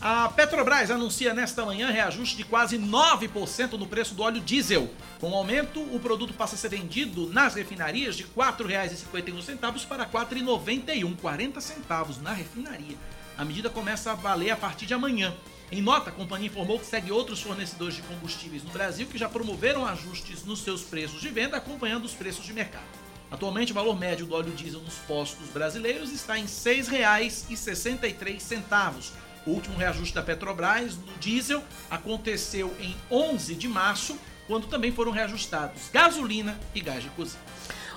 A 0.00 0.30
Petrobras 0.30 0.90
anuncia 0.90 1.34
nesta 1.34 1.62
manhã 1.62 1.90
reajuste 1.90 2.34
de 2.34 2.44
quase 2.44 2.78
9% 2.78 3.72
no 3.72 3.86
preço 3.86 4.14
do 4.14 4.22
óleo 4.22 4.40
diesel. 4.40 4.88
Com 5.20 5.30
o 5.30 5.34
aumento, 5.34 5.78
o 5.94 6.00
produto 6.00 6.32
passa 6.32 6.54
a 6.54 6.58
ser 6.58 6.70
vendido 6.70 7.26
nas 7.30 7.54
refinarias 7.54 8.16
de 8.16 8.22
R$ 8.22 8.30
4,51 8.34 9.86
para 9.86 10.04
R$ 10.04 10.10
4,91, 10.10 11.16
40 11.20 11.60
centavos 11.60 12.18
na 12.18 12.32
refinaria. 12.32 12.96
A 13.40 13.44
medida 13.44 13.70
começa 13.70 14.12
a 14.12 14.14
valer 14.14 14.50
a 14.50 14.56
partir 14.56 14.84
de 14.84 14.92
amanhã. 14.92 15.34
Em 15.72 15.80
nota, 15.80 16.10
a 16.10 16.12
companhia 16.12 16.48
informou 16.48 16.78
que 16.78 16.84
segue 16.84 17.10
outros 17.10 17.40
fornecedores 17.40 17.96
de 17.96 18.02
combustíveis 18.02 18.62
no 18.62 18.68
Brasil 18.68 19.06
que 19.06 19.16
já 19.16 19.30
promoveram 19.30 19.86
ajustes 19.86 20.44
nos 20.44 20.60
seus 20.60 20.82
preços 20.82 21.22
de 21.22 21.30
venda, 21.30 21.56
acompanhando 21.56 22.04
os 22.04 22.12
preços 22.12 22.44
de 22.44 22.52
mercado. 22.52 22.84
Atualmente, 23.30 23.72
o 23.72 23.74
valor 23.74 23.98
médio 23.98 24.26
do 24.26 24.34
óleo 24.34 24.52
diesel 24.52 24.82
nos 24.82 24.96
postos 24.96 25.48
brasileiros 25.48 26.12
está 26.12 26.36
em 26.36 26.42
R$ 26.42 26.48
6,63. 26.48 29.12
O 29.46 29.52
último 29.52 29.78
reajuste 29.78 30.14
da 30.14 30.22
Petrobras 30.22 30.98
no 30.98 31.14
diesel 31.18 31.64
aconteceu 31.90 32.76
em 32.78 32.94
11 33.10 33.54
de 33.54 33.68
março, 33.68 34.18
quando 34.46 34.66
também 34.66 34.92
foram 34.92 35.12
reajustados 35.12 35.88
gasolina 35.90 36.60
e 36.74 36.80
gás 36.82 37.02
de 37.02 37.08
cozinha. 37.08 37.40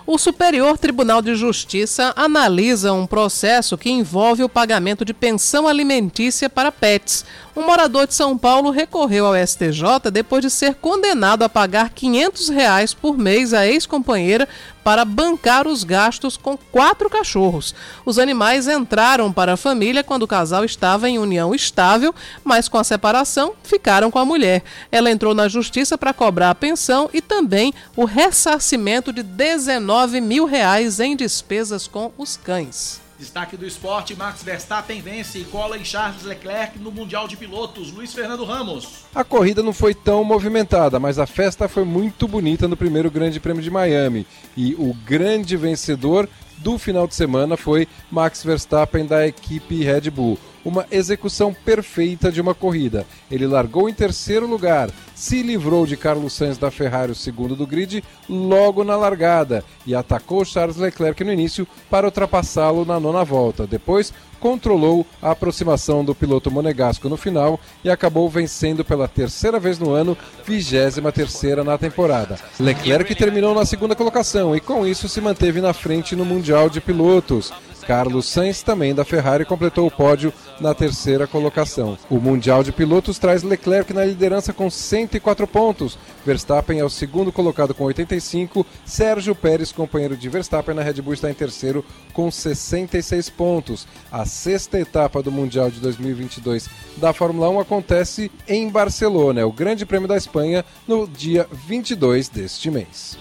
O 0.05 0.17
Superior 0.17 0.77
Tribunal 0.77 1.21
de 1.21 1.33
Justiça 1.33 2.11
analisa 2.17 2.91
um 2.91 3.07
processo 3.07 3.77
que 3.77 3.89
envolve 3.89 4.43
o 4.43 4.49
pagamento 4.49 5.05
de 5.05 5.13
pensão 5.13 5.65
alimentícia 5.65 6.49
para 6.49 6.73
pets. 6.73 7.23
Um 7.55 7.67
morador 7.67 8.07
de 8.07 8.15
São 8.15 8.35
Paulo 8.35 8.71
recorreu 8.71 9.27
ao 9.27 9.35
STJ 9.35 10.09
depois 10.11 10.41
de 10.41 10.49
ser 10.49 10.73
condenado 10.73 11.43
a 11.43 11.49
pagar 11.49 11.91
500 11.91 12.49
reais 12.49 12.95
por 12.95 13.15
mês 13.15 13.53
à 13.53 13.67
ex-companheira 13.67 14.49
para 14.83 15.05
bancar 15.05 15.67
os 15.67 15.83
gastos 15.83 16.35
com 16.35 16.57
quatro 16.57 17.07
cachorros. 17.11 17.75
Os 18.03 18.17
animais 18.17 18.67
entraram 18.67 19.31
para 19.31 19.53
a 19.53 19.57
família 19.57 20.03
quando 20.03 20.23
o 20.23 20.27
casal 20.27 20.65
estava 20.65 21.07
em 21.07 21.19
união 21.19 21.53
estável, 21.53 22.13
mas 22.43 22.67
com 22.67 22.79
a 22.79 22.83
separação 22.83 23.53
ficaram 23.63 24.09
com 24.09 24.17
a 24.17 24.25
mulher. 24.25 24.63
Ela 24.91 25.11
entrou 25.11 25.35
na 25.35 25.47
justiça 25.47 25.95
para 25.95 26.11
cobrar 26.11 26.49
a 26.49 26.55
pensão 26.55 27.07
e 27.13 27.21
também 27.21 27.71
o 27.95 28.03
ressarcimento 28.03 29.13
de 29.13 29.21
19 29.21 30.19
mil 30.21 30.45
reais 30.45 30.99
em 30.99 31.15
despesas 31.15 31.87
com 31.87 32.11
os 32.17 32.35
cães. 32.35 33.02
Destaque 33.23 33.55
do 33.55 33.65
esporte: 33.65 34.13
Max 34.17 34.43
Verstappen 34.43 34.99
vence 34.99 35.39
e 35.39 35.45
cola 35.45 35.77
em 35.77 35.85
Charles 35.85 36.23
Leclerc 36.23 36.77
no 36.77 36.91
Mundial 36.91 37.25
de 37.25 37.37
Pilotos. 37.37 37.89
Luiz 37.89 38.13
Fernando 38.13 38.43
Ramos. 38.43 39.05
A 39.15 39.23
corrida 39.23 39.63
não 39.63 39.71
foi 39.71 39.93
tão 39.93 40.25
movimentada, 40.25 40.99
mas 40.99 41.17
a 41.17 41.25
festa 41.25 41.69
foi 41.69 41.85
muito 41.85 42.27
bonita 42.27 42.67
no 42.67 42.75
primeiro 42.75 43.09
Grande 43.09 43.39
Prêmio 43.39 43.63
de 43.63 43.71
Miami. 43.71 44.27
E 44.57 44.75
o 44.75 44.93
grande 45.05 45.55
vencedor 45.55 46.27
do 46.57 46.77
final 46.77 47.07
de 47.07 47.15
semana 47.15 47.55
foi 47.55 47.87
Max 48.11 48.43
Verstappen 48.43 49.05
da 49.05 49.25
equipe 49.25 49.81
Red 49.81 50.09
Bull 50.09 50.37
uma 50.65 50.85
execução 50.89 51.53
perfeita 51.53 52.31
de 52.31 52.39
uma 52.39 52.53
corrida. 52.53 53.05
Ele 53.29 53.45
largou 53.45 53.89
em 53.89 53.93
terceiro 53.93 54.47
lugar, 54.47 54.89
se 55.23 55.41
livrou 55.41 55.85
de 55.85 55.95
Carlos 55.95 56.33
Sainz 56.33 56.57
da 56.57 56.69
Ferrari, 56.69 57.13
o 57.13 57.15
segundo 57.15 57.55
do 57.55 57.65
grid, 57.65 58.03
logo 58.27 58.83
na 58.83 58.97
largada 58.97 59.63
e 59.87 59.95
atacou 59.95 60.43
Charles 60.43 60.75
Leclerc 60.75 61.23
no 61.23 61.31
início 61.31 61.65
para 61.89 62.05
ultrapassá-lo 62.05 62.83
na 62.83 62.99
nona 62.99 63.23
volta. 63.23 63.65
Depois, 63.65 64.13
controlou 64.43 65.07
a 65.21 65.31
aproximação 65.31 66.03
do 66.03 66.13
piloto 66.13 66.51
monegasco 66.51 67.07
no 67.07 67.15
final 67.15 67.57
e 67.81 67.89
acabou 67.89 68.29
vencendo 68.29 68.83
pela 68.83 69.07
terceira 69.07 69.57
vez 69.57 69.79
no 69.79 69.91
ano, 69.91 70.17
23 70.45 71.13
terceira 71.13 71.63
na 71.63 71.77
temporada. 71.77 72.37
Leclerc 72.59 73.15
terminou 73.15 73.55
na 73.55 73.65
segunda 73.65 73.95
colocação 73.95 74.53
e 74.53 74.59
com 74.59 74.85
isso 74.85 75.07
se 75.07 75.21
manteve 75.21 75.61
na 75.61 75.71
frente 75.71 76.13
no 76.13 76.25
Mundial 76.25 76.69
de 76.69 76.81
Pilotos. 76.81 77.53
Carlos 77.83 78.27
Sainz, 78.27 78.63
também 78.63 78.95
da 78.95 79.03
Ferrari, 79.03 79.45
completou 79.45 79.85
o 79.85 79.91
pódio 79.91 80.33
na 80.59 80.73
terceira 80.73 81.27
colocação. 81.27 81.97
O 82.09 82.19
Mundial 82.19 82.63
de 82.63 82.71
Pilotos 82.71 83.19
traz 83.19 83.43
Leclerc 83.43 83.93
na 83.93 84.05
liderança 84.05 84.53
com 84.53 84.69
104 84.69 85.45
pontos. 85.47 85.97
Verstappen 86.25 86.79
é 86.79 86.85
o 86.85 86.89
segundo 86.89 87.31
colocado 87.31 87.73
com 87.73 87.83
85. 87.83 88.65
Sérgio 88.85 89.35
Pérez, 89.35 89.71
companheiro 89.71 90.15
de 90.15 90.29
Verstappen 90.29 90.73
na 90.73 90.81
Red 90.81 91.01
Bull, 91.01 91.13
está 91.13 91.29
em 91.29 91.33
terceiro 91.33 91.83
com 92.13 92.31
66 92.31 93.29
pontos. 93.29 93.85
A 94.11 94.25
sexta 94.33 94.79
etapa 94.79 95.21
do 95.21 95.31
Mundial 95.31 95.69
de 95.69 95.79
2022 95.79 96.67
da 96.97 97.13
Fórmula 97.13 97.49
1 97.49 97.59
acontece 97.59 98.31
em 98.47 98.67
Barcelona, 98.67 99.45
o 99.45 99.53
Grande 99.53 99.85
Prêmio 99.85 100.07
da 100.07 100.17
Espanha, 100.17 100.65
no 100.87 101.07
dia 101.07 101.47
22 101.67 102.29
deste 102.29 102.69
mês. 102.69 103.17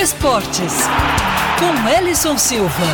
Esportes, 0.00 0.72
com 1.58 1.88
Ellison 1.88 2.38
Silva. 2.38 2.86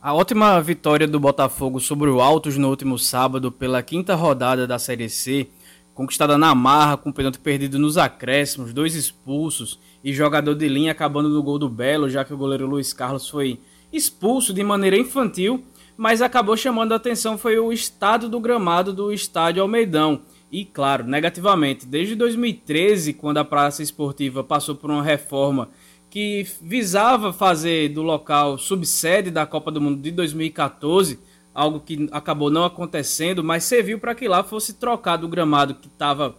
A 0.00 0.12
ótima 0.12 0.60
vitória 0.60 1.08
do 1.08 1.18
Botafogo 1.18 1.80
sobre 1.80 2.10
o 2.10 2.20
Altos 2.20 2.58
no 2.58 2.68
último 2.68 2.98
sábado 2.98 3.50
pela 3.50 3.82
quinta 3.82 4.14
rodada 4.14 4.66
da 4.66 4.78
Série 4.78 5.08
C, 5.08 5.48
conquistada 5.94 6.36
na 6.36 6.54
marra, 6.54 6.96
com 6.96 7.10
o 7.10 7.12
pênalti 7.12 7.38
perdido 7.38 7.78
nos 7.78 7.96
acréscimos, 7.96 8.74
dois 8.74 8.94
expulsos 8.94 9.78
e 10.02 10.12
jogador 10.12 10.54
de 10.54 10.68
linha 10.68 10.92
acabando 10.92 11.28
no 11.28 11.42
gol 11.42 11.58
do 11.58 11.68
Belo, 11.68 12.08
já 12.08 12.24
que 12.24 12.34
o 12.34 12.36
goleiro 12.36 12.66
Luiz 12.66 12.92
Carlos 12.92 13.28
foi 13.28 13.60
expulso 13.92 14.52
de 14.52 14.64
maneira 14.64 14.96
infantil, 14.96 15.64
mas 15.96 16.22
acabou 16.22 16.56
chamando 16.56 16.92
a 16.92 16.96
atenção 16.96 17.36
foi 17.36 17.58
o 17.58 17.72
estado 17.72 18.28
do 18.28 18.40
gramado 18.40 18.92
do 18.92 19.12
estádio 19.12 19.62
Almeidão, 19.62 20.22
e, 20.52 20.66
claro, 20.66 21.04
negativamente. 21.04 21.86
Desde 21.86 22.14
2013, 22.14 23.14
quando 23.14 23.38
a 23.38 23.44
Praça 23.44 23.82
Esportiva 23.82 24.44
passou 24.44 24.74
por 24.74 24.90
uma 24.90 25.02
reforma 25.02 25.70
que 26.10 26.46
visava 26.60 27.32
fazer 27.32 27.88
do 27.88 28.02
local 28.02 28.58
subsede 28.58 29.30
da 29.30 29.46
Copa 29.46 29.70
do 29.70 29.80
Mundo 29.80 30.02
de 30.02 30.10
2014, 30.10 31.18
algo 31.54 31.80
que 31.80 32.06
acabou 32.12 32.50
não 32.50 32.66
acontecendo, 32.66 33.42
mas 33.42 33.64
serviu 33.64 33.98
para 33.98 34.14
que 34.14 34.28
lá 34.28 34.44
fosse 34.44 34.74
trocado 34.74 35.26
o 35.26 35.28
gramado 35.28 35.74
que 35.74 35.88
estava 35.88 36.36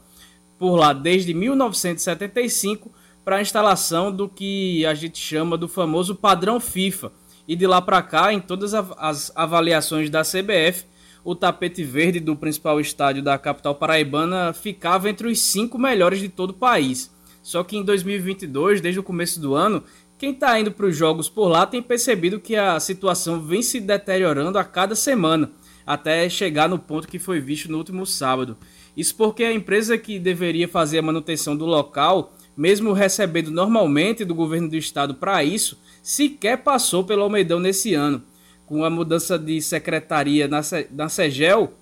por 0.60 0.76
lá 0.76 0.94
desde 0.94 1.34
1975 1.34 2.92
para 3.24 3.38
a 3.38 3.42
instalação 3.42 4.12
do 4.12 4.28
que 4.28 4.86
a 4.86 4.94
gente 4.94 5.18
chama 5.18 5.58
do 5.58 5.68
famoso 5.68 6.16
padrão 6.16 6.60
FIFA. 6.60 7.12
E 7.48 7.56
de 7.56 7.68
lá 7.68 7.82
para 7.82 8.02
cá, 8.02 8.34
em 8.34 8.40
todas 8.40 8.74
as 8.74 9.32
avaliações 9.36 10.10
da 10.10 10.22
CBF, 10.22 10.86
o 11.24 11.36
tapete 11.36 11.84
verde 11.84 12.20
do 12.20 12.36
principal 12.36 12.80
estádio 12.80 13.24
da 13.24 13.38
capital 13.38 13.76
paraibana 13.76 14.54
ficava 14.54 15.10
entre 15.10 15.28
os 15.28 15.40
cinco 15.40 15.78
melhores 15.78 16.20
de 16.20 16.30
todo 16.30 16.52
o 16.52 16.54
país. 16.54 17.12
Só 17.42 17.64
que 17.64 17.78
em 17.78 17.84
2022, 17.84 18.80
desde 18.80 19.00
o 19.00 19.04
começo 19.04 19.40
do 19.40 19.54
ano, 19.54 19.84
quem 20.18 20.32
está 20.32 20.58
indo 20.58 20.72
para 20.72 20.86
os 20.86 20.96
jogos 20.96 21.28
por 21.28 21.48
lá 21.48 21.66
tem 21.66 21.82
percebido 21.82 22.40
que 22.40 22.56
a 22.56 22.80
situação 22.80 23.42
vem 23.42 23.62
se 23.62 23.80
deteriorando 23.82 24.58
a 24.58 24.64
cada 24.64 24.96
semana, 24.96 25.52
até 25.86 26.30
chegar 26.30 26.70
no 26.70 26.80
ponto 26.80 27.08
que 27.08 27.20
foi 27.20 27.42
visto 27.42 27.70
no 27.70 27.78
último 27.78 28.06
sábado. 28.06 28.58
Isso 28.96 29.16
porque 29.16 29.44
a 29.44 29.52
empresa 29.52 29.98
que 29.98 30.20
deveria 30.20 30.68
fazer 30.68 31.00
a 31.00 31.02
manutenção 31.02 31.58
do 31.58 31.66
local, 31.66 32.34
mesmo 32.56 32.94
recebendo 32.94 33.52
normalmente 33.52 34.24
do 34.24 34.36
governo 34.36 34.70
do 34.70 34.76
estado 34.76 35.16
para 35.16 35.44
isso, 35.44 35.80
sequer 36.02 36.58
passou 36.58 37.04
pelo 37.04 37.24
Almeidão 37.24 37.60
nesse 37.60 37.94
ano 37.94 38.24
com 38.66 38.84
a 38.84 38.90
mudança 38.90 39.38
de 39.38 39.62
secretaria 39.62 40.48
na, 40.48 40.62
na 40.92 41.10
SEGEL, 41.10 41.74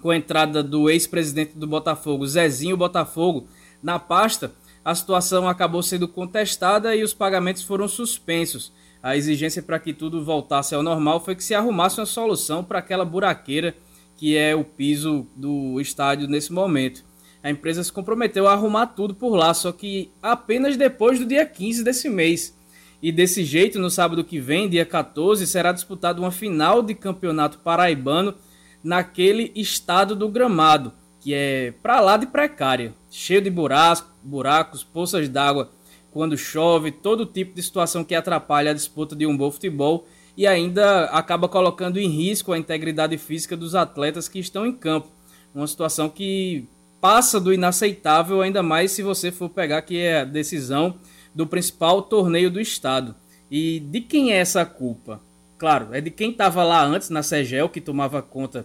com 0.00 0.10
a 0.10 0.16
entrada 0.16 0.62
do 0.62 0.88
ex-presidente 0.88 1.56
do 1.56 1.66
Botafogo, 1.66 2.26
Zezinho 2.26 2.76
Botafogo, 2.76 3.46
na 3.82 3.98
pasta, 3.98 4.52
a 4.84 4.94
situação 4.94 5.48
acabou 5.48 5.82
sendo 5.82 6.06
contestada 6.06 6.94
e 6.94 7.02
os 7.02 7.14
pagamentos 7.14 7.62
foram 7.62 7.88
suspensos. 7.88 8.72
A 9.02 9.16
exigência 9.16 9.62
para 9.62 9.78
que 9.78 9.92
tudo 9.92 10.24
voltasse 10.24 10.74
ao 10.74 10.82
normal 10.82 11.20
foi 11.20 11.34
que 11.34 11.44
se 11.44 11.54
arrumasse 11.54 12.00
uma 12.00 12.06
solução 12.06 12.62
para 12.62 12.78
aquela 12.78 13.04
buraqueira 13.04 13.74
que 14.16 14.36
é 14.36 14.54
o 14.54 14.64
piso 14.64 15.26
do 15.34 15.80
estádio 15.80 16.28
nesse 16.28 16.52
momento. 16.52 17.04
A 17.44 17.50
empresa 17.50 17.84
se 17.84 17.92
comprometeu 17.92 18.48
a 18.48 18.54
arrumar 18.54 18.86
tudo 18.86 19.14
por 19.14 19.36
lá, 19.36 19.52
só 19.52 19.70
que 19.70 20.10
apenas 20.22 20.78
depois 20.78 21.18
do 21.18 21.26
dia 21.26 21.44
15 21.44 21.84
desse 21.84 22.08
mês. 22.08 22.58
E 23.02 23.12
desse 23.12 23.44
jeito, 23.44 23.78
no 23.78 23.90
sábado 23.90 24.24
que 24.24 24.40
vem, 24.40 24.66
dia 24.66 24.86
14, 24.86 25.46
será 25.46 25.70
disputada 25.70 26.18
uma 26.18 26.30
final 26.30 26.80
de 26.80 26.94
campeonato 26.94 27.58
paraibano 27.58 28.34
naquele 28.82 29.52
estado 29.54 30.16
do 30.16 30.26
gramado, 30.26 30.90
que 31.20 31.34
é 31.34 31.74
para 31.82 32.00
lá 32.00 32.16
de 32.16 32.26
precária, 32.26 32.94
cheio 33.10 33.42
de 33.42 33.50
buracos, 33.50 34.06
buracos 34.22 34.82
poças 34.82 35.28
d'água 35.28 35.70
quando 36.10 36.38
chove, 36.38 36.92
todo 36.92 37.26
tipo 37.26 37.54
de 37.54 37.62
situação 37.62 38.02
que 38.02 38.14
atrapalha 38.14 38.70
a 38.70 38.74
disputa 38.74 39.14
de 39.14 39.26
um 39.26 39.36
bom 39.36 39.50
futebol 39.50 40.06
e 40.34 40.46
ainda 40.46 41.04
acaba 41.06 41.46
colocando 41.46 41.98
em 41.98 42.08
risco 42.08 42.54
a 42.54 42.58
integridade 42.58 43.18
física 43.18 43.54
dos 43.54 43.74
atletas 43.74 44.28
que 44.28 44.38
estão 44.38 44.64
em 44.64 44.72
campo. 44.72 45.08
Uma 45.54 45.66
situação 45.66 46.08
que 46.08 46.66
passa 47.04 47.38
do 47.38 47.52
inaceitável, 47.52 48.40
ainda 48.40 48.62
mais 48.62 48.92
se 48.92 49.02
você 49.02 49.30
for 49.30 49.50
pegar 49.50 49.82
que 49.82 49.98
é 49.98 50.22
a 50.22 50.24
decisão 50.24 50.94
do 51.34 51.46
principal 51.46 52.00
torneio 52.00 52.50
do 52.50 52.58
estado. 52.58 53.14
E 53.50 53.78
de 53.78 54.00
quem 54.00 54.32
é 54.32 54.36
essa 54.36 54.64
culpa? 54.64 55.20
Claro, 55.58 55.88
é 55.92 56.00
de 56.00 56.10
quem 56.10 56.30
estava 56.30 56.64
lá 56.64 56.82
antes 56.82 57.10
na 57.10 57.22
Segel, 57.22 57.68
que 57.68 57.78
tomava 57.78 58.22
conta 58.22 58.64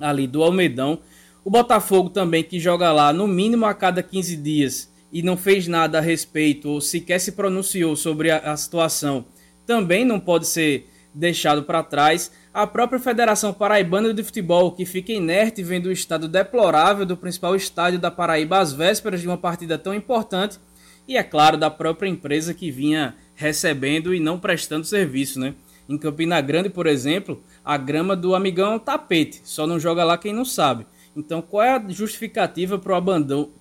ali 0.00 0.26
do 0.26 0.42
Almedão. 0.42 0.98
O 1.44 1.50
Botafogo 1.50 2.10
também, 2.10 2.42
que 2.42 2.58
joga 2.58 2.90
lá 2.90 3.12
no 3.12 3.28
mínimo 3.28 3.64
a 3.64 3.72
cada 3.74 4.02
15 4.02 4.36
dias 4.38 4.92
e 5.12 5.22
não 5.22 5.36
fez 5.36 5.68
nada 5.68 5.98
a 5.98 6.00
respeito 6.00 6.68
ou 6.68 6.80
sequer 6.80 7.20
se 7.20 7.30
pronunciou 7.30 7.94
sobre 7.94 8.32
a, 8.32 8.38
a 8.38 8.56
situação, 8.56 9.24
também 9.64 10.04
não 10.04 10.18
pode 10.18 10.48
ser 10.48 10.90
deixado 11.14 11.62
para 11.62 11.82
trás. 11.82 12.32
A 12.52 12.66
própria 12.66 12.98
Federação 12.98 13.52
Paraibana 13.52 14.12
de 14.12 14.22
Futebol, 14.22 14.72
que 14.72 14.84
fica 14.84 15.12
inerte 15.12 15.62
vendo 15.62 15.86
o 15.86 15.92
estado 15.92 16.28
deplorável 16.28 17.04
do 17.04 17.16
principal 17.16 17.54
estádio 17.54 17.98
da 17.98 18.10
Paraíba 18.10 18.58
às 18.58 18.72
vésperas 18.72 19.20
de 19.20 19.26
uma 19.26 19.38
partida 19.38 19.78
tão 19.78 19.94
importante 19.94 20.58
e, 21.06 21.16
é 21.16 21.22
claro, 21.22 21.56
da 21.56 21.70
própria 21.70 22.08
empresa 22.08 22.54
que 22.54 22.70
vinha 22.70 23.14
recebendo 23.34 24.14
e 24.14 24.20
não 24.20 24.38
prestando 24.38 24.86
serviço, 24.86 25.40
né? 25.40 25.54
Em 25.88 25.98
Campina 25.98 26.40
Grande, 26.40 26.70
por 26.70 26.86
exemplo, 26.86 27.42
a 27.64 27.76
grama 27.76 28.14
do 28.14 28.34
amigão 28.34 28.72
é 28.72 28.76
um 28.76 28.78
tapete, 28.78 29.40
só 29.44 29.66
não 29.66 29.80
joga 29.80 30.04
lá 30.04 30.16
quem 30.16 30.32
não 30.32 30.44
sabe. 30.44 30.86
Então, 31.14 31.42
qual 31.42 31.62
é 31.62 31.70
a 31.70 31.88
justificativa 31.88 32.78
para 32.78 32.92
o 32.92 32.94
abandono, 32.94 33.52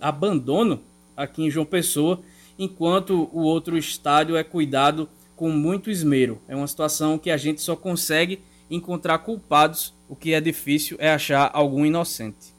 abandono 0.00 0.80
aqui 1.16 1.42
em 1.42 1.50
João 1.50 1.66
Pessoa, 1.66 2.20
enquanto 2.58 3.28
o 3.32 3.40
outro 3.40 3.76
estádio 3.76 4.36
é 4.36 4.44
cuidado 4.44 5.08
com 5.36 5.50
muito 5.50 5.90
esmero? 5.90 6.40
É 6.48 6.56
uma 6.56 6.66
situação 6.66 7.18
que 7.18 7.30
a 7.30 7.36
gente 7.36 7.60
só 7.60 7.76
consegue 7.76 8.40
encontrar 8.68 9.18
culpados, 9.18 9.94
o 10.08 10.16
que 10.16 10.32
é 10.32 10.40
difícil 10.40 10.96
é 10.98 11.10
achar 11.10 11.50
algum 11.52 11.86
inocente 11.86 12.56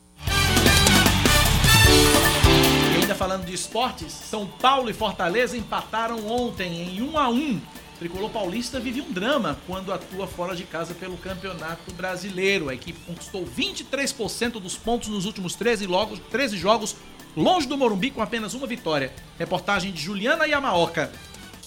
falando 3.18 3.46
de 3.46 3.54
esportes, 3.54 4.14
São 4.14 4.46
Paulo 4.46 4.92
e 4.92 4.94
Fortaleza 4.94 5.58
empataram 5.58 6.28
ontem 6.28 6.96
em 6.96 7.02
1 7.02 7.18
a 7.18 7.30
1 7.30 7.62
o 7.98 8.00
tricolor 8.00 8.30
paulista 8.30 8.80
vive 8.80 9.02
um 9.02 9.12
drama 9.12 9.58
quando 9.66 9.92
atua 9.92 10.28
fora 10.28 10.56
de 10.56 10.64
casa 10.66 10.94
pelo 10.94 11.18
Campeonato 11.18 11.92
Brasileiro. 11.96 12.70
A 12.70 12.76
equipe 12.76 13.00
conquistou 13.08 13.44
23% 13.44 14.60
dos 14.60 14.78
pontos 14.78 15.10
nos 15.10 15.26
últimos 15.26 15.56
13, 15.56 15.88
logos, 15.88 16.20
13 16.30 16.58
jogos, 16.58 16.96
longe 17.36 17.68
do 17.68 17.76
Morumbi 17.76 18.12
com 18.12 18.22
apenas 18.22 18.54
uma 18.54 18.68
vitória. 18.68 19.12
Reportagem 19.40 19.92
de 19.92 20.00
Juliana 20.00 20.46
Yamaoka. 20.46 21.12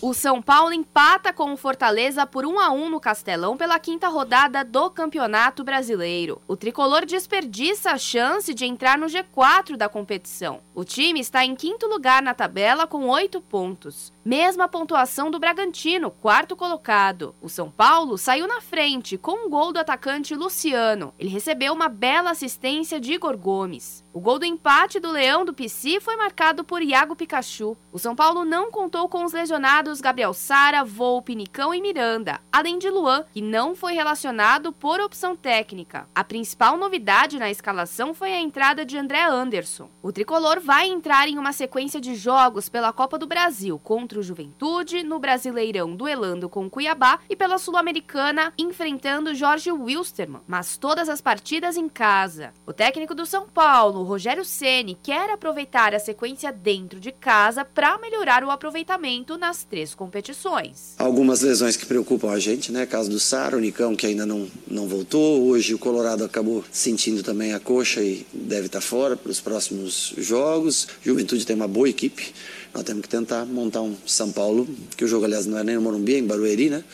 O 0.02 0.14
São 0.14 0.40
Paulo 0.40 0.72
empata 0.72 1.30
com 1.30 1.52
o 1.52 1.58
Fortaleza 1.58 2.24
por 2.24 2.46
1 2.46 2.58
a 2.58 2.70
1 2.70 2.88
no 2.88 2.98
Castelão 2.98 3.54
pela 3.54 3.78
quinta 3.78 4.08
rodada 4.08 4.64
do 4.64 4.88
Campeonato 4.88 5.62
Brasileiro. 5.62 6.40
O 6.48 6.56
tricolor 6.56 7.04
desperdiça 7.04 7.90
a 7.90 7.98
chance 7.98 8.54
de 8.54 8.64
entrar 8.64 8.96
no 8.96 9.08
G4 9.08 9.76
da 9.76 9.90
competição. 9.90 10.62
O 10.74 10.84
time 10.84 11.20
está 11.20 11.44
em 11.44 11.54
quinto 11.54 11.86
lugar 11.86 12.22
na 12.22 12.32
tabela 12.32 12.86
com 12.86 13.08
oito 13.10 13.42
pontos. 13.42 14.10
Mesma 14.24 14.66
pontuação 14.68 15.30
do 15.30 15.38
Bragantino, 15.38 16.10
quarto 16.10 16.56
colocado. 16.56 17.34
O 17.42 17.50
São 17.50 17.70
Paulo 17.70 18.16
saiu 18.16 18.46
na 18.46 18.62
frente 18.62 19.18
com 19.18 19.46
um 19.46 19.50
gol 19.50 19.70
do 19.70 19.78
atacante 19.78 20.34
Luciano. 20.34 21.12
Ele 21.18 21.28
recebeu 21.28 21.74
uma 21.74 21.90
bela 21.90 22.30
assistência 22.30 22.98
de 22.98 23.12
Igor 23.12 23.36
Gomes. 23.36 24.02
O 24.12 24.18
gol 24.18 24.40
do 24.40 24.44
empate 24.44 24.98
do 24.98 25.12
Leão 25.12 25.44
do 25.44 25.54
PC 25.54 26.00
foi 26.00 26.16
marcado 26.16 26.64
por 26.64 26.82
Iago 26.82 27.14
Pikachu. 27.14 27.76
O 27.92 27.98
São 27.98 28.16
Paulo 28.16 28.44
não 28.44 28.68
contou 28.68 29.08
com 29.08 29.24
os 29.24 29.32
lesionados 29.32 30.00
Gabriel 30.00 30.34
Sara, 30.34 30.82
Volpe, 30.82 31.36
Nicão 31.36 31.72
e 31.72 31.80
Miranda, 31.80 32.40
além 32.50 32.76
de 32.76 32.90
Luan, 32.90 33.24
que 33.32 33.40
não 33.40 33.76
foi 33.76 33.92
relacionado 33.92 34.72
por 34.72 35.00
opção 35.00 35.36
técnica. 35.36 36.08
A 36.12 36.24
principal 36.24 36.76
novidade 36.76 37.38
na 37.38 37.52
escalação 37.52 38.12
foi 38.12 38.32
a 38.32 38.40
entrada 38.40 38.84
de 38.84 38.98
André 38.98 39.22
Anderson. 39.22 39.88
O 40.02 40.10
tricolor 40.10 40.58
vai 40.58 40.88
entrar 40.88 41.28
em 41.28 41.38
uma 41.38 41.52
sequência 41.52 42.00
de 42.00 42.16
jogos 42.16 42.68
pela 42.68 42.92
Copa 42.92 43.16
do 43.16 43.28
Brasil 43.28 43.78
contra 43.78 44.18
o 44.18 44.24
Juventude, 44.24 45.04
no 45.04 45.20
Brasileirão 45.20 45.94
duelando 45.94 46.48
com 46.48 46.68
Cuiabá 46.68 47.20
e 47.28 47.36
pela 47.36 47.58
Sul-Americana 47.58 48.52
enfrentando 48.58 49.36
Jorge 49.36 49.70
Wilstermann, 49.70 50.42
mas 50.48 50.76
todas 50.76 51.08
as 51.08 51.20
partidas 51.20 51.76
em 51.76 51.88
casa. 51.88 52.52
O 52.66 52.72
técnico 52.72 53.14
do 53.14 53.24
São 53.24 53.48
Paulo, 53.48 53.99
Rogério 54.02 54.44
Ceni, 54.44 54.96
quer 55.02 55.30
aproveitar 55.30 55.94
a 55.94 55.98
sequência 55.98 56.52
dentro 56.52 57.00
de 57.00 57.12
casa 57.12 57.64
para 57.64 57.98
melhorar 57.98 58.44
o 58.44 58.50
aproveitamento 58.50 59.36
nas 59.38 59.64
três 59.64 59.94
competições. 59.94 60.94
Algumas 60.98 61.40
lesões 61.40 61.76
que 61.76 61.86
preocupam 61.86 62.30
a 62.30 62.38
gente, 62.38 62.72
né? 62.72 62.86
Caso 62.86 63.10
do 63.10 63.20
Sara, 63.20 63.56
o 63.56 63.60
Nicão 63.60 63.96
que 63.96 64.06
ainda 64.06 64.26
não, 64.26 64.48
não 64.68 64.86
voltou. 64.86 65.42
Hoje 65.48 65.74
o 65.74 65.78
Colorado 65.78 66.24
acabou 66.24 66.64
sentindo 66.70 67.22
também 67.22 67.52
a 67.52 67.60
coxa 67.60 68.02
e 68.02 68.26
deve 68.32 68.66
estar 68.66 68.80
fora 68.80 69.16
para 69.16 69.30
os 69.30 69.40
próximos 69.40 70.14
jogos. 70.18 70.88
Juventude 71.02 71.46
tem 71.46 71.56
uma 71.56 71.68
boa 71.68 71.88
equipe. 71.88 72.32
Nós 72.72 72.84
temos 72.84 73.02
que 73.02 73.08
tentar 73.08 73.44
montar 73.44 73.82
um 73.82 73.96
São 74.06 74.30
Paulo, 74.30 74.68
que 74.96 75.04
o 75.04 75.08
jogo, 75.08 75.24
aliás, 75.24 75.44
não 75.46 75.58
é 75.58 75.64
nem 75.64 75.74
no 75.74 75.82
Morumbi, 75.82 76.14
é 76.14 76.18
em 76.18 76.26
Barueri, 76.26 76.70
né? 76.70 76.84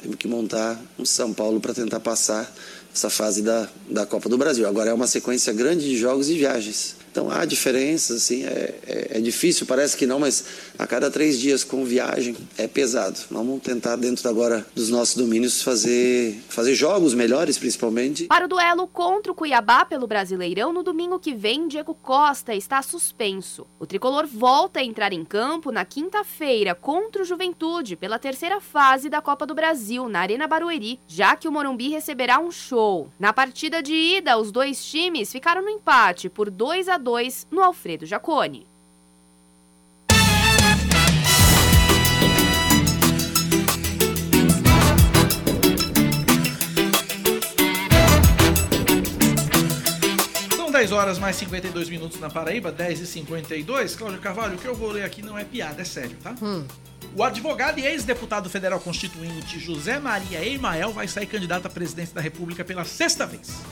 Temos 0.00 0.16
que 0.16 0.28
montar 0.28 0.80
um 0.98 1.04
São 1.04 1.32
Paulo 1.32 1.60
para 1.60 1.74
tentar 1.74 1.98
passar 1.98 2.52
essa 2.94 3.10
fase 3.10 3.42
da, 3.42 3.68
da 3.90 4.06
Copa 4.06 4.28
do 4.28 4.38
Brasil. 4.38 4.68
Agora 4.68 4.90
é 4.90 4.94
uma 4.94 5.08
sequência 5.08 5.52
grande 5.52 5.88
de 5.88 5.96
jogos 5.96 6.30
e 6.30 6.34
viagens. 6.34 6.96
Então 7.14 7.30
há 7.30 7.44
diferenças, 7.44 8.24
assim, 8.24 8.42
é, 8.42 8.74
é, 8.84 9.18
é, 9.18 9.20
difícil, 9.20 9.64
parece 9.66 9.96
que 9.96 10.04
não, 10.04 10.18
mas 10.18 10.46
a 10.76 10.84
cada 10.84 11.08
três 11.08 11.38
dias 11.38 11.62
com 11.62 11.84
viagem 11.84 12.36
é 12.58 12.66
pesado. 12.66 13.20
Vamos 13.30 13.62
tentar, 13.62 13.94
dentro 13.94 14.28
agora 14.28 14.66
dos 14.74 14.88
nossos 14.88 15.14
domínios, 15.14 15.62
fazer, 15.62 16.36
fazer 16.48 16.74
jogos 16.74 17.14
melhores, 17.14 17.56
principalmente. 17.56 18.24
Para 18.24 18.46
o 18.46 18.48
duelo 18.48 18.88
contra 18.88 19.30
o 19.30 19.34
Cuiabá 19.34 19.84
pelo 19.84 20.08
Brasileirão, 20.08 20.72
no 20.72 20.82
domingo 20.82 21.20
que 21.20 21.32
vem, 21.32 21.68
Diego 21.68 21.94
Costa 21.94 22.52
está 22.52 22.82
suspenso. 22.82 23.64
O 23.78 23.86
tricolor 23.86 24.26
volta 24.26 24.80
a 24.80 24.84
entrar 24.84 25.12
em 25.12 25.24
campo 25.24 25.70
na 25.70 25.84
quinta-feira 25.84 26.74
contra 26.74 27.22
o 27.22 27.24
Juventude 27.24 27.94
pela 27.94 28.18
terceira 28.18 28.60
fase 28.60 29.08
da 29.08 29.22
Copa 29.22 29.46
do 29.46 29.54
Brasil, 29.54 30.08
na 30.08 30.18
Arena 30.18 30.48
Barueri, 30.48 30.98
já 31.06 31.36
que 31.36 31.46
o 31.46 31.52
Morumbi 31.52 31.90
receberá 31.90 32.40
um 32.40 32.50
show. 32.50 33.08
Na 33.20 33.32
partida 33.32 33.80
de 33.80 33.94
ida, 33.94 34.36
os 34.36 34.50
dois 34.50 34.84
times 34.84 35.30
ficaram 35.30 35.62
no 35.62 35.70
empate 35.70 36.28
por 36.28 36.50
2 36.50 36.88
a 36.88 37.03
2 37.04 37.46
no 37.50 37.62
Alfredo 37.62 38.06
Jacone. 38.06 38.66
São 50.56 50.70
10 50.70 50.92
horas 50.92 51.18
mais 51.18 51.36
52 51.36 51.90
minutos 51.90 52.18
na 52.18 52.30
Paraíba, 52.30 52.72
10 52.72 53.00
e 53.00 53.06
52. 53.06 53.96
Cláudio 53.96 54.20
Carvalho, 54.20 54.54
o 54.56 54.58
que 54.58 54.66
eu 54.66 54.74
vou 54.74 54.90
ler 54.90 55.04
aqui 55.04 55.20
não 55.22 55.38
é 55.38 55.44
piada, 55.44 55.82
é 55.82 55.84
sério, 55.84 56.16
tá? 56.22 56.34
Hum. 56.42 56.66
O 57.14 57.22
advogado 57.22 57.78
e 57.78 57.86
ex-deputado 57.86 58.48
federal 58.48 58.80
constituinte 58.80 59.60
José 59.60 60.00
Maria 60.00 60.44
Emael 60.44 60.90
vai 60.90 61.06
sair 61.06 61.26
candidato 61.26 61.66
à 61.66 61.70
presidência 61.70 62.14
da 62.14 62.20
República 62.20 62.64
pela 62.64 62.84
sexta 62.84 63.26
vez. 63.26 63.62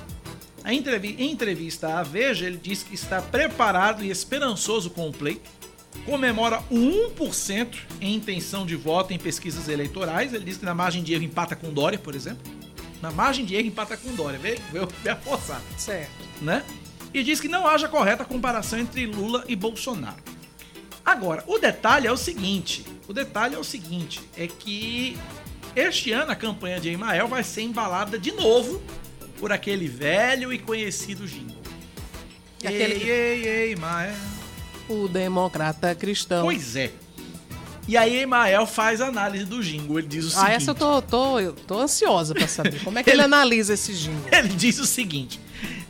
Em 0.65 1.31
entrevista 1.31 1.99
à 1.99 2.03
Veja, 2.03 2.47
ele 2.47 2.57
diz 2.57 2.83
que 2.83 2.95
está 2.95 3.21
preparado 3.21 4.05
e 4.05 4.11
esperançoso 4.11 4.91
com 4.91 5.09
o 5.09 5.13
pleito, 5.13 5.51
comemora 6.05 6.63
o 6.71 6.77
1% 7.17 7.77
em 8.01 8.15
intenção 8.15 8.65
de 8.65 8.77
voto 8.77 9.13
em 9.13 9.19
pesquisas 9.19 9.69
eleitorais. 9.69 10.33
Ele 10.33 10.45
diz 10.45 10.57
que 10.57 10.65
na 10.65 10.75
margem 10.75 11.03
de 11.03 11.13
erro 11.13 11.25
empata 11.25 11.57
com 11.57 11.73
Dória, 11.73 11.99
por 11.99 12.15
exemplo. 12.15 12.43
Na 13.01 13.11
margem 13.11 13.45
de 13.45 13.57
erro 13.57 13.67
empata 13.67 13.97
com 13.97 14.15
Dória, 14.15 14.39
veio, 14.39 14.59
veio, 14.73 14.89
a 15.11 15.17
forçar. 15.17 15.61
Certo. 15.77 16.13
Né? 16.41 16.65
E 17.13 17.23
diz 17.23 17.41
que 17.41 17.49
não 17.49 17.67
haja 17.67 17.89
correta 17.89 18.25
comparação 18.25 18.79
entre 18.79 19.07
Lula 19.07 19.45
e 19.49 19.57
Bolsonaro. 19.57 20.23
Agora, 21.05 21.43
o 21.49 21.59
detalhe 21.59 22.07
é 22.07 22.13
o 22.13 22.17
seguinte: 22.17 22.85
o 23.09 23.13
detalhe 23.13 23.57
é 23.57 23.59
o 23.59 23.65
seguinte, 23.65 24.21
é 24.37 24.47
que 24.47 25.19
este 25.75 26.13
ano 26.13 26.31
a 26.31 26.37
campanha 26.37 26.79
de 26.79 26.89
Emael 26.91 27.27
vai 27.27 27.43
ser 27.43 27.63
embalada 27.63 28.19
de 28.19 28.31
novo 28.33 28.81
por 29.43 29.51
aquele 29.51 29.89
velho 29.89 30.53
e 30.53 30.59
conhecido 30.59 31.27
jingle. 31.27 31.57
Aquele- 32.65 32.95
Ei, 32.95 33.11
ei, 33.11 33.47
ei, 33.49 33.73
Emael. 33.73 34.15
O 34.89 35.09
democrata 35.09 35.93
cristão. 35.97 36.45
Pois 36.45 36.77
é. 36.77 36.93
E 37.89 37.97
aí 37.97 38.19
Emael 38.19 38.65
faz 38.69 39.01
a 39.01 39.09
análise 39.09 39.45
do 39.45 39.61
jingle. 39.61 39.99
Ele 39.99 40.07
diz 40.07 40.27
o 40.27 40.29
Ah, 40.29 40.31
seguinte. 40.43 40.53
essa 40.53 40.71
eu 40.71 40.75
tô, 40.77 41.03
tô, 41.03 41.41
eu 41.41 41.53
tô 41.55 41.81
ansiosa 41.81 42.33
pra 42.37 42.47
saber. 42.47 42.85
Como 42.85 42.97
é 43.01 43.03
que 43.03 43.11
ele 43.11 43.21
analisa 43.23 43.75
esse 43.75 43.93
jingle? 43.95 44.29
Ele 44.31 44.47
diz 44.51 44.79
o 44.79 44.87
seguinte: 44.87 45.41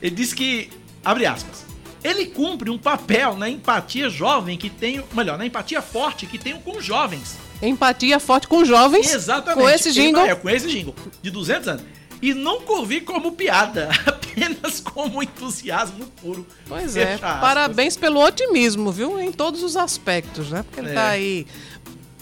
ele 0.01 0.15
diz 0.17 0.33
que, 0.33 0.71
abre 1.05 1.27
aspas, 1.27 1.67
ele 2.03 2.25
cumpre 2.25 2.71
um 2.71 2.79
papel 2.79 3.37
na 3.37 3.51
empatia 3.51 4.09
jovem 4.09 4.57
que 4.57 4.71
tenho, 4.71 5.05
melhor, 5.13 5.37
na 5.37 5.45
empatia 5.45 5.83
forte 5.83 6.25
que 6.25 6.39
tenho 6.39 6.59
com 6.61 6.81
jovens. 6.81 7.37
Empatia 7.61 8.19
forte 8.19 8.49
com 8.49 8.65
jovens. 8.65 9.13
Exatamente. 9.13 9.63
Com 9.63 9.69
esse 9.69 9.93
jingle. 9.93 10.25
É, 10.25 10.35
com 10.35 10.49
esse 10.49 10.71
jingle, 10.71 10.95
de 11.21 11.31
200 11.31 11.69
anos. 11.69 11.85
E 12.23 12.33
nunca 12.33 12.73
ouvi 12.73 13.01
como 13.01 13.33
piada, 13.33 13.91
apenas 14.07 14.79
como 14.81 15.23
entusiasmo 15.23 16.07
puro. 16.23 16.47
Pois 16.69 16.97
é. 16.97 17.15
Aspas. 17.15 17.41
Parabéns 17.41 17.97
pelo 17.97 18.25
otimismo, 18.25 18.93
viu? 18.93 19.19
Em 19.21 19.33
todos 19.33 19.63
os 19.63 19.77
aspectos, 19.77 20.51
né? 20.51 20.63
Porque 20.63 20.81
ele 20.81 20.91
É. 20.91 20.95
tá 20.95 21.09
aí 21.09 21.47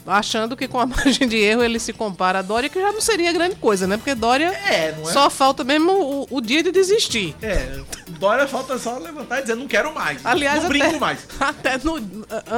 achando 0.06 0.56
que 0.56 0.66
com 0.66 0.80
a 0.80 0.86
margem 0.88 1.28
de 1.28 1.36
erro 1.36 1.62
ele 1.62 1.78
se 1.78 1.92
compara 1.92 2.38
a 2.38 2.42
Dória, 2.42 2.68
que 2.70 2.80
já 2.80 2.90
não 2.90 3.00
seria 3.02 3.30
grande 3.32 3.54
coisa, 3.56 3.86
né? 3.86 3.96
Porque 3.98 4.14
Dória 4.14 4.46
É, 4.46 4.92
não 4.96 5.08
é? 5.08 5.12
só 5.12 5.28
falta 5.28 5.62
mesmo 5.62 5.92
o, 5.92 6.26
o 6.30 6.40
dia 6.40 6.62
de 6.62 6.72
desistir. 6.72 7.36
É, 7.42 7.78
Dória 8.18 8.48
falta 8.48 8.76
só 8.78 8.96
levantar 8.98 9.38
e 9.38 9.42
dizer 9.42 9.54
não 9.54 9.68
quero 9.68 9.94
mais. 9.94 10.24
Aliás, 10.24 10.62
não 10.64 10.70
até, 10.70 10.78
brinco 10.78 10.98
mais. 10.98 11.20
até 11.38 11.78
no- 11.84 12.00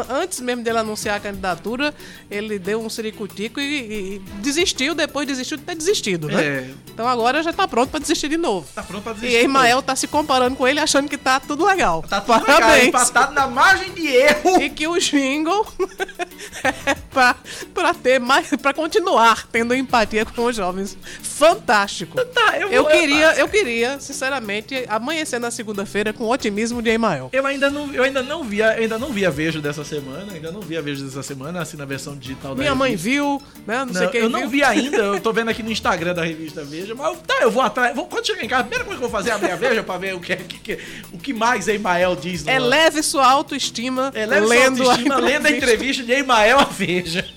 antes 0.09 0.41
mesmo 0.41 0.63
dele 0.63 0.79
anunciar 0.79 1.17
a 1.17 1.21
candidatura, 1.21 1.93
ele 2.31 2.59
deu 2.59 2.81
um 2.81 2.89
ciricutico 2.89 3.61
e, 3.61 4.17
e 4.17 4.19
desistiu, 4.41 4.95
depois 4.95 5.27
desistiu 5.27 5.57
de 5.59 5.65
ter 5.65 5.75
desistido, 5.75 6.29
né? 6.29 6.43
É. 6.43 6.71
Então 6.93 7.09
agora 7.09 7.43
já 7.43 7.53
tá 7.53 7.67
pronto 7.67 7.91
pra 7.91 8.01
desistir 8.01 8.29
de 8.29 8.37
novo. 8.37 8.67
Tá 8.75 8.83
pronto 8.83 9.03
pra 9.03 9.13
E 9.13 9.17
desistir. 9.17 9.37
Emael 9.45 9.81
tá 9.83 9.97
se 9.97 10.07
comparando 10.07 10.57
com 10.57 10.67
ele, 10.69 10.79
achando 10.81 11.09
que 11.09 11.17
tá 11.17 11.41
tudo 11.41 11.65
legal. 11.65 12.05
Tá 12.09 12.21
tudo 12.21 12.39
legal, 12.47 12.79
empatado 12.79 13.33
na 13.35 13.47
margem 13.47 13.91
de 13.93 14.07
erro. 14.07 14.61
E 14.63 14.69
que 14.71 14.87
o 14.87 14.99
jingle 14.99 15.67
é 16.65 16.95
pra, 17.11 17.35
pra 17.75 17.95
ter 17.95 18.19
mais. 18.21 18.49
pra 18.61 18.73
continuar 18.75 19.47
tendo 19.51 19.75
empatia 19.75 20.25
com 20.25 20.45
os 20.45 20.57
jovens. 20.57 20.97
Fantástico. 21.23 22.23
Tá, 22.27 22.59
eu, 22.59 22.69
Eu 22.71 22.83
vou- 22.85 22.93
queria, 22.93 23.33
eu 23.35 23.49
queria, 23.49 23.99
sinceramente, 23.99 24.85
amanhecer 24.89 25.41
na 25.41 25.51
segunda-feira 25.51 26.13
com 26.13 26.29
otimismo 26.29 26.81
de 26.83 26.91
Emael. 26.91 27.31
Eu 27.33 27.47
ainda 27.47 27.71
não, 27.71 27.93
eu 27.93 28.03
ainda 28.05 28.23
não 28.23 28.45
vi, 28.45 28.63
a- 28.63 28.71
ainda 28.73 28.99
não 28.99 29.11
vi 29.13 29.27
a 29.27 29.31
Veja 29.31 29.61
dessa 29.61 29.83
semana, 29.85 30.33
ainda 30.33 30.53
não 30.53 30.61
vi 30.61 30.77
a 30.77 30.81
Veja 30.83 31.05
dessa 31.05 31.23
semana, 31.23 31.61
assim 31.63 31.77
na 31.77 31.85
versão 31.85 32.17
digital 32.17 32.55
da 32.55 32.61
Minha 32.63 32.75
mãe 32.75 32.91
revista. 32.93 33.11
viu, 33.11 33.43
né? 33.67 33.79
Não, 33.79 33.87
Não, 33.87 33.95
sei 33.95 34.09
quem 34.09 34.21
eu 34.21 34.29
viu. 34.29 34.39
não 34.41 34.49
vi 34.49 34.63
ainda, 34.63 34.97
eu 34.99 35.21
tô 35.21 35.33
vendo 35.33 35.49
aqui 35.49 35.63
no 35.63 35.71
Instagram 35.73 36.15
da 36.15 36.25
revista 36.25 36.63
Veja, 36.63 36.92
mas 36.97 37.19
tá, 37.23 37.39
eu 37.43 37.51
vou 37.51 37.63
atrás. 37.63 37.95
Vou, 37.95 38.07
quando 38.07 38.27
chegar 38.27 38.45
em 38.45 38.49
casa, 38.49 38.61
a 38.63 38.65
primeira 38.65 38.85
coisa 38.85 38.99
que 39.01 39.05
eu 39.05 39.09
vou 39.11 39.19
fazer 39.19 39.31
é 39.31 39.33
abrir 39.35 39.51
a 39.51 39.57
Veja 39.57 39.83
pra 39.83 39.99
ver 39.99 40.15
o 40.15 40.21
que, 40.21 40.37
que, 40.37 40.59
que- 40.59 40.79
o 41.13 41.19
que 41.19 41.33
mais 41.33 41.69
Emael 41.69 42.15
diz. 42.17 42.45
no- 42.45 42.51
Eleve 42.51 43.03
sua 43.03 43.27
autoestima 43.27 44.11
Eleve 44.15 44.47
sua 44.47 44.55
lendo, 44.57 44.83
autoestima, 44.83 45.15
a 45.15 45.19
lendo 45.19 45.47
a 45.47 45.51
entrevista 45.51 46.03
de 46.03 46.13
Emael 46.13 46.59
a 46.61 46.65
Veja. 46.65 47.29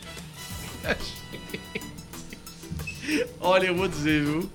Olha, 3.40 3.68
eu 3.68 3.76
vou 3.76 3.88
dizer, 3.88 4.24
viu? 4.24 4.50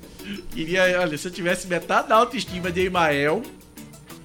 Queria, 0.52 1.00
olha, 1.00 1.16
se 1.16 1.26
eu 1.28 1.32
tivesse 1.32 1.66
metade 1.66 2.08
da 2.08 2.16
autoestima 2.16 2.70
de 2.70 2.86
Emael, 2.86 3.42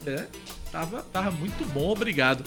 né? 0.04 0.28
Tava, 0.72 1.02
tava 1.14 1.32
muito 1.32 1.64
bom, 1.66 1.90
obrigado. 1.92 2.44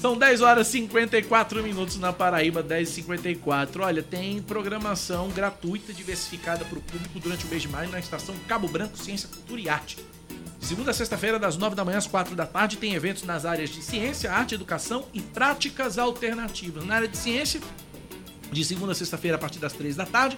São 0.00 0.16
10 0.16 0.42
horas 0.42 0.68
e 0.68 0.72
54 0.72 1.60
minutos 1.60 1.98
na 1.98 2.12
Paraíba, 2.12 2.62
10 2.62 2.88
e 2.88 2.92
54 2.92 3.82
Olha, 3.82 4.00
tem 4.00 4.40
programação 4.40 5.28
gratuita 5.28 5.92
diversificada 5.92 6.64
para 6.64 6.78
o 6.78 6.80
público 6.80 7.18
durante 7.18 7.44
o 7.44 7.48
mês 7.48 7.62
de 7.62 7.68
maio 7.68 7.90
na 7.90 7.98
estação 7.98 8.32
Cabo 8.46 8.68
Branco 8.68 8.96
Ciência, 8.96 9.28
Cultura 9.28 9.60
e 9.60 9.68
Arte. 9.68 9.98
De 10.60 10.66
segunda 10.66 10.92
a 10.92 10.94
sexta-feira, 10.94 11.36
das 11.36 11.56
9 11.56 11.74
da 11.74 11.84
manhã 11.84 11.98
às 11.98 12.06
4 12.06 12.36
da 12.36 12.46
tarde, 12.46 12.76
tem 12.76 12.94
eventos 12.94 13.24
nas 13.24 13.44
áreas 13.44 13.70
de 13.70 13.82
ciência, 13.82 14.30
arte, 14.30 14.54
educação 14.54 15.04
e 15.12 15.20
práticas 15.20 15.98
alternativas. 15.98 16.84
Na 16.84 16.94
área 16.94 17.08
de 17.08 17.16
ciência, 17.16 17.60
de 18.52 18.64
segunda 18.64 18.92
a 18.92 18.94
sexta-feira, 18.94 19.36
a 19.36 19.40
partir 19.40 19.58
das 19.58 19.72
3 19.72 19.96
da 19.96 20.06
tarde, 20.06 20.36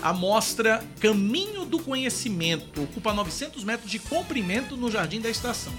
a 0.00 0.12
mostra 0.12 0.84
Caminho 1.00 1.64
do 1.64 1.80
Conhecimento 1.80 2.82
ocupa 2.84 3.12
900 3.12 3.64
metros 3.64 3.90
de 3.90 3.98
comprimento 3.98 4.76
no 4.76 4.88
jardim 4.88 5.20
da 5.20 5.28
estação. 5.28 5.72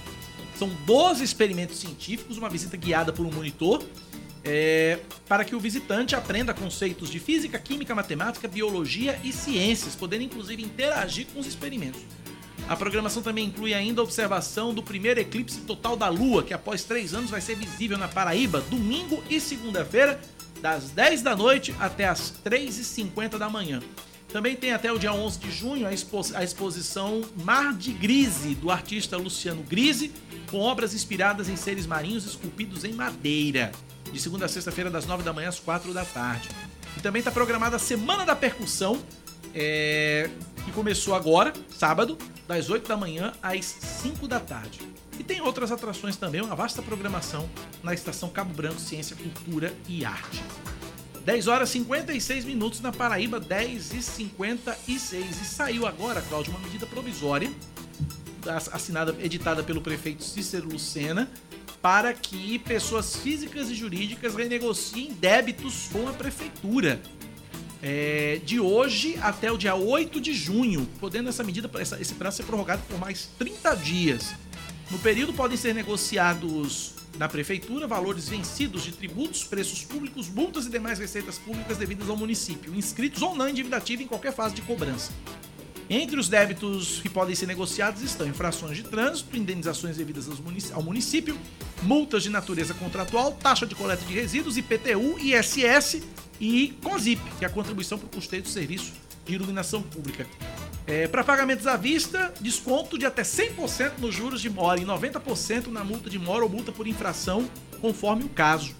São 0.61 0.69
12 0.85 1.23
experimentos 1.23 1.79
científicos, 1.79 2.37
uma 2.37 2.47
visita 2.47 2.77
guiada 2.77 3.11
por 3.11 3.25
um 3.25 3.31
monitor, 3.31 3.83
é, 4.43 4.99
para 5.27 5.43
que 5.43 5.55
o 5.55 5.59
visitante 5.59 6.15
aprenda 6.15 6.53
conceitos 6.53 7.09
de 7.09 7.17
física, 7.17 7.57
química, 7.57 7.95
matemática, 7.95 8.47
biologia 8.47 9.19
e 9.23 9.33
ciências, 9.33 9.95
podendo 9.95 10.23
inclusive 10.23 10.61
interagir 10.61 11.25
com 11.33 11.39
os 11.39 11.47
experimentos. 11.47 12.01
A 12.69 12.75
programação 12.75 13.23
também 13.23 13.45
inclui 13.45 13.73
ainda 13.73 14.01
a 14.01 14.03
observação 14.03 14.71
do 14.71 14.83
primeiro 14.83 15.19
eclipse 15.19 15.61
total 15.61 15.97
da 15.97 16.09
Lua, 16.09 16.43
que 16.43 16.53
após 16.53 16.83
três 16.83 17.15
anos 17.15 17.31
vai 17.31 17.41
ser 17.41 17.55
visível 17.55 17.97
na 17.97 18.07
Paraíba, 18.07 18.61
domingo 18.61 19.23
e 19.31 19.39
segunda-feira, 19.39 20.21
das 20.61 20.91
10 20.91 21.23
da 21.23 21.35
noite 21.35 21.73
até 21.79 22.07
as 22.07 22.31
3h50 22.45 23.39
da 23.39 23.49
manhã. 23.49 23.81
Também 24.31 24.55
tem 24.55 24.73
até 24.73 24.91
o 24.91 24.99
dia 24.99 25.11
11 25.11 25.39
de 25.39 25.51
junho 25.51 25.87
a, 25.87 25.91
expo 25.91 26.21
a 26.35 26.43
exposição 26.43 27.21
Mar 27.43 27.73
de 27.73 27.91
Grise, 27.91 28.53
do 28.53 28.69
artista 28.69 29.17
Luciano 29.17 29.63
Grise, 29.63 30.11
com 30.51 30.59
obras 30.59 30.93
inspiradas 30.93 31.47
em 31.47 31.55
seres 31.55 31.87
marinhos 31.87 32.25
esculpidos 32.25 32.83
em 32.83 32.91
madeira, 32.91 33.71
de 34.11 34.19
segunda 34.19 34.45
a 34.45 34.49
sexta-feira, 34.49 34.91
das 34.91 35.05
9 35.05 35.23
da 35.23 35.31
manhã 35.31 35.47
às 35.47 35.59
4 35.59 35.93
da 35.93 36.03
tarde. 36.03 36.49
E 36.97 36.99
também 36.99 37.21
está 37.21 37.31
programada 37.31 37.77
a 37.77 37.79
Semana 37.79 38.25
da 38.25 38.35
Percussão, 38.35 39.01
é, 39.55 40.29
que 40.65 40.71
começou 40.73 41.15
agora, 41.15 41.53
sábado, 41.69 42.17
das 42.47 42.69
8 42.69 42.87
da 42.87 42.97
manhã 42.97 43.31
às 43.41 43.65
5 43.65 44.27
da 44.27 44.41
tarde. 44.41 44.81
E 45.17 45.23
tem 45.23 45.39
outras 45.39 45.71
atrações 45.71 46.17
também, 46.17 46.41
uma 46.41 46.55
vasta 46.55 46.81
programação 46.81 47.49
na 47.81 47.93
estação 47.93 48.29
Cabo 48.29 48.53
Branco 48.53 48.79
Ciência, 48.79 49.15
Cultura 49.15 49.73
e 49.87 50.03
Arte. 50.03 50.43
10 51.23 51.47
horas 51.47 51.69
e 51.69 51.73
56 51.73 52.45
minutos 52.45 52.81
na 52.81 52.91
Paraíba, 52.91 53.39
10 53.39 53.93
e 53.93 54.01
56. 54.01 55.41
E 55.41 55.45
saiu 55.45 55.85
agora, 55.85 56.21
Cláudio, 56.21 56.51
uma 56.51 56.59
medida 56.59 56.87
provisória, 56.87 57.51
assinada, 58.49 59.15
editada 59.21 59.63
pelo 59.63 59.81
prefeito 59.81 60.23
Cícero 60.23 60.67
Lucena, 60.69 61.29
para 61.81 62.13
que 62.13 62.59
pessoas 62.59 63.15
físicas 63.15 63.69
e 63.69 63.75
jurídicas 63.75 64.35
renegociem 64.35 65.13
débitos 65.13 65.89
com 65.91 66.07
a 66.07 66.13
prefeitura. 66.13 67.01
É, 67.83 68.39
de 68.45 68.59
hoje 68.59 69.17
até 69.21 69.51
o 69.51 69.57
dia 69.57 69.73
8 69.73 70.21
de 70.21 70.33
junho, 70.33 70.87
podendo 70.99 71.29
essa 71.29 71.43
medida, 71.43 71.69
essa, 71.79 71.99
esse 71.99 72.13
prazo 72.13 72.37
ser 72.37 72.43
prorrogado 72.43 72.83
por 72.87 72.99
mais 72.99 73.29
30 73.39 73.75
dias. 73.75 74.35
No 74.91 74.99
período 74.99 75.33
podem 75.33 75.57
ser 75.57 75.73
negociados 75.73 76.93
na 77.17 77.27
prefeitura 77.27 77.87
valores 77.87 78.29
vencidos 78.29 78.83
de 78.83 78.91
tributos, 78.91 79.43
preços 79.43 79.83
públicos, 79.83 80.29
multas 80.29 80.65
e 80.65 80.69
demais 80.69 80.99
receitas 80.99 81.37
públicas 81.37 81.77
devidas 81.77 82.09
ao 82.09 82.17
município, 82.17 82.75
inscritos 82.75 83.21
ou 83.21 83.35
não 83.35 83.47
em 83.47 83.53
dívida 83.53 83.77
ativa 83.77 84.03
em 84.03 84.07
qualquer 84.07 84.33
fase 84.33 84.55
de 84.55 84.61
cobrança. 84.61 85.11
Entre 85.89 86.19
os 86.19 86.29
débitos 86.29 86.99
que 87.01 87.09
podem 87.09 87.35
ser 87.35 87.47
negociados 87.47 88.01
estão 88.01 88.27
infrações 88.27 88.77
de 88.77 88.83
trânsito, 88.83 89.35
indenizações 89.35 89.97
devidas 89.97 90.27
ao 90.71 90.81
município, 90.81 91.37
multas 91.83 92.23
de 92.23 92.29
natureza 92.29 92.73
contratual, 92.73 93.33
taxa 93.33 93.65
de 93.65 93.75
coleta 93.75 94.05
de 94.05 94.13
resíduos, 94.13 94.57
IPTU, 94.57 95.19
ISS 95.19 96.01
e 96.39 96.69
COSIP, 96.81 97.21
que 97.37 97.45
é 97.45 97.47
a 97.47 97.51
contribuição 97.51 97.97
para 97.97 98.07
o 98.07 98.09
custeio 98.09 98.41
do 98.41 98.49
serviço 98.49 98.93
de 99.25 99.33
iluminação 99.35 99.81
pública. 99.81 100.25
É, 100.87 101.07
para 101.07 101.23
pagamentos 101.23 101.67
à 101.67 101.77
vista, 101.77 102.33
desconto 102.41 102.97
de 102.97 103.05
até 103.05 103.21
100% 103.21 103.99
nos 103.99 104.15
juros 104.15 104.41
de 104.41 104.49
mora 104.49 104.79
e 104.79 104.85
90% 104.85 105.67
na 105.67 105.83
multa 105.83 106.09
de 106.09 106.17
mora 106.17 106.43
ou 106.43 106.49
multa 106.49 106.71
por 106.71 106.87
infração, 106.87 107.47
conforme 107.79 108.23
o 108.23 108.29
caso. 108.29 108.75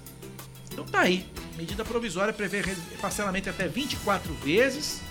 Então 0.72 0.84
tá 0.86 1.02
aí. 1.02 1.26
Medida 1.58 1.86
provisória 1.86 2.34
prevê 2.34 2.64
parcelamento 3.00 3.50
até 3.50 3.68
24 3.68 4.34
vezes 4.36 5.02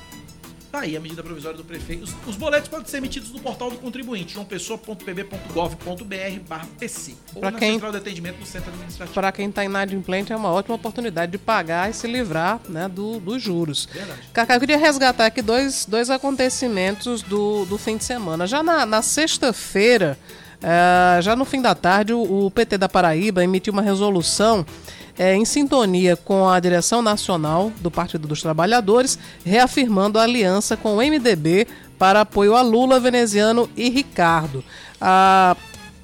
Tá 0.71 0.81
aí 0.81 0.97
a 0.97 1.01
medida 1.01 1.21
provisória 1.21 1.57
do 1.57 1.65
prefeito. 1.65 2.05
Os, 2.05 2.15
os 2.29 2.37
boletos 2.37 2.69
podem 2.69 2.87
ser 2.87 2.99
emitidos 2.99 3.33
no 3.33 3.41
portal 3.41 3.71
do 3.71 3.79
contribuinte, 3.79 4.35
joaopessoa.pb.gov.br 4.35 6.67
PC. 6.79 7.15
Ou 7.35 7.41
pra 7.41 7.51
na 7.51 7.59
quem, 7.59 7.73
central 7.73 7.91
de 7.91 7.99
atendimento 7.99 8.37
do 8.37 8.47
centro 8.47 8.71
administrativo. 8.71 9.13
Para 9.13 9.33
quem 9.33 9.49
está 9.49 9.65
inadimplente, 9.65 10.33
é 10.33 10.37
uma 10.37 10.53
ótima 10.53 10.77
oportunidade 10.77 11.33
de 11.33 11.39
pagar 11.39 11.91
e 11.91 11.93
se 11.93 12.07
livrar 12.07 12.61
né, 12.69 12.89
do, 12.89 13.19
dos 13.19 13.43
juros. 13.43 13.89
Verdade. 13.93 14.21
Cacá, 14.33 14.55
eu 14.55 14.61
queria 14.61 14.79
resgatar 14.79 15.27
aqui 15.27 15.43
dois, 15.43 15.85
dois 15.87 16.09
acontecimentos 16.09 17.23
do, 17.23 17.65
do 17.65 17.77
fim 17.77 17.97
de 17.97 18.05
semana. 18.05 18.47
Já 18.47 18.63
na, 18.63 18.87
na 18.87 19.03
sexta-feira, 19.03 20.17
uh, 20.59 21.21
já 21.21 21.35
no 21.35 21.45
fim 21.45 21.61
da 21.61 21.75
tarde, 21.75 22.13
o, 22.13 22.47
o 22.47 22.51
PT 22.51 22.79
da 22.79 22.89
Paraíba 22.89 23.43
emitiu 23.43 23.73
uma 23.73 23.83
resolução 23.83 24.65
é, 25.21 25.35
em 25.35 25.45
sintonia 25.45 26.17
com 26.17 26.49
a 26.49 26.59
direção 26.59 27.03
nacional 27.03 27.71
do 27.83 27.91
Partido 27.91 28.27
dos 28.27 28.41
Trabalhadores, 28.41 29.19
reafirmando 29.45 30.19
a 30.19 30.23
aliança 30.23 30.79
com 30.79 30.97
o 30.97 30.97
MDB 30.97 31.67
para 31.99 32.23
apoio 32.23 32.57
a 32.57 32.63
Lula, 32.63 32.99
Veneziano 32.99 33.69
e 33.77 33.91
Ricardo. 33.91 34.65
A 34.99 35.55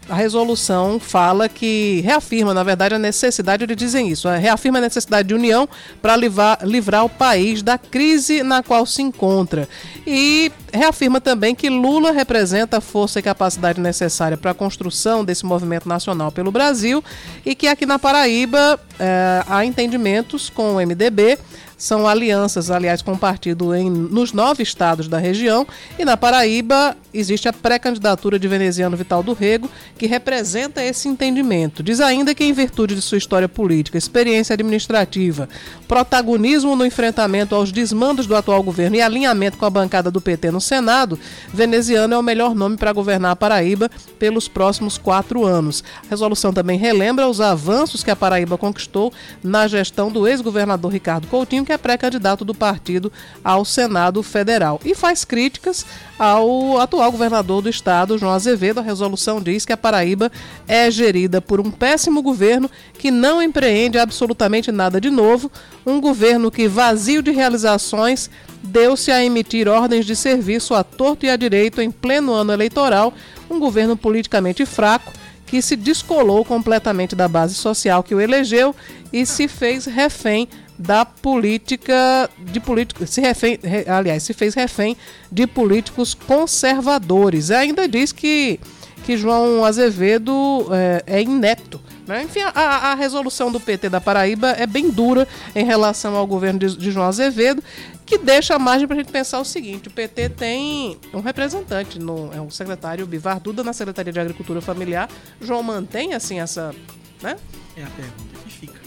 a 0.08 0.14
resolução 0.14 1.00
fala 1.00 1.48
que 1.48 2.00
reafirma, 2.04 2.54
na 2.54 2.62
verdade, 2.62 2.94
a 2.94 2.98
necessidade, 2.98 3.64
eles 3.64 3.76
dizem 3.76 4.08
isso, 4.08 4.28
é, 4.28 4.38
reafirma 4.38 4.78
a 4.78 4.80
necessidade 4.80 5.28
de 5.28 5.34
união 5.34 5.68
para 6.00 6.16
livrar, 6.16 6.58
livrar 6.62 7.04
o 7.04 7.08
país 7.08 7.62
da 7.62 7.76
crise 7.76 8.42
na 8.42 8.62
qual 8.62 8.86
se 8.86 9.02
encontra. 9.02 9.68
E 10.06 10.52
reafirma 10.72 11.20
também 11.20 11.54
que 11.54 11.68
Lula 11.68 12.12
representa 12.12 12.78
a 12.78 12.80
força 12.80 13.18
e 13.18 13.22
capacidade 13.22 13.80
necessária 13.80 14.36
para 14.36 14.52
a 14.52 14.54
construção 14.54 15.24
desse 15.24 15.44
movimento 15.44 15.88
nacional 15.88 16.30
pelo 16.30 16.52
Brasil 16.52 17.02
e 17.44 17.54
que 17.54 17.66
aqui 17.66 17.84
na 17.84 17.98
Paraíba 17.98 18.78
é, 18.98 19.42
há 19.48 19.64
entendimentos 19.64 20.48
com 20.48 20.76
o 20.76 20.86
MDB 20.86 21.38
são 21.76 22.08
alianças, 22.08 22.70
aliás, 22.70 23.02
com 23.02 23.12
o 23.12 23.18
partido 23.18 23.74
em, 23.74 23.90
nos 23.90 24.32
nove 24.32 24.62
estados 24.62 25.08
da 25.08 25.18
região. 25.18 25.66
E 25.98 26.04
na 26.04 26.16
Paraíba 26.16 26.96
existe 27.12 27.48
a 27.48 27.52
pré-candidatura 27.52 28.38
de 28.38 28.48
Veneziano 28.48 28.96
Vital 28.96 29.22
do 29.22 29.34
Rego, 29.34 29.70
que 29.98 30.06
representa 30.06 30.82
esse 30.82 31.08
entendimento. 31.08 31.82
Diz 31.82 32.00
ainda 32.00 32.34
que, 32.34 32.44
em 32.44 32.52
virtude 32.52 32.94
de 32.94 33.02
sua 33.02 33.18
história 33.18 33.48
política, 33.48 33.98
experiência 33.98 34.54
administrativa, 34.54 35.48
protagonismo 35.86 36.74
no 36.74 36.86
enfrentamento 36.86 37.54
aos 37.54 37.70
desmandos 37.70 38.26
do 38.26 38.34
atual 38.34 38.62
governo 38.62 38.96
e 38.96 39.02
alinhamento 39.02 39.58
com 39.58 39.66
a 39.66 39.70
bancada 39.70 40.10
do 40.10 40.20
PT 40.20 40.50
no 40.50 40.60
Senado, 40.60 41.18
Veneziano 41.52 42.14
é 42.14 42.18
o 42.18 42.22
melhor 42.22 42.54
nome 42.54 42.76
para 42.76 42.92
governar 42.92 43.32
a 43.32 43.36
Paraíba 43.36 43.90
pelos 44.18 44.48
próximos 44.48 44.96
quatro 44.96 45.44
anos. 45.44 45.84
A 46.06 46.10
resolução 46.10 46.52
também 46.52 46.78
relembra 46.78 47.28
os 47.28 47.40
avanços 47.40 48.02
que 48.02 48.10
a 48.10 48.16
Paraíba 48.16 48.56
conquistou 48.56 49.12
na 49.42 49.68
gestão 49.68 50.10
do 50.10 50.26
ex-governador 50.26 50.90
Ricardo 50.90 51.26
Coutinho, 51.26 51.65
que 51.66 51.72
é 51.72 51.76
pré-candidato 51.76 52.44
do 52.44 52.54
partido 52.54 53.12
ao 53.44 53.64
Senado 53.64 54.22
Federal. 54.22 54.80
E 54.84 54.94
faz 54.94 55.24
críticas 55.24 55.84
ao 56.18 56.78
atual 56.78 57.10
governador 57.12 57.60
do 57.60 57.68
estado, 57.68 58.16
João 58.16 58.32
Azevedo. 58.32 58.78
A 58.78 58.82
resolução 58.82 59.42
diz 59.42 59.66
que 59.66 59.72
a 59.72 59.76
Paraíba 59.76 60.32
é 60.66 60.90
gerida 60.90 61.42
por 61.42 61.60
um 61.60 61.70
péssimo 61.70 62.22
governo 62.22 62.70
que 62.98 63.10
não 63.10 63.42
empreende 63.42 63.98
absolutamente 63.98 64.72
nada 64.72 65.00
de 65.00 65.10
novo, 65.10 65.50
um 65.84 66.00
governo 66.00 66.50
que, 66.50 66.68
vazio 66.68 67.20
de 67.20 67.32
realizações, 67.32 68.30
deu-se 68.62 69.10
a 69.10 69.22
emitir 69.22 69.68
ordens 69.68 70.06
de 70.06 70.14
serviço 70.14 70.74
a 70.74 70.82
torto 70.82 71.26
e 71.26 71.30
a 71.30 71.36
direito 71.36 71.80
em 71.80 71.90
pleno 71.90 72.32
ano 72.32 72.52
eleitoral, 72.52 73.12
um 73.50 73.58
governo 73.58 73.96
politicamente 73.96 74.64
fraco 74.64 75.12
que 75.46 75.62
se 75.62 75.76
descolou 75.76 76.44
completamente 76.44 77.14
da 77.14 77.28
base 77.28 77.54
social 77.54 78.02
que 78.02 78.14
o 78.14 78.20
elegeu 78.20 78.74
e 79.12 79.24
se 79.24 79.46
fez 79.46 79.86
refém 79.86 80.48
da 80.78 81.04
política 81.04 82.28
de 82.38 82.60
políticos 82.60 83.10
se 83.10 83.20
refém, 83.20 83.58
aliás, 83.86 84.22
se 84.22 84.34
fez 84.34 84.54
refém 84.54 84.96
de 85.30 85.46
políticos 85.46 86.14
conservadores. 86.14 87.50
Ainda 87.50 87.88
diz 87.88 88.12
que, 88.12 88.60
que 89.04 89.16
João 89.16 89.64
Azevedo 89.64 90.66
é, 90.70 91.02
é 91.06 91.22
inepto. 91.22 91.80
Né? 92.06 92.22
Enfim, 92.22 92.40
a, 92.40 92.92
a, 92.92 92.94
resolução 92.94 93.50
do 93.50 93.58
PT 93.58 93.88
da 93.88 94.00
Paraíba 94.00 94.50
é 94.50 94.66
bem 94.66 94.90
dura 94.90 95.26
em 95.54 95.64
relação 95.64 96.14
ao 96.14 96.26
governo 96.26 96.60
de, 96.60 96.76
de 96.76 96.90
João 96.92 97.06
Azevedo, 97.06 97.62
que 98.04 98.16
deixa 98.16 98.54
a 98.54 98.58
margem 98.58 98.86
para 98.86 98.96
a 98.96 99.00
gente 99.00 99.10
pensar 99.10 99.40
o 99.40 99.44
seguinte: 99.44 99.88
o 99.88 99.90
PT 99.90 100.28
tem 100.30 100.96
um 101.12 101.20
representante, 101.20 101.98
no, 101.98 102.32
é 102.32 102.40
o 102.40 102.48
secretário 102.48 103.06
Bivar 103.06 103.40
Duda 103.40 103.64
na 103.64 103.72
Secretaria 103.72 104.12
de 104.12 104.20
Agricultura 104.20 104.60
Familiar. 104.60 105.08
João 105.40 105.64
mantém 105.64 106.14
assim 106.14 106.38
essa. 106.38 106.72
Né? 107.20 107.36
É 107.76 107.82
a 107.82 107.88
pergunta 107.88 108.38
que 108.44 108.52
fica. 108.52 108.85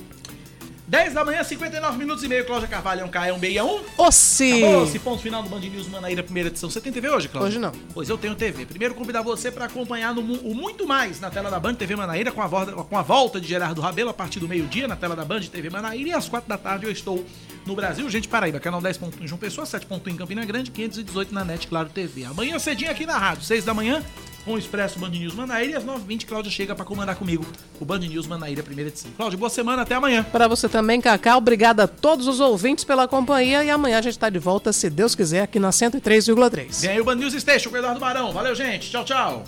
10 0.90 1.14
da 1.14 1.24
manhã, 1.24 1.44
59 1.44 2.00
minutos 2.00 2.24
e 2.24 2.28
meio. 2.28 2.44
Cláudia 2.46 2.68
Carvalho 2.68 3.02
é 3.02 3.06
um 3.06 3.10
K, 3.10 3.28
é 3.28 3.34
um 3.34 3.38
B 3.38 3.52
e 3.52 3.58
é 3.60 3.64
um. 3.64 3.80
Ossi! 3.96 4.64
Acabou 4.64 4.84
esse 4.86 4.98
ponto 4.98 5.22
final 5.22 5.44
do 5.44 5.48
Band 5.50 5.60
News 5.60 5.88
Manaíra, 5.88 6.24
primeira 6.24 6.50
edição. 6.50 6.68
Você 6.68 6.82
tem 6.82 6.92
TV 6.92 7.08
hoje, 7.08 7.30
Cláudia? 7.30 7.50
Hoje 7.50 7.60
não. 7.60 7.72
Pois 7.94 8.10
eu 8.10 8.18
tenho 8.18 8.34
TV. 8.34 8.66
Primeiro, 8.66 8.96
convidar 8.96 9.22
você 9.22 9.52
para 9.52 9.66
acompanhar 9.66 10.16
no, 10.16 10.22
o 10.22 10.56
Muito 10.56 10.88
Mais 10.88 11.20
na 11.20 11.30
tela 11.30 11.52
da 11.52 11.60
Band 11.60 11.76
TV 11.76 11.96
Manaíra, 11.96 12.32
com 12.32 12.42
a, 12.42 12.48
volta, 12.48 12.72
com 12.72 12.98
a 12.98 13.04
volta 13.04 13.40
de 13.40 13.48
Gerardo 13.48 13.80
Rabelo 13.80 14.10
a 14.10 14.14
partir 14.16 14.40
do 14.40 14.48
meio-dia 14.48 14.88
na 14.88 14.96
tela 14.96 15.16
da 15.16 15.24
Band 15.24 15.42
TV 15.42 15.70
Manaíra. 15.70 16.10
E 16.10 16.12
às 16.12 16.28
4 16.28 16.50
da 16.50 16.58
tarde 16.58 16.88
eu 16.88 16.92
estou 16.92 17.24
no 17.68 17.76
Brasil, 17.76 18.10
gente 18.10 18.28
Paraíba, 18.28 18.60
canal 18.60 18.82
10.1 18.82 19.22
em 19.22 19.28
João 19.28 19.38
Pessoa, 19.38 19.68
7.1 19.68 20.08
em 20.08 20.16
Campina 20.16 20.44
Grande, 20.44 20.72
518 20.72 21.32
na 21.32 21.46
NET 21.46 21.68
Claro 21.68 21.90
TV. 21.90 22.26
Amanhã 22.26 22.58
cedinho 22.58 22.90
aqui 22.90 23.06
na 23.06 23.16
rádio, 23.16 23.44
6 23.44 23.64
da 23.64 23.76
manhã, 23.76 24.04
com 24.50 24.56
o 24.56 24.58
Expresso 24.58 24.98
Band 24.98 25.10
News 25.10 25.36
Manaíra 25.36 25.74
e 25.74 25.76
às 25.76 25.86
9h20 25.86 26.26
Cláudia 26.26 26.52
chega 26.52 26.74
para 26.74 26.84
comandar 26.84 27.16
comigo 27.16 27.46
o 27.80 27.86
Band 27.86 28.00
News 28.00 28.26
Manaíra, 28.26 28.64
primeira 28.64 28.90
edição. 28.90 29.12
Cláudia, 29.16 29.38
boa 29.38 29.50
semana, 29.50 29.84
até 29.84 29.94
amanhã. 29.94 30.24
Para 30.24 30.48
você 30.48 30.68
também, 30.68 31.00
Cacá, 31.00 31.38
obrigada 31.38 31.84
a 31.84 31.88
todos 31.88 32.28
os 32.28 32.40
ouvintes 32.40 32.84
pela 32.84 33.08
companhia 33.08 33.64
e 33.64 33.70
amanhã 33.70 34.00
a 34.00 34.02
gente 34.02 34.14
está 34.14 34.28
de 34.28 34.40
volta, 34.40 34.74
se 34.74 34.90
Deus 34.90 35.14
quiser, 35.14 35.44
aqui 35.44 35.60
na 35.60 35.70
103,3. 35.70 36.82
Vem 36.82 36.90
aí 36.90 37.00
o 37.00 37.06
Band 37.06 37.16
News 37.18 37.34
Station 37.34 37.70
com 37.70 37.76
o 37.76 37.78
Eduardo 37.78 38.00
Barão. 38.00 38.32
Valeu, 38.32 38.56
gente. 38.56 38.90
Tchau, 38.90 39.06
tchau. 39.06 39.44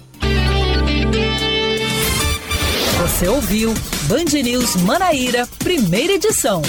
Você 3.02 3.28
ouviu 3.28 3.74
Band 4.04 4.40
News 4.44 4.76
Manaíra, 4.84 5.48
primeira 5.58 6.14
edição. 6.14 6.60